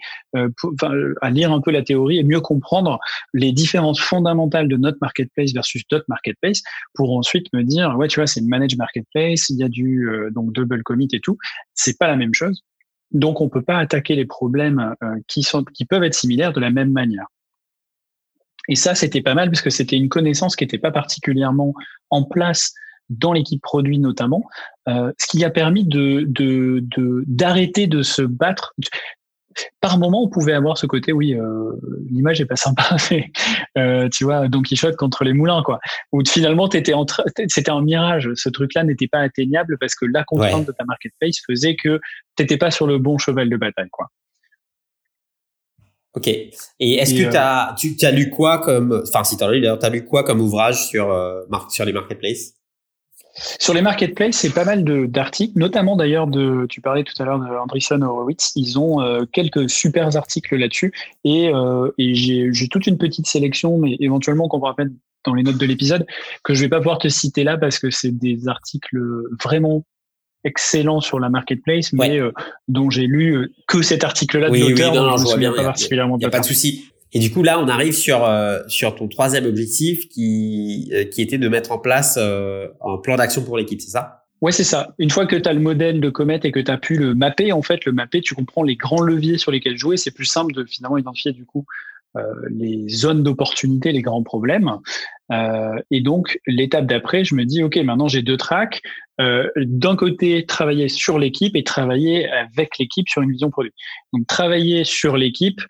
pour, 0.57 0.74
à 1.22 1.30
lire 1.30 1.51
un 1.51 1.59
peu 1.59 1.72
la 1.72 1.82
théorie 1.82 2.18
et 2.18 2.24
mieux 2.24 2.39
comprendre 2.39 2.99
les 3.34 3.51
différences 3.51 3.99
fondamentales 3.99 4.70
de 4.70 4.78
notre 4.78 4.97
marketplace 5.01 5.51
versus 5.53 5.84
d'autres 5.89 6.05
marketplace 6.07 6.62
pour 6.93 7.18
ensuite 7.18 7.47
me 7.53 7.64
dire, 7.64 7.97
ouais, 7.97 8.07
tu 8.07 8.20
vois, 8.22 8.28
c'est 8.28 8.39
une 8.39 8.47
managed 8.47 8.78
marketplace, 8.78 9.49
il 9.49 9.57
y 9.57 9.64
a 9.64 9.68
du 9.68 10.07
donc 10.34 10.53
double 10.53 10.84
commit 10.84 11.09
et 11.12 11.20
tout. 11.20 11.38
C'est 11.74 11.97
la 12.08 12.16
même 12.16 12.34
chose. 12.34 12.64
Donc, 13.12 13.41
on 13.41 13.49
peut 13.49 13.62
pas 13.62 13.78
attaquer 13.78 14.16
les 14.16 14.26
problèmes 14.26 14.95
euh, 15.04 15.16
qui, 15.28 15.43
sont, 15.43 15.64
qui 15.64 15.86
peuvent 15.86 16.04
être 16.04 16.14
similaires 16.14 16.54
de 16.54 16.60
la 16.60 16.70
même 16.70 16.91
manière. 16.91 17.28
Et 18.68 18.76
ça, 18.76 18.95
c'était 18.95 19.22
pas 19.22 19.34
mal 19.34 19.49
parce 19.49 19.62
que 19.62 19.70
c'était 19.70 19.97
une 19.97 20.10
connaissance 20.10 20.56
qui 20.56 20.64
n'était 20.64 20.78
pas 20.78 20.91
particulièrement 20.91 21.74
en 22.10 22.24
place 22.24 22.74
dans 23.10 23.34
l'équipe 23.34 23.62
produit 23.62 23.99
notamment, 23.99 24.47
euh, 24.88 25.12
ce 25.20 25.28
qui 25.28 25.43
a 25.43 25.49
permis 25.49 25.84
de 25.86 26.26
d'arrêter 27.28 27.88
de 27.88 28.02
se 28.04 28.22
battre 28.22 28.74
par 29.80 29.97
moment, 29.97 30.24
on 30.24 30.30
pouvait 30.30 30.54
avoir 30.54 30.78
ce 30.78 30.86
côté, 30.86 31.12
oui, 31.12 31.34
euh, 31.34 31.72
l'image 32.10 32.41
est 32.41 32.45
pas 32.45 32.56
sympa, 32.56 32.84
euh, 33.78 34.10
tu 34.10 34.24
vois, 34.24 34.47
Don 34.47 34.62
Quichotte 34.62 34.95
contre 34.95 35.24
les 35.24 35.34
moulins, 35.34 35.64
quoi. 35.64 35.80
Où 36.12 36.22
finalement, 36.26 36.68
t'étais 36.68 36.93
entre, 36.93 37.24
c'était 37.47 37.72
un 37.72 37.82
mirage. 37.82 38.30
Ce 38.36 38.49
truc-là 38.49 38.84
n'était 38.84 39.08
pas 39.08 39.20
atteignable 39.20 39.78
parce 39.80 39.95
que 39.95 40.06
la 40.06 40.24
contrainte 40.24 40.68
de 40.68 40.72
ta 40.72 40.86
marketplace 40.86 41.38
faisait 41.47 41.76
que 41.76 41.99
t'étais 42.36 42.58
pas 42.58 42.72
sur 42.72 42.88
le 42.88 42.97
bon 42.97 43.18
cheval 43.18 43.49
de 43.49 43.58
bataille, 43.58 43.89
quoi. 43.91 44.08
Ok. 46.14 46.28
Et 46.28 46.54
est-ce 46.80 47.14
que 47.14 47.24
euh, 47.24 47.95
tu 47.97 48.06
as 48.06 48.12
lu 48.12 48.30
quoi 48.30 48.60
comme, 48.60 49.02
enfin, 49.08 49.24
si 49.24 49.38
t'as 49.38 49.49
lu 49.49 49.62
d'ailleurs, 49.62 49.80
t'as 49.80 49.89
lu 49.89 50.04
quoi 50.04 50.24
comme 50.24 50.41
ouvrage 50.41 50.88
sur 50.88 51.08
sur 51.70 51.86
les 51.86 51.93
marketplaces? 51.93 52.61
Sur 53.34 53.74
les 53.74 53.82
marketplaces, 53.82 54.36
c'est 54.36 54.54
pas 54.54 54.66
mal 54.66 54.84
d'articles, 55.10 55.58
notamment 55.58 55.96
d'ailleurs 55.96 56.28
de, 56.28 56.66
tu 56.70 56.82
parlais 56.82 57.04
tout 57.04 57.14
à 57.22 57.26
l'heure 57.26 57.40
de 57.40 57.46
Andreessen 57.46 58.04
Horowitz, 58.04 58.52
ils 58.56 58.78
ont 58.78 59.02
euh, 59.02 59.24
quelques 59.32 59.70
super 59.70 60.16
articles 60.16 60.56
là-dessus 60.56 60.94
et, 61.24 61.50
euh, 61.50 61.92
et 61.98 62.14
j'ai 62.14 62.68
toute 62.70 62.88
une 62.88 62.98
petite 62.98 63.28
sélection, 63.28 63.78
mais 63.78 63.96
éventuellement 64.00 64.48
qu'on 64.48 64.60
pourra 64.60 64.76
mettre 64.78 64.92
dans 65.24 65.34
les 65.34 65.44
notes 65.44 65.58
de 65.58 65.66
l'épisode, 65.66 66.06
que 66.44 66.54
je 66.54 66.62
vais 66.62 66.70
pas 66.70 66.80
pouvoir 66.80 66.98
te 66.98 67.08
citer 67.08 67.44
là 67.44 67.58
parce 67.58 67.80
que 67.80 67.90
c'est 67.90 68.12
des 68.12 68.48
articles 68.48 68.98
vraiment 69.44 69.86
excellents 70.44 71.02
sur 71.02 71.20
la 71.20 71.30
marketplace, 71.30 71.94
mais 71.94 72.20
euh, 72.20 72.32
dont 72.68 72.90
j'ai 72.90 73.06
lu 73.06 73.54
que 73.68 73.82
cet 73.82 74.04
article-là 74.04 74.50
de 74.50 74.58
l'auteur. 74.58 74.92
Oui, 74.92 74.98
non, 74.98 75.12
non, 75.12 75.18
je 75.18 75.24
vois 75.24 75.38
bien, 75.38 75.54
pas 75.54 75.64
particulièrement. 75.64 76.18
Il 76.18 76.20
n'y 76.20 76.26
a, 76.26 76.30
pas 76.30 76.40
de 76.40 76.46
souci. 76.46 76.91
Et 77.14 77.20
du 77.20 77.32
coup, 77.32 77.43
là, 77.43 77.59
on 77.59 77.68
arrive 77.68 77.93
sur 77.93 78.24
euh, 78.24 78.59
sur 78.68 78.95
ton 78.95 79.07
troisième 79.07 79.45
objectif 79.45 80.07
qui 80.07 80.89
euh, 80.93 81.03
qui 81.03 81.22
était 81.22 81.38
de 81.38 81.47
mettre 81.49 81.72
en 81.72 81.78
place 81.78 82.18
euh, 82.20 82.68
un 82.82 82.97
plan 82.97 83.18
d'action 83.18 83.43
pour 83.43 83.57
l'équipe, 83.57 83.82
c'est 83.82 83.91
ça? 83.91 84.26
Ouais, 84.41 84.51
c'est 84.51 84.64
ça. 84.64 84.95
Une 84.97 85.09
fois 85.09 85.28
que 85.28 85.36
tu 85.36 85.47
as 85.47 85.53
le 85.53 85.59
modèle 85.59 85.99
de 85.99 86.09
Comet 86.09 86.39
et 86.43 86.51
que 86.51 86.59
tu 86.59 86.72
as 86.72 86.78
pu 86.78 86.95
le 86.95 87.14
mapper, 87.14 87.51
en 87.51 87.62
fait, 87.62 87.86
le 87.86 87.91
mapper, 87.91 88.22
tu 88.22 88.34
comprends 88.34 88.64
les 88.64 88.76
grands 88.76 89.01
leviers 89.01 89.38
sur 89.38 89.51
lesquels 89.51 89.78
jouer. 89.78 89.97
C'est 89.97 90.12
plus 90.12 90.26
simple 90.26 90.53
de 90.53 90.64
finalement 90.64 90.97
identifier 90.97 91.32
du 91.32 91.45
coup 91.45 91.66
les 92.49 92.89
zones 92.89 93.24
d'opportunité, 93.24 93.93
les 93.93 94.01
grands 94.01 94.24
problèmes. 94.24 94.80
et 95.91 96.01
donc, 96.01 96.39
l'étape 96.45 96.86
d'après, 96.86 97.24
je 97.24 97.36
me 97.36 97.45
dis, 97.45 97.64
OK, 97.64 97.78
maintenant 97.78 98.09
j'ai 98.09 98.22
deux 98.22 98.36
tracks. 98.36 98.82
D'un 99.18 99.95
côté, 99.95 100.45
travailler 100.45 100.89
sur 100.89 101.20
l'équipe 101.20 101.55
et 101.55 101.64
travailler 101.64 102.28
avec 102.30 102.80
l'équipe 102.80 103.07
sur 103.07 103.22
une 103.22 103.32
vision 103.32 103.49
produit. 103.49 103.72
Donc, 104.12 104.28
travailler 104.28 104.84
sur 104.84 105.16
l'équipe, 105.16 105.62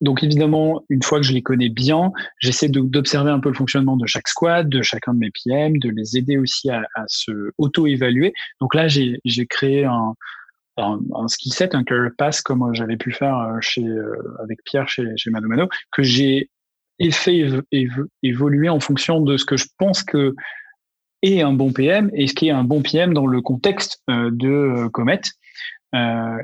donc 0.00 0.22
évidemment, 0.22 0.82
une 0.88 1.02
fois 1.02 1.18
que 1.18 1.26
je 1.26 1.32
les 1.32 1.42
connais 1.42 1.68
bien, 1.68 2.10
j'essaie 2.38 2.68
d'observer 2.68 3.30
un 3.30 3.40
peu 3.40 3.50
le 3.50 3.54
fonctionnement 3.54 3.96
de 3.96 4.06
chaque 4.06 4.28
squad, 4.28 4.68
de 4.68 4.80
chacun 4.82 5.12
de 5.12 5.18
mes 5.18 5.30
PM, 5.30 5.78
de 5.78 5.90
les 5.90 6.16
aider 6.16 6.38
aussi 6.38 6.70
à, 6.70 6.84
se 7.06 7.52
auto-évaluer. 7.58 8.32
Donc 8.60 8.74
là, 8.74 8.88
j'ai 8.88 9.20
créé 9.46 9.84
un, 9.84 10.14
un, 10.78 11.00
un, 11.14 11.28
skill 11.28 11.52
set, 11.52 11.74
un 11.74 11.84
career 11.84 12.10
pass 12.16 12.40
comme 12.40 12.72
j'avais 12.72 12.96
pu 12.96 13.12
faire 13.12 13.36
euh, 13.38 13.58
chez, 13.60 13.84
euh, 13.84 14.16
avec 14.42 14.64
Pierre 14.64 14.88
chez, 14.88 15.04
chez 15.16 15.30
Mano 15.30 15.48
Mano, 15.48 15.68
que 15.92 16.02
j'ai 16.02 16.50
fait 17.12 17.44
évoluer 18.22 18.68
en 18.68 18.80
fonction 18.80 19.20
de 19.20 19.36
ce 19.36 19.44
que 19.44 19.56
je 19.56 19.66
pense 19.78 20.02
que 20.02 20.34
est 21.22 21.42
un 21.42 21.52
bon 21.52 21.72
PM 21.72 22.10
et 22.14 22.26
ce 22.26 22.34
qui 22.34 22.48
est 22.48 22.52
un 22.52 22.64
bon 22.64 22.80
PM 22.80 23.12
dans 23.12 23.26
le 23.26 23.42
contexte 23.42 24.02
euh, 24.08 24.30
de 24.32 24.88
Comet. 24.88 25.20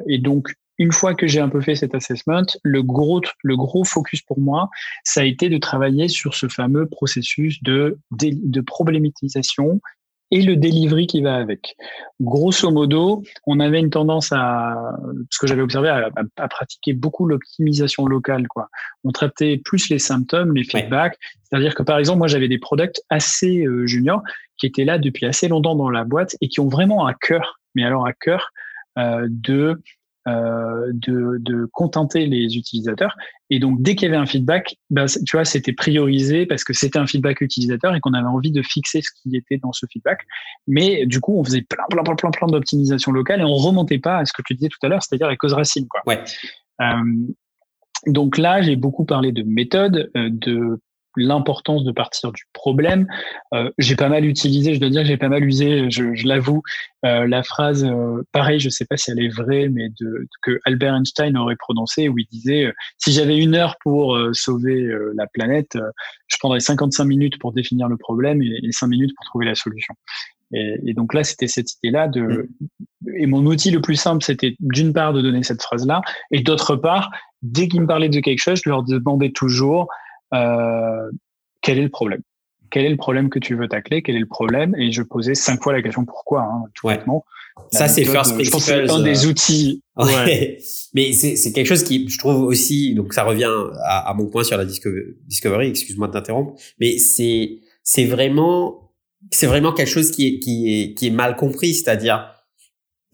Et 0.08 0.18
donc, 0.18 0.52
une 0.78 0.92
fois 0.92 1.14
que 1.14 1.26
j'ai 1.26 1.40
un 1.40 1.48
peu 1.48 1.60
fait 1.60 1.74
cet 1.74 1.94
assessment, 1.94 2.46
le 2.62 2.82
gros, 2.82 3.20
le 3.42 3.56
gros 3.56 3.84
focus 3.84 4.22
pour 4.22 4.38
moi, 4.38 4.68
ça 5.04 5.20
a 5.20 5.24
été 5.24 5.48
de 5.48 5.58
travailler 5.58 6.08
sur 6.08 6.34
ce 6.34 6.48
fameux 6.48 6.86
processus 6.86 7.62
de, 7.62 7.98
de 8.10 8.60
problématisation 8.60 9.80
et 10.30 10.42
le 10.42 10.56
delivery 10.56 11.06
qui 11.06 11.22
va 11.22 11.36
avec. 11.36 11.76
Grosso 12.20 12.70
modo, 12.70 13.22
on 13.46 13.60
avait 13.60 13.78
une 13.78 13.90
tendance 13.90 14.32
à, 14.32 14.96
ce 15.30 15.38
que 15.38 15.46
j'avais 15.46 15.62
observé, 15.62 15.88
à, 15.88 16.10
à, 16.36 16.48
pratiquer 16.48 16.94
beaucoup 16.94 17.26
l'optimisation 17.26 18.06
locale. 18.06 18.48
Quoi. 18.48 18.68
On 19.04 19.12
traitait 19.12 19.60
plus 19.64 19.88
les 19.88 19.98
symptômes, 19.98 20.54
les 20.54 20.64
feedbacks. 20.64 21.16
C'est-à-dire 21.44 21.74
que 21.74 21.82
par 21.82 21.98
exemple, 21.98 22.18
moi 22.18 22.26
j'avais 22.26 22.48
des 22.48 22.58
products 22.58 23.00
assez 23.08 23.64
euh, 23.64 23.86
juniors 23.86 24.22
qui 24.56 24.66
étaient 24.66 24.84
là 24.84 24.98
depuis 24.98 25.26
assez 25.26 25.48
longtemps 25.48 25.76
dans 25.76 25.90
la 25.90 26.04
boîte 26.04 26.36
et 26.40 26.48
qui 26.48 26.60
ont 26.60 26.68
vraiment 26.68 27.06
à 27.06 27.14
cœur, 27.14 27.60
mais 27.74 27.84
alors 27.84 28.06
à 28.06 28.12
cœur, 28.12 28.50
euh, 28.98 29.26
de 29.30 29.80
euh, 30.26 30.90
de, 30.92 31.38
de, 31.40 31.66
contenter 31.72 32.26
les 32.26 32.56
utilisateurs. 32.56 33.14
Et 33.48 33.58
donc, 33.58 33.80
dès 33.80 33.94
qu'il 33.94 34.06
y 34.06 34.08
avait 34.08 34.20
un 34.20 34.26
feedback, 34.26 34.76
bah, 34.90 35.06
tu 35.06 35.36
vois, 35.36 35.44
c'était 35.44 35.72
priorisé 35.72 36.46
parce 36.46 36.64
que 36.64 36.72
c'était 36.72 36.98
un 36.98 37.06
feedback 37.06 37.40
utilisateur 37.40 37.94
et 37.94 38.00
qu'on 38.00 38.12
avait 38.12 38.26
envie 38.26 38.50
de 38.50 38.62
fixer 38.62 39.02
ce 39.02 39.10
qui 39.22 39.36
était 39.36 39.58
dans 39.58 39.72
ce 39.72 39.86
feedback. 39.92 40.26
Mais 40.66 41.06
du 41.06 41.20
coup, 41.20 41.38
on 41.38 41.44
faisait 41.44 41.62
plein, 41.62 41.84
plein, 41.90 42.02
plein, 42.02 42.16
plein, 42.16 42.30
plein 42.30 42.46
d'optimisation 42.48 43.12
locale 43.12 43.40
et 43.40 43.44
on 43.44 43.54
remontait 43.54 43.98
pas 43.98 44.18
à 44.18 44.24
ce 44.24 44.32
que 44.32 44.42
tu 44.44 44.54
disais 44.54 44.68
tout 44.68 44.84
à 44.84 44.88
l'heure, 44.88 45.02
c'est-à-dire 45.02 45.28
les 45.28 45.36
causes 45.36 45.54
racines. 45.54 45.86
Quoi. 45.88 46.02
Ouais. 46.06 46.22
Euh, 46.80 47.32
donc 48.06 48.38
là, 48.38 48.62
j'ai 48.62 48.76
beaucoup 48.76 49.04
parlé 49.04 49.32
de 49.32 49.42
méthode, 49.42 50.10
euh, 50.16 50.28
de 50.30 50.80
l'importance 51.16 51.84
de 51.84 51.92
partir 51.92 52.32
du 52.32 52.44
problème. 52.52 53.06
Euh, 53.54 53.70
j'ai 53.78 53.96
pas 53.96 54.08
mal 54.08 54.24
utilisé, 54.24 54.74
je 54.74 54.80
dois 54.80 54.90
dire 54.90 55.04
j'ai 55.04 55.16
pas 55.16 55.28
mal 55.28 55.44
usé, 55.44 55.90
je, 55.90 56.14
je 56.14 56.26
l'avoue, 56.26 56.62
euh, 57.04 57.26
la 57.26 57.42
phrase, 57.42 57.84
euh, 57.84 58.22
pareil, 58.32 58.60
je 58.60 58.68
sais 58.68 58.84
pas 58.84 58.96
si 58.96 59.10
elle 59.10 59.20
est 59.20 59.34
vraie, 59.34 59.68
mais 59.68 59.88
de, 60.00 60.26
que 60.42 60.60
Albert 60.64 60.94
Einstein 60.94 61.36
aurait 61.36 61.56
prononcé 61.56 62.08
où 62.08 62.18
il 62.18 62.26
disait 62.30 62.72
si 62.98 63.12
j'avais 63.12 63.36
une 63.36 63.54
heure 63.54 63.76
pour 63.80 64.18
sauver 64.32 64.88
la 65.14 65.26
planète, 65.26 65.78
je 66.28 66.36
prendrais 66.38 66.60
55 66.60 67.04
minutes 67.04 67.38
pour 67.38 67.52
définir 67.52 67.88
le 67.88 67.96
problème 67.96 68.42
et, 68.42 68.60
et 68.62 68.72
5 68.72 68.86
minutes 68.88 69.12
pour 69.16 69.26
trouver 69.26 69.46
la 69.46 69.54
solution. 69.54 69.94
Et, 70.52 70.76
et 70.86 70.94
donc 70.94 71.14
là, 71.14 71.24
c'était 71.24 71.48
cette 71.48 71.72
idée-là 71.82 72.08
de. 72.08 72.20
Mm. 72.20 73.10
Et 73.18 73.26
mon 73.26 73.44
outil 73.46 73.70
le 73.70 73.80
plus 73.80 73.96
simple, 73.96 74.22
c'était 74.24 74.56
d'une 74.60 74.92
part 74.92 75.12
de 75.12 75.22
donner 75.22 75.42
cette 75.42 75.62
phrase-là, 75.62 76.02
et 76.30 76.40
d'autre 76.40 76.76
part, 76.76 77.10
dès 77.42 77.68
qu'ils 77.68 77.82
me 77.82 77.86
parlaient 77.86 78.08
de 78.08 78.20
quelque 78.20 78.40
chose, 78.40 78.60
je 78.64 78.68
leur 78.68 78.82
demandais 78.82 79.30
toujours 79.30 79.88
euh, 80.34 81.10
quel 81.62 81.78
est 81.78 81.82
le 81.82 81.88
problème? 81.88 82.22
Quel 82.70 82.84
est 82.84 82.90
le 82.90 82.96
problème 82.96 83.30
que 83.30 83.38
tu 83.38 83.54
veux 83.54 83.68
tacler? 83.68 84.02
Quel 84.02 84.16
est 84.16 84.20
le 84.20 84.26
problème? 84.26 84.74
Et 84.76 84.90
je 84.90 85.02
posais 85.02 85.34
cinq 85.34 85.62
fois 85.62 85.72
la 85.72 85.82
question 85.82 86.04
pourquoi, 86.04 86.42
hein, 86.42 86.64
tout 86.74 86.88
ouais. 86.88 86.98
Ça, 87.72 87.88
c'est 87.88 88.04
first 88.04 88.34
Je 88.38 88.50
pense 88.50 88.64
c'est 88.64 88.90
un 88.90 89.02
des 89.02 89.26
outils. 89.26 89.82
Ouais. 89.96 90.58
Mais 90.92 91.12
c'est 91.14 91.52
quelque 91.52 91.66
chose 91.66 91.82
qui, 91.82 92.06
je 92.06 92.18
trouve 92.18 92.42
aussi, 92.42 92.94
donc 92.94 93.14
ça 93.14 93.24
revient 93.24 93.50
à, 93.84 94.10
à 94.10 94.12
mon 94.12 94.26
point 94.26 94.44
sur 94.44 94.58
la 94.58 94.66
discovery, 94.66 95.68
excuse-moi 95.68 96.08
de 96.08 96.12
t'interrompre, 96.12 96.52
mais 96.78 96.98
c'est 96.98 97.60
c'est 97.82 98.04
vraiment 98.04 98.92
c'est 99.30 99.46
vraiment 99.46 99.72
quelque 99.72 99.88
chose 99.88 100.10
qui 100.10 100.26
est 100.26 100.38
qui 100.38 100.68
est 100.68 100.94
qui 100.94 101.06
est 101.06 101.10
mal 101.10 101.34
compris, 101.34 101.72
c'est-à-dire 101.72 102.30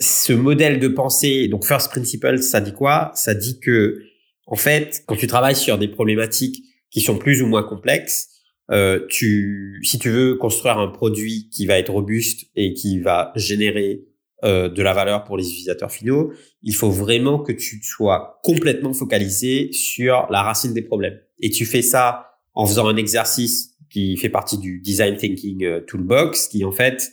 ce 0.01 0.33
modèle 0.33 0.81
de 0.81 0.89
pensée. 0.89 1.47
Donc 1.47 1.65
first 1.65 1.89
principle, 1.89 2.39
ça 2.39 2.61
dit 2.61 2.73
quoi? 2.73 3.13
Ça 3.15 3.35
dit 3.35 3.61
que 3.61 4.03
en 4.49 4.57
fait, 4.57 5.05
quand 5.07 5.15
tu 5.15 5.29
travailles 5.29 5.55
sur 5.55 5.79
des 5.79 5.87
problématiques 5.87 6.65
qui 6.93 7.01
sont 7.01 7.19
plus 7.19 7.43
ou 7.43 7.47
moins 7.47 7.63
complexes. 7.65 8.29
Euh, 8.71 9.05
tu, 9.09 9.81
si 9.83 9.99
tu 9.99 10.09
veux 10.11 10.37
construire 10.37 10.79
un 10.79 10.89
produit 10.89 11.49
qui 11.51 11.67
va 11.67 11.79
être 11.79 11.93
robuste 11.93 12.47
et 12.55 12.75
qui 12.75 13.01
va 13.01 13.33
générer 13.35 14.05
euh, 14.45 14.69
de 14.69 14.83
la 14.83 14.93
valeur 14.93 15.25
pour 15.25 15.37
les 15.37 15.49
utilisateurs 15.49 15.91
finaux, 15.91 16.33
il 16.63 16.75
faut 16.75 16.91
vraiment 16.91 17.39
que 17.39 17.53
tu 17.53 17.83
sois 17.83 18.41
complètement 18.45 18.95
focalisé 18.95 19.73
sur 19.73 20.27
la 20.31 20.43
racine 20.43 20.75
des 20.75 20.83
problèmes. 20.83 21.19
Et 21.41 21.51
tu 21.51 21.67
fais 21.67 21.83
ça 21.83 22.29
en 22.55 22.67
faisant 22.67 22.87
un 22.87 22.97
exercice 22.97 23.77
qui 23.91 24.17
fait 24.17 24.29
partie 24.29 24.59
du 24.59 24.81
design 24.81 25.17
thinking 25.17 25.65
euh, 25.65 25.81
toolbox, 25.81 26.49
qui 26.49 26.65
en 26.65 26.73
fait 26.73 27.11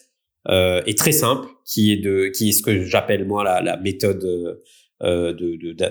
euh, 0.47 0.81
est 0.85 0.97
très 0.97 1.11
simple, 1.11 1.47
qui 1.65 1.91
est 1.91 1.97
de, 1.97 2.31
qui 2.33 2.49
est 2.49 2.51
ce 2.53 2.63
que 2.63 2.83
j'appelle 2.83 3.25
moi 3.25 3.43
la, 3.43 3.61
la 3.61 3.77
méthode 3.77 4.57
euh, 5.01 5.33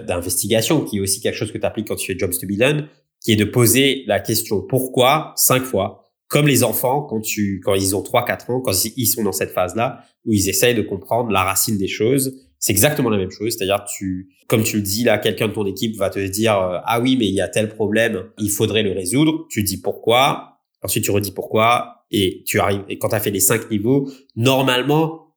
d'investigation, 0.07 0.84
qui 0.84 0.99
est 0.99 1.01
aussi 1.01 1.20
quelque 1.20 1.36
chose 1.36 1.53
que 1.53 1.59
tu 1.59 1.66
appliques 1.66 1.89
quand 1.89 1.97
tu 1.97 2.12
fais 2.12 2.18
Jobs 2.18 2.39
to 2.39 2.47
be 2.47 2.59
done, 2.59 2.89
qui 3.23 3.33
est 3.33 3.37
de 3.37 3.45
poser 3.45 4.05
la 4.07 4.21
question 4.21 4.62
pourquoi 4.62 5.33
cinq 5.37 5.62
fois, 5.62 6.12
comme 6.29 6.47
les 6.47 6.62
enfants 6.62 7.03
quand 7.03 7.21
tu 7.21 7.61
quand 7.64 7.75
ils 7.75 7.97
ont 7.97 8.03
3 8.03 8.25
4 8.25 8.51
ans, 8.51 8.61
quand 8.61 8.73
ils 8.97 9.07
sont 9.07 9.23
dans 9.23 9.33
cette 9.33 9.51
phase-là 9.51 10.05
où 10.25 10.33
ils 10.33 10.49
essayent 10.49 10.75
de 10.75 10.83
comprendre 10.83 11.31
la 11.31 11.43
racine 11.43 11.79
des 11.79 11.89
choses. 11.89 12.45
C'est 12.61 12.73
exactement 12.73 13.09
la 13.09 13.19
même 13.19 13.31
chose, 13.31 13.55
c'est-à-dire 13.57 13.85
tu 13.85 14.31
comme 14.49 14.62
tu 14.62 14.77
le 14.77 14.83
dis 14.83 15.05
là, 15.05 15.19
quelqu'un 15.19 15.49
de 15.49 15.53
ton 15.53 15.64
équipe 15.66 15.97
va 15.97 16.11
te 16.11 16.19
dire 16.19 16.59
euh, 16.59 16.79
ah 16.85 17.01
oui, 17.01 17.16
mais 17.16 17.27
il 17.27 17.35
y 17.35 17.41
a 17.41 17.49
tel 17.49 17.69
problème, 17.69 18.25
il 18.39 18.51
faudrait 18.51 18.83
le 18.83 18.93
résoudre, 18.93 19.47
tu 19.49 19.62
dis 19.62 19.81
pourquoi, 19.81 20.59
ensuite 20.83 21.05
tu 21.05 21.11
redis 21.11 21.31
pourquoi 21.31 22.05
et 22.11 22.43
tu 22.47 22.59
arrives 22.59 22.85
et 22.89 22.99
quand 22.99 23.11
tu 23.11 23.14
as 23.14 23.21
fait 23.21 23.31
les 23.31 23.41
cinq 23.41 23.71
niveaux, 23.71 24.11
normalement 24.37 25.29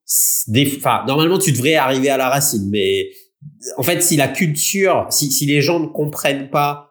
enfin 0.82 1.04
normalement 1.08 1.38
tu 1.38 1.52
devrais 1.52 1.76
arriver 1.76 2.10
à 2.10 2.18
la 2.18 2.30
racine 2.30 2.68
mais 2.70 3.12
en 3.78 3.84
fait 3.84 4.02
si 4.02 4.18
la 4.18 4.28
culture 4.28 5.08
si 5.10 5.32
si 5.32 5.46
les 5.46 5.62
gens 5.62 5.80
ne 5.80 5.88
comprennent 5.88 6.50
pas 6.50 6.91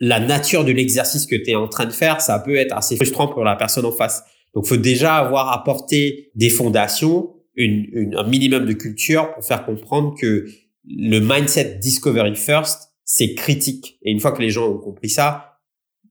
la 0.00 0.20
nature 0.20 0.64
de 0.64 0.72
l'exercice 0.72 1.26
que 1.26 1.36
tu 1.36 1.50
es 1.50 1.54
en 1.54 1.68
train 1.68 1.86
de 1.86 1.92
faire, 1.92 2.20
ça 2.20 2.38
peut 2.38 2.56
être 2.56 2.76
assez 2.76 2.96
frustrant 2.96 3.28
pour 3.28 3.44
la 3.44 3.56
personne 3.56 3.84
en 3.84 3.92
face. 3.92 4.22
Donc, 4.54 4.66
faut 4.66 4.76
déjà 4.76 5.16
avoir 5.16 5.52
apporté 5.52 6.30
des 6.34 6.50
fondations, 6.50 7.34
une, 7.56 8.14
un 8.16 8.26
minimum 8.26 8.66
de 8.66 8.72
culture 8.72 9.32
pour 9.34 9.44
faire 9.44 9.64
comprendre 9.64 10.14
que 10.18 10.46
le 10.84 11.18
mindset 11.18 11.78
discovery 11.80 12.36
first, 12.36 12.92
c'est 13.04 13.34
critique. 13.34 13.98
Et 14.02 14.10
une 14.10 14.20
fois 14.20 14.32
que 14.32 14.40
les 14.40 14.50
gens 14.50 14.68
ont 14.68 14.78
compris 14.78 15.10
ça, 15.10 15.57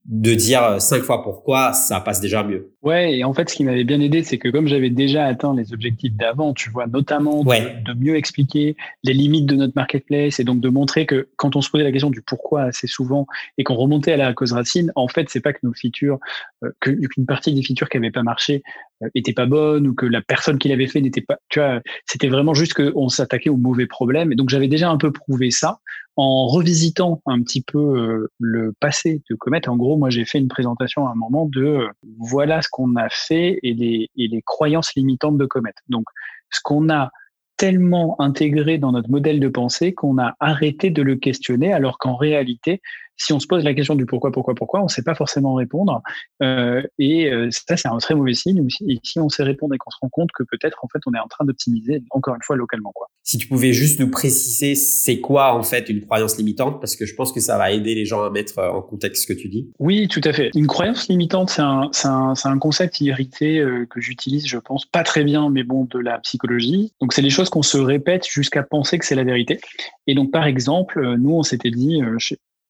de 0.08 0.34
dire 0.34 0.64
euh, 0.64 0.78
cinq 0.78 1.02
fois 1.02 1.22
pourquoi, 1.22 1.74
ça 1.74 2.00
passe 2.00 2.20
déjà 2.20 2.42
mieux. 2.42 2.72
Ouais, 2.82 3.18
et 3.18 3.24
en 3.24 3.34
fait, 3.34 3.50
ce 3.50 3.54
qui 3.54 3.64
m'avait 3.64 3.84
bien 3.84 4.00
aidé, 4.00 4.22
c'est 4.22 4.38
que 4.38 4.48
comme 4.48 4.66
j'avais 4.66 4.88
déjà 4.88 5.26
atteint 5.26 5.54
les 5.54 5.74
objectifs 5.74 6.14
d'avant, 6.14 6.54
tu 6.54 6.70
vois, 6.70 6.86
notamment 6.86 7.44
de, 7.44 7.94
mieux 7.94 8.16
expliquer 8.16 8.74
les 9.04 9.12
limites 9.12 9.44
de 9.44 9.54
notre 9.54 9.74
marketplace 9.76 10.40
et 10.40 10.44
donc 10.44 10.60
de 10.60 10.68
montrer 10.70 11.04
que 11.04 11.28
quand 11.36 11.56
on 11.56 11.60
se 11.60 11.68
posait 11.68 11.84
la 11.84 11.92
question 11.92 12.08
du 12.08 12.22
pourquoi 12.22 12.62
assez 12.62 12.86
souvent 12.86 13.26
et 13.58 13.64
qu'on 13.64 13.74
remontait 13.74 14.12
à 14.12 14.16
la 14.16 14.32
cause 14.32 14.52
racine, 14.52 14.92
en 14.96 15.08
fait, 15.08 15.28
c'est 15.28 15.40
pas 15.40 15.52
que 15.52 15.58
nos 15.62 15.74
features, 15.74 16.18
euh, 16.64 16.70
qu'une 16.80 17.26
partie 17.26 17.52
des 17.52 17.62
features 17.62 17.90
qui 17.90 17.98
n'avaient 17.98 18.10
pas 18.10 18.22
marché 18.22 18.62
euh, 19.02 19.08
étaient 19.14 19.34
pas 19.34 19.46
bonnes 19.46 19.86
ou 19.86 19.94
que 19.94 20.06
la 20.06 20.22
personne 20.22 20.58
qui 20.58 20.68
l'avait 20.68 20.86
fait 20.86 21.02
n'était 21.02 21.20
pas, 21.20 21.38
tu 21.50 21.58
vois, 21.58 21.82
c'était 22.06 22.28
vraiment 22.28 22.54
juste 22.54 22.72
qu'on 22.72 23.10
s'attaquait 23.10 23.50
au 23.50 23.58
mauvais 23.58 23.86
problème. 23.86 24.32
Et 24.32 24.36
donc, 24.36 24.48
j'avais 24.48 24.68
déjà 24.68 24.88
un 24.88 24.96
peu 24.96 25.12
prouvé 25.12 25.50
ça 25.50 25.80
en 26.18 26.48
revisitant 26.48 27.22
un 27.26 27.40
petit 27.42 27.62
peu 27.62 27.78
euh, 27.78 28.32
le 28.40 28.74
passé 28.80 29.22
de 29.30 29.36
Comet, 29.36 29.68
en 29.68 29.76
gros, 29.76 29.96
moi 29.96 30.10
j'ai 30.10 30.24
fait 30.24 30.38
une 30.38 30.48
présentation 30.48 31.06
à 31.06 31.12
un 31.12 31.14
moment 31.14 31.46
de 31.46 31.64
euh, 31.64 31.88
voilà 32.18 32.60
ce 32.60 32.68
qu'on 32.68 32.96
a 32.96 33.08
fait 33.08 33.60
et 33.62 33.72
les, 33.72 34.10
et 34.16 34.26
les 34.26 34.42
croyances 34.42 34.94
limitantes 34.96 35.38
de 35.38 35.46
Comet. 35.46 35.74
Donc, 35.88 36.06
ce 36.50 36.58
qu'on 36.60 36.90
a 36.90 37.12
tellement 37.56 38.20
intégré 38.20 38.78
dans 38.78 38.90
notre 38.90 39.08
modèle 39.08 39.38
de 39.38 39.46
pensée 39.46 39.94
qu'on 39.94 40.18
a 40.18 40.34
arrêté 40.40 40.90
de 40.90 41.02
le 41.02 41.14
questionner, 41.14 41.72
alors 41.72 41.98
qu'en 41.98 42.16
réalité, 42.16 42.82
si 43.18 43.32
on 43.32 43.40
se 43.40 43.46
pose 43.46 43.64
la 43.64 43.74
question 43.74 43.94
du 43.94 44.06
pourquoi, 44.06 44.30
pourquoi, 44.32 44.54
pourquoi, 44.54 44.80
on 44.80 44.84
ne 44.84 44.88
sait 44.88 45.02
pas 45.02 45.14
forcément 45.14 45.54
répondre. 45.54 46.02
Euh, 46.42 46.82
et 46.98 47.30
euh, 47.30 47.48
ça, 47.50 47.76
c'est 47.76 47.88
un 47.88 47.98
très 47.98 48.14
mauvais 48.14 48.34
signe. 48.34 48.66
Et 48.88 48.98
si 49.02 49.18
on 49.18 49.28
sait 49.28 49.42
répondre 49.42 49.74
et 49.74 49.78
qu'on 49.78 49.90
se 49.90 49.98
rend 50.00 50.08
compte 50.08 50.30
que 50.32 50.44
peut-être, 50.44 50.78
en 50.84 50.88
fait, 50.88 51.00
on 51.06 51.12
est 51.12 51.18
en 51.18 51.26
train 51.26 51.44
d'optimiser, 51.44 52.02
encore 52.10 52.36
une 52.36 52.42
fois, 52.42 52.56
localement. 52.56 52.92
Quoi. 52.94 53.08
Si 53.24 53.36
tu 53.36 53.48
pouvais 53.48 53.72
juste 53.72 53.98
nous 53.98 54.10
préciser, 54.10 54.74
c'est 54.74 55.20
quoi, 55.20 55.54
en 55.54 55.62
fait, 55.62 55.88
une 55.88 56.00
croyance 56.00 56.38
limitante? 56.38 56.80
Parce 56.80 56.96
que 56.96 57.06
je 57.06 57.14
pense 57.14 57.32
que 57.32 57.40
ça 57.40 57.58
va 57.58 57.72
aider 57.72 57.94
les 57.94 58.04
gens 58.04 58.22
à 58.22 58.30
mettre 58.30 58.58
euh, 58.58 58.70
en 58.70 58.82
contexte 58.82 59.22
ce 59.22 59.32
que 59.32 59.38
tu 59.38 59.48
dis. 59.48 59.70
Oui, 59.80 60.06
tout 60.08 60.22
à 60.24 60.32
fait. 60.32 60.50
Une 60.54 60.68
croyance 60.68 61.08
limitante, 61.08 61.50
c'est 61.50 61.62
un, 61.62 61.90
un, 62.04 62.34
un, 62.42 62.58
concept 62.58 63.00
irrité 63.00 63.58
euh, 63.58 63.84
que 63.90 64.00
j'utilise, 64.00 64.46
je 64.46 64.58
pense, 64.58 64.86
pas 64.86 65.02
très 65.02 65.24
bien, 65.24 65.50
mais 65.50 65.64
bon, 65.64 65.84
de 65.84 65.98
la 65.98 66.18
psychologie. 66.20 66.92
Donc, 67.00 67.12
c'est 67.12 67.22
des 67.22 67.30
choses 67.30 67.50
qu'on 67.50 67.62
se 67.62 67.78
répète 67.78 68.26
jusqu'à 68.28 68.62
penser 68.62 68.98
que 68.98 69.04
c'est 69.04 69.16
la 69.16 69.24
vérité. 69.24 69.60
Et 70.06 70.14
donc, 70.14 70.30
par 70.30 70.46
exemple, 70.46 71.16
nous, 71.16 71.34
on 71.34 71.42
s'était 71.42 71.70
dit, 71.70 72.00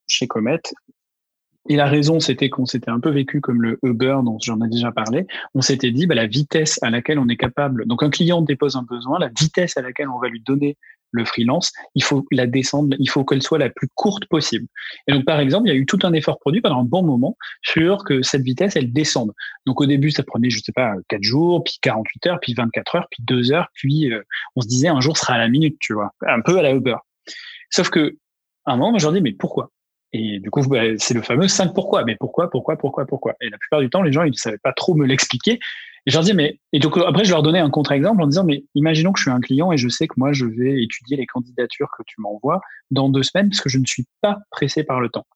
chez 0.09 0.27
Comet. 0.27 0.61
Et 1.69 1.77
la 1.77 1.87
raison, 1.87 2.19
c'était 2.19 2.49
qu'on 2.49 2.65
s'était 2.65 2.91
un 2.91 2.99
peu 2.99 3.11
vécu 3.11 3.41
comme 3.41 3.61
le 3.61 3.79
Uber 3.83 4.19
dont 4.25 4.39
j'en 4.43 4.61
ai 4.63 4.69
déjà 4.69 4.91
parlé. 4.91 5.27
On 5.55 5.61
s'était 5.61 5.91
dit, 5.91 6.07
bah, 6.07 6.15
la 6.15 6.27
vitesse 6.27 6.79
à 6.83 6.91
laquelle 6.91 7.19
on 7.19 7.29
est 7.29 7.37
capable, 7.37 7.87
donc 7.87 8.03
un 8.03 8.11
client 8.11 8.41
dépose 8.41 8.77
un 8.77 8.83
besoin, 8.83 9.19
la 9.19 9.29
vitesse 9.39 9.77
à 9.77 9.83
laquelle 9.83 10.09
on 10.09 10.19
va 10.19 10.29
lui 10.29 10.41
donner 10.41 10.77
le 11.11 11.25
freelance, 11.25 11.73
il 11.95 12.03
faut 12.03 12.27
la 12.31 12.47
descendre, 12.47 12.95
il 12.99 13.09
faut 13.09 13.25
qu'elle 13.25 13.43
soit 13.43 13.59
la 13.59 13.71
plus 13.71 13.89
courte 13.95 14.27
possible. 14.27 14.67
Et 15.07 15.13
donc, 15.13 15.25
par 15.25 15.41
exemple, 15.41 15.69
il 15.69 15.73
y 15.73 15.75
a 15.75 15.79
eu 15.79 15.87
tout 15.87 15.99
un 16.03 16.13
effort 16.13 16.39
produit 16.39 16.61
pendant 16.61 16.81
un 16.81 16.85
bon 16.85 17.03
moment 17.03 17.37
sur 17.63 18.05
que 18.05 18.23
cette 18.23 18.43
vitesse, 18.43 18.77
elle 18.77 18.93
descende. 18.93 19.33
Donc, 19.67 19.81
au 19.81 19.87
début, 19.87 20.11
ça 20.11 20.23
prenait, 20.23 20.51
je 20.51 20.61
sais 20.61 20.73
pas, 20.73 20.95
4 21.09 21.23
jours, 21.23 21.65
puis 21.65 21.79
48 21.81 22.27
heures, 22.27 22.41
puis 22.41 22.55
24 22.55 22.97
heures, 22.97 23.07
puis 23.11 23.23
2 23.25 23.53
heures, 23.53 23.69
puis 23.75 24.13
euh, 24.13 24.23
on 24.57 24.61
se 24.61 24.69
disait 24.69 24.89
un 24.89 25.01
jour 25.01 25.17
sera 25.17 25.35
à 25.35 25.39
la 25.39 25.49
minute, 25.49 25.77
tu 25.81 25.95
vois, 25.95 26.13
un 26.27 26.41
peu 26.41 26.59
à 26.59 26.63
la 26.63 26.73
Uber. 26.73 26.97
Sauf 27.71 27.91
que, 27.91 28.17
à 28.67 28.73
un 28.73 28.77
moment, 28.77 28.99
je 28.99 29.05
leur 29.05 29.13
dis, 29.13 29.23
mais 29.23 29.33
pourquoi? 29.33 29.71
Et 30.13 30.41
du 30.41 30.51
coup, 30.51 30.63
bah, 30.63 30.83
c'est 30.97 31.15
le 31.15 31.23
fameux 31.23 31.49
5 31.49 31.75
pourquoi. 31.75 32.05
Mais 32.05 32.17
pourquoi, 32.19 32.51
pourquoi, 32.51 32.77
pourquoi, 32.77 33.07
pourquoi? 33.07 33.35
Et 33.41 33.51
la 33.51 33.59
plupart 33.59 33.81
du 33.81 33.91
temps, 33.91 34.03
les 34.03 34.13
gens, 34.13 34.23
ils 34.23 34.31
ne 34.31 34.37
savaient 34.37 34.59
pas 34.59 34.73
trop 34.73 34.95
me 34.95 35.07
l'expliquer. 35.07 35.59
Et 36.07 36.11
je 36.11 36.17
leur 36.17 36.25
dis, 36.25 36.33
mais, 36.33 36.59
et 36.73 36.79
donc 36.79 36.97
après, 36.97 37.25
je 37.25 37.31
leur 37.31 37.43
donnais 37.43 37.59
un 37.59 37.71
contre-exemple 37.71 38.23
en 38.23 38.27
disant, 38.27 38.45
mais 38.45 38.65
imaginons 38.75 39.13
que 39.13 39.19
je 39.19 39.25
suis 39.25 39.31
un 39.31 39.41
client 39.41 39.73
et 39.73 39.77
je 39.77 39.89
sais 39.89 40.07
que 40.07 40.15
moi, 40.17 40.33
je 40.33 40.47
vais 40.47 40.83
étudier 40.83 41.17
les 41.17 41.27
candidatures 41.27 41.91
que 41.97 42.03
tu 42.07 42.21
m'envoies 42.21 42.61
dans 42.91 43.11
deux 43.11 43.23
semaines 43.23 43.51
parce 43.51 43.61
que 43.61 43.69
je 43.69 43.79
ne 43.79 43.85
suis 43.85 44.07
pas 44.23 44.39
pressé 44.51 44.85
par 44.85 45.01
le 45.01 45.11
temps. 45.11 45.27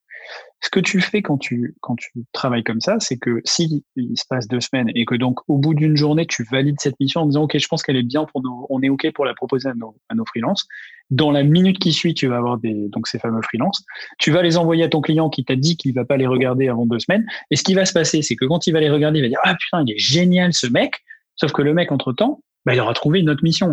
Ce 0.61 0.71
que 0.71 0.79
tu 0.79 1.01
fais 1.01 1.23
quand 1.23 1.39
tu, 1.39 1.75
quand 1.81 1.97
tu 1.97 2.11
travailles 2.33 2.63
comme 2.63 2.81
ça, 2.81 2.97
c'est 3.01 3.17
que 3.17 3.41
si 3.45 3.85
il 3.97 4.17
se 4.17 4.25
passe 4.29 4.47
deux 4.47 4.61
semaines 4.61 4.91
et 4.95 5.05
que 5.05 5.17
donc 5.17 5.41
au 5.49 5.59
bout 5.59 5.75
d'une 5.75 5.97
journée, 5.97 6.25
tu 6.27 6.45
valides 6.51 6.77
cette 6.79 6.99
mission 7.01 7.23
en 7.23 7.27
disant 7.27 7.43
OK, 7.43 7.59
je 7.59 7.67
pense 7.67 7.83
qu'elle 7.83 7.97
est 7.97 8.05
bien 8.05 8.25
pour 8.25 8.43
nous, 8.43 8.67
on 8.71 8.81
est 8.83 8.89
OK 8.89 9.11
pour 9.13 9.25
la 9.25 9.35
proposer 9.35 9.69
à 9.69 9.75
nos, 9.75 9.97
à 10.09 10.15
nos 10.15 10.25
freelances. 10.25 10.69
Dans 11.11 11.33
la 11.33 11.43
minute 11.43 11.79
qui 11.79 11.93
suit, 11.93 12.15
tu 12.15 12.29
vas 12.29 12.37
avoir 12.37 12.59
des, 12.59 12.89
donc 12.89 13.09
ces 13.09 13.19
fameux 13.19 13.43
freelances. 13.43 13.85
Tu 14.19 14.31
vas 14.31 14.43
les 14.43 14.57
envoyer 14.57 14.85
à 14.85 14.89
ton 14.89 15.01
client 15.01 15.31
qui 15.31 15.45
t'a 15.45 15.57
dit 15.57 15.77
qu'il 15.77 15.95
va 15.95 16.05
pas 16.05 16.17
les 16.17 16.29
regarder 16.29 16.69
avant 16.69 16.87
deux 16.87 17.01
semaines. 17.01 17.27
Et 17.51 17.57
ce 17.57 17.65
qui 17.65 17.75
va 17.75 17.85
se 17.85 17.93
passer, 17.93 18.23
c'est 18.23 18.37
que 18.37 18.45
quand 18.45 18.67
il 18.67 18.73
va 18.73 18.81
les 18.81 18.91
regarder, 18.91 19.19
il 19.19 19.23
va 19.23 19.29
dire 19.29 19.41
Ah 19.43 19.55
putain, 19.59 19.85
il 19.87 19.93
est 19.93 19.99
génial 19.99 20.53
ce 20.53 20.69
mec. 20.69 20.95
Sauf 21.35 21.53
que 21.53 21.63
le 21.63 21.75
mec, 21.75 21.91
entre 21.91 22.13
temps, 22.13 22.41
bah, 22.65 22.75
il 22.75 22.81
aura 22.81 22.95
trouvé 22.95 23.21
une 23.21 23.31
autre 23.31 23.43
mission. 23.43 23.73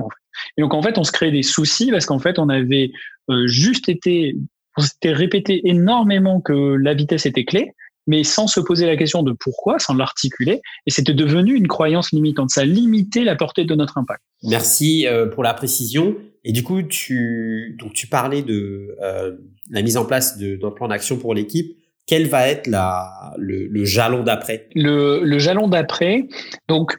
Et 0.58 0.62
donc 0.62 0.74
en 0.74 0.82
fait, 0.82 0.98
on 0.98 1.04
se 1.04 1.12
crée 1.12 1.32
des 1.32 1.44
soucis 1.44 1.92
parce 1.92 2.06
qu'en 2.06 2.20
fait, 2.20 2.40
on 2.40 2.50
avait 2.50 2.92
euh, 3.30 3.48
juste 3.48 3.90
été 3.90 4.36
on 4.80 4.82
s'était 4.82 5.12
répété 5.12 5.68
énormément 5.68 6.40
que 6.40 6.54
la 6.54 6.94
vitesse 6.94 7.26
était 7.26 7.44
clé, 7.44 7.74
mais 8.08 8.24
sans 8.24 8.48
se 8.48 8.62
poser 8.62 8.86
la 8.86 8.96
question 8.96 9.24
de 9.24 9.34
pourquoi, 9.38 9.78
sans 9.78 9.94
l'articuler, 9.94 10.62
et 10.88 10.92
c'était 10.92 11.14
devenu 11.14 11.54
une 11.54 11.68
croyance 11.68 12.12
limitante. 12.14 12.50
Ça 12.50 12.64
limitait 12.64 13.26
la 13.26 13.36
portée 13.36 13.66
de 13.66 13.76
notre 13.76 13.98
impact. 13.98 14.22
Merci 14.44 15.06
euh, 15.06 15.28
pour 15.28 15.44
la 15.44 15.54
précision. 15.54 16.16
Et 16.46 16.54
du 16.54 16.64
coup, 16.64 16.82
tu 16.82 17.76
donc 17.78 17.92
tu 17.92 18.08
parlais 18.08 18.42
de 18.42 18.96
euh, 19.04 19.36
la 19.70 19.82
mise 19.82 19.98
en 19.98 20.06
place 20.06 20.38
d'un 20.38 20.72
plan 20.72 20.88
d'action 20.88 21.18
pour 21.18 21.34
l'équipe. 21.34 21.76
Quel 22.08 22.28
va 22.28 22.48
être 22.48 22.68
la, 22.68 23.34
le, 23.38 23.84
jalon 23.84 24.24
d'après? 24.24 24.70
Le, 24.74 25.22
le 25.24 25.38
jalon 25.40 25.68
d'après, 25.68 26.28
donc 26.70 26.98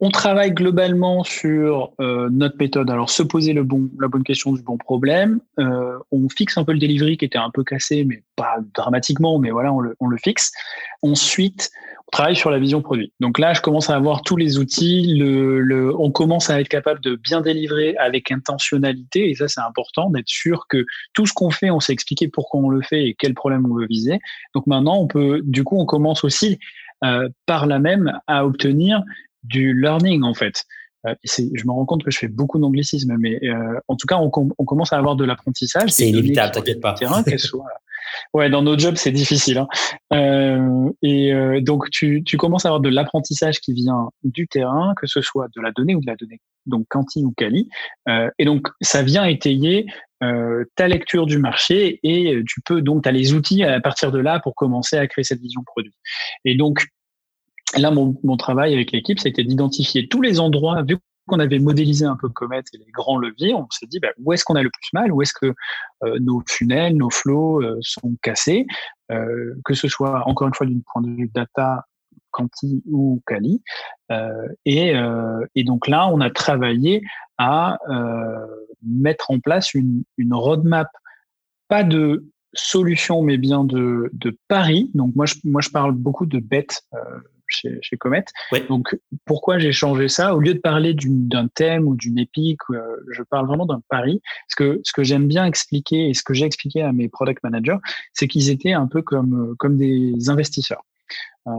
on 0.00 0.10
travaille 0.10 0.52
globalement 0.52 1.24
sur 1.24 1.92
euh, 2.00 2.28
notre 2.30 2.56
méthode. 2.58 2.90
Alors, 2.90 3.08
se 3.08 3.22
poser 3.22 3.54
le 3.54 3.64
bon, 3.64 3.88
la 3.98 4.08
bonne 4.08 4.24
question 4.24 4.52
du 4.52 4.62
bon 4.62 4.76
problème. 4.76 5.40
Euh, 5.58 5.98
on 6.12 6.28
fixe 6.28 6.58
un 6.58 6.64
peu 6.64 6.72
le 6.72 6.78
delivery 6.78 7.16
qui 7.16 7.24
était 7.24 7.38
un 7.38 7.50
peu 7.50 7.64
cassé, 7.64 8.04
mais 8.04 8.22
pas 8.36 8.56
dramatiquement, 8.74 9.38
mais 9.38 9.50
voilà, 9.50 9.72
on 9.72 9.80
le, 9.80 9.96
on 10.00 10.08
le 10.08 10.18
fixe. 10.18 10.52
Ensuite, 11.00 11.70
on 12.08 12.10
travaille 12.10 12.36
sur 12.36 12.50
la 12.50 12.58
vision 12.58 12.82
produit. 12.82 13.10
Donc 13.20 13.38
là, 13.38 13.54
je 13.54 13.62
commence 13.62 13.88
à 13.88 13.96
avoir 13.96 14.20
tous 14.20 14.36
les 14.36 14.58
outils. 14.58 15.16
Le, 15.16 15.60
le, 15.60 15.98
on 15.98 16.10
commence 16.10 16.50
à 16.50 16.60
être 16.60 16.68
capable 16.68 17.00
de 17.00 17.16
bien 17.16 17.40
délivrer 17.40 17.96
avec 17.96 18.30
intentionnalité. 18.30 19.30
Et 19.30 19.34
ça, 19.34 19.48
c'est 19.48 19.62
important 19.62 20.10
d'être 20.10 20.28
sûr 20.28 20.66
que 20.68 20.84
tout 21.14 21.24
ce 21.24 21.32
qu'on 21.32 21.50
fait, 21.50 21.70
on 21.70 21.80
sait 21.80 21.94
expliquer 21.94 22.28
pourquoi 22.28 22.60
on 22.60 22.68
le 22.68 22.82
fait 22.82 23.06
et 23.06 23.16
quel 23.18 23.32
problème 23.32 23.66
on 23.68 23.74
veut 23.74 23.86
viser. 23.86 24.18
Donc 24.54 24.66
maintenant, 24.66 24.98
on 24.98 25.06
peut, 25.06 25.40
du 25.42 25.64
coup, 25.64 25.80
on 25.80 25.86
commence 25.86 26.22
aussi 26.22 26.58
euh, 27.04 27.28
par 27.44 27.66
là 27.66 27.78
même 27.78 28.18
à 28.26 28.46
obtenir 28.46 29.02
du 29.46 29.78
learning 29.78 30.22
en 30.22 30.34
fait. 30.34 30.64
Euh, 31.06 31.14
je 31.24 31.64
me 31.64 31.72
rends 31.72 31.84
compte 31.84 32.02
que 32.02 32.10
je 32.10 32.18
fais 32.18 32.28
beaucoup 32.28 32.58
d'anglicisme, 32.58 33.14
mais 33.18 33.38
euh, 33.44 33.78
en 33.88 33.96
tout 33.96 34.06
cas, 34.06 34.16
on, 34.16 34.30
on, 34.34 34.64
commence 34.64 34.92
à 34.92 34.98
avoir 34.98 35.14
de 35.14 35.24
l'apprentissage. 35.24 35.90
C'est 35.90 36.08
inévitable, 36.08 36.52
t'inquiète 36.52 36.80
pas. 36.80 36.94
Terrain, 36.94 37.22
soit... 37.38 37.64
Ouais, 38.34 38.50
dans 38.50 38.62
nos 38.62 38.78
jobs, 38.78 38.96
c'est 38.96 39.12
difficile. 39.12 39.58
Hein. 39.58 39.68
Euh, 40.12 40.90
et 41.02 41.32
euh, 41.32 41.60
donc, 41.60 41.90
tu, 41.90 42.22
tu 42.24 42.36
commences 42.36 42.64
à 42.64 42.68
avoir 42.68 42.80
de 42.80 42.88
l'apprentissage 42.88 43.60
qui 43.60 43.72
vient 43.72 44.10
du 44.24 44.46
terrain, 44.46 44.94
que 45.00 45.06
ce 45.06 45.20
soit 45.20 45.48
de 45.54 45.60
la 45.60 45.72
donnée 45.72 45.94
ou 45.94 46.00
de 46.00 46.06
la 46.06 46.16
donnée, 46.16 46.40
donc 46.66 46.86
Quanti 46.88 47.24
ou 47.24 47.32
Kali. 47.32 47.68
Euh, 48.08 48.30
et 48.38 48.44
donc, 48.44 48.68
ça 48.80 49.02
vient 49.02 49.24
étayer 49.24 49.86
euh, 50.22 50.64
ta 50.76 50.88
lecture 50.88 51.26
du 51.26 51.38
marché 51.38 52.00
et 52.02 52.42
tu 52.46 52.60
peux 52.62 52.80
donc, 52.80 53.02
tu 53.02 53.08
as 53.08 53.12
les 53.12 53.34
outils 53.34 53.62
à 53.62 53.80
partir 53.80 54.12
de 54.12 54.18
là 54.18 54.40
pour 54.40 54.54
commencer 54.54 54.96
à 54.96 55.06
créer 55.06 55.24
cette 55.24 55.40
vision 55.40 55.62
produit. 55.64 55.94
Et 56.44 56.56
donc, 56.56 56.86
là, 57.76 57.90
mon, 57.90 58.16
mon 58.22 58.36
travail 58.36 58.74
avec 58.74 58.92
l'équipe, 58.92 59.18
c'était 59.18 59.44
d'identifier 59.44 60.08
tous 60.08 60.22
les 60.22 60.40
endroits, 60.40 60.82
vu 60.82 60.98
qu'on 61.26 61.40
avait 61.40 61.58
modélisé 61.58 62.04
un 62.04 62.16
peu 62.16 62.28
Comet 62.28 62.62
et 62.72 62.78
les 62.78 62.90
grands 62.92 63.18
leviers, 63.18 63.52
on 63.54 63.66
s'est 63.70 63.86
dit 63.86 63.98
bah, 63.98 64.10
où 64.18 64.32
est-ce 64.32 64.44
qu'on 64.44 64.54
a 64.54 64.62
le 64.62 64.70
plus 64.70 64.90
mal, 64.92 65.12
où 65.12 65.22
est-ce 65.22 65.32
que 65.32 65.52
euh, 66.04 66.18
nos 66.20 66.42
funnels, 66.48 66.96
nos 66.96 67.10
flows 67.10 67.62
euh, 67.62 67.78
sont 67.80 68.14
cassés, 68.22 68.66
euh, 69.10 69.54
que 69.64 69.74
ce 69.74 69.88
soit 69.88 70.26
encore 70.28 70.46
une 70.46 70.54
fois 70.54 70.66
d'une 70.66 70.82
point 70.82 71.02
de 71.02 71.08
vue 71.08 71.30
data, 71.34 71.84
quanti 72.30 72.82
ou 72.86 73.22
quali. 73.26 73.62
Et, 74.66 74.92
et, 75.54 75.64
donc 75.64 75.88
là, 75.88 76.06
on 76.08 76.20
a 76.20 76.28
travaillé 76.28 77.02
à 77.38 77.78
mettre 78.82 79.30
en 79.30 79.40
place 79.40 79.72
une, 79.72 80.04
une 80.18 80.34
roadmap, 80.34 80.88
pas 81.68 81.82
de 81.82 82.26
solution, 82.52 83.22
mais 83.22 83.36
bien 83.36 83.64
de, 83.64 84.10
de 84.12 84.36
paris. 84.48 84.90
Donc 84.94 85.14
moi 85.14 85.26
je, 85.26 85.34
moi, 85.44 85.60
je 85.60 85.70
parle 85.70 85.92
beaucoup 85.92 86.26
de 86.26 86.38
bêtes 86.38 86.82
euh, 86.94 86.98
chez, 87.48 87.78
chez 87.82 87.96
Comet. 87.96 88.24
Donc 88.68 88.98
pourquoi 89.24 89.58
j'ai 89.58 89.72
changé 89.72 90.08
ça? 90.08 90.34
Au 90.34 90.40
lieu 90.40 90.54
de 90.54 90.58
parler 90.58 90.94
d'un 90.94 91.48
thème 91.48 91.86
ou 91.86 91.94
d'une 91.94 92.18
épique, 92.18 92.60
euh, 92.70 92.80
je 93.12 93.22
parle 93.22 93.46
vraiment 93.46 93.66
d'un 93.66 93.80
pari. 93.88 94.20
Que 94.56 94.80
ce 94.84 94.92
que 94.92 95.04
j'aime 95.04 95.26
bien 95.26 95.44
expliquer 95.44 96.08
et 96.08 96.14
ce 96.14 96.22
que 96.22 96.32
j'ai 96.32 96.46
expliqué 96.46 96.80
à 96.80 96.90
mes 96.92 97.08
product 97.08 97.42
managers, 97.42 97.76
c'est 98.14 98.26
qu'ils 98.26 98.48
étaient 98.48 98.72
un 98.72 98.86
peu 98.86 99.02
comme, 99.02 99.54
comme 99.58 99.76
des 99.76 100.30
investisseurs. 100.30 100.82
Euh, 101.46 101.50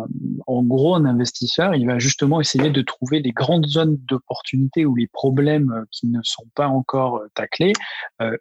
en 0.47 0.63
gros, 0.63 0.95
un 0.95 1.05
investisseur, 1.05 1.75
il 1.75 1.87
va 1.87 1.99
justement 1.99 2.41
essayer 2.41 2.69
de 2.69 2.81
trouver 2.81 3.19
les 3.19 3.31
grandes 3.31 3.67
zones 3.67 3.97
d'opportunité 4.07 4.85
ou 4.85 4.95
les 4.95 5.07
problèmes 5.07 5.71
euh, 5.71 5.85
qui 5.91 6.07
ne 6.07 6.19
sont 6.23 6.47
pas 6.55 6.67
encore 6.67 7.17
euh, 7.17 7.27
taclés. 7.35 7.73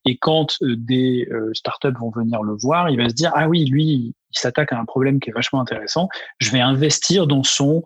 et 0.05 0.17
quand 0.19 0.57
des 0.63 1.29
startups 1.53 1.99
vont 1.99 2.11
venir 2.11 2.43
le 2.43 2.55
voir, 2.55 2.91
il 2.91 2.97
va 2.97 3.09
se 3.09 3.15
dire 3.15 3.33
ah 3.35 3.49
oui, 3.49 3.65
lui, 3.65 3.85
il 3.85 4.15
s'attaque 4.31 4.73
à 4.73 4.79
un 4.79 4.85
problème 4.85 5.21
qui 5.21 5.31
est 5.31 5.33
vachement 5.33 5.61
intéressant. 5.61 6.09
Je 6.39 6.51
vais 6.51 6.61
investir 6.61 7.27
dans 7.27 7.43
son 7.43 7.83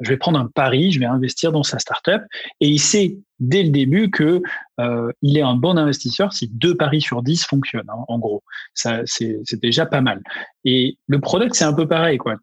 je 0.00 0.08
vais 0.08 0.16
prendre 0.16 0.38
un 0.38 0.46
pari, 0.46 0.92
je 0.92 1.00
vais 1.00 1.06
investir 1.06 1.52
dans 1.52 1.62
sa 1.62 1.78
startup. 1.78 2.22
Et 2.60 2.68
il 2.68 2.78
sait 2.78 3.18
dès 3.38 3.62
le 3.62 3.70
début 3.70 4.10
que 4.10 4.42
euh, 4.80 5.12
il 5.22 5.38
est 5.38 5.42
un 5.42 5.54
bon 5.54 5.78
investisseur 5.78 6.32
si 6.32 6.48
deux 6.48 6.76
paris 6.76 7.00
sur 7.00 7.22
dix 7.22 7.44
fonctionnent. 7.44 7.88
Hein, 7.88 8.04
en 8.08 8.18
gros, 8.18 8.42
ça 8.74 9.00
c'est 9.06 9.60
déjà 9.60 9.86
pas 9.86 10.00
mal. 10.00 10.22
Et 10.64 10.98
le 11.06 11.20
product 11.20 11.54
c'est 11.54 11.64
un 11.64 11.72
peu 11.72 11.88
pareil 11.88 12.18
quoi. 12.18 12.36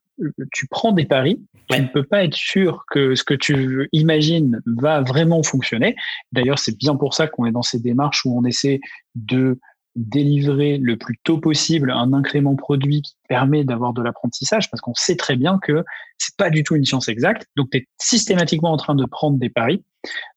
Tu 0.51 0.67
prends 0.67 0.93
des 0.93 1.05
paris, 1.05 1.39
tu 1.69 1.79
ne 1.79 1.87
peux 1.87 2.03
pas 2.03 2.23
être 2.23 2.33
sûr 2.33 2.85
que 2.89 3.13
ce 3.13 3.23
que 3.23 3.35
tu 3.35 3.87
imagines 3.91 4.59
va 4.65 5.01
vraiment 5.01 5.43
fonctionner. 5.43 5.95
D'ailleurs, 6.31 6.57
c'est 6.57 6.75
bien 6.75 6.95
pour 6.95 7.13
ça 7.13 7.27
qu'on 7.27 7.45
est 7.45 7.51
dans 7.51 7.61
ces 7.61 7.79
démarches 7.79 8.25
où 8.25 8.35
on 8.35 8.43
essaie 8.43 8.79
de 9.13 9.59
délivrer 9.97 10.77
le 10.77 10.95
plus 10.95 11.17
tôt 11.23 11.39
possible 11.39 11.91
un 11.91 12.13
incrément 12.13 12.55
produit 12.55 13.01
qui 13.01 13.15
permet 13.27 13.63
d'avoir 13.63 13.93
de 13.93 14.01
l'apprentissage 14.01 14.69
parce 14.69 14.79
qu'on 14.79 14.93
sait 14.93 15.15
très 15.15 15.35
bien 15.35 15.59
que 15.61 15.83
c'est 16.19 16.35
pas 16.37 16.49
du 16.49 16.63
tout 16.63 16.75
une 16.75 16.85
science 16.85 17.09
exacte. 17.09 17.47
Donc, 17.57 17.69
tu 17.71 17.79
es 17.79 17.87
systématiquement 17.97 18.71
en 18.71 18.77
train 18.77 18.95
de 18.95 19.05
prendre 19.05 19.37
des 19.37 19.49
paris. 19.49 19.83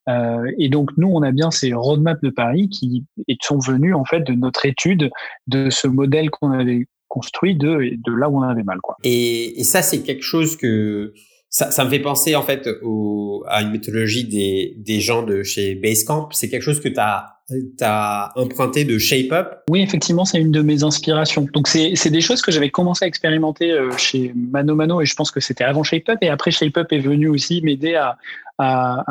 Euh, 0.09 0.51
et 0.59 0.69
donc, 0.71 0.91
nous, 0.97 1.09
on 1.09 1.23
a 1.23 1.31
bien 1.31 1.51
ces 1.51 1.75
roadmaps 1.75 2.23
de 2.23 2.31
paris 2.31 2.69
qui 2.69 3.05
sont 3.43 3.59
venus 3.59 3.95
en 3.95 4.05
fait 4.05 4.21
de 4.21 4.33
notre 4.33 4.65
étude 4.65 5.11
de 5.47 5.69
ce 5.71 5.87
modèle 5.87 6.31
qu'on 6.31 6.53
avait 6.53 6.87
construit 7.09 7.55
de, 7.55 7.93
de 7.97 8.15
là 8.15 8.31
où 8.31 8.39
on 8.39 8.43
avait 8.43 8.63
mal. 8.63 8.79
Quoi. 8.83 8.97
Et, 9.05 9.61
et 9.61 9.65
ça, 9.65 9.83
c'est 9.83 10.03
quelque 10.03 10.23
chose 10.23 10.57
que 10.57 11.13
ça, 11.51 11.71
ça 11.71 11.85
me 11.85 11.91
fait 11.91 11.99
penser 11.99 12.37
en 12.37 12.43
fait 12.43 12.69
au, 12.83 13.45
à 13.49 13.63
une 13.63 13.73
méthodologie 13.73 14.25
des, 14.25 14.77
des 14.79 15.01
gens 15.01 15.23
de 15.23 15.43
chez 15.43 15.75
Basecamp. 15.75 16.29
C'est 16.31 16.49
quelque 16.49 16.63
chose 16.63 16.81
que 16.81 16.89
tu 16.89 16.99
as 16.99 17.40
tu 17.51 17.85
as 17.85 18.33
emprunté 18.37 18.85
de 18.85 18.99
Shape 18.99 19.33
Up? 19.33 19.49
Oui, 19.69 19.83
effectivement, 19.83 20.25
c'est 20.25 20.41
une 20.41 20.53
de 20.53 20.63
mes 20.63 20.85
inspirations. 20.85 21.47
Donc, 21.53 21.69
c'est 21.69 22.11
des 22.11 22.21
choses 22.21 22.43
que 22.43 22.53
j'avais 22.53 22.71
commencé 22.71 23.05
à 23.05 23.09
expérimenter 23.09 23.73
euh, 23.73 23.91
chez 23.97 24.33
Mano 24.35 24.75
Mano 24.75 25.01
et 25.01 25.07
je 25.07 25.15
pense 25.15 25.31
que 25.31 25.41
c'était 25.41 25.65
avant 25.65 25.83
Shape 25.83 26.09
Up. 26.09 26.19
Et 26.23 26.29
après, 26.29 26.51
Shape 26.51 26.77
Up 26.77 26.93
est 26.93 26.99
venu 26.99 27.29
aussi 27.29 27.61
m'aider 27.63 27.95
à, 27.95 28.19
à, 28.61 29.05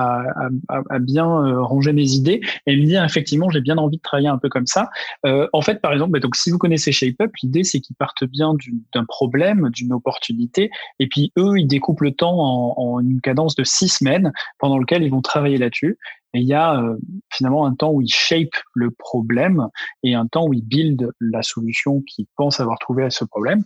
à, 0.70 0.82
à, 0.90 1.00
bien 1.00 1.28
euh, 1.28 1.62
ranger 1.62 1.92
mes 1.92 2.12
idées 2.12 2.42
et 2.68 2.76
me 2.76 2.86
dire 2.86 3.04
effectivement 3.04 3.50
j'ai 3.50 3.62
bien 3.62 3.78
envie 3.78 3.98
de 3.98 4.02
travailler 4.02 4.28
un 4.28 4.38
peu 4.38 4.50
comme 4.50 4.68
ça. 4.68 4.90
Euh, 5.26 5.48
en 5.54 5.62
fait, 5.62 5.82
par 5.82 5.92
exemple, 5.92 6.12
bah, 6.12 6.20
donc 6.20 6.36
si 6.36 6.52
vous 6.52 6.58
connaissez 6.58 6.92
Shape 6.92 7.20
Up, 7.22 7.32
l'idée 7.42 7.64
c'est 7.64 7.80
qu'ils 7.80 7.96
partent 7.96 8.24
bien 8.24 8.54
d'un 8.94 9.06
problème, 9.06 9.70
d'une 9.74 9.94
opportunité, 9.94 10.70
et 11.00 11.08
puis 11.08 11.32
eux 11.38 11.58
ils 11.58 11.68
découpent 11.68 12.02
le 12.02 12.12
temps 12.12 12.38
en, 12.40 12.76
en, 12.78 13.00
une 13.00 13.22
cadence 13.22 13.56
de 13.56 13.64
six 13.64 13.90
semaines 13.90 14.32
pendant 14.60 14.78
lequel 14.78 15.04
ils 15.04 15.12
vont 15.12 15.22
travailler 15.22 15.58
là-dessus. 15.58 15.98
Et 16.34 16.40
il 16.40 16.48
y 16.48 16.54
a 16.54 16.80
euh, 16.80 16.98
finalement 17.32 17.66
un 17.66 17.74
temps 17.74 17.92
où 17.92 18.02
ils 18.02 18.14
shape 18.14 18.56
le 18.74 18.92
problème 18.92 19.68
et 20.04 20.14
un 20.14 20.28
temps 20.28 20.48
où 20.48 20.54
ils 20.54 20.66
build 20.66 21.12
la 21.20 21.42
solution 21.42 22.02
qu'ils 22.02 22.28
pensent 22.36 22.60
avoir 22.60 22.78
trouvé 22.80 23.04
à 23.04 23.10
ce 23.10 23.26
problème. 23.26 23.64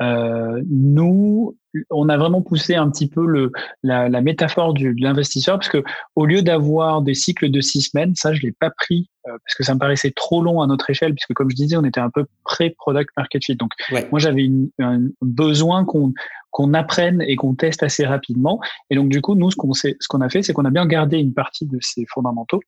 Euh, 0.00 0.62
nous, 0.68 1.56
on 1.90 2.08
a 2.08 2.16
vraiment 2.16 2.42
poussé 2.42 2.74
un 2.74 2.90
petit 2.90 3.08
peu 3.08 3.26
le, 3.26 3.52
la, 3.82 4.08
la 4.08 4.20
métaphore 4.20 4.74
du, 4.74 4.94
de 4.94 5.02
l'investisseur 5.02 5.58
parce 5.58 5.68
que 5.68 5.82
au 6.16 6.26
lieu 6.26 6.42
d'avoir 6.42 7.02
des 7.02 7.14
cycles 7.14 7.50
de 7.50 7.60
six 7.60 7.82
semaines, 7.82 8.14
ça 8.14 8.34
je 8.34 8.42
l'ai 8.42 8.52
pas 8.52 8.70
pris 8.70 9.10
euh, 9.26 9.30
parce 9.30 9.54
que 9.56 9.62
ça 9.64 9.74
me 9.74 9.78
paraissait 9.78 10.10
trop 10.10 10.42
long 10.42 10.60
à 10.60 10.66
notre 10.66 10.90
échelle 10.90 11.14
puisque 11.14 11.32
comme 11.32 11.50
je 11.50 11.56
disais, 11.56 11.76
on 11.76 11.84
était 11.84 12.00
un 12.00 12.10
peu 12.10 12.26
pré-product 12.44 13.10
market 13.16 13.44
fit. 13.44 13.56
Donc 13.56 13.70
moi 14.10 14.18
j'avais 14.18 14.50
un 14.80 15.00
besoin 15.20 15.84
qu'on 15.84 16.12
qu'on 16.50 16.74
apprenne 16.74 17.22
et 17.22 17.34
qu'on 17.34 17.54
teste 17.54 17.82
assez 17.82 18.04
rapidement. 18.04 18.60
Et 18.90 18.94
donc 18.94 19.08
du 19.08 19.20
coup, 19.22 19.34
nous 19.34 19.50
ce 19.50 19.56
qu'on 19.56 19.72
ce 19.72 19.94
qu'on 20.08 20.20
a 20.20 20.28
fait, 20.28 20.42
c'est 20.42 20.52
qu'on 20.52 20.64
a 20.64 20.70
bien 20.70 20.86
gardé 20.86 21.18
une 21.18 21.32
partie 21.32 21.66
de 21.66 21.78
ces 21.80 22.04
fondamentaux. 22.06 22.60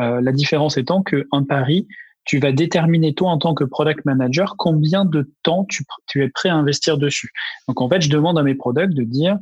Euh, 0.00 0.20
la 0.20 0.32
différence 0.32 0.76
étant 0.76 1.02
qu'un 1.02 1.44
pari 1.48 1.86
tu 2.28 2.38
vas 2.38 2.52
déterminer 2.52 3.14
toi 3.14 3.30
en 3.30 3.38
tant 3.38 3.54
que 3.54 3.64
product 3.64 4.04
manager 4.04 4.54
combien 4.58 5.06
de 5.06 5.32
temps 5.42 5.64
tu, 5.64 5.82
tu 6.06 6.22
es 6.22 6.28
prêt 6.28 6.50
à 6.50 6.54
investir 6.54 6.98
dessus. 6.98 7.30
Donc 7.66 7.80
en 7.80 7.88
fait, 7.88 8.02
je 8.02 8.10
demande 8.10 8.38
à 8.38 8.42
mes 8.42 8.54
products 8.54 8.94
de 8.94 9.02
dire 9.02 9.38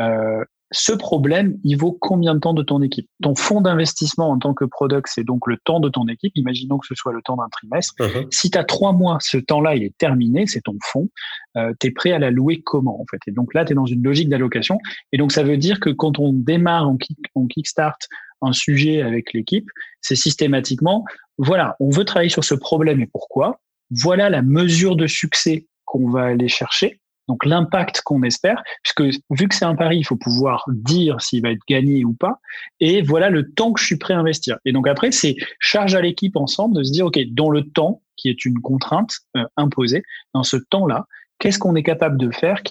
euh, 0.00 0.44
ce 0.72 0.92
problème, 0.92 1.56
il 1.62 1.76
vaut 1.76 1.92
combien 1.92 2.34
de 2.34 2.40
temps 2.40 2.52
de 2.52 2.64
ton 2.64 2.82
équipe? 2.82 3.08
Ton 3.22 3.36
fonds 3.36 3.60
d'investissement 3.60 4.30
en 4.30 4.38
tant 4.38 4.52
que 4.52 4.64
product, 4.64 5.06
c'est 5.08 5.22
donc 5.22 5.46
le 5.46 5.56
temps 5.58 5.78
de 5.78 5.88
ton 5.88 6.08
équipe. 6.08 6.32
Imaginons 6.34 6.78
que 6.78 6.86
ce 6.88 6.96
soit 6.96 7.12
le 7.12 7.22
temps 7.22 7.36
d'un 7.36 7.48
trimestre. 7.48 7.94
Uh-huh. 8.00 8.26
Si 8.32 8.50
tu 8.50 8.58
as 8.58 8.64
trois 8.64 8.92
mois, 8.92 9.18
ce 9.20 9.36
temps-là, 9.36 9.76
il 9.76 9.84
est 9.84 9.96
terminé, 9.96 10.48
c'est 10.48 10.62
ton 10.62 10.76
fonds. 10.82 11.10
Euh, 11.56 11.72
tu 11.78 11.86
es 11.86 11.90
prêt 11.92 12.10
à 12.10 12.18
la 12.18 12.32
louer 12.32 12.62
comment 12.62 13.00
en 13.00 13.04
fait? 13.08 13.20
Et 13.28 13.30
donc 13.30 13.54
là, 13.54 13.64
tu 13.64 13.72
es 13.72 13.74
dans 13.76 13.86
une 13.86 14.02
logique 14.02 14.28
d'allocation. 14.28 14.80
Et 15.12 15.18
donc 15.18 15.30
ça 15.30 15.44
veut 15.44 15.56
dire 15.56 15.78
que 15.78 15.90
quand 15.90 16.18
on 16.18 16.32
démarre, 16.32 16.90
on, 16.90 16.96
kick, 16.96 17.18
on 17.36 17.46
kickstart 17.46 17.98
un 18.42 18.52
sujet 18.52 19.02
avec 19.02 19.32
l'équipe, 19.32 19.68
c'est 20.00 20.16
systématiquement, 20.16 21.04
voilà, 21.38 21.76
on 21.80 21.90
veut 21.90 22.04
travailler 22.04 22.30
sur 22.30 22.44
ce 22.44 22.54
problème 22.54 23.00
et 23.00 23.06
pourquoi. 23.06 23.60
Voilà 23.90 24.30
la 24.30 24.42
mesure 24.42 24.96
de 24.96 25.06
succès 25.06 25.66
qu'on 25.84 26.08
va 26.10 26.24
aller 26.24 26.48
chercher. 26.48 27.00
Donc 27.28 27.44
l'impact 27.46 28.02
qu'on 28.02 28.22
espère, 28.22 28.62
puisque 28.82 29.22
vu 29.30 29.48
que 29.48 29.54
c'est 29.54 29.64
un 29.64 29.76
pari, 29.76 29.98
il 29.98 30.04
faut 30.04 30.16
pouvoir 30.16 30.64
dire 30.68 31.20
s'il 31.22 31.42
va 31.42 31.50
être 31.50 31.62
gagné 31.68 32.04
ou 32.04 32.12
pas. 32.12 32.38
Et 32.80 33.02
voilà 33.02 33.30
le 33.30 33.50
temps 33.50 33.72
que 33.72 33.80
je 33.80 33.86
suis 33.86 33.96
prêt 33.96 34.14
à 34.14 34.18
investir. 34.18 34.58
Et 34.64 34.72
donc 34.72 34.86
après, 34.86 35.10
c'est 35.10 35.36
charge 35.58 35.94
à 35.94 36.02
l'équipe 36.02 36.36
ensemble 36.36 36.76
de 36.76 36.82
se 36.82 36.92
dire, 36.92 37.06
OK, 37.06 37.18
dans 37.32 37.50
le 37.50 37.62
temps, 37.62 38.02
qui 38.16 38.28
est 38.28 38.44
une 38.44 38.60
contrainte 38.60 39.12
euh, 39.36 39.44
imposée, 39.56 40.02
dans 40.34 40.42
ce 40.42 40.56
temps-là, 40.56 41.06
qu'est-ce 41.38 41.58
qu'on 41.58 41.74
est 41.76 41.82
capable 41.82 42.18
de 42.18 42.30
faire 42.30 42.62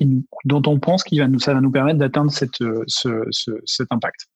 dont 0.46 0.62
on 0.68 0.80
pense 0.80 1.04
nous, 1.12 1.40
ça 1.40 1.54
va 1.54 1.62
nous 1.62 1.72
permettre 1.72 2.00
d'atteindre 2.00 2.32
euh, 2.62 2.84
ce, 2.88 3.26
ce, 3.32 3.52
cet 3.66 3.88
impact? 3.92 4.28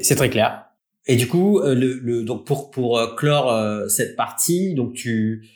C'est 0.00 0.16
très 0.16 0.30
clair. 0.30 0.64
Et 1.06 1.16
du 1.16 1.28
coup, 1.28 1.60
euh, 1.60 1.74
le, 1.74 1.94
le, 2.02 2.22
donc 2.22 2.44
pour 2.46 2.70
pour 2.70 2.98
euh, 2.98 3.14
clore 3.14 3.52
euh, 3.52 3.86
cette 3.88 4.16
partie, 4.16 4.74
donc 4.74 4.94
tu, 4.94 5.46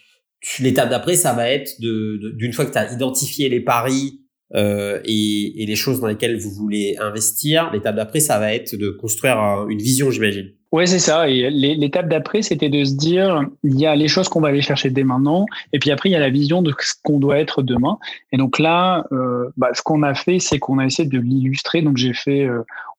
tu 0.41 0.63
l'étape 0.63 0.91
d'après, 0.91 1.17
ça 1.17 1.33
va 1.33 1.51
être 1.51 1.81
de 1.81 2.33
d'une 2.37 2.53
fois 2.53 2.67
que 2.67 2.73
tu 2.73 2.79
as 2.79 2.93
identifié 2.93 3.49
les 3.49 3.61
paris 3.61 4.21
euh, 4.55 5.01
et, 5.05 5.63
et, 5.63 5.67
les 5.67 5.77
choses 5.77 6.01
dans 6.01 6.09
lesquelles 6.09 6.37
vous 6.37 6.51
voulez 6.51 6.97
investir, 6.99 7.71
l'étape 7.73 7.95
d'après, 7.95 8.19
ça 8.19 8.39
va 8.41 8.53
être 8.53 8.75
de 8.75 8.91
construire 8.91 9.67
une 9.69 9.79
vision, 9.79 10.11
j'imagine. 10.11 10.51
Ouais, 10.73 10.87
c'est 10.87 10.99
ça. 10.99 11.29
Et 11.29 11.51
l'étape 11.51 12.09
d'après, 12.09 12.43
c'était 12.43 12.69
de 12.69 12.85
se 12.85 12.95
dire, 12.95 13.43
il 13.63 13.79
y 13.79 13.87
a 13.87 13.95
les 13.95 14.09
choses 14.09 14.29
qu'on 14.29 14.41
va 14.41 14.49
aller 14.49 14.61
chercher 14.61 14.91
dès 14.91 15.05
maintenant, 15.05 15.47
et 15.73 15.79
puis 15.79 15.93
après, 15.93 16.09
il 16.09 16.13
y 16.13 16.17
a 16.17 16.21
la 16.21 16.31
vision 16.31 16.63
de 16.63 16.73
ce 16.81 16.95
qu'on 17.03 17.21
doit 17.21 17.39
être 17.39 17.63
demain. 17.63 17.99
Et 18.33 18.37
donc 18.37 18.59
là, 18.59 19.05
euh, 19.13 19.51
bah, 19.57 19.71
ce 19.73 19.83
qu'on 19.83 20.03
a 20.03 20.15
fait, 20.15 20.41
c'est 20.41 20.59
qu'on 20.59 20.79
a 20.79 20.87
essayé 20.87 21.09
de 21.09 21.19
l'illustrer. 21.19 21.83
Donc 21.83 21.97
j'ai 21.97 22.13
fait, 22.13 22.49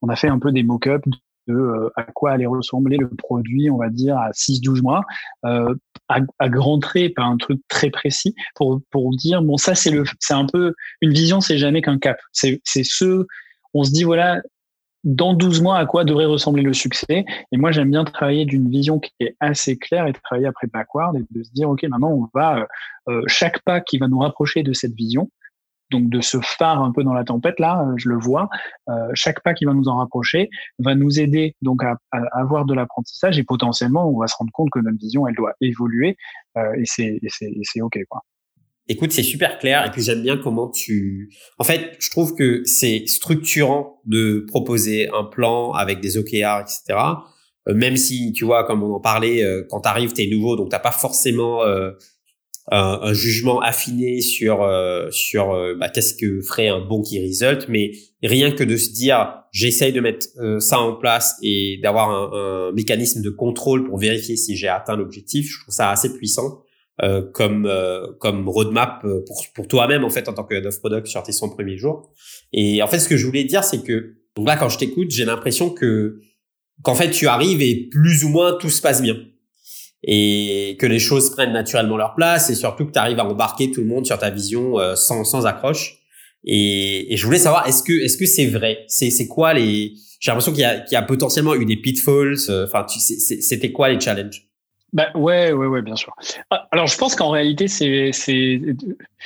on 0.02 0.08
a 0.08 0.16
fait 0.16 0.30
un 0.30 0.40
peu 0.40 0.54
des 0.54 0.64
mock-ups 0.64 1.08
de 1.48 1.56
euh, 1.56 1.90
à 1.96 2.04
quoi 2.04 2.32
allait 2.32 2.46
ressembler 2.46 2.98
le 2.98 3.10
produit, 3.10 3.70
on 3.70 3.78
va 3.78 3.90
dire, 3.90 4.18
à 4.18 4.32
6-12 4.32 4.82
mois, 4.82 5.04
euh, 5.46 5.74
à, 6.10 6.20
à 6.40 6.50
grands 6.50 6.80
traits, 6.80 7.14
pas 7.16 7.24
un 7.24 7.38
truc 7.38 7.62
très 7.68 7.90
précis, 7.90 8.36
pour, 8.56 8.82
pour 8.92 9.16
dire, 9.16 9.42
bon, 9.42 9.58
ça, 9.58 9.76
c'est 9.76 9.92
le, 9.92 10.04
c'est 10.20 10.34
un 10.34 10.46
peu, 10.46 10.74
une 11.02 11.12
vision, 11.12 11.42
c'est 11.42 11.58
jamais 11.58 11.82
qu'un 11.82 12.00
cap. 12.00 12.20
C'est, 12.32 12.62
c'est 12.64 12.84
ce, 12.84 13.26
on 13.74 13.84
se 13.84 13.92
dit, 13.92 14.04
voilà, 14.04 14.42
dans 15.04 15.34
12 15.34 15.62
mois, 15.62 15.78
à 15.78 15.86
quoi 15.86 16.04
devrait 16.04 16.26
ressembler 16.26 16.62
le 16.62 16.74
succès 16.74 17.26
Et 17.52 17.58
moi, 17.58 17.72
j'aime 17.72 17.90
bien 17.90 18.04
travailler 18.04 18.46
d'une 18.46 18.70
vision 18.70 19.00
qui 19.00 19.12
est 19.20 19.36
assez 19.40 19.78
claire 19.78 20.08
et 20.08 20.14
travailler 20.14 20.48
après 20.48 20.68
backward 20.68 21.16
et 21.18 21.26
de 21.32 21.44
se 21.44 21.52
dire, 21.52 21.70
OK, 21.70 21.84
maintenant, 21.84 22.12
on 22.12 22.30
va, 22.34 22.60
euh, 22.60 22.66
euh 23.10 23.24
chaque 23.28 23.62
pas 23.64 23.82
qui 23.82 23.98
va 23.98 24.08
nous 24.08 24.20
rapprocher 24.20 24.64
de 24.64 24.74
cette 24.74 24.94
vision, 24.94 25.32
donc 25.92 26.10
de 26.10 26.22
ce 26.22 26.38
phare 26.42 26.82
un 26.82 26.92
peu 26.92 27.04
dans 27.04 27.14
la 27.14 27.24
tempête 27.24 27.60
là, 27.60 27.84
euh, 27.84 27.94
je 27.98 28.10
le 28.10 28.18
vois. 28.18 28.50
Euh, 28.90 28.94
chaque 29.14 29.44
pas 29.44 29.54
qui 29.54 29.66
va 29.66 29.74
nous 29.74 29.88
en 29.88 29.98
rapprocher 29.98 30.50
va 30.80 30.96
nous 30.96 31.20
aider 31.20 31.56
donc 31.62 31.84
à, 31.84 31.98
avoir 32.32 32.66
de 32.66 32.74
l'apprentissage 32.74 33.38
et 33.38 33.44
potentiellement 33.44 34.10
on 34.10 34.20
va 34.20 34.28
se 34.28 34.36
rendre 34.38 34.52
compte 34.52 34.70
que 34.72 34.80
notre 34.80 34.98
vision 34.98 35.28
elle 35.28 35.36
doit 35.36 35.54
évoluer 35.62 36.18
euh, 36.58 36.74
et 36.78 36.86
c'est 36.86 37.20
c'est 37.30 37.82
ok 37.82 38.00
quoi. 38.10 38.22
Écoute, 38.88 39.12
c'est 39.12 39.24
super 39.24 39.60
clair 39.60 39.86
et 39.86 39.92
puis 39.92 40.02
j'aime 40.02 40.24
bien 40.24 40.38
comment 40.38 40.68
tu. 40.68 41.32
En 41.60 41.64
fait, 41.64 41.96
je 42.00 42.10
trouve 42.10 42.36
que 42.36 42.64
c'est 42.66 43.04
structurant 43.06 44.02
de 44.06 44.44
proposer 44.48 45.08
un 45.10 45.24
plan 45.24 45.72
avec 45.72 46.02
des 46.02 46.18
OKR, 46.18 46.62
etc. 46.62 47.00
même 47.68 47.96
si 47.96 48.34
tu 48.34 48.44
vois, 48.44 48.66
comme 48.66 48.84
on 48.84 48.96
en 48.96 49.00
parlait, 49.00 49.46
quand 49.70 49.82
t'arrives, 49.82 50.14
t'es 50.14 50.28
nouveau, 50.30 50.58
donc 50.58 50.70
t'as 50.70 50.80
pas 50.80 50.92
forcément 50.92 51.62
un, 52.70 53.14
jugement 53.14 53.60
affiné 53.62 54.22
sur 54.22 54.64
euh, 54.64 55.10
sur 55.12 55.52
euh, 55.52 55.76
bah, 55.80 55.90
qu'est-ce 55.90 56.14
que 56.14 56.42
ferait 56.42 56.68
un 56.68 56.80
bon 56.80 57.02
key 57.02 57.20
result, 57.20 57.68
mais 57.68 57.92
rien 58.22 58.52
que 58.52 58.64
de 58.64 58.78
se 58.78 58.92
dire 58.92 59.34
j'essaye 59.52 59.94
de 59.94 60.00
mettre 60.00 60.28
euh, 60.40 60.60
ça 60.60 60.80
en 60.80 60.96
place 60.96 61.38
et 61.42 61.80
d'avoir 61.82 62.10
un, 62.10 62.70
un, 62.70 62.72
mécanisme 62.72 63.22
de 63.22 63.30
contrôle 63.30 63.88
pour 63.88 63.98
vérifier 63.98 64.36
si 64.36 64.56
j'ai 64.56 64.68
atteint 64.68 64.96
l'objectif, 64.96 65.50
je 65.50 65.62
trouve 65.62 65.74
ça 65.74 65.90
assez 65.90 66.14
puissant 66.14 66.64
comme 67.34 67.68
comme 68.20 68.48
roadmap 68.48 69.02
pour 69.26 69.44
pour 69.56 69.68
toi-même 69.68 70.04
en 70.04 70.12
fait 70.12 70.30
en 70.30 70.34
tant 70.34 70.44
que 70.44 70.54
head 70.54 70.68
of 70.68 70.80
product 70.80 71.08
sur 71.08 71.24
tes 71.24 71.32
100 71.32 71.50
premiers 71.50 71.78
jours. 71.78 72.14
Et 72.54 72.84
en 72.84 72.88
fait, 72.88 73.00
ce 73.00 73.10
que 73.10 73.18
je 73.18 73.26
voulais 73.26 73.44
dire, 73.44 73.64
c'est 73.64 73.82
que 73.82 74.18
donc 74.36 74.48
là, 74.48 74.56
quand 74.56 74.70
je 74.70 74.78
t'écoute, 74.78 75.10
j'ai 75.10 75.26
l'impression 75.26 75.72
que 75.72 76.20
qu'en 76.84 76.94
fait 76.94 77.10
tu 77.10 77.26
arrives 77.26 77.62
et 77.64 77.90
plus 77.90 78.24
ou 78.24 78.30
moins 78.30 78.56
tout 78.60 78.70
se 78.70 78.84
passe 78.84 79.02
bien 79.02 79.18
et 80.04 80.78
que 80.80 80.86
les 80.86 81.00
choses 81.00 81.32
prennent 81.32 81.54
naturellement 81.54 81.98
leur 81.98 82.16
place 82.16 82.50
et 82.50 82.56
surtout 82.56 82.86
que 82.86 82.92
tu 82.92 83.00
arrives 83.00 83.20
à 83.20 83.26
embarquer 83.26 83.72
tout 83.72 83.82
le 83.82 83.88
monde 83.88 84.06
sur 84.06 84.18
ta 84.18 84.30
vision 84.30 84.80
euh, 84.80 84.96
sans, 84.96 85.24
sans 85.24 85.46
accroche. 85.46 85.98
Et, 86.44 87.14
et, 87.14 87.18
je 87.18 87.26
voulais 87.26 87.38
savoir, 87.38 87.68
est-ce 87.68 87.84
que 87.84 87.94
est-ce 87.94 88.18
que 88.18 88.26
c'est 88.26 88.48
vrai? 88.48 88.86
C'est 88.88 89.12
c'est 89.12 89.28
quoi 89.28 89.54
les 89.54 89.94
J'ai 90.20 90.32
l'impression 90.32 90.52
qu'il 90.52 90.62
y 90.62 90.66
a 90.66 90.80
qu'il 90.80 90.94
y 90.94 90.98
a 90.98 91.04
potentiellement 91.04 91.54
eu 91.54 91.66
des 91.66 91.78
pitfalls. 91.78 92.50
Euh, 92.50 92.66
enfin, 92.66 92.84
tu 92.84 93.00
c'était 93.00 93.72
quoi 93.72 93.90
les 93.90 94.00
challenges? 94.00 94.48
Bah 94.94 95.10
ouais, 95.16 95.54
ouais, 95.54 95.68
ouais, 95.68 95.82
bien 95.82 95.96
sûr. 95.96 96.14
Ah, 96.50 96.68
alors, 96.72 96.88
je 96.88 96.98
pense 96.98 97.16
qu'en 97.16 97.30
réalité, 97.30 97.68
c'est 97.68 98.12
c'est 98.12 98.60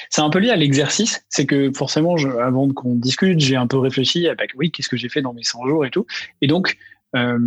c'est 0.10 0.22
un 0.22 0.30
peu 0.30 0.40
lié 0.40 0.52
à 0.52 0.56
l'exercice. 0.56 1.26
C'est 1.30 1.46
que 1.46 1.72
forcément, 1.74 2.18
je, 2.18 2.28
avant 2.28 2.72
qu'on 2.72 2.96
discute, 2.96 3.40
j'ai 3.40 3.56
un 3.56 3.66
peu 3.66 3.80
réfléchi 3.80 4.28
à 4.28 4.36
bah, 4.36 4.44
oui, 4.56 4.72
qu'est-ce 4.72 4.90
que 4.90 4.98
j'ai 4.98 5.10
fait 5.10 5.22
dans 5.22 5.34
mes 5.34 5.44
100 5.44 5.68
jours 5.68 5.86
et 5.86 5.90
tout. 5.90 6.06
Et 6.42 6.48
donc, 6.48 6.78
euh, 7.16 7.40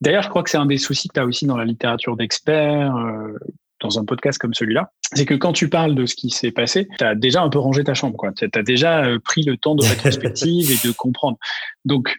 D'ailleurs, 0.00 0.22
je 0.22 0.28
crois 0.28 0.42
que 0.42 0.50
c'est 0.50 0.58
un 0.58 0.66
des 0.66 0.78
soucis 0.78 1.08
que 1.08 1.14
tu 1.14 1.20
as 1.20 1.26
aussi 1.26 1.46
dans 1.46 1.56
la 1.56 1.64
littérature 1.64 2.16
d'experts, 2.16 2.96
euh, 2.96 3.38
dans 3.80 3.98
un 3.98 4.04
podcast 4.04 4.38
comme 4.38 4.54
celui-là, 4.54 4.90
c'est 5.14 5.24
que 5.24 5.34
quand 5.34 5.52
tu 5.52 5.68
parles 5.68 5.94
de 5.94 6.06
ce 6.06 6.14
qui 6.14 6.30
s'est 6.30 6.50
passé, 6.50 6.88
tu 6.98 7.04
as 7.04 7.14
déjà 7.14 7.42
un 7.42 7.48
peu 7.48 7.58
rangé 7.58 7.84
ta 7.84 7.94
chambre. 7.94 8.18
Tu 8.36 8.48
as 8.52 8.62
déjà 8.62 9.04
euh, 9.04 9.18
pris 9.22 9.42
le 9.42 9.56
temps 9.56 9.74
de 9.74 9.84
rétrospective 9.88 10.70
et 10.70 10.86
de 10.86 10.92
comprendre. 10.92 11.38
Donc, 11.84 12.16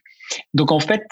donc 0.53 0.71
en 0.71 0.79
fait, 0.79 1.03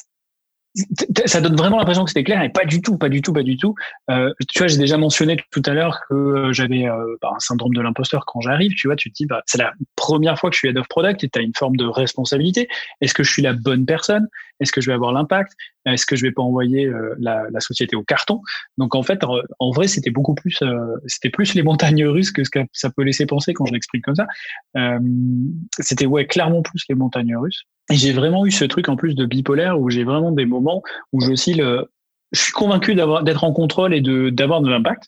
ça 1.26 1.42
donne 1.42 1.56
vraiment 1.56 1.78
l'impression 1.78 2.04
que 2.04 2.10
c'était 2.10 2.24
clair 2.24 2.42
et 2.44 2.50
pas 2.50 2.66
du 2.66 2.82
tout, 2.82 2.98
pas 2.98 3.10
du 3.10 3.22
tout, 3.22 3.34
pas 3.34 3.44
du 3.44 3.58
tout. 3.58 3.76
Euh, 4.10 4.32
tu 4.48 4.60
vois, 4.60 4.68
j'ai 4.68 4.78
déjà 4.78 4.98
mentionné 4.98 5.38
tout 5.52 5.62
à 5.66 5.74
l'heure 5.74 6.02
que 6.08 6.14
euh, 6.14 6.54
j'avais 6.54 6.88
euh, 6.88 7.16
bah, 7.22 7.32
un 7.36 7.40
syndrome 7.40 7.74
de 7.74 7.82
l'imposteur 7.82 8.26
quand 8.26 8.42
j'arrive. 8.42 8.74
Tu 8.76 8.88
vois, 8.88 8.96
tu 8.96 9.12
te 9.12 9.16
dis, 9.16 9.26
bah, 9.26 9.42
c'est 9.46 9.58
la 9.58 9.74
première 9.96 10.38
fois 10.38 10.50
que 10.50 10.56
je 10.56 10.60
suis 10.60 10.70
head 10.70 10.78
of 10.78 10.88
product 10.88 11.24
et 11.24 11.30
tu 11.30 11.40
as 11.40 11.42
une 11.42 11.54
forme 11.56 11.78
de 11.78 11.86
responsabilité. 11.86 12.68
Est-ce 13.02 13.14
que 13.14 13.24
je 13.24 13.32
suis 13.32 13.42
la 13.42 13.54
bonne 13.54 13.86
personne? 13.86 14.28
Est-ce 14.60 14.72
que 14.72 14.82
je 14.82 14.88
vais 14.88 14.94
avoir 14.94 15.12
l'impact? 15.12 15.54
Est-ce 15.86 16.06
que 16.06 16.16
je 16.16 16.24
vais 16.24 16.32
pas 16.32 16.42
envoyer 16.42 16.86
euh, 16.86 17.16
la, 17.20 17.46
la, 17.52 17.60
société 17.60 17.96
au 17.96 18.04
carton? 18.04 18.42
Donc 18.78 18.96
en 18.96 19.04
fait, 19.04 19.22
en 19.24 19.72
vrai, 19.72 19.88
c'était 19.88 20.10
beaucoup 20.10 20.36
plus, 20.36 20.60
c'était 21.06 21.30
plus 21.30 21.54
les 21.54 21.64
montagnes 21.70 22.06
russes 22.06 22.32
que 22.32 22.44
ce 22.44 22.50
que 22.50 22.60
ça 22.74 22.90
peut 22.90 23.04
laisser 23.04 23.26
penser 23.26 23.54
quand 23.54 23.66
je 23.66 23.74
l'explique 23.74 24.04
comme 24.04 24.16
ça. 24.16 24.28
c'était 25.80 26.06
ouais, 26.06 26.26
clairement 26.26 26.62
plus 26.62 26.84
les 26.90 26.96
montagnes 26.96 27.36
russes. 27.36 27.64
Et 27.92 27.96
j'ai 27.96 28.12
vraiment 28.12 28.46
eu 28.46 28.52
ce 28.52 28.66
truc 28.66 28.90
en 28.90 28.98
plus 28.98 29.16
de 29.16 29.26
bipolaire 29.26 29.80
où 29.80 29.90
j'ai 29.90 30.04
vraiment 30.04 30.32
des 30.32 30.46
moments 30.46 30.82
où 31.14 31.22
je 31.22 31.32
aussi 31.32 31.54
le, 31.54 31.90
je 32.32 32.42
suis 32.42 32.52
convaincu 32.52 32.96
d'avoir 32.96 33.24
d'être 33.24 33.44
en 33.44 33.54
contrôle 33.54 33.94
et 33.94 34.02
de 34.02 34.30
d'avoir 34.30 34.62
de 34.62 34.70
l'impact. 34.70 35.04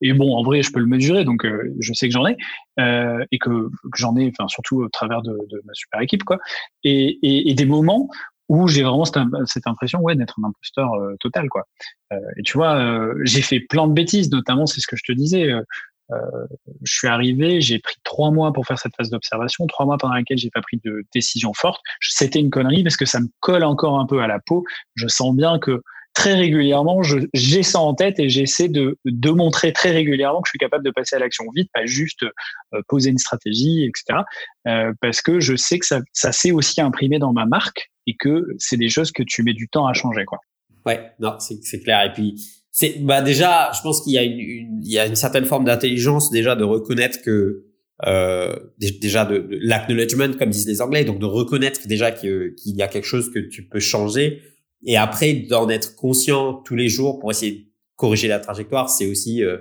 Et 0.00 0.12
bon, 0.12 0.34
en 0.34 0.42
vrai, 0.42 0.62
je 0.62 0.72
peux 0.72 0.80
le 0.80 0.86
mesurer, 0.86 1.24
donc 1.24 1.44
euh, 1.44 1.74
je 1.78 1.92
sais 1.92 2.08
que 2.08 2.12
j'en 2.12 2.26
ai 2.26 2.36
euh, 2.80 3.24
et 3.30 3.38
que, 3.38 3.68
que 3.68 3.98
j'en 3.98 4.16
ai, 4.16 4.28
enfin 4.28 4.48
surtout 4.48 4.82
au 4.82 4.88
travers 4.88 5.22
de, 5.22 5.32
de, 5.32 5.62
ma 5.64 5.74
super 5.74 6.00
équipe, 6.00 6.24
quoi. 6.24 6.38
Et, 6.84 7.18
et, 7.22 7.50
et 7.50 7.54
des 7.54 7.66
moments 7.66 8.08
où 8.52 8.68
j'ai 8.68 8.82
vraiment 8.82 9.06
cette, 9.06 9.16
cette, 9.46 9.66
impression, 9.66 10.00
ouais, 10.00 10.14
d'être 10.14 10.38
un 10.38 10.48
imposteur 10.48 10.92
euh, 10.92 11.16
total, 11.20 11.48
quoi. 11.48 11.66
Euh, 12.12 12.18
et 12.36 12.42
tu 12.42 12.58
vois, 12.58 12.76
euh, 12.76 13.14
j'ai 13.24 13.40
fait 13.40 13.60
plein 13.60 13.86
de 13.86 13.94
bêtises, 13.94 14.30
notamment, 14.30 14.66
c'est 14.66 14.80
ce 14.82 14.86
que 14.86 14.94
je 14.94 15.04
te 15.04 15.12
disais. 15.12 15.50
Euh, 15.50 16.46
je 16.82 16.92
suis 16.92 17.08
arrivé, 17.08 17.62
j'ai 17.62 17.78
pris 17.78 17.96
trois 18.04 18.30
mois 18.30 18.52
pour 18.52 18.66
faire 18.66 18.78
cette 18.78 18.94
phase 18.94 19.08
d'observation, 19.08 19.66
trois 19.68 19.86
mois 19.86 19.96
pendant 19.96 20.12
laquelle 20.12 20.36
j'ai 20.36 20.50
pas 20.50 20.60
pris 20.60 20.78
de 20.84 21.02
décision 21.14 21.54
forte. 21.54 21.80
C'était 22.00 22.40
une 22.40 22.50
connerie 22.50 22.82
parce 22.82 22.98
que 22.98 23.06
ça 23.06 23.20
me 23.20 23.28
colle 23.40 23.64
encore 23.64 23.98
un 23.98 24.04
peu 24.04 24.20
à 24.20 24.26
la 24.26 24.38
peau. 24.38 24.64
Je 24.96 25.08
sens 25.08 25.34
bien 25.34 25.58
que 25.58 25.82
très 26.14 26.34
régulièrement, 26.34 27.00
j'ai 27.34 27.62
ça 27.62 27.80
en 27.80 27.94
tête 27.94 28.18
et 28.18 28.28
j'essaie 28.28 28.68
de, 28.68 28.98
de 29.04 29.30
montrer 29.30 29.72
très 29.72 29.90
régulièrement 29.90 30.40
que 30.40 30.48
je 30.48 30.50
suis 30.50 30.58
capable 30.58 30.84
de 30.84 30.90
passer 30.90 31.16
à 31.16 31.18
l'action 31.18 31.44
vite, 31.54 31.70
pas 31.72 31.86
juste 31.86 32.22
euh, 32.22 32.82
poser 32.88 33.10
une 33.10 33.18
stratégie, 33.18 33.84
etc. 33.84 34.20
Euh, 34.66 34.92
parce 35.00 35.22
que 35.22 35.40
je 35.40 35.56
sais 35.56 35.78
que 35.78 35.86
ça, 35.86 36.00
ça 36.12 36.32
s'est 36.32 36.52
aussi 36.52 36.80
imprimé 36.80 37.18
dans 37.18 37.32
ma 37.32 37.46
marque 37.46 37.90
et 38.06 38.16
que 38.16 38.46
c'est 38.58 38.76
des 38.76 38.88
choses 38.88 39.12
que 39.12 39.22
tu 39.22 39.42
mets 39.42 39.54
du 39.54 39.68
temps 39.68 39.86
à 39.86 39.92
changer, 39.92 40.24
quoi. 40.24 40.38
Ouais, 40.84 41.12
non, 41.20 41.36
c'est 41.38 41.80
clair. 41.80 42.04
Et 42.06 42.12
puis, 42.12 42.42
c'est 42.72 42.96
bah 43.00 43.22
déjà, 43.22 43.70
je 43.76 43.80
pense 43.82 44.02
qu'il 44.02 44.14
y 44.14 44.18
a 44.18 44.22
une, 44.22 44.40
une, 44.40 44.80
il 44.82 44.90
y 44.90 44.98
a 44.98 45.06
une 45.06 45.14
certaine 45.14 45.44
forme 45.44 45.64
d'intelligence 45.64 46.30
déjà 46.30 46.56
de 46.56 46.64
reconnaître 46.64 47.22
que 47.22 47.66
euh, 48.06 48.56
déjà 48.80 49.24
de, 49.24 49.38
de 49.38 49.58
l'acknowledgement 49.60 50.32
comme 50.36 50.50
disent 50.50 50.66
les 50.66 50.82
Anglais, 50.82 51.04
donc 51.04 51.20
de 51.20 51.26
reconnaître 51.26 51.86
déjà 51.86 52.10
qu'il 52.10 52.54
y 52.64 52.82
a 52.82 52.88
quelque 52.88 53.04
chose 53.04 53.30
que 53.30 53.38
tu 53.38 53.68
peux 53.68 53.78
changer 53.78 54.42
et 54.84 54.96
après 54.96 55.34
d'en 55.34 55.68
être 55.68 55.96
conscient 55.96 56.54
tous 56.54 56.76
les 56.76 56.88
jours 56.88 57.18
pour 57.18 57.30
essayer 57.30 57.52
de 57.52 57.64
corriger 57.96 58.28
la 58.28 58.40
trajectoire, 58.40 58.90
c'est 58.90 59.06
aussi 59.06 59.42
euh, 59.42 59.58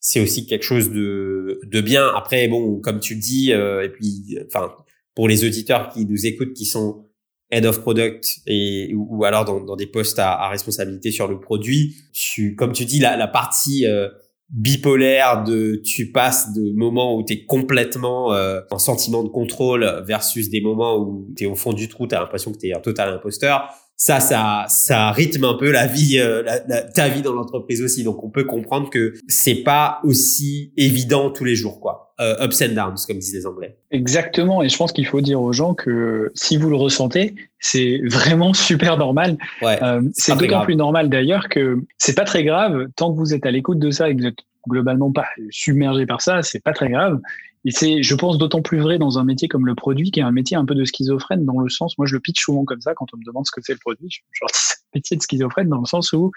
c'est 0.00 0.20
aussi 0.20 0.46
quelque 0.46 0.64
chose 0.64 0.90
de 0.90 1.60
de 1.64 1.80
bien. 1.80 2.08
Après 2.16 2.48
bon, 2.48 2.80
comme 2.80 3.00
tu 3.00 3.16
dis 3.16 3.52
euh, 3.52 3.84
et 3.84 3.88
puis 3.88 4.38
enfin 4.46 4.72
pour 5.14 5.28
les 5.28 5.44
auditeurs 5.44 5.88
qui 5.88 6.06
nous 6.06 6.26
écoutent 6.26 6.54
qui 6.54 6.64
sont 6.64 7.06
head 7.52 7.66
of 7.66 7.80
product 7.82 8.40
et 8.46 8.92
ou, 8.94 9.24
alors 9.24 9.44
dans, 9.44 9.60
dans, 9.60 9.76
des 9.76 9.86
postes 9.86 10.18
à, 10.18 10.32
à, 10.32 10.48
responsabilité 10.48 11.10
sur 11.10 11.28
le 11.28 11.38
produit, 11.38 11.94
tu, 12.12 12.56
comme 12.56 12.72
tu 12.72 12.86
dis, 12.86 12.98
la, 12.98 13.16
la 13.16 13.28
partie 13.28 13.86
euh, 13.86 14.08
bipolaire 14.48 15.44
de 15.44 15.76
tu 15.84 16.10
passes 16.10 16.52
de 16.54 16.72
moments 16.72 17.16
où 17.16 17.24
tu 17.24 17.34
es 17.34 17.44
complètement 17.44 18.32
euh, 18.32 18.60
en 18.70 18.78
sentiment 18.78 19.22
de 19.22 19.28
contrôle 19.28 20.02
versus 20.06 20.50
des 20.50 20.60
moments 20.60 20.98
où 20.98 21.28
tu 21.36 21.44
es 21.44 21.46
au 21.46 21.54
fond 21.54 21.72
du 21.72 21.88
trou, 21.88 22.06
tu 22.06 22.14
as 22.14 22.20
l'impression 22.20 22.52
que 22.52 22.58
tu 22.58 22.68
es 22.68 22.74
un 22.74 22.80
total 22.80 23.12
imposteur. 23.12 23.68
Ça, 24.04 24.18
ça, 24.18 24.64
ça 24.66 25.12
rythme 25.12 25.44
un 25.44 25.54
peu 25.54 25.70
la 25.70 25.86
vie, 25.86 26.18
euh, 26.18 26.42
la, 26.42 26.82
ta 26.82 27.08
vie 27.08 27.22
dans 27.22 27.32
l'entreprise 27.32 27.80
aussi. 27.82 28.02
Donc, 28.02 28.24
on 28.24 28.30
peut 28.30 28.42
comprendre 28.42 28.90
que 28.90 29.14
c'est 29.28 29.62
pas 29.62 30.00
aussi 30.02 30.72
évident 30.76 31.30
tous 31.30 31.44
les 31.44 31.54
jours, 31.54 31.78
quoi. 31.78 32.12
Euh, 32.20 32.44
ups 32.44 32.62
and 32.62 32.74
downs, 32.74 32.96
comme 33.06 33.20
disent 33.20 33.32
les 33.32 33.46
Anglais. 33.46 33.78
Exactement, 33.92 34.60
et 34.60 34.68
je 34.68 34.76
pense 34.76 34.90
qu'il 34.90 35.06
faut 35.06 35.20
dire 35.20 35.40
aux 35.40 35.52
gens 35.52 35.74
que 35.74 36.32
si 36.34 36.56
vous 36.56 36.68
le 36.68 36.74
ressentez, 36.74 37.36
c'est 37.60 38.00
vraiment 38.08 38.52
super 38.54 38.96
normal. 38.96 39.38
Ouais, 39.62 39.80
euh, 39.84 40.02
c'est 40.14 40.36
d'autant 40.36 40.64
plus 40.64 40.74
normal 40.74 41.08
d'ailleurs 41.08 41.48
que 41.48 41.78
c'est 41.96 42.16
pas 42.16 42.24
très 42.24 42.42
grave 42.42 42.88
tant 42.96 43.12
que 43.12 43.16
vous 43.16 43.34
êtes 43.34 43.46
à 43.46 43.52
l'écoute 43.52 43.78
de 43.78 43.92
ça 43.92 44.10
et 44.10 44.16
que 44.16 44.20
vous 44.22 44.26
êtes 44.26 44.38
globalement 44.68 45.12
pas 45.12 45.26
submergé 45.50 46.06
par 46.06 46.22
ça, 46.22 46.42
c'est 46.42 46.60
pas 46.60 46.72
très 46.72 46.88
grave. 46.88 47.20
Et 47.64 47.70
c'est, 47.70 48.02
je 48.02 48.14
pense, 48.14 48.38
d'autant 48.38 48.62
plus 48.62 48.80
vrai 48.80 48.98
dans 48.98 49.18
un 49.18 49.24
métier 49.24 49.48
comme 49.48 49.66
le 49.66 49.74
produit, 49.74 50.10
qui 50.10 50.20
est 50.20 50.24
un 50.24 50.32
métier 50.32 50.56
un 50.56 50.64
peu 50.64 50.74
de 50.74 50.84
schizophrène 50.84 51.44
dans 51.44 51.60
le 51.60 51.68
sens, 51.68 51.96
moi 51.96 52.06
je 52.06 52.14
le 52.14 52.20
pitch 52.20 52.42
souvent 52.42 52.64
comme 52.64 52.80
ça 52.80 52.94
quand 52.94 53.06
on 53.14 53.16
me 53.16 53.24
demande 53.24 53.46
ce 53.46 53.52
que 53.52 53.60
c'est 53.62 53.72
le 53.72 53.78
produit, 53.78 54.08
genre 54.32 54.50
c'est 54.52 54.74
un 54.74 54.98
métier 54.98 55.16
de 55.16 55.22
schizophrène 55.22 55.68
dans 55.68 55.80
le 55.80 55.86
sens 55.86 56.12
où, 56.12 56.32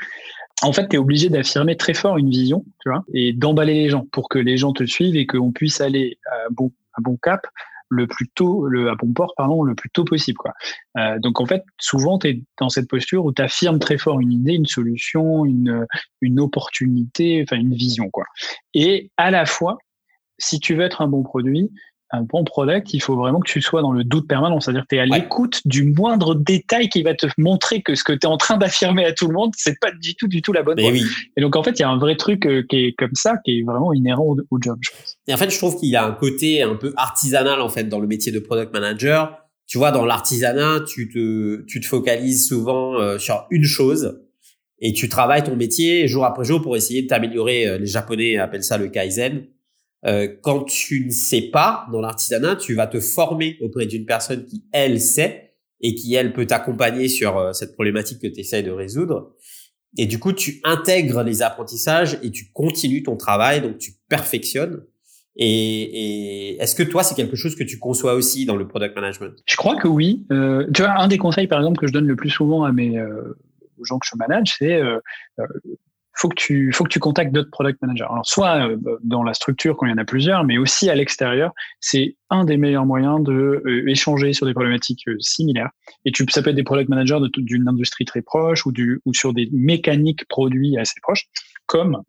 en 0.62 0.72
fait, 0.72 0.88
tu 0.88 0.96
es 0.96 1.00
obligé 1.00 1.30
d'affirmer 1.30 1.76
très 1.78 1.94
fort 1.94 2.18
une 2.18 2.30
vision, 2.30 2.64
tu 2.82 2.90
vois, 2.90 3.04
et 3.14 3.34
d'emballer 3.34 3.74
les 3.74 3.90
gens 3.90 4.06
pour 4.12 4.30
que 4.30 4.40
les 4.40 4.58
gens 4.58 4.74
te 4.74 4.86
suivent 4.86 5.16
et 5.16 5.26
qu'on 5.26 5.52
puisse 5.52 5.82
aller 5.82 6.18
à 6.32 6.50
bon, 6.52 6.72
à 6.94 7.02
bon 7.02 7.18
cap 7.22 7.46
le 7.90 8.08
plus 8.08 8.28
tôt, 8.30 8.68
le, 8.68 8.90
à 8.90 8.96
bon 8.96 9.14
port, 9.14 9.34
pardon, 9.38 9.64
le 9.64 9.76
plus 9.76 9.90
tôt 9.90 10.04
possible, 10.06 10.38
quoi. 10.38 10.54
Euh, 10.98 11.20
donc, 11.20 11.40
en 11.40 11.46
fait, 11.46 11.64
souvent, 11.80 12.18
tu 12.18 12.28
es 12.28 12.42
dans 12.60 12.70
cette 12.70 12.90
posture 12.90 13.26
où 13.26 13.34
tu 13.34 13.42
affirmes 13.42 13.80
très 13.80 13.98
fort 13.98 14.20
une 14.20 14.32
idée, 14.32 14.54
une 14.54 14.66
solution, 14.66 15.46
une, 15.46 15.86
une 16.22 16.40
opportunité, 16.40 17.44
enfin, 17.44 17.58
une 17.58 17.74
vision, 17.74 18.10
quoi. 18.10 18.26
Et 18.74 19.12
à 19.18 19.30
la 19.30 19.46
fois, 19.46 19.78
si 20.38 20.60
tu 20.60 20.76
veux 20.76 20.84
être 20.84 21.02
un 21.02 21.08
bon 21.08 21.24
produit, 21.24 21.72
un 22.12 22.22
bon 22.22 22.44
product, 22.44 22.94
il 22.94 23.02
faut 23.02 23.16
vraiment 23.16 23.40
que 23.40 23.50
tu 23.50 23.62
sois 23.62 23.82
dans 23.82 23.92
le 23.92 24.04
doute 24.04 24.28
permanent. 24.28 24.60
C'est-à-dire 24.60 24.84
que 24.84 24.90
tu 24.90 24.96
es 24.96 25.00
à 25.00 25.06
l'écoute 25.06 25.62
du 25.66 25.84
moindre 25.84 26.36
détail 26.36 26.90
qui 26.90 27.04
va 27.04 27.14
te 27.14 27.28
montrer 27.38 27.82
que 27.82 27.96
ce 27.96 28.04
que 28.04 28.14
tu 28.14 28.20
es 28.20 28.26
en 28.28 28.38
train 28.38 28.58
d'affirmer 28.58 29.06
à 29.06 29.14
tout 29.14 29.28
le 29.28 29.34
monde, 29.34 29.52
c'est 29.58 29.80
pas 29.80 29.92
du 29.92 30.16
tout, 30.16 30.28
du 30.28 30.42
tout 30.42 30.54
la 30.54 30.64
bonne 30.64 30.80
voie. 30.80 30.92
Et 31.36 31.42
donc, 31.42 31.56
en 31.56 31.64
fait, 31.64 31.72
il 31.72 31.80
y 31.80 31.84
a 31.84 31.90
un 31.90 31.98
vrai 31.98 32.16
truc 32.16 32.46
euh, 32.46 32.64
qui 32.70 32.78
est 32.78 32.94
comme 32.98 33.14
ça, 33.14 33.36
qui 33.44 33.60
est 33.60 33.64
vraiment 33.64 33.94
inhérent 33.94 34.36
au, 34.50 34.60
job, 34.62 34.78
je 34.82 34.92
pense. 34.92 35.18
Et 35.28 35.34
en 35.34 35.38
fait, 35.38 35.50
je 35.50 35.58
trouve 35.58 35.80
qu'il 35.80 35.90
y 35.90 35.96
a 35.96 36.06
un 36.06 36.12
côté 36.12 36.62
un 36.62 36.76
peu 36.76 36.94
artisanal, 36.96 37.62
en 37.62 37.70
fait, 37.70 37.86
dans 37.86 38.00
le 38.00 38.08
métier 38.08 38.32
de 38.32 38.40
product 38.40 38.72
manager. 38.74 39.38
Tu 39.68 39.80
vois, 39.80 39.92
dans 39.92 40.06
l'artisanat, 40.06 40.82
tu 40.88 41.10
te, 41.10 41.66
tu 41.66 41.80
te 41.80 41.88
focalises 41.88 42.48
souvent 42.48 43.00
euh, 43.00 43.18
sur 43.18 43.48
une 43.50 43.64
chose 43.64 44.22
et 44.80 44.94
tu 44.94 45.10
travailles 45.10 45.44
ton 45.44 45.56
métier 45.56 46.08
jour 46.08 46.26
après 46.26 46.46
jour 46.46 46.62
pour 46.62 46.78
essayer 46.78 47.02
de 47.02 47.08
t'améliorer. 47.08 47.68
Euh, 47.68 47.78
les 47.80 47.88
Japonais 47.88 48.38
appellent 48.38 48.64
ça 48.64 48.78
le 48.78 48.90
kaizen 48.90 49.48
euh, 50.06 50.28
quand 50.42 50.64
tu 50.64 51.06
ne 51.06 51.12
sais 51.12 51.42
pas 51.42 51.88
dans 51.92 52.00
l'artisanat, 52.00 52.56
tu 52.58 52.76
vas 52.76 52.88
te 52.88 53.00
former 53.00 53.58
auprès 53.62 53.88
d'une 53.88 54.06
personne 54.06 54.46
qui, 54.46 54.64
elle, 54.72 55.02
sait 55.02 55.56
et 55.82 55.96
qui, 55.96 56.14
elle, 56.14 56.34
peut 56.34 56.46
t'accompagner 56.46 57.08
sur 57.08 57.38
euh, 57.38 57.54
cette 57.54 57.74
problématique 57.74 58.22
que 58.22 58.28
tu 58.28 58.42
essaies 58.42 58.64
de 58.64 58.72
résoudre. 58.72 59.34
Et 59.98 60.06
du 60.06 60.20
coup, 60.20 60.34
tu 60.34 60.60
intègres 60.64 61.24
les 61.24 61.42
apprentissages 61.42 62.20
et 62.22 62.30
tu 62.30 62.52
continues 62.54 63.02
ton 63.02 63.16
travail, 63.16 63.62
donc 63.62 63.78
tu 63.78 63.94
perfectionnes. 64.08 64.84
Et, 65.38 66.52
et 66.52 66.62
est-ce 66.62 66.76
que 66.76 66.84
toi, 66.84 67.04
c'est 67.04 67.16
quelque 67.16 67.36
chose 67.36 67.56
que 67.56 67.64
tu 67.64 67.80
conçois 67.80 68.14
aussi 68.14 68.46
dans 68.46 68.56
le 68.56 68.68
product 68.68 68.96
management? 68.96 69.34
Je 69.46 69.56
crois 69.56 69.76
que 69.76 69.88
oui. 69.88 70.26
Euh, 70.32 70.68
tu 70.74 70.82
vois, 70.82 71.00
un 71.00 71.08
des 71.08 71.18
conseils, 71.18 71.48
par 71.48 71.60
exemple, 71.60 71.80
que 71.80 71.88
je 71.88 71.94
donne 71.94 72.08
le 72.08 72.16
plus 72.16 72.30
souvent 72.30 72.64
à 72.64 72.72
mes 72.72 73.02
aux 73.78 73.84
gens 73.84 74.00
que 74.00 74.08
je 74.10 74.18
manage, 74.18 74.56
c'est 74.58 74.80
faut 76.16 76.30
que 76.30 76.36
tu 76.36 76.72
faut 76.72 76.84
que 76.84 76.90
tu 76.90 77.00
contactes 77.00 77.34
d'autres 77.34 77.52
product 77.52 77.82
managers. 77.82 78.06
Alors 78.10 78.26
soit 78.26 78.70
euh, 78.70 78.78
dans 79.04 79.24
la 79.24 79.34
structure 79.34 79.76
quand 79.76 79.86
il 79.86 79.92
y 79.92 79.94
en 79.94 79.98
a 79.98 80.06
plusieurs, 80.06 80.44
mais 80.44 80.58
aussi 80.58 80.90
à 80.90 80.96
l'extérieur, 80.96 81.52
c'est 81.80 82.16
un 82.30 82.46
des 82.46 82.58
meilleurs 82.58 82.86
moyens 82.86 83.22
de 83.22 83.62
euh, 83.66 83.90
échanger 83.90 84.34
sur 84.34 84.46
des 84.46 84.54
problématiques 84.54 85.08
euh, 85.08 85.18
similaires. 85.20 85.70
Et 86.06 86.12
tu 86.12 86.26
ça 86.30 86.42
peut 86.42 86.50
être 86.50 86.56
des 86.56 86.64
product 86.64 86.90
managers 86.90 87.20
d'une 87.38 87.68
industrie 87.68 88.06
très 88.06 88.22
proche 88.22 88.66
ou 88.66 88.72
du 88.72 89.02
ou 89.06 89.14
sur 89.14 89.34
des 89.34 89.50
mécaniques 89.52 90.26
produits 90.28 90.78
assez 90.78 91.00
proches, 91.02 91.26
comme 91.66 92.02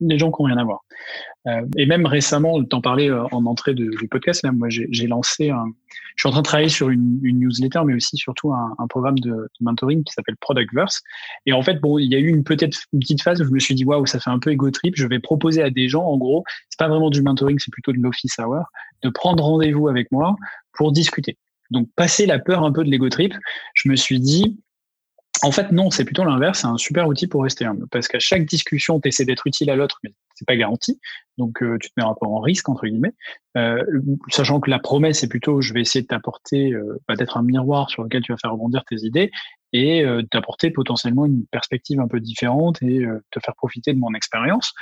des 0.00 0.18
gens 0.18 0.30
qui 0.30 0.42
n'ont 0.42 0.48
rien 0.48 0.58
à 0.58 0.64
voir. 0.64 0.84
Euh, 1.46 1.62
et 1.76 1.86
même 1.86 2.06
récemment, 2.06 2.62
t'en 2.64 2.80
parlais 2.80 3.10
euh, 3.10 3.24
en 3.30 3.44
entrée 3.46 3.74
du 3.74 4.08
podcast, 4.10 4.42
là, 4.42 4.52
moi 4.52 4.68
j'ai 4.70 5.06
lancé, 5.06 5.50
un, 5.50 5.66
je 6.16 6.22
suis 6.22 6.28
en 6.28 6.32
train 6.32 6.40
de 6.40 6.46
travailler 6.46 6.68
sur 6.68 6.88
une, 6.88 7.20
une 7.22 7.40
newsletter, 7.40 7.80
mais 7.84 7.94
aussi 7.94 8.16
surtout 8.16 8.52
un, 8.52 8.74
un 8.78 8.86
programme 8.86 9.18
de, 9.18 9.30
de, 9.30 9.48
mentoring 9.60 10.04
qui 10.04 10.12
s'appelle 10.12 10.36
Productverse. 10.40 11.02
Et 11.46 11.52
en 11.52 11.62
fait, 11.62 11.80
bon, 11.80 11.98
il 11.98 12.10
y 12.10 12.14
a 12.14 12.18
eu 12.18 12.28
une 12.28 12.44
peut-être 12.44 12.78
une 12.92 13.00
petite 13.00 13.22
phase 13.22 13.40
où 13.42 13.44
je 13.44 13.50
me 13.50 13.58
suis 13.58 13.74
dit 13.74 13.84
waouh, 13.84 14.06
ça 14.06 14.20
fait 14.20 14.30
un 14.30 14.38
peu 14.38 14.52
ego 14.52 14.70
trip. 14.70 14.94
Je 14.96 15.06
vais 15.06 15.18
proposer 15.18 15.62
à 15.62 15.70
des 15.70 15.88
gens, 15.88 16.04
en 16.04 16.16
gros, 16.16 16.44
c'est 16.70 16.78
pas 16.78 16.88
vraiment 16.88 17.10
du 17.10 17.22
mentoring, 17.22 17.58
c'est 17.58 17.72
plutôt 17.72 17.92
de 17.92 17.98
l'office 17.98 18.38
hour, 18.38 18.64
de 19.02 19.10
prendre 19.10 19.44
rendez-vous 19.44 19.88
avec 19.88 20.10
moi 20.12 20.36
pour 20.72 20.92
discuter. 20.92 21.36
Donc 21.70 21.88
passer 21.96 22.26
la 22.26 22.38
peur 22.38 22.64
un 22.64 22.72
peu 22.72 22.84
de 22.84 22.90
l'ego 22.90 23.08
trip, 23.08 23.34
je 23.74 23.88
me 23.88 23.96
suis 23.96 24.20
dit 24.20 24.58
en 25.44 25.52
fait, 25.52 25.72
non, 25.72 25.90
c'est 25.90 26.04
plutôt 26.04 26.24
l'inverse. 26.24 26.60
C'est 26.60 26.66
un 26.66 26.78
super 26.78 27.06
outil 27.06 27.26
pour 27.26 27.42
rester 27.42 27.64
humble. 27.64 27.86
Parce 27.90 28.08
qu'à 28.08 28.18
chaque 28.18 28.46
discussion, 28.46 29.00
tu 29.00 29.08
essaies 29.08 29.24
d'être 29.24 29.46
utile 29.46 29.70
à 29.70 29.76
l'autre, 29.76 29.98
mais 30.02 30.12
c'est 30.34 30.46
pas 30.46 30.56
garanti. 30.56 30.98
Donc, 31.38 31.62
euh, 31.62 31.76
tu 31.80 31.90
te 31.90 31.94
mets 31.96 32.04
un 32.04 32.14
peu 32.18 32.26
en 32.26 32.40
risque, 32.40 32.68
entre 32.68 32.86
guillemets. 32.86 33.12
Euh, 33.56 33.82
sachant 34.28 34.60
que 34.60 34.70
la 34.70 34.78
promesse, 34.78 35.20
c'est 35.20 35.28
plutôt, 35.28 35.60
je 35.60 35.74
vais 35.74 35.82
essayer 35.82 36.02
de 36.02 36.06
t'apporter, 36.06 36.72
euh, 36.72 36.98
bah, 37.06 37.14
d'être 37.14 37.36
un 37.36 37.42
miroir 37.42 37.90
sur 37.90 38.02
lequel 38.02 38.22
tu 38.22 38.32
vas 38.32 38.38
faire 38.38 38.52
rebondir 38.52 38.84
tes 38.84 38.96
idées 39.04 39.30
et 39.72 40.04
euh, 40.04 40.22
d'apporter 40.32 40.70
potentiellement 40.70 41.26
une 41.26 41.44
perspective 41.46 42.00
un 42.00 42.08
peu 42.08 42.20
différente 42.20 42.82
et 42.82 43.04
te 43.30 43.40
faire 43.40 43.54
profiter 43.54 43.92
de 43.92 43.98
mon 43.98 44.14
expérience. 44.14 44.72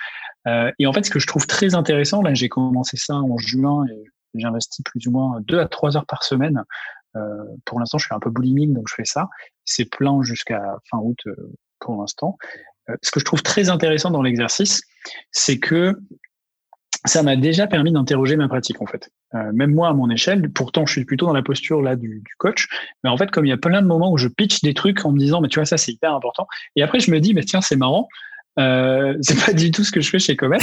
et 0.47 0.87
en 0.87 0.93
fait, 0.93 1.05
ce 1.05 1.11
que 1.11 1.19
je 1.19 1.27
trouve 1.27 1.47
très 1.47 1.75
intéressant, 1.75 2.23
là, 2.23 2.35
j'ai 2.35 2.49
commencé 2.49 2.97
ça 2.97 3.15
en 3.15 3.37
juin 3.39 3.85
et 3.87 4.05
j'ai 4.35 4.47
investi 4.47 4.83
plus 4.83 5.07
ou 5.07 5.11
moins 5.11 5.41
deux 5.43 5.59
à 5.59 5.67
trois 5.67 5.97
heures 5.97 6.07
par 6.07 6.23
semaine 6.25 6.59
euh, 6.59 6.65
pour 7.65 7.79
l'instant, 7.79 7.99
je 7.99 8.07
suis 8.07 8.15
un 8.15 8.21
peu 8.21 8.31
boulimique, 8.31 8.73
donc 8.73 8.89
je 8.89 8.95
fais 8.95 9.05
ça. 9.05 9.29
C'est 9.65 9.85
plein 9.85 10.23
jusqu'à 10.23 10.63
fin 10.91 10.99
août 10.99 11.19
euh, 11.27 11.53
pour 11.81 12.01
l'instant. 12.01 12.37
Euh, 12.89 12.97
ce 13.03 13.11
que 13.11 13.21
je 13.21 13.25
trouve 13.25 13.43
très 13.43 13.69
intéressant 13.71 14.11
dans 14.11 14.23
l'exercice, 14.23 14.83
c'est 15.31 15.59
que 15.59 15.99
ça 17.05 17.23
m'a 17.23 17.35
déjà 17.35 17.67
permis 17.67 17.91
d'interroger 17.91 18.37
ma 18.37 18.49
pratique 18.49 18.81
en 18.81 18.87
fait. 18.87 19.11
même 19.33 19.75
moi 19.75 19.89
à 19.89 19.93
mon 19.93 20.09
échelle, 20.09 20.53
pourtant 20.53 20.87
je 20.87 20.93
suis 20.93 21.05
plutôt 21.05 21.27
dans 21.27 21.33
la 21.33 21.43
posture 21.43 21.83
là 21.83 21.97
du, 21.97 22.21
du, 22.25 22.35
coach, 22.39 22.69
mais 23.03 23.11
en 23.11 23.17
fait 23.17 23.29
comme 23.33 23.45
il 23.45 23.49
y 23.49 23.53
a 23.53 23.57
plein 23.57 23.83
de 23.83 23.89
moments 23.89 24.13
où 24.13 24.19
je 24.19 24.29
pitch 24.29 24.61
des 24.61 24.73
trucs 24.73 25.05
en 25.05 25.11
me 25.11 25.19
disant 25.19 25.41
mais 25.41 25.49
tu 25.49 25.59
vois 25.59 25.65
ça 25.65 25.79
c'est 25.79 25.91
hyper 25.91 26.15
important, 26.15 26.47
et 26.77 26.83
après 26.83 27.01
je 27.01 27.11
me 27.11 27.19
dis 27.19 27.35
mais 27.35 27.43
tiens 27.43 27.61
c'est 27.61 27.75
marrant, 27.75 28.07
euh, 28.59 29.17
c'est 29.21 29.45
pas 29.45 29.53
du 29.53 29.71
tout 29.71 29.85
ce 29.85 29.91
que 29.91 30.01
je 30.01 30.11
fais 30.11 30.19
chez 30.19 30.37
Comet. 30.37 30.59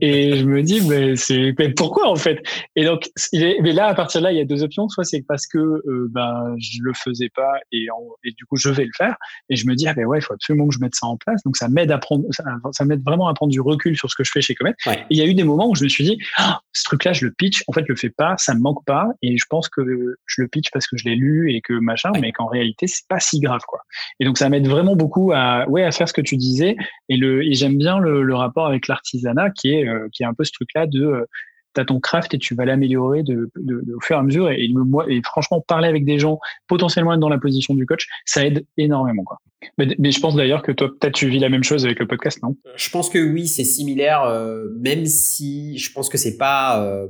Et 0.00 0.36
je 0.36 0.44
me 0.44 0.62
dis, 0.62 0.80
mais 0.88 1.16
c'est 1.16 1.54
pourquoi 1.76 2.08
en 2.08 2.16
fait? 2.16 2.42
Et 2.76 2.84
donc, 2.84 3.10
mais 3.32 3.72
là, 3.72 3.86
à 3.86 3.94
partir 3.94 4.20
de 4.20 4.26
là, 4.26 4.32
il 4.32 4.38
y 4.38 4.40
a 4.40 4.44
deux 4.44 4.62
options. 4.62 4.88
Soit 4.88 5.04
c'est 5.04 5.22
parce 5.22 5.46
que 5.46 5.58
euh, 5.58 6.08
ben 6.10 6.54
je 6.58 6.78
le 6.82 6.92
faisais 6.94 7.30
pas 7.34 7.52
et, 7.72 7.86
et 8.24 8.32
du 8.32 8.44
coup 8.46 8.56
je 8.56 8.68
vais 8.68 8.84
le 8.84 8.90
faire. 8.96 9.16
Et 9.48 9.56
je 9.56 9.66
me 9.66 9.74
dis, 9.74 9.86
ah 9.88 9.94
ben 9.94 10.04
ouais, 10.04 10.18
il 10.18 10.22
faut 10.22 10.34
absolument 10.34 10.68
que 10.68 10.74
je 10.74 10.80
mette 10.80 10.94
ça 10.94 11.06
en 11.06 11.16
place. 11.16 11.42
Donc 11.44 11.56
ça 11.56 11.68
m'aide 11.68 11.90
à 11.90 11.98
prendre, 11.98 12.24
ça, 12.72 12.84
m'aide 12.84 13.02
vraiment 13.04 13.28
à 13.28 13.34
prendre 13.34 13.52
du 13.52 13.60
recul 13.60 13.96
sur 13.96 14.10
ce 14.10 14.16
que 14.16 14.24
je 14.24 14.30
fais 14.30 14.40
chez 14.40 14.54
Comet. 14.54 14.74
Et 14.86 14.98
il 15.10 15.18
y 15.18 15.22
a 15.22 15.26
eu 15.26 15.34
des 15.34 15.44
moments 15.44 15.68
où 15.68 15.74
je 15.74 15.84
me 15.84 15.88
suis 15.88 16.04
dit, 16.04 16.18
ah, 16.36 16.60
ce 16.72 16.84
truc-là, 16.84 17.12
je 17.12 17.26
le 17.26 17.32
pitch. 17.32 17.62
En 17.66 17.72
fait, 17.72 17.82
je 17.86 17.92
le 17.92 17.96
fais 17.96 18.10
pas, 18.10 18.34
ça 18.38 18.54
me 18.54 18.60
manque 18.60 18.84
pas. 18.84 19.08
Et 19.22 19.38
je 19.38 19.44
pense 19.48 19.68
que 19.68 19.82
je 20.26 20.42
le 20.42 20.48
pitch 20.48 20.70
parce 20.72 20.86
que 20.86 20.96
je 20.96 21.04
l'ai 21.04 21.16
lu 21.16 21.52
et 21.52 21.60
que 21.60 21.74
machin, 21.74 22.10
mais 22.20 22.32
qu'en 22.32 22.46
réalité, 22.46 22.86
c'est 22.86 23.06
pas 23.08 23.20
si 23.20 23.40
grave 23.40 23.62
quoi. 23.66 23.80
Et 24.20 24.24
donc 24.24 24.38
ça 24.38 24.48
m'aide 24.48 24.66
vraiment 24.66 24.96
beaucoup 24.96 25.32
à 25.32 25.68
ouais 25.68 25.84
à 25.84 25.92
faire 25.92 26.08
ce 26.08 26.12
que 26.12 26.20
tu 26.20 26.36
disais 26.36 26.76
et 27.08 27.16
et 27.22 27.54
j'aime 27.54 27.76
bien 27.78 27.98
le, 27.98 28.34
rapport 28.34 28.66
avec 28.66 28.88
l'artisanat 28.88 29.50
qui 29.50 29.74
est 29.74 29.88
euh, 29.88 30.08
qui 30.12 30.22
est 30.22 30.26
un 30.26 30.34
peu 30.34 30.44
ce 30.44 30.52
truc 30.52 30.68
là 30.74 30.86
de 30.86 31.02
euh, 31.02 31.24
tu 31.74 31.80
as 31.80 31.84
ton 31.84 32.00
craft 32.00 32.34
et 32.34 32.38
tu 32.38 32.54
vas 32.54 32.66
l'améliorer 32.66 33.22
au 33.22 34.00
fur 34.02 34.16
et 34.16 34.18
à 34.18 34.22
mesure. 34.22 34.50
Et, 34.50 34.68
franchement, 35.24 35.64
parler 35.66 35.88
avec 35.88 36.04
des 36.04 36.18
gens, 36.18 36.38
potentiellement 36.68 37.16
dans 37.16 37.30
la 37.30 37.38
position 37.38 37.74
du 37.74 37.86
coach, 37.86 38.06
ça 38.26 38.44
aide 38.44 38.66
énormément. 38.76 39.24
Quoi. 39.24 39.38
Mais, 39.78 40.10
je 40.10 40.20
pense 40.20 40.36
d'ailleurs 40.36 40.62
que 40.62 40.70
toi, 40.70 40.90
peut-être 41.00 41.14
tu 41.14 41.28
vis 41.28 41.38
la 41.38 41.48
même 41.48 41.64
chose 41.64 41.86
avec 41.86 41.98
le 41.98 42.06
podcast, 42.06 42.42
non? 42.42 42.56
Je 42.76 42.90
pense 42.90 43.08
que 43.08 43.18
oui, 43.18 43.48
c'est 43.48 43.64
similaire, 43.64 44.24
euh, 44.24 44.66
même 44.80 45.06
si 45.06 45.78
je 45.78 45.90
pense 45.92 46.10
que 46.10 46.18
c'est 46.18 46.36
pas 46.36 47.06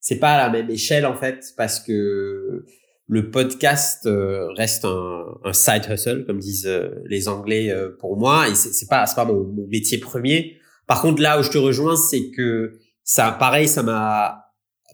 c'est 0.00 0.18
pas 0.18 0.34
à 0.34 0.36
la 0.36 0.50
même 0.50 0.70
échelle 0.70 1.06
en 1.06 1.14
fait, 1.14 1.42
parce 1.56 1.80
que 1.80 2.66
le 3.06 3.30
podcast 3.30 4.06
euh, 4.06 4.48
reste 4.54 4.84
un, 4.84 5.26
un, 5.44 5.52
side 5.52 5.82
hustle, 5.90 6.24
comme 6.26 6.38
disent 6.38 6.66
euh, 6.66 6.88
les 7.06 7.28
Anglais 7.28 7.70
euh, 7.70 7.90
pour 7.98 8.16
moi, 8.16 8.48
et 8.48 8.54
c'est 8.54 8.88
pas 8.88 9.06
c'est 9.06 9.14
pas 9.14 9.24
mon, 9.24 9.46
métier 9.68 9.98
premier. 9.98 10.56
Par 10.86 11.02
contre, 11.02 11.20
là 11.20 11.38
où 11.38 11.42
je 11.42 11.50
te 11.50 11.58
rejoins, 11.58 11.96
c'est 11.96 12.30
que 12.30 12.78
ça, 13.02 13.32
pareil, 13.32 13.68
ça 13.68 13.82
m'a 13.82 14.52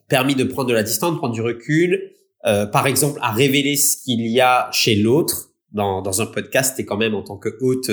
permis 0.09 0.35
de 0.35 0.45
prendre 0.45 0.69
de 0.69 0.75
la 0.75 0.83
distance, 0.83 1.13
de 1.13 1.19
prendre 1.19 1.35
du 1.35 1.43
recul. 1.43 2.13
par 2.43 2.87
exemple, 2.87 3.19
à 3.23 3.33
révéler 3.33 3.77
ce 3.77 3.97
qu'il 4.03 4.27
y 4.27 4.41
a 4.41 4.69
chez 4.73 4.97
l'autre 4.97 5.51
dans, 5.73 6.03
dans 6.03 6.21
un 6.21 6.27
podcast, 6.27 6.79
et 6.81 6.85
quand 6.85 6.97
même 6.97 7.15
en 7.15 7.23
tant 7.23 7.37
que 7.37 7.51
hôte, 7.61 7.91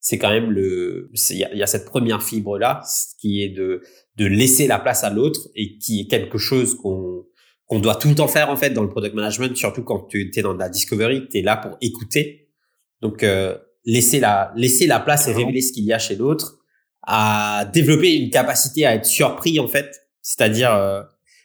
c'est 0.00 0.18
quand 0.18 0.30
même 0.30 0.50
le, 0.50 1.10
il 1.30 1.36
y, 1.36 1.58
y 1.58 1.62
a, 1.62 1.66
cette 1.66 1.84
première 1.84 2.22
fibre 2.22 2.58
là, 2.58 2.82
qui 3.20 3.42
est 3.42 3.50
de 3.50 3.82
de 4.16 4.26
laisser 4.26 4.66
la 4.66 4.78
place 4.78 5.04
à 5.04 5.10
l'autre 5.10 5.48
et 5.54 5.78
qui 5.78 6.00
est 6.00 6.06
quelque 6.06 6.38
chose 6.38 6.74
qu'on 6.74 7.24
on 7.72 7.80
doit 7.80 7.94
tout 7.94 8.10
le 8.10 8.14
temps 8.14 8.28
faire 8.28 8.50
en 8.50 8.56
fait 8.56 8.70
dans 8.70 8.82
le 8.82 8.90
product 8.90 9.14
management, 9.14 9.56
surtout 9.56 9.82
quand 9.82 10.06
tu 10.06 10.30
es 10.34 10.42
dans 10.42 10.52
la 10.52 10.68
discovery, 10.68 11.26
tu 11.30 11.38
es 11.38 11.42
là 11.42 11.56
pour 11.56 11.78
écouter. 11.80 12.50
Donc 13.00 13.22
euh, 13.22 13.56
laisser 13.86 14.20
la 14.20 14.52
laisser 14.56 14.86
la 14.86 15.00
place 15.00 15.26
et 15.26 15.32
révéler 15.32 15.62
ce 15.62 15.72
qu'il 15.72 15.84
y 15.84 15.92
a 15.94 15.98
chez 15.98 16.14
l'autre, 16.14 16.58
à 17.02 17.64
développer 17.72 18.14
une 18.14 18.28
capacité 18.28 18.84
à 18.84 18.94
être 18.94 19.06
surpris 19.06 19.58
en 19.58 19.68
fait. 19.68 20.02
C'est-à-dire, 20.20 20.74
euh, 20.74 21.02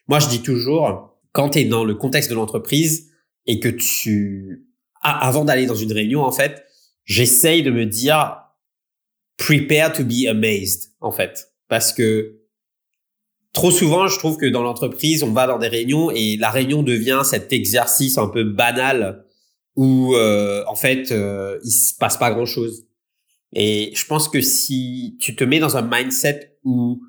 moi 0.09 0.19
je 0.19 0.27
dis 0.27 0.41
toujours, 0.41 1.17
quand 1.31 1.51
tu 1.51 1.59
es 1.59 1.63
dans 1.63 1.85
le 1.85 1.95
contexte 1.95 2.29
de 2.29 2.35
l'entreprise 2.35 3.09
et 3.45 3.61
que 3.61 3.69
tu, 3.69 4.67
avant 5.01 5.45
d'aller 5.45 5.65
dans 5.65 5.75
une 5.75 5.93
réunion 5.93 6.23
en 6.23 6.33
fait, 6.33 6.65
j'essaye 7.05 7.63
de 7.63 7.71
me 7.71 7.85
dire 7.85 8.37
prepare 9.37 9.93
to 9.93 10.03
be 10.03 10.27
amazed 10.27 10.91
en 10.99 11.13
fait, 11.13 11.53
parce 11.69 11.93
que 11.93 12.36
trop 13.57 13.71
souvent, 13.71 14.07
je 14.07 14.19
trouve 14.19 14.37
que 14.37 14.45
dans 14.45 14.61
l'entreprise, 14.61 15.23
on 15.23 15.31
va 15.31 15.47
dans 15.47 15.57
des 15.57 15.67
réunions 15.67 16.11
et 16.11 16.37
la 16.37 16.51
réunion 16.51 16.83
devient 16.83 17.21
cet 17.23 17.51
exercice 17.51 18.19
un 18.19 18.27
peu 18.27 18.43
banal 18.43 19.25
où 19.75 20.13
euh, 20.13 20.63
en 20.67 20.75
fait 20.75 21.11
euh, 21.11 21.57
il 21.63 21.71
se 21.71 21.95
passe 21.95 22.17
pas 22.17 22.29
grand 22.29 22.45
chose. 22.45 22.85
Et 23.53 23.91
je 23.95 24.05
pense 24.05 24.29
que 24.29 24.41
si 24.41 25.17
tu 25.19 25.35
te 25.35 25.43
mets 25.43 25.57
dans 25.57 25.75
un 25.75 25.81
mindset 25.81 26.59
où 26.63 27.01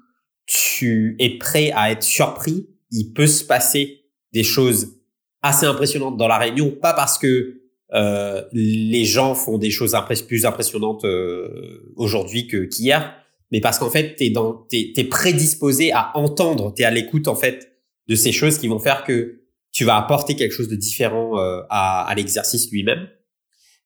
tu 0.47 1.17
es 1.19 1.37
prêt 1.37 1.71
à 1.75 1.91
être 1.91 2.03
surpris, 2.03 2.67
il 2.93 3.13
peut 3.13 3.27
se 3.27 3.45
passer 3.45 4.07
des 4.33 4.43
choses 4.43 4.97
assez 5.43 5.67
impressionnantes 5.67 6.17
dans 6.17 6.29
la 6.29 6.39
réunion, 6.39 6.71
pas 6.71 6.95
parce 6.95 7.19
que 7.19 7.61
euh, 7.93 8.43
les 8.53 9.05
gens 9.05 9.35
font 9.35 9.59
des 9.59 9.71
choses 9.71 9.95
plus 10.27 10.47
impressionnantes 10.47 11.05
euh, 11.05 11.93
aujourd'hui 11.97 12.47
qu'hier, 12.47 13.15
mais 13.51 13.61
parce 13.61 13.79
qu'en 13.79 13.91
fait, 13.91 14.15
t'es 14.17 14.31
dans, 14.31 14.67
t'es, 14.69 14.93
t'es 14.95 15.05
prédisposé 15.05 15.93
à 15.93 16.17
entendre, 16.17 16.73
t'es 16.75 16.85
à 16.85 16.91
l'écoute 16.91 17.29
en 17.29 17.35
fait 17.35 17.79
de 18.09 18.15
ces 18.15 18.33
choses 18.33 18.59
qui 18.59 18.69
vont 18.69 18.79
faire 18.79 19.05
que 19.05 19.43
tu 19.73 19.85
vas 19.85 19.97
apporter 19.97 20.37
quelque 20.37 20.53
chose 20.53 20.69
de 20.69 20.77
différent 20.77 21.39
euh, 21.39 21.63
à, 21.71 22.07
à 22.09 22.15
l'exercice 22.15 22.71
lui-même. 22.71 23.09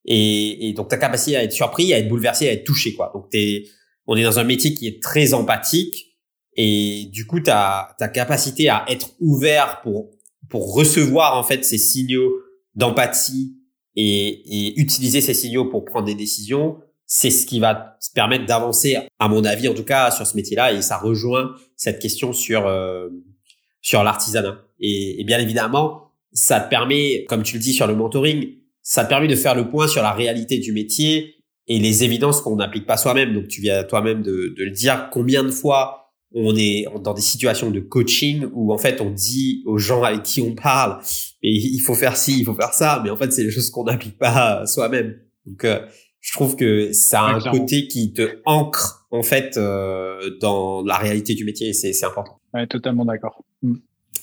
Et, 0.05 0.69
et, 0.69 0.73
donc 0.73 0.89
ta 0.89 0.97
capacité 0.97 1.37
à 1.37 1.45
être 1.45 1.53
surpris, 1.53 1.93
à 1.93 1.99
être 1.99 2.09
bouleversé, 2.09 2.49
à 2.49 2.53
être 2.53 2.65
touché 2.65 2.95
quoi. 2.95 3.11
Donc 3.15 3.31
t'es, 3.31 3.65
on 4.07 4.17
est 4.17 4.25
dans 4.25 4.39
un 4.39 4.45
métier 4.45 4.75
qui 4.75 4.89
est 4.89 5.01
très 5.01 5.33
empathique 5.33 6.19
et 6.57 7.09
du 7.13 7.27
coup 7.27 7.41
ta 7.41 7.95
ta 7.99 8.09
capacité 8.09 8.69
à 8.69 8.85
être 8.89 9.11
ouvert 9.21 9.81
pour 9.83 10.11
pour 10.51 10.75
recevoir 10.75 11.39
en 11.39 11.45
fait 11.45 11.65
ces 11.65 11.79
signaux 11.79 12.33
d'empathie 12.75 13.57
et, 13.95 14.29
et 14.29 14.81
utiliser 14.81 15.21
ces 15.21 15.35
signaux 15.35 15.67
pour 15.67 15.85
prendre 15.85 16.07
des 16.07 16.17
décisions 16.17 16.79
c'est 17.15 17.31
ce 17.31 17.45
qui 17.45 17.61
va 17.61 17.75
te 17.75 18.07
permettre 18.15 18.47
d'avancer, 18.47 18.97
à 19.19 19.29
mon 19.29 19.45
avis 19.45 19.69
en 19.69 19.75
tout 19.75 19.85
cas, 19.85 20.11
sur 20.11 20.27
ce 20.27 20.35
métier-là. 20.35 20.73
Et 20.73 20.81
ça 20.81 20.97
rejoint 20.97 21.55
cette 21.77 21.99
question 21.99 22.33
sur 22.33 22.67
euh, 22.67 23.11
sur 23.83 24.03
l'artisanat. 24.03 24.63
Et, 24.81 25.23
bien 25.27 25.39
évidemment, 25.39 26.05
ça 26.33 26.59
te 26.59 26.71
permet, 26.71 27.27
comme 27.29 27.43
tu 27.43 27.57
le 27.57 27.61
dis 27.61 27.75
sur 27.75 27.87
le 27.87 27.95
mentoring, 27.95 28.55
ça 28.81 29.05
te 29.05 29.11
permet 29.11 29.29
de 29.29 29.37
faire 29.37 29.55
le 29.55 29.69
point 29.69 29.89
sur 29.89 30.03
la 30.03 30.13
réalité 30.13 30.57
du 30.57 30.73
métier 30.73 31.35
et 31.69 31.79
les 31.79 32.03
évidences 32.03 32.41
qu'on 32.41 32.57
n'applique 32.57 32.87
pas 32.87 32.97
soi-même. 32.97 33.35
Donc 33.35 33.49
tu 33.49 33.61
viens 33.61 33.85
toi-même 33.85 34.23
de, 34.23 34.55
de 34.57 34.65
le 34.65 34.71
dire. 34.71 35.11
Combien 35.13 35.45
de 35.45 35.51
fois 35.51 36.15
on 36.35 36.57
est 36.57 36.87
dans 37.05 37.13
des 37.13 37.21
situations 37.21 37.71
de 37.71 37.81
coaching 37.81 38.47
où 38.55 38.73
en 38.73 38.79
fait 38.79 39.03
on 39.03 39.11
dit 39.11 39.63
aux 39.67 39.77
gens 39.77 40.03
avec 40.03 40.23
qui 40.23 40.41
on 40.41 40.55
parle, 40.55 40.99
il 41.43 41.79
faut 41.81 41.95
faire 41.95 42.17
ci, 42.17 42.39
il 42.39 42.45
faut 42.47 42.55
faire 42.55 42.73
ça, 42.73 43.03
mais 43.05 43.11
en 43.11 43.19
fait 43.19 43.31
c'est 43.35 43.45
les 43.45 43.51
choses 43.51 43.69
qu'on 43.69 43.85
n'applique 43.85 44.17
pas 44.17 44.65
soi-même. 44.65 45.15
Donc 45.45 45.65
euh, 45.65 45.81
je 46.23 46.33
trouve 46.33 46.57
que 46.57 46.93
ça 46.93 47.21
a 47.21 47.35
un 47.35 47.41
côté 47.41 47.89
qui 47.89 48.15
te 48.15 48.39
ancre 48.47 49.07
en 49.11 49.23
fait 49.23 49.59
euh, 49.59 50.31
dans 50.41 50.83
la 50.83 50.97
réalité 50.97 51.35
du 51.35 51.45
métier 51.45 51.69
et 51.69 51.73
c'est 51.75 52.05
important. 52.05 52.41
Ouais, 52.55 52.67
totalement 52.67 53.05
d'accord. 53.05 53.45
Mm. 53.61 53.75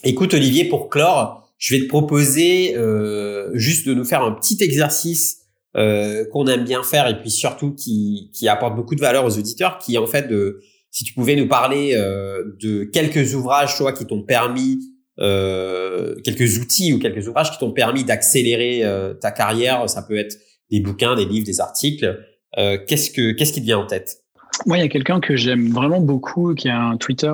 Écoute 0.02 0.34
Olivier, 0.34 0.64
pour 0.64 0.88
clore, 0.88 1.52
je 1.58 1.76
vais 1.76 1.82
te 1.82 1.88
proposer 1.88 2.74
euh, 2.76 3.50
juste 3.54 3.86
de 3.86 3.94
nous 3.94 4.04
faire 4.04 4.22
un 4.22 4.32
petit 4.32 4.58
exercice 4.60 5.36
qu'on 5.72 6.48
aime 6.48 6.64
bien 6.64 6.82
faire 6.82 7.06
et 7.06 7.20
puis 7.20 7.30
surtout 7.30 7.72
qui, 7.72 8.32
qui 8.34 8.48
apporte 8.48 8.74
beaucoup 8.74 8.96
de 8.96 9.00
valeur 9.00 9.24
aux 9.24 9.38
auditeurs, 9.38 9.78
qui 9.78 9.94
est 9.94 9.98
en 9.98 10.06
fait 10.08 10.26
de 10.26 10.60
si 10.90 11.04
tu 11.04 11.14
pouvais 11.14 11.36
nous 11.36 11.46
parler 11.46 11.94
de 11.94 12.82
quelques 12.82 13.34
ouvrages, 13.36 13.76
toi, 13.76 13.92
qui 13.92 14.04
t'ont 14.04 14.24
permis 14.24 14.80
euh, 15.20 16.14
quelques 16.24 16.58
outils 16.58 16.94
ou 16.94 16.98
quelques 16.98 17.28
ouvrages 17.28 17.50
qui 17.50 17.58
t'ont 17.58 17.72
permis 17.72 18.04
d'accélérer 18.04 18.84
euh, 18.84 19.12
ta 19.12 19.30
carrière. 19.30 19.88
Ça 19.88 20.02
peut 20.02 20.16
être 20.16 20.36
des 20.70 20.80
bouquins, 20.80 21.14
des 21.14 21.24
livres, 21.24 21.46
des 21.46 21.60
articles. 21.60 22.24
Euh, 22.58 22.78
qu'est-ce 22.86 23.10
que 23.10 23.32
qu'est-ce 23.32 23.52
qui 23.52 23.60
te 23.60 23.66
vient 23.66 23.78
en 23.78 23.86
tête? 23.86 24.24
Moi, 24.66 24.78
il 24.78 24.80
y 24.80 24.84
a 24.84 24.88
quelqu'un 24.88 25.20
que 25.20 25.36
j'aime 25.36 25.70
vraiment 25.70 26.00
beaucoup, 26.00 26.54
qui 26.54 26.68
a 26.68 26.78
un 26.78 26.96
Twitter 26.96 27.32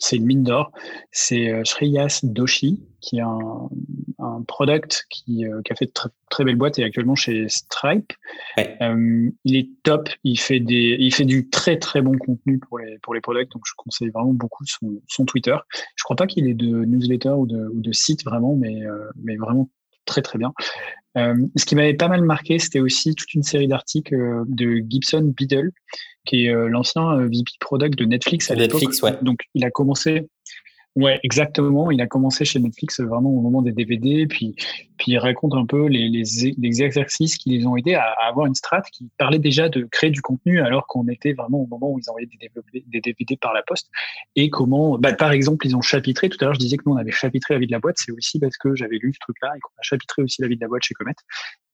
c'est 0.00 0.16
une 0.16 0.24
mine 0.24 0.42
d'or. 0.42 0.72
C'est 1.12 1.52
euh, 1.52 1.62
Shreyas 1.64 2.20
Doshi, 2.22 2.82
qui 3.00 3.18
est 3.18 3.22
un, 3.22 3.68
un 4.18 4.42
product 4.42 5.06
qui, 5.10 5.46
euh, 5.46 5.60
qui, 5.62 5.72
a 5.72 5.76
fait 5.76 5.86
de 5.86 5.92
très, 5.92 6.08
très 6.30 6.44
belles 6.44 6.56
boîtes 6.56 6.78
et 6.78 6.84
actuellement 6.84 7.14
chez 7.14 7.48
Stripe. 7.48 8.12
Euh, 8.58 9.30
il 9.44 9.56
est 9.56 9.68
top. 9.82 10.08
Il 10.24 10.40
fait 10.40 10.58
des, 10.58 10.96
il 10.98 11.14
fait 11.14 11.26
du 11.26 11.48
très 11.50 11.78
très 11.78 12.00
bon 12.00 12.16
contenu 12.18 12.58
pour 12.58 12.78
les 12.78 12.98
pour 13.02 13.14
les 13.14 13.20
products. 13.20 13.52
Donc 13.52 13.62
je 13.66 13.72
conseille 13.76 14.08
vraiment 14.08 14.32
beaucoup 14.32 14.64
son, 14.64 15.02
son 15.06 15.26
Twitter. 15.26 15.56
Je 15.96 16.02
crois 16.02 16.16
pas 16.16 16.26
qu'il 16.26 16.48
ait 16.48 16.54
de 16.54 16.84
newsletter 16.84 17.30
ou 17.30 17.46
de, 17.46 17.68
ou 17.68 17.80
de 17.80 17.92
site 17.92 18.24
vraiment, 18.24 18.56
mais 18.56 18.80
mais 19.22 19.36
vraiment 19.36 19.68
très 20.04 20.22
très 20.22 20.38
bien. 20.38 20.52
Euh, 21.16 21.34
ce 21.56 21.64
qui 21.64 21.74
m'avait 21.74 21.94
pas 21.94 22.08
mal 22.08 22.22
marqué, 22.22 22.58
c'était 22.58 22.80
aussi 22.80 23.14
toute 23.14 23.34
une 23.34 23.42
série 23.42 23.66
d'articles 23.66 24.44
de 24.46 24.82
Gibson 24.88 25.32
Biddle, 25.36 25.72
qui 26.24 26.46
est 26.46 26.54
euh, 26.54 26.68
l'ancien 26.68 27.10
euh, 27.12 27.26
VP 27.26 27.50
Product 27.58 27.98
de 27.98 28.04
Netflix 28.04 28.50
à 28.50 28.54
l'époque. 28.54 28.82
Netflix, 28.82 29.02
ouais. 29.02 29.16
Donc, 29.22 29.40
il 29.54 29.64
a 29.64 29.70
commencé 29.70 30.28
Ouais, 30.96 31.20
exactement. 31.22 31.90
Il 31.92 32.00
a 32.00 32.06
commencé 32.06 32.44
chez 32.44 32.58
Netflix 32.58 33.00
vraiment 33.00 33.30
au 33.30 33.40
moment 33.40 33.62
des 33.62 33.72
DVD, 33.72 34.26
puis 34.26 34.56
puis 35.00 35.12
il 35.12 35.18
raconte 35.18 35.54
un 35.54 35.64
peu 35.64 35.86
les, 35.86 36.08
les, 36.08 36.24
les 36.58 36.82
exercices 36.82 37.38
qui 37.38 37.50
les 37.50 37.66
ont 37.66 37.74
aidés 37.76 37.94
à, 37.94 38.12
avoir 38.28 38.46
une 38.46 38.54
strat 38.54 38.82
qui 38.92 39.08
parlait 39.16 39.38
déjà 39.38 39.68
de 39.68 39.84
créer 39.84 40.10
du 40.10 40.20
contenu 40.20 40.60
alors 40.60 40.86
qu'on 40.86 41.08
était 41.08 41.32
vraiment 41.32 41.60
au 41.60 41.66
moment 41.66 41.90
où 41.90 41.98
ils 41.98 42.10
envoyaient 42.10 42.26
des, 42.26 42.82
des 42.86 43.00
DVD 43.00 43.36
par 43.38 43.54
la 43.54 43.62
poste 43.62 43.88
et 44.36 44.50
comment, 44.50 44.98
bah, 44.98 45.14
par 45.14 45.32
exemple, 45.32 45.66
ils 45.66 45.74
ont 45.74 45.80
chapitré. 45.80 46.28
Tout 46.28 46.36
à 46.42 46.44
l'heure, 46.44 46.54
je 46.54 46.58
disais 46.58 46.76
que 46.76 46.82
nous 46.84 46.92
on 46.92 46.96
avait 46.96 47.12
chapitré 47.12 47.54
la 47.54 47.60
vie 47.60 47.66
de 47.66 47.72
la 47.72 47.78
boîte. 47.78 47.96
C'est 47.98 48.12
aussi 48.12 48.38
parce 48.38 48.58
que 48.58 48.74
j'avais 48.74 48.98
lu 48.98 49.12
ce 49.14 49.18
truc-là 49.20 49.52
et 49.56 49.60
qu'on 49.60 49.72
a 49.78 49.82
chapitré 49.82 50.22
aussi 50.22 50.42
la 50.42 50.48
vie 50.48 50.56
de 50.56 50.60
la 50.60 50.68
boîte 50.68 50.82
chez 50.82 50.94
Comet. 50.94 51.12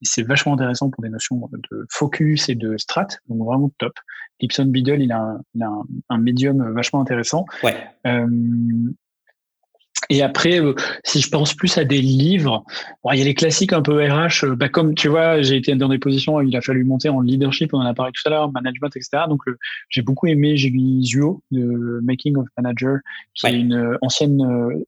Et 0.01 0.05
c'est 0.05 0.23
vachement 0.23 0.53
intéressant 0.53 0.89
pour 0.89 1.03
des 1.03 1.09
notions 1.09 1.49
de 1.51 1.85
focus 1.91 2.49
et 2.49 2.55
de 2.55 2.77
strat, 2.77 3.07
donc 3.27 3.43
vraiment 3.45 3.71
top. 3.77 3.93
Gibson 4.39 4.65
Biddle, 4.65 5.01
il 5.01 5.11
a 5.11 5.19
un, 5.19 5.41
il 5.55 5.63
a 5.63 5.67
un, 5.67 5.83
un 6.09 6.17
médium 6.17 6.71
vachement 6.71 7.01
intéressant. 7.01 7.45
Ouais. 7.63 7.75
Euh, 8.05 8.27
et 10.09 10.21
après, 10.21 10.61
euh, 10.61 10.73
si 11.03 11.21
je 11.21 11.29
pense 11.29 11.53
plus 11.53 11.77
à 11.77 11.83
des 11.83 12.01
livres, 12.01 12.63
bon, 13.03 13.11
il 13.11 13.19
y 13.19 13.21
a 13.21 13.25
les 13.25 13.33
classiques 13.33 13.73
un 13.73 13.81
peu 13.81 14.03
RH, 14.03 14.45
euh, 14.45 14.55
bah, 14.55 14.69
comme 14.69 14.95
tu 14.95 15.09
vois, 15.09 15.41
j'ai 15.41 15.57
été 15.57 15.75
dans 15.75 15.89
des 15.89 15.97
positions 15.97 16.35
où 16.35 16.41
il 16.41 16.55
a 16.55 16.61
fallu 16.61 16.83
monter 16.85 17.09
en 17.09 17.19
leadership, 17.19 17.73
on 17.73 17.79
en 17.79 17.85
a 17.85 17.93
parlé 17.93 18.11
tout 18.13 18.21
à 18.25 18.29
l'heure, 18.29 18.51
management, 18.51 18.95
etc. 18.95 19.23
Donc, 19.27 19.41
euh, 19.47 19.57
j'ai 19.89 20.01
beaucoup 20.01 20.27
aimé 20.27 20.55
Jiggy 20.55 21.03
Zuo 21.03 21.41
de 21.51 21.99
Making 22.03 22.37
of 22.37 22.47
Manager, 22.57 22.99
qui 23.33 23.47
est 23.47 23.59
une 23.59 23.97
ancienne, 24.01 24.41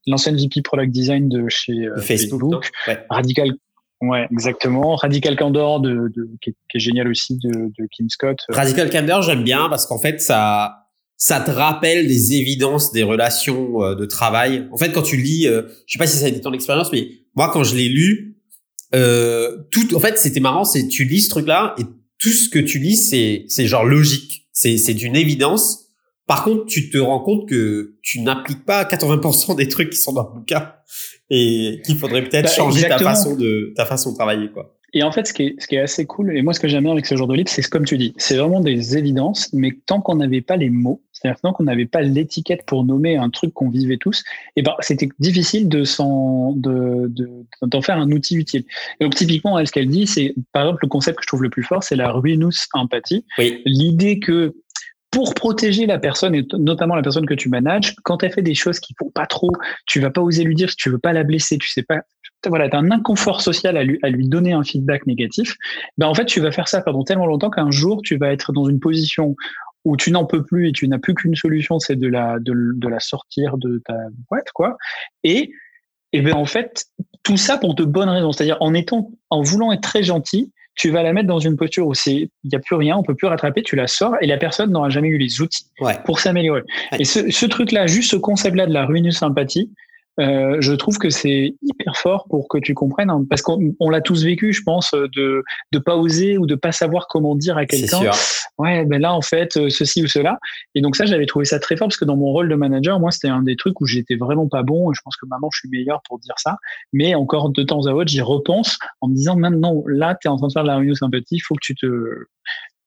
l'ancienne 0.07 0.37
VP 0.37 0.61
Product 0.61 0.91
Design 0.91 1.27
de 1.27 1.45
chez 1.49 1.89
Facebook. 1.97 2.69
Radical, 3.09 3.53
ouais, 4.01 4.27
exactement. 4.31 4.95
Radical 4.95 5.35
Candor 5.35 5.81
de, 5.81 6.11
de 6.15 6.29
qui, 6.41 6.51
est, 6.51 6.55
qui, 6.69 6.77
est, 6.77 6.79
génial 6.79 7.07
aussi 7.07 7.37
de, 7.37 7.49
de 7.51 7.87
Kim 7.91 8.09
Scott. 8.09 8.37
Radical 8.49 8.89
Candor, 8.89 9.21
j'aime 9.21 9.43
bien 9.43 9.67
parce 9.69 9.85
qu'en 9.85 9.99
fait, 9.99 10.21
ça 10.21 10.88
ça 11.19 11.41
te 11.41 11.51
rappelle 11.51 12.07
des 12.07 12.33
évidences 12.33 12.93
des 12.93 13.03
relations 13.03 13.83
euh, 13.83 13.93
de 13.93 14.05
travail. 14.05 14.67
En 14.71 14.77
fait, 14.77 14.93
quand 14.93 15.01
tu 15.01 15.17
lis, 15.17 15.47
euh, 15.47 15.63
je 15.85 15.93
sais 15.93 15.99
pas 15.99 16.07
si 16.07 16.17
ça 16.17 16.25
a 16.25 16.29
été 16.29 16.39
ton 16.39 16.53
expérience, 16.53 16.91
mais 16.93 17.09
moi, 17.35 17.51
quand 17.51 17.65
je 17.65 17.75
l'ai 17.75 17.89
lu, 17.89 18.37
euh, 18.95 19.57
tout, 19.69 19.93
en 19.95 19.99
fait, 19.99 20.17
c'était 20.17 20.39
marrant, 20.39 20.63
c'est 20.63 20.87
tu 20.87 21.03
lis 21.03 21.23
ce 21.23 21.29
truc-là 21.29 21.75
et 21.77 21.83
tout 22.19 22.29
ce 22.29 22.49
que 22.49 22.57
tu 22.57 22.79
lis, 22.79 22.95
c'est 22.95 23.43
c'est 23.49 23.67
genre 23.67 23.83
logique, 23.83 24.47
c'est 24.53 24.77
c'est 24.77 24.93
d'une 24.93 25.17
évidence. 25.17 25.89
Par 26.25 26.43
contre, 26.43 26.65
tu 26.67 26.89
te 26.89 26.97
rends 26.97 27.19
compte 27.19 27.49
que 27.49 27.97
tu 28.01 28.21
n'appliques 28.21 28.65
pas 28.65 28.85
80% 28.85 29.57
des 29.57 29.67
trucs 29.67 29.89
qui 29.89 29.97
sont 29.97 30.13
dans 30.13 30.29
le 30.29 30.39
bouquin 30.39 30.71
et 31.29 31.81
qu'il 31.85 31.97
faudrait 31.97 32.23
peut-être 32.23 32.45
bah, 32.45 32.55
changer 32.55 32.87
ta 32.87 32.97
façon 32.97 33.35
de 33.35 33.73
ta 33.75 33.85
façon 33.85 34.11
de 34.11 34.15
travailler, 34.15 34.49
quoi. 34.51 34.78
Et 34.93 35.03
en 35.03 35.11
fait, 35.11 35.27
ce 35.27 35.33
qui, 35.33 35.43
est, 35.43 35.61
ce 35.61 35.67
qui 35.67 35.75
est 35.75 35.79
assez 35.79 36.05
cool, 36.05 36.35
et 36.35 36.41
moi 36.41 36.53
ce 36.53 36.59
que 36.59 36.67
j'aime 36.67 36.83
bien 36.83 36.91
avec 36.91 37.05
ce 37.05 37.15
genre 37.15 37.27
de 37.27 37.35
livre, 37.35 37.49
c'est 37.49 37.67
comme 37.69 37.85
tu 37.85 37.97
dis, 37.97 38.13
c'est 38.17 38.37
vraiment 38.37 38.59
des 38.59 38.97
évidences, 38.97 39.51
mais 39.53 39.71
tant 39.85 40.01
qu'on 40.01 40.15
n'avait 40.15 40.41
pas 40.41 40.55
les 40.55 40.69
mots, 40.69 41.01
c'est-à-dire 41.11 41.39
tant 41.41 41.53
qu'on 41.53 41.63
n'avait 41.63 41.85
pas 41.85 42.01
l'étiquette 42.01 42.65
pour 42.65 42.83
nommer 42.83 43.17
un 43.17 43.29
truc 43.29 43.53
qu'on 43.53 43.69
vivait 43.69 43.97
tous, 43.97 44.19
et 44.55 44.59
eh 44.59 44.61
ben 44.61 44.73
c'était 44.79 45.09
difficile 45.19 45.69
de 45.69 45.83
s'en 45.83 46.53
de, 46.53 47.11
d'en 47.61 47.81
faire 47.81 47.97
un 47.97 48.11
outil 48.11 48.35
utile. 48.35 48.63
Et 48.99 49.03
donc 49.03 49.15
typiquement, 49.15 49.59
elle, 49.59 49.67
ce 49.67 49.71
qu'elle 49.71 49.89
dit, 49.89 50.07
c'est 50.07 50.33
par 50.51 50.63
exemple 50.63 50.79
le 50.83 50.89
concept 50.89 51.17
que 51.17 51.23
je 51.23 51.27
trouve 51.27 51.43
le 51.43 51.49
plus 51.49 51.63
fort, 51.63 51.83
c'est 51.83 51.95
la 51.95 52.11
ruinous 52.11 52.67
empathie. 52.73 53.25
Oui. 53.37 53.61
L'idée 53.65 54.19
que 54.19 54.55
pour 55.11 55.33
protéger 55.33 55.85
la 55.85 55.97
personne 55.97 56.35
et 56.35 56.45
notamment 56.53 56.95
la 56.95 57.01
personne 57.01 57.25
que 57.25 57.33
tu 57.33 57.49
manages, 57.49 57.95
quand 58.03 58.23
elle 58.23 58.31
fait 58.31 58.43
des 58.43 58.53
choses 58.53 58.79
qui 58.79 58.93
font 58.97 59.09
pas 59.09 59.25
trop, 59.25 59.51
tu 59.87 59.99
vas 59.99 60.11
pas 60.11 60.21
oser 60.21 60.43
lui 60.43 60.55
dire 60.55 60.69
si 60.69 60.75
tu 60.75 60.89
veux 60.89 60.99
pas 60.99 61.13
la 61.13 61.23
blesser, 61.23 61.57
tu 61.57 61.67
sais 61.67 61.83
pas, 61.83 62.01
voilà, 62.47 62.67
as 62.71 62.77
un 62.77 62.91
inconfort 62.91 63.41
social 63.41 63.75
à 63.77 63.83
lui, 63.83 63.99
à 64.03 64.09
lui 64.09 64.27
donner 64.27 64.53
un 64.53 64.63
feedback 64.63 65.05
négatif, 65.05 65.55
ben 65.97 66.07
en 66.07 66.13
fait, 66.13 66.25
tu 66.25 66.39
vas 66.39 66.51
faire 66.51 66.67
ça 66.67 66.81
pendant 66.81 67.03
tellement 67.03 67.25
longtemps 67.25 67.49
qu'un 67.49 67.71
jour, 67.71 68.01
tu 68.03 68.17
vas 68.17 68.31
être 68.31 68.53
dans 68.53 68.65
une 68.65 68.79
position 68.79 69.35
où 69.85 69.97
tu 69.97 70.11
n'en 70.11 70.25
peux 70.25 70.43
plus 70.43 70.69
et 70.69 70.71
tu 70.71 70.87
n'as 70.87 70.99
plus 70.99 71.13
qu'une 71.13 71.35
solution, 71.35 71.79
c'est 71.79 71.95
de 71.95 72.07
la, 72.07 72.37
de, 72.39 72.53
de, 72.75 72.87
la 72.87 72.99
sortir 72.99 73.57
de 73.57 73.81
ta 73.85 73.95
boîte, 74.29 74.51
quoi. 74.53 74.77
Et, 75.23 75.51
et 76.11 76.21
ben 76.21 76.33
en 76.33 76.45
fait, 76.45 76.85
tout 77.23 77.37
ça 77.37 77.57
pour 77.57 77.75
de 77.75 77.85
bonnes 77.85 78.09
raisons. 78.09 78.31
C'est-à-dire, 78.31 78.57
en 78.59 78.73
étant, 78.73 79.11
en 79.29 79.41
voulant 79.41 79.71
être 79.71 79.81
très 79.81 80.03
gentil, 80.03 80.51
tu 80.75 80.91
vas 80.91 81.03
la 81.03 81.11
mettre 81.11 81.27
dans 81.27 81.39
une 81.39 81.57
posture 81.57 81.87
où 81.87 81.93
c'est, 81.93 82.13
il 82.43 82.49
n'y 82.49 82.55
a 82.55 82.59
plus 82.59 82.75
rien, 82.75 82.95
on 82.97 83.03
peut 83.03 83.15
plus 83.15 83.27
rattraper, 83.27 83.63
tu 83.63 83.75
la 83.75 83.87
sors 83.87 84.15
et 84.21 84.27
la 84.27 84.37
personne 84.37 84.71
n'aura 84.71 84.89
jamais 84.89 85.09
eu 85.09 85.17
les 85.17 85.41
outils 85.41 85.65
pour 86.05 86.19
s'améliorer. 86.19 86.61
Et 86.97 87.03
ce, 87.03 87.29
ce 87.29 87.45
truc-là, 87.45 87.85
juste 87.85 88.11
ce 88.11 88.15
concept-là 88.15 88.65
de 88.65 88.73
la 88.73 88.85
ruineux 88.85 89.11
sympathie, 89.11 89.71
euh, 90.19 90.57
je 90.59 90.73
trouve 90.73 90.97
que 90.97 91.09
c'est 91.09 91.55
hyper 91.61 91.95
fort 91.95 92.25
pour 92.29 92.47
que 92.47 92.57
tu 92.57 92.73
comprennes, 92.73 93.09
hein, 93.09 93.25
parce 93.29 93.41
qu'on 93.41 93.89
l'a 93.89 94.01
tous 94.01 94.23
vécu, 94.23 94.53
je 94.53 94.61
pense, 94.63 94.91
de 94.93 95.43
de 95.71 95.79
pas 95.79 95.95
oser 95.95 96.37
ou 96.37 96.45
de 96.45 96.55
pas 96.55 96.71
savoir 96.71 97.07
comment 97.07 97.35
dire 97.35 97.57
à 97.57 97.65
quelqu'un. 97.65 98.11
Ouais, 98.57 98.83
ben 98.85 99.01
là 99.01 99.13
en 99.13 99.21
fait 99.21 99.55
euh, 99.55 99.69
ceci 99.69 100.03
ou 100.03 100.07
cela. 100.07 100.37
Et 100.75 100.81
donc 100.81 100.97
ça, 100.97 101.05
j'avais 101.05 101.25
trouvé 101.25 101.45
ça 101.45 101.59
très 101.59 101.77
fort 101.77 101.87
parce 101.87 101.97
que 101.97 102.05
dans 102.05 102.17
mon 102.17 102.27
rôle 102.27 102.49
de 102.49 102.55
manager, 102.55 102.99
moi 102.99 103.11
c'était 103.11 103.29
un 103.29 103.41
des 103.41 103.55
trucs 103.55 103.79
où 103.79 103.85
j'étais 103.85 104.15
vraiment 104.15 104.47
pas 104.47 104.63
bon. 104.63 104.91
Et 104.91 104.95
je 104.95 105.01
pense 105.01 105.15
que 105.15 105.25
maintenant 105.27 105.49
je 105.53 105.59
suis 105.59 105.69
meilleur 105.69 106.01
pour 106.07 106.19
dire 106.19 106.35
ça. 106.37 106.57
Mais 106.91 107.15
encore 107.15 107.49
de 107.49 107.63
temps 107.63 107.85
à 107.87 107.93
autre, 107.93 108.09
j'y 108.09 108.21
repense 108.21 108.77
en 108.99 109.07
me 109.07 109.15
disant 109.15 109.37
maintenant 109.37 109.83
là, 109.87 110.17
tu 110.19 110.27
es 110.27 110.29
en 110.29 110.35
train 110.35 110.47
de 110.47 110.51
faire 110.51 110.63
de 110.63 110.67
la 110.67 110.77
réunion 110.77 110.95
sympathie, 110.95 111.35
il 111.35 111.39
faut 111.39 111.55
que 111.55 111.61
tu 111.61 111.75
te 111.75 111.87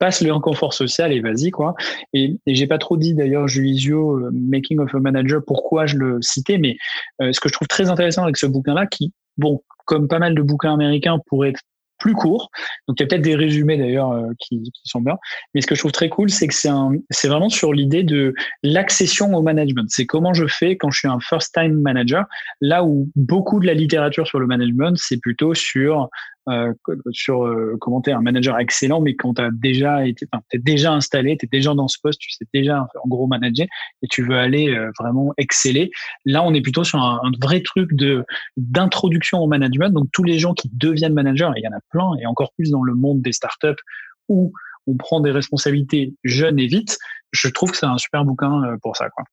passe 0.03 0.21
le 0.21 0.33
inconfort 0.33 0.75
social 0.75 1.13
et 1.13 1.21
vas-y 1.21 1.53
quoi. 1.53 1.77
Et, 2.13 2.37
j'ai 2.49 2.67
pas 2.67 2.79
trop 2.79 2.97
dit 2.97 3.15
d'ailleurs 3.15 3.47
Julisio 3.47 4.17
euh, 4.17 4.31
Making 4.33 4.81
of 4.81 4.93
a 4.93 4.99
Manager 4.99 5.41
pourquoi 5.47 5.87
je 5.87 5.97
le 5.97 6.21
citais, 6.21 6.59
mais 6.59 6.77
euh, 7.21 7.33
ce 7.33 7.39
que 7.39 7.49
je 7.49 7.53
trouve 7.53 7.69
très 7.69 7.89
intéressant 7.89 8.25
avec 8.25 8.37
ce 8.37 8.47
bouquin-là, 8.47 8.87
qui 8.87 9.13
bon 9.39 9.63
comme 9.87 10.09
pas 10.09 10.19
mal 10.19 10.35
de 10.35 10.43
bouquins 10.43 10.75
américains 10.75 11.21
pourrait 11.29 11.51
être 11.51 11.61
plus 12.01 12.15
court. 12.15 12.51
Donc 12.89 12.99
il 12.99 13.05
y 13.05 13.05
a 13.05 13.07
peut-être 13.07 13.23
des 13.23 13.37
résumés 13.37 13.77
d'ailleurs 13.77 14.11
euh, 14.11 14.27
qui, 14.41 14.61
qui, 14.61 14.83
sont 14.83 15.01
bien. 15.01 15.19
Mais 15.55 15.61
ce 15.61 15.69
que 15.69 15.77
je 15.77 15.81
trouve 15.81 15.93
très 15.93 16.09
cool, 16.09 16.31
c'est 16.31 16.49
que 16.49 16.55
c'est 16.55 16.69
un, 16.69 16.95
c'est 17.11 17.29
vraiment 17.29 17.49
sur 17.49 17.73
l'idée 17.73 18.03
de 18.03 18.35
l'accession 18.65 19.33
au 19.33 19.41
management. 19.41 19.87
C'est 19.89 20.05
comment 20.05 20.35
je 20.35 20.49
fais 20.49 20.77
quand 20.77 20.91
je 20.91 20.99
suis 20.99 21.09
un 21.09 21.21
first 21.21 21.55
time 21.55 21.81
manager. 21.81 22.25
Là 22.61 22.83
où 22.83 23.09
beaucoup 23.15 23.61
de 23.61 23.67
la 23.69 23.75
littérature 23.75 24.27
sur 24.27 24.41
le 24.41 24.49
management, 24.49 24.97
c'est 24.97 25.19
plutôt 25.19 25.55
sur 25.55 26.09
euh, 26.49 26.73
sur 27.13 27.45
euh, 27.45 27.77
comment 27.81 28.01
t'es 28.01 28.13
un 28.13 28.21
manager 28.21 28.59
excellent, 28.59 29.01
mais 29.01 29.15
quand 29.15 29.35
t'as 29.35 29.51
déjà 29.53 30.07
été, 30.07 30.27
t'es 30.51 30.59
déjà 30.59 30.93
installé, 30.93 31.37
t'es 31.37 31.49
déjà 31.51 31.75
dans 31.75 31.89
ce 31.89 31.99
poste, 32.03 32.19
tu 32.19 32.31
sais 32.33 32.45
déjà 32.53 32.89
en 33.03 33.09
gros 33.09 33.27
manager 33.27 33.67
et 34.03 34.09
tu 34.09 34.25
veux 34.25 34.37
aller 34.37 34.75
euh, 34.75 34.91
vraiment 34.99 35.33
exceller. 35.39 35.91
Là, 36.25 36.43
on 36.43 36.53
est 36.53 36.61
plutôt 36.61 36.85
sur 36.85 36.99
un, 36.99 37.21
vrai 37.41 37.61
truc 37.61 37.95
de 37.95 38.25
d'introduction 38.57 39.39
au 39.39 39.47
management. 39.47 39.91
Donc 39.91 40.09
tous 40.13 40.25
les 40.25 40.39
gens 40.39 40.55
qui 40.55 40.69
deviennent 40.73 41.15
managers, 41.15 41.51
il 41.57 41.63
y 41.63 41.69
en 41.69 41.77
a 41.77 41.81
plein, 41.91 42.11
et 42.21 42.27
encore 42.27 42.53
plus 42.55 42.71
dans 42.71 42.83
le 42.83 42.95
monde 42.95 43.23
des 43.23 43.33
startups 43.33 43.81
où 44.29 44.53
on 44.87 44.97
prend 44.97 45.21
des 45.21 45.31
responsabilités 45.31 46.15
jeunes 46.25 46.59
et 46.59 46.67
vite. 46.67 46.99
Je 47.31 47.49
trouve 47.49 47.71
que 47.71 47.77
c'est 47.77 47.87
un 47.87 47.99
super 47.99 48.25
bouquin 48.25 48.65
euh, 48.65 48.77
pour 48.83 48.97
ça, 48.97 49.09
quoi. 49.11 49.25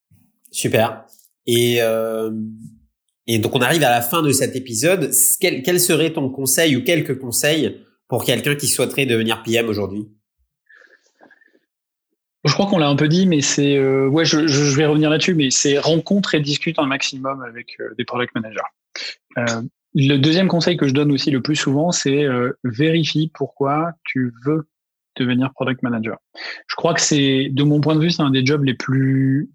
Super. 0.51 1.05
Et 1.45 1.81
euh, 1.81 2.31
et 3.31 3.37
donc 3.37 3.55
on 3.55 3.61
arrive 3.61 3.83
à 3.83 3.91
la 3.91 4.01
fin 4.01 4.23
de 4.23 4.31
cet 4.31 4.55
épisode. 4.55 5.11
Quel, 5.39 5.79
serait 5.79 6.11
ton 6.11 6.29
conseil 6.31 6.75
ou 6.75 6.83
quelques 6.83 7.19
conseils 7.19 7.85
pour 8.07 8.25
quelqu'un 8.25 8.55
qui 8.55 8.65
souhaiterait 8.65 9.05
devenir 9.05 9.43
PM 9.43 9.69
aujourd'hui? 9.69 10.09
Je 12.43 12.51
crois 12.53 12.65
qu'on 12.65 12.79
l'a 12.79 12.87
un 12.87 12.95
peu 12.95 13.07
dit, 13.07 13.27
mais 13.27 13.41
c'est 13.41 13.77
euh, 13.77 14.07
ouais, 14.07 14.25
je, 14.25 14.75
vais 14.75 14.87
revenir 14.87 15.11
là-dessus, 15.11 15.35
mais 15.35 15.51
c'est 15.51 15.77
rencontre 15.77 16.33
et 16.33 16.39
discute 16.39 16.79
un 16.79 16.87
maximum 16.87 17.43
avec 17.43 17.75
euh, 17.79 17.93
des 17.99 18.03
product 18.03 18.33
managers. 18.33 18.59
Euh, 19.37 19.61
le 19.93 20.17
deuxième 20.17 20.47
conseil 20.47 20.75
que 20.75 20.87
je 20.87 20.93
donne 20.95 21.11
aussi 21.11 21.29
le 21.29 21.43
plus 21.43 21.55
souvent, 21.55 21.91
c'est 21.91 22.25
vérifie 22.63 23.31
pourquoi 23.35 23.91
tu 24.05 24.33
veux 24.43 24.67
devenir 25.17 25.51
product 25.53 25.83
manager. 25.83 26.17
Je 26.67 26.75
crois 26.75 26.95
que 26.95 27.01
c'est, 27.01 27.49
de 27.51 27.63
mon 27.63 27.79
point 27.79 27.95
de 27.95 28.01
vue, 28.01 28.09
c'est 28.09 28.23
un 28.23 28.31
des 28.31 28.45
jobs 28.45 28.63
les 28.63 28.73
plus 28.73 29.51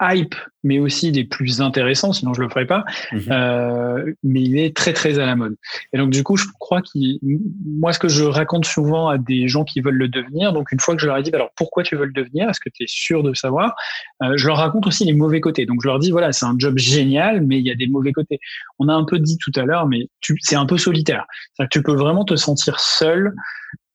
hype, 0.00 0.34
mais 0.62 0.78
aussi 0.78 1.12
des 1.12 1.24
plus 1.24 1.60
intéressants, 1.60 2.12
sinon 2.12 2.34
je 2.34 2.42
le 2.42 2.48
ferais 2.48 2.66
pas. 2.66 2.84
Mhm. 3.12 3.22
Euh, 3.30 4.12
mais 4.22 4.42
il 4.42 4.58
est 4.58 4.76
très 4.76 4.92
très 4.92 5.18
à 5.18 5.26
la 5.26 5.36
mode. 5.36 5.56
Et 5.92 5.98
donc 5.98 6.10
du 6.10 6.22
coup, 6.22 6.36
je 6.36 6.46
crois 6.58 6.82
qu'il, 6.82 7.18
moi, 7.64 7.92
ce 7.92 7.98
que 7.98 8.08
je 8.08 8.24
raconte 8.24 8.64
souvent 8.64 9.08
à 9.08 9.18
des 9.18 9.48
gens 9.48 9.64
qui 9.64 9.80
veulent 9.80 9.96
le 9.96 10.08
devenir, 10.08 10.52
donc 10.52 10.72
une 10.72 10.80
fois 10.80 10.94
que 10.94 11.00
je 11.00 11.06
leur 11.06 11.16
ai 11.16 11.22
dit, 11.22 11.30
bah, 11.30 11.38
alors 11.38 11.50
pourquoi 11.56 11.82
tu 11.82 11.96
veux 11.96 12.06
le 12.06 12.12
devenir, 12.12 12.48
est-ce 12.48 12.60
que 12.60 12.70
tu 12.72 12.84
es 12.84 12.88
sûr 12.88 13.22
de 13.22 13.34
savoir, 13.34 13.74
euh, 14.22 14.32
je 14.36 14.46
leur 14.46 14.56
raconte 14.56 14.86
aussi 14.86 15.04
les 15.04 15.12
mauvais 15.12 15.40
côtés. 15.40 15.66
Donc 15.66 15.80
je 15.82 15.88
leur 15.88 15.98
dis, 15.98 16.10
voilà, 16.10 16.32
c'est 16.32 16.46
un 16.46 16.54
job 16.58 16.78
génial, 16.78 17.44
mais 17.46 17.58
il 17.58 17.66
y 17.66 17.70
a 17.70 17.74
des 17.74 17.86
mauvais 17.86 18.12
côtés. 18.12 18.38
On 18.78 18.88
a 18.88 18.94
un 18.94 19.04
peu 19.04 19.18
dit 19.18 19.38
tout 19.38 19.52
à 19.56 19.62
l'heure, 19.62 19.86
mais 19.86 20.08
c'est 20.40 20.56
un 20.56 20.66
peu 20.66 20.78
solitaire. 20.78 21.26
Que 21.58 21.66
tu 21.70 21.82
peux 21.82 21.94
vraiment 21.94 22.24
te 22.24 22.36
sentir 22.36 22.80
seul 22.80 23.34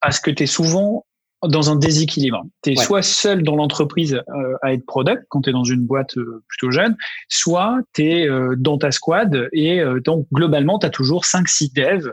parce 0.00 0.20
que 0.20 0.30
tu 0.30 0.44
es 0.44 0.46
souvent 0.46 1.04
dans 1.42 1.70
un 1.70 1.76
déséquilibre. 1.76 2.44
Tu 2.62 2.72
es 2.72 2.76
soit 2.76 3.02
seul 3.02 3.42
dans 3.42 3.56
l'entreprise 3.56 4.14
euh, 4.14 4.54
à 4.62 4.72
être 4.72 4.84
product 4.86 5.24
quand 5.28 5.42
tu 5.42 5.50
es 5.50 5.52
dans 5.52 5.64
une 5.64 5.82
boîte 5.82 6.16
euh, 6.16 6.42
plutôt 6.48 6.70
jeune, 6.70 6.96
soit 7.28 7.78
tu 7.94 8.10
es 8.10 8.28
euh, 8.28 8.54
dans 8.56 8.78
ta 8.78 8.90
squad 8.90 9.48
et 9.52 9.80
donc 10.04 10.26
globalement 10.32 10.78
tu 10.78 10.86
as 10.86 10.90
toujours 10.90 11.24
5 11.24 11.46
6 11.46 11.72
devs 11.72 12.12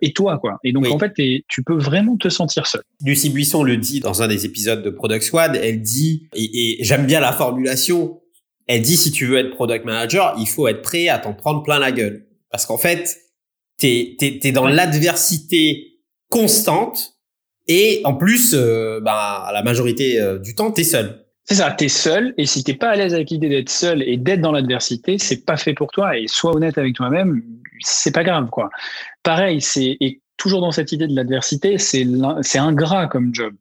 et 0.00 0.12
toi 0.12 0.38
quoi. 0.38 0.58
Et 0.64 0.72
donc 0.72 0.86
en 0.86 0.98
fait 0.98 1.12
tu 1.48 1.62
peux 1.62 1.76
vraiment 1.76 2.16
te 2.16 2.28
sentir 2.28 2.66
seul. 2.66 2.82
Lucie 3.04 3.30
Buisson 3.30 3.62
le 3.62 3.76
dit 3.76 4.00
dans 4.00 4.22
un 4.22 4.28
des 4.28 4.46
épisodes 4.46 4.82
de 4.82 4.90
Product 4.90 5.22
Squad, 5.22 5.56
elle 5.56 5.82
dit 5.82 6.28
et, 6.34 6.80
et 6.80 6.84
j'aime 6.84 7.06
bien 7.06 7.20
la 7.20 7.32
formulation, 7.32 8.20
elle 8.66 8.82
dit 8.82 8.96
si 8.96 9.12
tu 9.12 9.26
veux 9.26 9.38
être 9.38 9.50
product 9.50 9.84
manager, 9.84 10.34
il 10.38 10.48
faut 10.48 10.68
être 10.68 10.82
prêt 10.82 11.08
à 11.08 11.18
t'en 11.18 11.34
prendre 11.34 11.62
plein 11.62 11.78
la 11.78 11.92
gueule 11.92 12.26
parce 12.50 12.66
qu'en 12.66 12.78
fait 12.78 13.18
tu 13.78 13.86
es, 13.86 14.16
es, 14.20 14.52
dans 14.52 14.68
l'adversité 14.68 16.00
constante 16.30 17.13
et 17.66 18.00
en 18.04 18.14
plus, 18.14 18.54
euh, 18.54 19.00
bah, 19.00 19.50
la 19.52 19.62
majorité 19.62 20.20
euh, 20.20 20.38
du 20.38 20.54
temps, 20.54 20.70
t'es 20.70 20.84
seul. 20.84 21.24
C'est 21.44 21.56
ça, 21.56 21.70
t'es 21.70 21.88
seul. 21.88 22.34
Et 22.38 22.46
si 22.46 22.64
t'es 22.64 22.74
pas 22.74 22.90
à 22.90 22.96
l'aise 22.96 23.14
avec 23.14 23.30
l'idée 23.30 23.48
d'être 23.48 23.68
seul 23.68 24.02
et 24.02 24.16
d'être 24.16 24.40
dans 24.40 24.52
l'adversité, 24.52 25.18
c'est 25.18 25.44
pas 25.44 25.56
fait 25.56 25.74
pour 25.74 25.90
toi. 25.90 26.16
Et 26.16 26.26
sois 26.26 26.54
honnête 26.54 26.78
avec 26.78 26.94
toi-même, 26.94 27.42
c'est 27.80 28.12
pas 28.12 28.24
grave, 28.24 28.48
quoi. 28.50 28.70
Pareil, 29.22 29.60
c'est 29.60 29.96
et 30.00 30.20
toujours 30.36 30.60
dans 30.60 30.72
cette 30.72 30.92
idée 30.92 31.06
de 31.06 31.14
l'adversité, 31.14 31.78
c'est 31.78 32.06
c'est 32.40 32.58
ingrat 32.58 33.08
comme 33.08 33.34
job. 33.34 33.54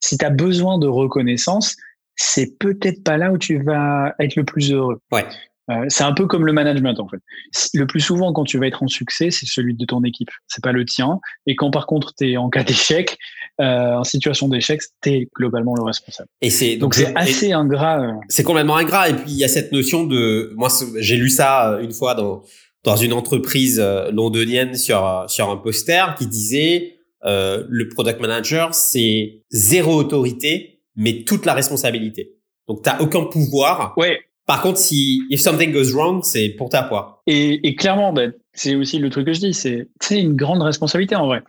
Si 0.00 0.16
t'as 0.16 0.30
besoin 0.30 0.78
de 0.78 0.86
reconnaissance, 0.86 1.76
c'est 2.16 2.56
peut-être 2.58 3.02
pas 3.02 3.16
là 3.16 3.32
où 3.32 3.38
tu 3.38 3.62
vas 3.62 4.14
être 4.20 4.36
le 4.36 4.44
plus 4.44 4.72
heureux. 4.72 5.00
Ouais. 5.10 5.24
Euh, 5.70 5.86
c'est 5.88 6.04
un 6.04 6.12
peu 6.12 6.26
comme 6.26 6.44
le 6.44 6.52
management 6.52 7.00
en 7.00 7.08
fait. 7.08 7.20
Le 7.72 7.86
plus 7.86 8.00
souvent, 8.00 8.32
quand 8.32 8.44
tu 8.44 8.58
vas 8.58 8.66
être 8.66 8.82
en 8.82 8.86
succès, 8.86 9.30
c'est 9.30 9.46
celui 9.46 9.74
de 9.74 9.84
ton 9.86 10.04
équipe, 10.04 10.30
c'est 10.46 10.62
pas 10.62 10.72
le 10.72 10.84
tien. 10.84 11.18
Et 11.46 11.56
quand 11.56 11.70
par 11.70 11.86
contre 11.86 12.12
tu 12.16 12.32
es 12.32 12.36
en 12.36 12.50
cas 12.50 12.64
d'échec, 12.64 13.16
euh, 13.60 13.94
en 13.94 14.04
situation 14.04 14.48
d'échec, 14.48 14.80
es 15.06 15.28
globalement 15.36 15.74
le 15.76 15.82
responsable. 15.84 16.28
Et 16.40 16.50
c'est 16.50 16.76
donc 16.76 16.94
c'est 16.94 17.14
assez 17.14 17.52
ingrat. 17.52 18.00
Euh. 18.00 18.12
C'est 18.28 18.42
complètement 18.42 18.76
ingrat. 18.76 19.10
Et 19.10 19.14
puis 19.14 19.30
il 19.30 19.36
y 19.36 19.44
a 19.44 19.48
cette 19.48 19.70
notion 19.70 20.04
de, 20.04 20.52
moi 20.56 20.68
j'ai 20.98 21.16
lu 21.16 21.30
ça 21.30 21.70
euh, 21.70 21.80
une 21.80 21.92
fois 21.92 22.14
dans 22.14 22.42
dans 22.82 22.96
une 22.96 23.12
entreprise 23.12 23.80
londonienne 24.12 24.74
sur 24.74 25.24
sur 25.28 25.50
un 25.50 25.56
poster 25.56 26.16
qui 26.18 26.26
disait 26.26 26.96
euh, 27.24 27.64
le 27.68 27.88
product 27.88 28.20
manager 28.20 28.74
c'est 28.74 29.40
zéro 29.50 29.94
autorité 29.94 30.80
mais 30.96 31.22
toute 31.22 31.46
la 31.46 31.54
responsabilité. 31.54 32.32
Donc 32.68 32.82
t'as 32.82 32.98
aucun 33.00 33.24
pouvoir. 33.24 33.94
Ouais. 33.96 34.20
Par 34.46 34.62
contre, 34.62 34.78
si 34.78 35.22
if 35.30 35.40
something 35.40 35.72
goes 35.72 35.92
wrong, 35.94 36.22
c'est 36.22 36.50
pour 36.50 36.68
ta 36.68 36.82
poire. 36.82 37.22
Et, 37.26 37.66
et 37.66 37.74
clairement, 37.76 38.12
ben, 38.12 38.34
c'est 38.52 38.74
aussi 38.74 38.98
le 38.98 39.08
truc 39.10 39.26
que 39.26 39.32
je 39.32 39.40
dis, 39.40 39.54
c'est 39.54 39.88
c'est 40.00 40.20
une 40.20 40.34
grande 40.34 40.62
responsabilité 40.62 41.14
en 41.14 41.26
vrai. 41.26 41.42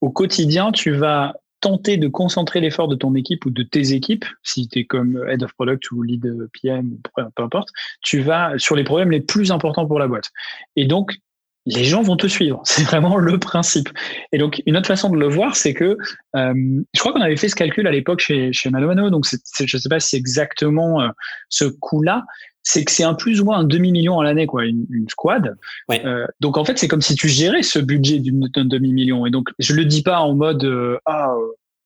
Au 0.00 0.10
quotidien, 0.10 0.70
tu 0.70 0.92
vas 0.92 1.34
tenter 1.66 1.96
de 1.96 2.06
concentrer 2.06 2.60
l'effort 2.60 2.86
de 2.86 2.94
ton 2.94 3.16
équipe 3.16 3.44
ou 3.44 3.50
de 3.50 3.64
tes 3.64 3.92
équipes, 3.92 4.24
si 4.44 4.68
tu 4.68 4.78
es 4.78 4.84
comme 4.84 5.20
head 5.28 5.42
of 5.42 5.52
product 5.54 5.90
ou 5.90 6.00
lead 6.00 6.24
PM, 6.52 6.96
peu 7.16 7.42
importe, 7.42 7.70
tu 8.02 8.20
vas 8.20 8.52
sur 8.56 8.76
les 8.76 8.84
problèmes 8.84 9.10
les 9.10 9.20
plus 9.20 9.50
importants 9.50 9.84
pour 9.84 9.98
la 9.98 10.06
boîte. 10.06 10.30
Et 10.76 10.84
donc, 10.84 11.16
les 11.64 11.82
gens 11.82 12.02
vont 12.02 12.16
te 12.16 12.28
suivre. 12.28 12.62
C'est 12.64 12.84
vraiment 12.84 13.16
le 13.16 13.36
principe. 13.38 13.88
Et 14.30 14.38
donc, 14.38 14.62
une 14.66 14.76
autre 14.76 14.86
façon 14.86 15.10
de 15.10 15.18
le 15.18 15.26
voir, 15.26 15.56
c'est 15.56 15.74
que 15.74 15.98
euh, 16.36 16.54
je 16.94 17.00
crois 17.00 17.12
qu'on 17.12 17.20
avait 17.20 17.36
fait 17.36 17.48
ce 17.48 17.56
calcul 17.56 17.84
à 17.88 17.90
l'époque 17.90 18.20
chez, 18.20 18.52
chez 18.52 18.70
Malomano, 18.70 19.10
donc 19.10 19.26
c'est, 19.26 19.40
je 19.66 19.76
ne 19.76 19.80
sais 19.80 19.88
pas 19.88 19.98
si 19.98 20.10
c'est 20.10 20.16
exactement 20.16 21.02
euh, 21.02 21.08
ce 21.48 21.64
coût-là, 21.64 22.22
c'est 22.68 22.84
que 22.84 22.90
c'est 22.90 23.04
un 23.04 23.14
plus 23.14 23.40
ou 23.40 23.44
moins 23.44 23.58
un 23.58 23.64
demi-million 23.64 24.18
à 24.18 24.24
l'année, 24.24 24.46
quoi, 24.46 24.64
une, 24.64 24.86
une 24.90 25.08
squad. 25.08 25.56
Ouais. 25.88 26.04
Euh, 26.04 26.26
donc, 26.40 26.56
en 26.56 26.64
fait, 26.64 26.76
c'est 26.76 26.88
comme 26.88 27.00
si 27.00 27.14
tu 27.14 27.28
gérais 27.28 27.62
ce 27.62 27.78
budget 27.78 28.18
d'un 28.18 28.64
demi-million. 28.64 29.24
Et 29.24 29.30
donc, 29.30 29.50
je 29.60 29.72
le 29.72 29.84
dis 29.84 30.02
pas 30.02 30.18
en 30.18 30.34
mode, 30.34 30.64
euh, 30.64 30.98
ah, 31.06 31.32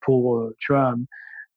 pour, 0.00 0.38
euh, 0.38 0.56
tu 0.58 0.72
vois, 0.72 0.94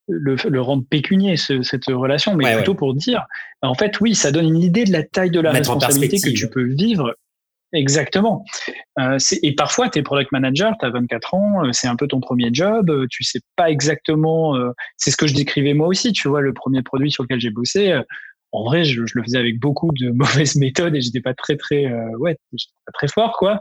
le, 0.09 0.35
le, 0.35 0.61
rendre 0.61 0.83
pécunier 0.89 1.37
ce, 1.37 1.61
cette 1.61 1.85
relation, 1.85 2.35
mais 2.35 2.53
plutôt 2.53 2.75
pour 2.75 2.93
dire, 2.95 3.25
en 3.61 3.75
fait, 3.75 4.01
oui, 4.01 4.13
ça 4.13 4.29
donne 4.33 4.47
une 4.47 4.61
idée 4.61 4.83
de 4.83 4.91
la 4.91 5.03
taille 5.03 5.31
de 5.31 5.39
la 5.39 5.51
responsabilité 5.51 6.19
que 6.19 6.35
tu 6.35 6.49
peux 6.49 6.65
vivre 6.65 7.15
Exactement. 7.73 8.45
Euh, 8.99 9.17
et 9.41 9.55
parfois, 9.55 9.89
tu 9.89 9.99
es 9.99 10.03
product 10.03 10.31
manager, 10.31 10.75
tu 10.79 10.85
as 10.85 10.91
24 10.91 11.33
ans, 11.33 11.65
euh, 11.65 11.71
c'est 11.71 11.87
un 11.87 11.95
peu 11.95 12.07
ton 12.07 12.19
premier 12.19 12.49
job, 12.53 12.89
euh, 12.91 13.07
tu 13.09 13.23
sais 13.23 13.39
pas 13.55 13.71
exactement, 13.71 14.55
euh, 14.55 14.71
c'est 14.95 15.09
ce 15.09 15.17
que 15.17 15.25
je 15.25 15.33
décrivais 15.33 15.73
moi 15.73 15.87
aussi, 15.87 16.13
tu 16.13 16.27
vois, 16.27 16.41
le 16.41 16.53
premier 16.53 16.83
produit 16.83 17.11
sur 17.11 17.23
lequel 17.23 17.39
j'ai 17.39 17.49
bossé, 17.49 17.99
en 18.53 18.63
vrai, 18.63 18.83
je, 18.85 19.05
je, 19.05 19.13
le 19.17 19.23
faisais 19.23 19.37
avec 19.37 19.59
beaucoup 19.59 19.91
de 19.91 20.09
mauvaises 20.13 20.55
méthodes 20.55 20.95
et 20.95 21.01
j'étais 21.01 21.21
pas 21.21 21.33
très, 21.33 21.57
très, 21.57 21.91
ouais, 22.17 22.37
pas 22.85 22.91
très 22.93 23.07
fort, 23.07 23.35
quoi. 23.37 23.59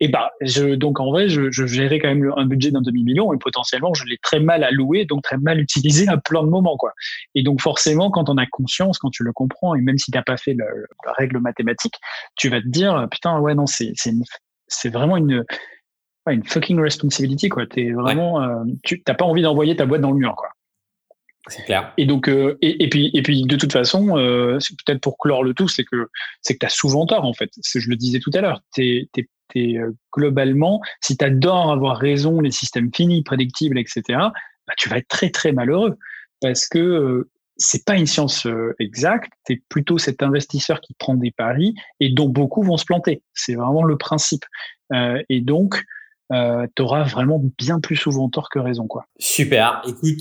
Et 0.00 0.08
bah, 0.08 0.30
je, 0.40 0.76
donc 0.76 1.00
en 1.00 1.10
vrai, 1.10 1.28
je, 1.28 1.50
je 1.50 1.66
gérais 1.66 1.98
quand 1.98 2.08
même 2.08 2.32
un 2.36 2.46
budget 2.46 2.70
d'un 2.70 2.82
demi-million 2.82 3.32
et 3.32 3.38
potentiellement, 3.38 3.94
je 3.94 4.04
l'ai 4.04 4.16
très 4.22 4.38
mal 4.38 4.62
alloué, 4.62 5.04
donc 5.04 5.24
très 5.24 5.38
mal 5.38 5.58
utilisé 5.58 6.06
à 6.08 6.16
plein 6.16 6.44
de 6.44 6.48
moments, 6.48 6.76
quoi. 6.76 6.92
Et 7.34 7.42
donc 7.42 7.60
forcément, 7.60 8.10
quand 8.10 8.28
on 8.28 8.36
a 8.36 8.46
conscience, 8.46 8.98
quand 8.98 9.10
tu 9.10 9.24
le 9.24 9.32
comprends, 9.32 9.74
et 9.74 9.80
même 9.80 9.98
si 9.98 10.12
t'as 10.12 10.22
pas 10.22 10.36
fait 10.36 10.54
le, 10.54 10.86
la 11.04 11.12
règle 11.14 11.40
mathématique, 11.40 11.94
tu 12.36 12.48
vas 12.48 12.60
te 12.60 12.68
dire, 12.68 13.08
putain, 13.10 13.40
ouais, 13.40 13.54
non, 13.54 13.66
c'est 13.66 13.92
c'est 14.68 14.90
vraiment 14.90 15.16
une 15.16 15.44
une 16.30 16.44
fucking 16.44 16.78
responsibility, 16.78 17.48
quoi. 17.48 17.66
T'es 17.66 17.90
vraiment, 17.90 18.42
euh, 18.42 18.64
tu 18.84 19.02
t'as 19.02 19.14
pas 19.14 19.24
envie 19.24 19.42
d'envoyer 19.42 19.76
ta 19.76 19.86
boîte 19.86 20.02
dans 20.02 20.10
le 20.10 20.18
mur, 20.18 20.34
quoi. 20.36 20.50
C'est 21.48 21.64
clair. 21.64 21.92
Et 21.96 22.06
donc, 22.06 22.28
euh, 22.28 22.58
et, 22.62 22.84
et, 22.84 22.88
puis, 22.88 23.10
et 23.14 23.22
puis, 23.22 23.42
de 23.42 23.56
toute 23.56 23.72
façon, 23.72 24.16
euh, 24.18 24.58
c'est 24.60 24.74
peut-être 24.84 25.00
pour 25.00 25.18
clore 25.18 25.42
le 25.42 25.54
tout, 25.54 25.68
c'est 25.68 25.84
que 25.84 26.08
c'est 26.42 26.54
que 26.54 26.58
t'as 26.58 26.68
souvent 26.68 27.06
tort, 27.06 27.24
en 27.24 27.34
fait. 27.34 27.50
Je 27.62 27.88
le 27.88 27.96
disais 27.96 28.20
tout 28.20 28.30
à 28.34 28.40
l'heure. 28.40 28.60
T'es, 28.74 29.08
t'es 29.12 29.78
euh, 29.78 29.92
globalement, 30.12 30.80
si 31.00 31.16
tu 31.16 31.24
adores 31.24 31.72
avoir 31.72 31.96
raison, 31.96 32.40
les 32.40 32.50
systèmes 32.50 32.90
finis, 32.94 33.22
prédictibles, 33.22 33.78
etc., 33.78 34.02
bah, 34.08 34.74
tu 34.76 34.88
vas 34.88 34.98
être 34.98 35.08
très 35.08 35.30
très 35.30 35.52
malheureux 35.52 35.96
parce 36.40 36.68
que 36.68 36.78
euh, 36.78 37.30
c'est 37.56 37.84
pas 37.84 37.96
une 37.96 38.06
science 38.06 38.46
euh, 38.46 38.74
exacte, 38.78 39.32
c'est 39.46 39.60
plutôt 39.68 39.98
cet 39.98 40.22
investisseur 40.22 40.80
qui 40.80 40.94
prend 40.94 41.14
des 41.14 41.32
paris 41.32 41.74
et 42.00 42.10
dont 42.10 42.28
beaucoup 42.28 42.62
vont 42.62 42.76
se 42.76 42.84
planter. 42.84 43.22
C'est 43.34 43.54
vraiment 43.54 43.82
le 43.82 43.98
principe. 43.98 44.44
Euh, 44.92 45.20
et 45.28 45.40
donc, 45.40 45.82
euh, 46.32 46.66
tu 46.76 46.82
auras 46.82 47.02
vraiment 47.02 47.42
bien 47.58 47.80
plus 47.80 47.96
souvent 47.96 48.28
tort 48.28 48.48
que 48.48 48.58
raison. 48.58 48.86
quoi. 48.86 49.06
Super. 49.18 49.82
Écoute, 49.86 50.20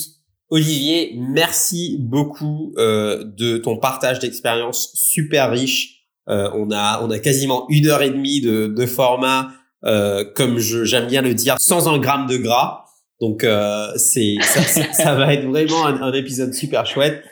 Olivier, 0.50 1.16
merci 1.18 1.98
beaucoup 2.00 2.74
euh, 2.78 3.24
de 3.24 3.58
ton 3.58 3.78
partage 3.78 4.20
d'expérience 4.20 4.92
super 4.94 5.52
riche 5.52 5.98
euh, 6.30 6.50
on 6.54 6.72
a 6.72 7.02
on 7.04 7.10
a 7.10 7.20
quasiment 7.20 7.66
une 7.70 7.88
heure 7.88 8.02
et 8.02 8.10
demie 8.10 8.42
de, 8.42 8.68
de 8.68 8.86
format, 8.86 9.52
euh, 9.86 10.26
comme 10.36 10.58
j'aime 10.60 11.08
bien 11.08 11.22
le 11.22 11.34
dire, 11.34 11.56
sans 11.60 11.88
un 11.88 12.00
gramme 12.00 12.28
de 12.28 12.38
gras. 12.38 12.86
Donc 13.22 13.44
euh, 13.44 13.88
c'est 13.96 14.36
ça, 14.42 14.62
ça, 14.94 15.16
va 15.16 15.34
être 15.34 15.46
vraiment 15.46 15.86
un, 15.86 16.12
épisode 16.14 16.54
super 16.54 16.86
chouette. 16.86 17.24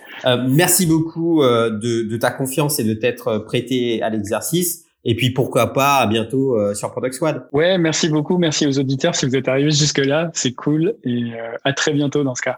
merci 0.48 0.86
beaucoup 0.86 1.44
de, 1.44 2.10
de, 2.10 2.18
ta 2.18 2.32
confiance 2.32 2.80
et 2.80 2.84
de 2.84 2.94
t'être 2.94 3.40
prêté 3.40 4.02
à 4.02 4.10
l'exercice. 4.10 4.84
Et 5.08 5.16
puis 5.16 5.30
pourquoi 5.30 5.74
pas 5.74 5.98
à 5.98 6.08
bientôt 6.08 6.58
sur 6.74 6.92
Product 6.92 7.14
Squad. 7.14 7.48
Ouais, 7.52 7.78
merci 7.78 8.10
beaucoup, 8.10 8.40
merci 8.40 8.66
aux 8.66 8.80
auditeurs 8.80 9.14
si 9.14 9.28
vous 9.28 9.36
êtes 9.36 9.48
arrivés 9.48 9.70
jusque 9.70 10.00
là, 10.00 10.32
c'est 10.34 10.54
cool 10.54 10.96
et 11.04 11.26
à 11.64 11.74
très 11.74 11.94
bientôt 11.94 12.24
dans 12.24 12.34
ce 12.34 12.42
cas. 12.42 12.58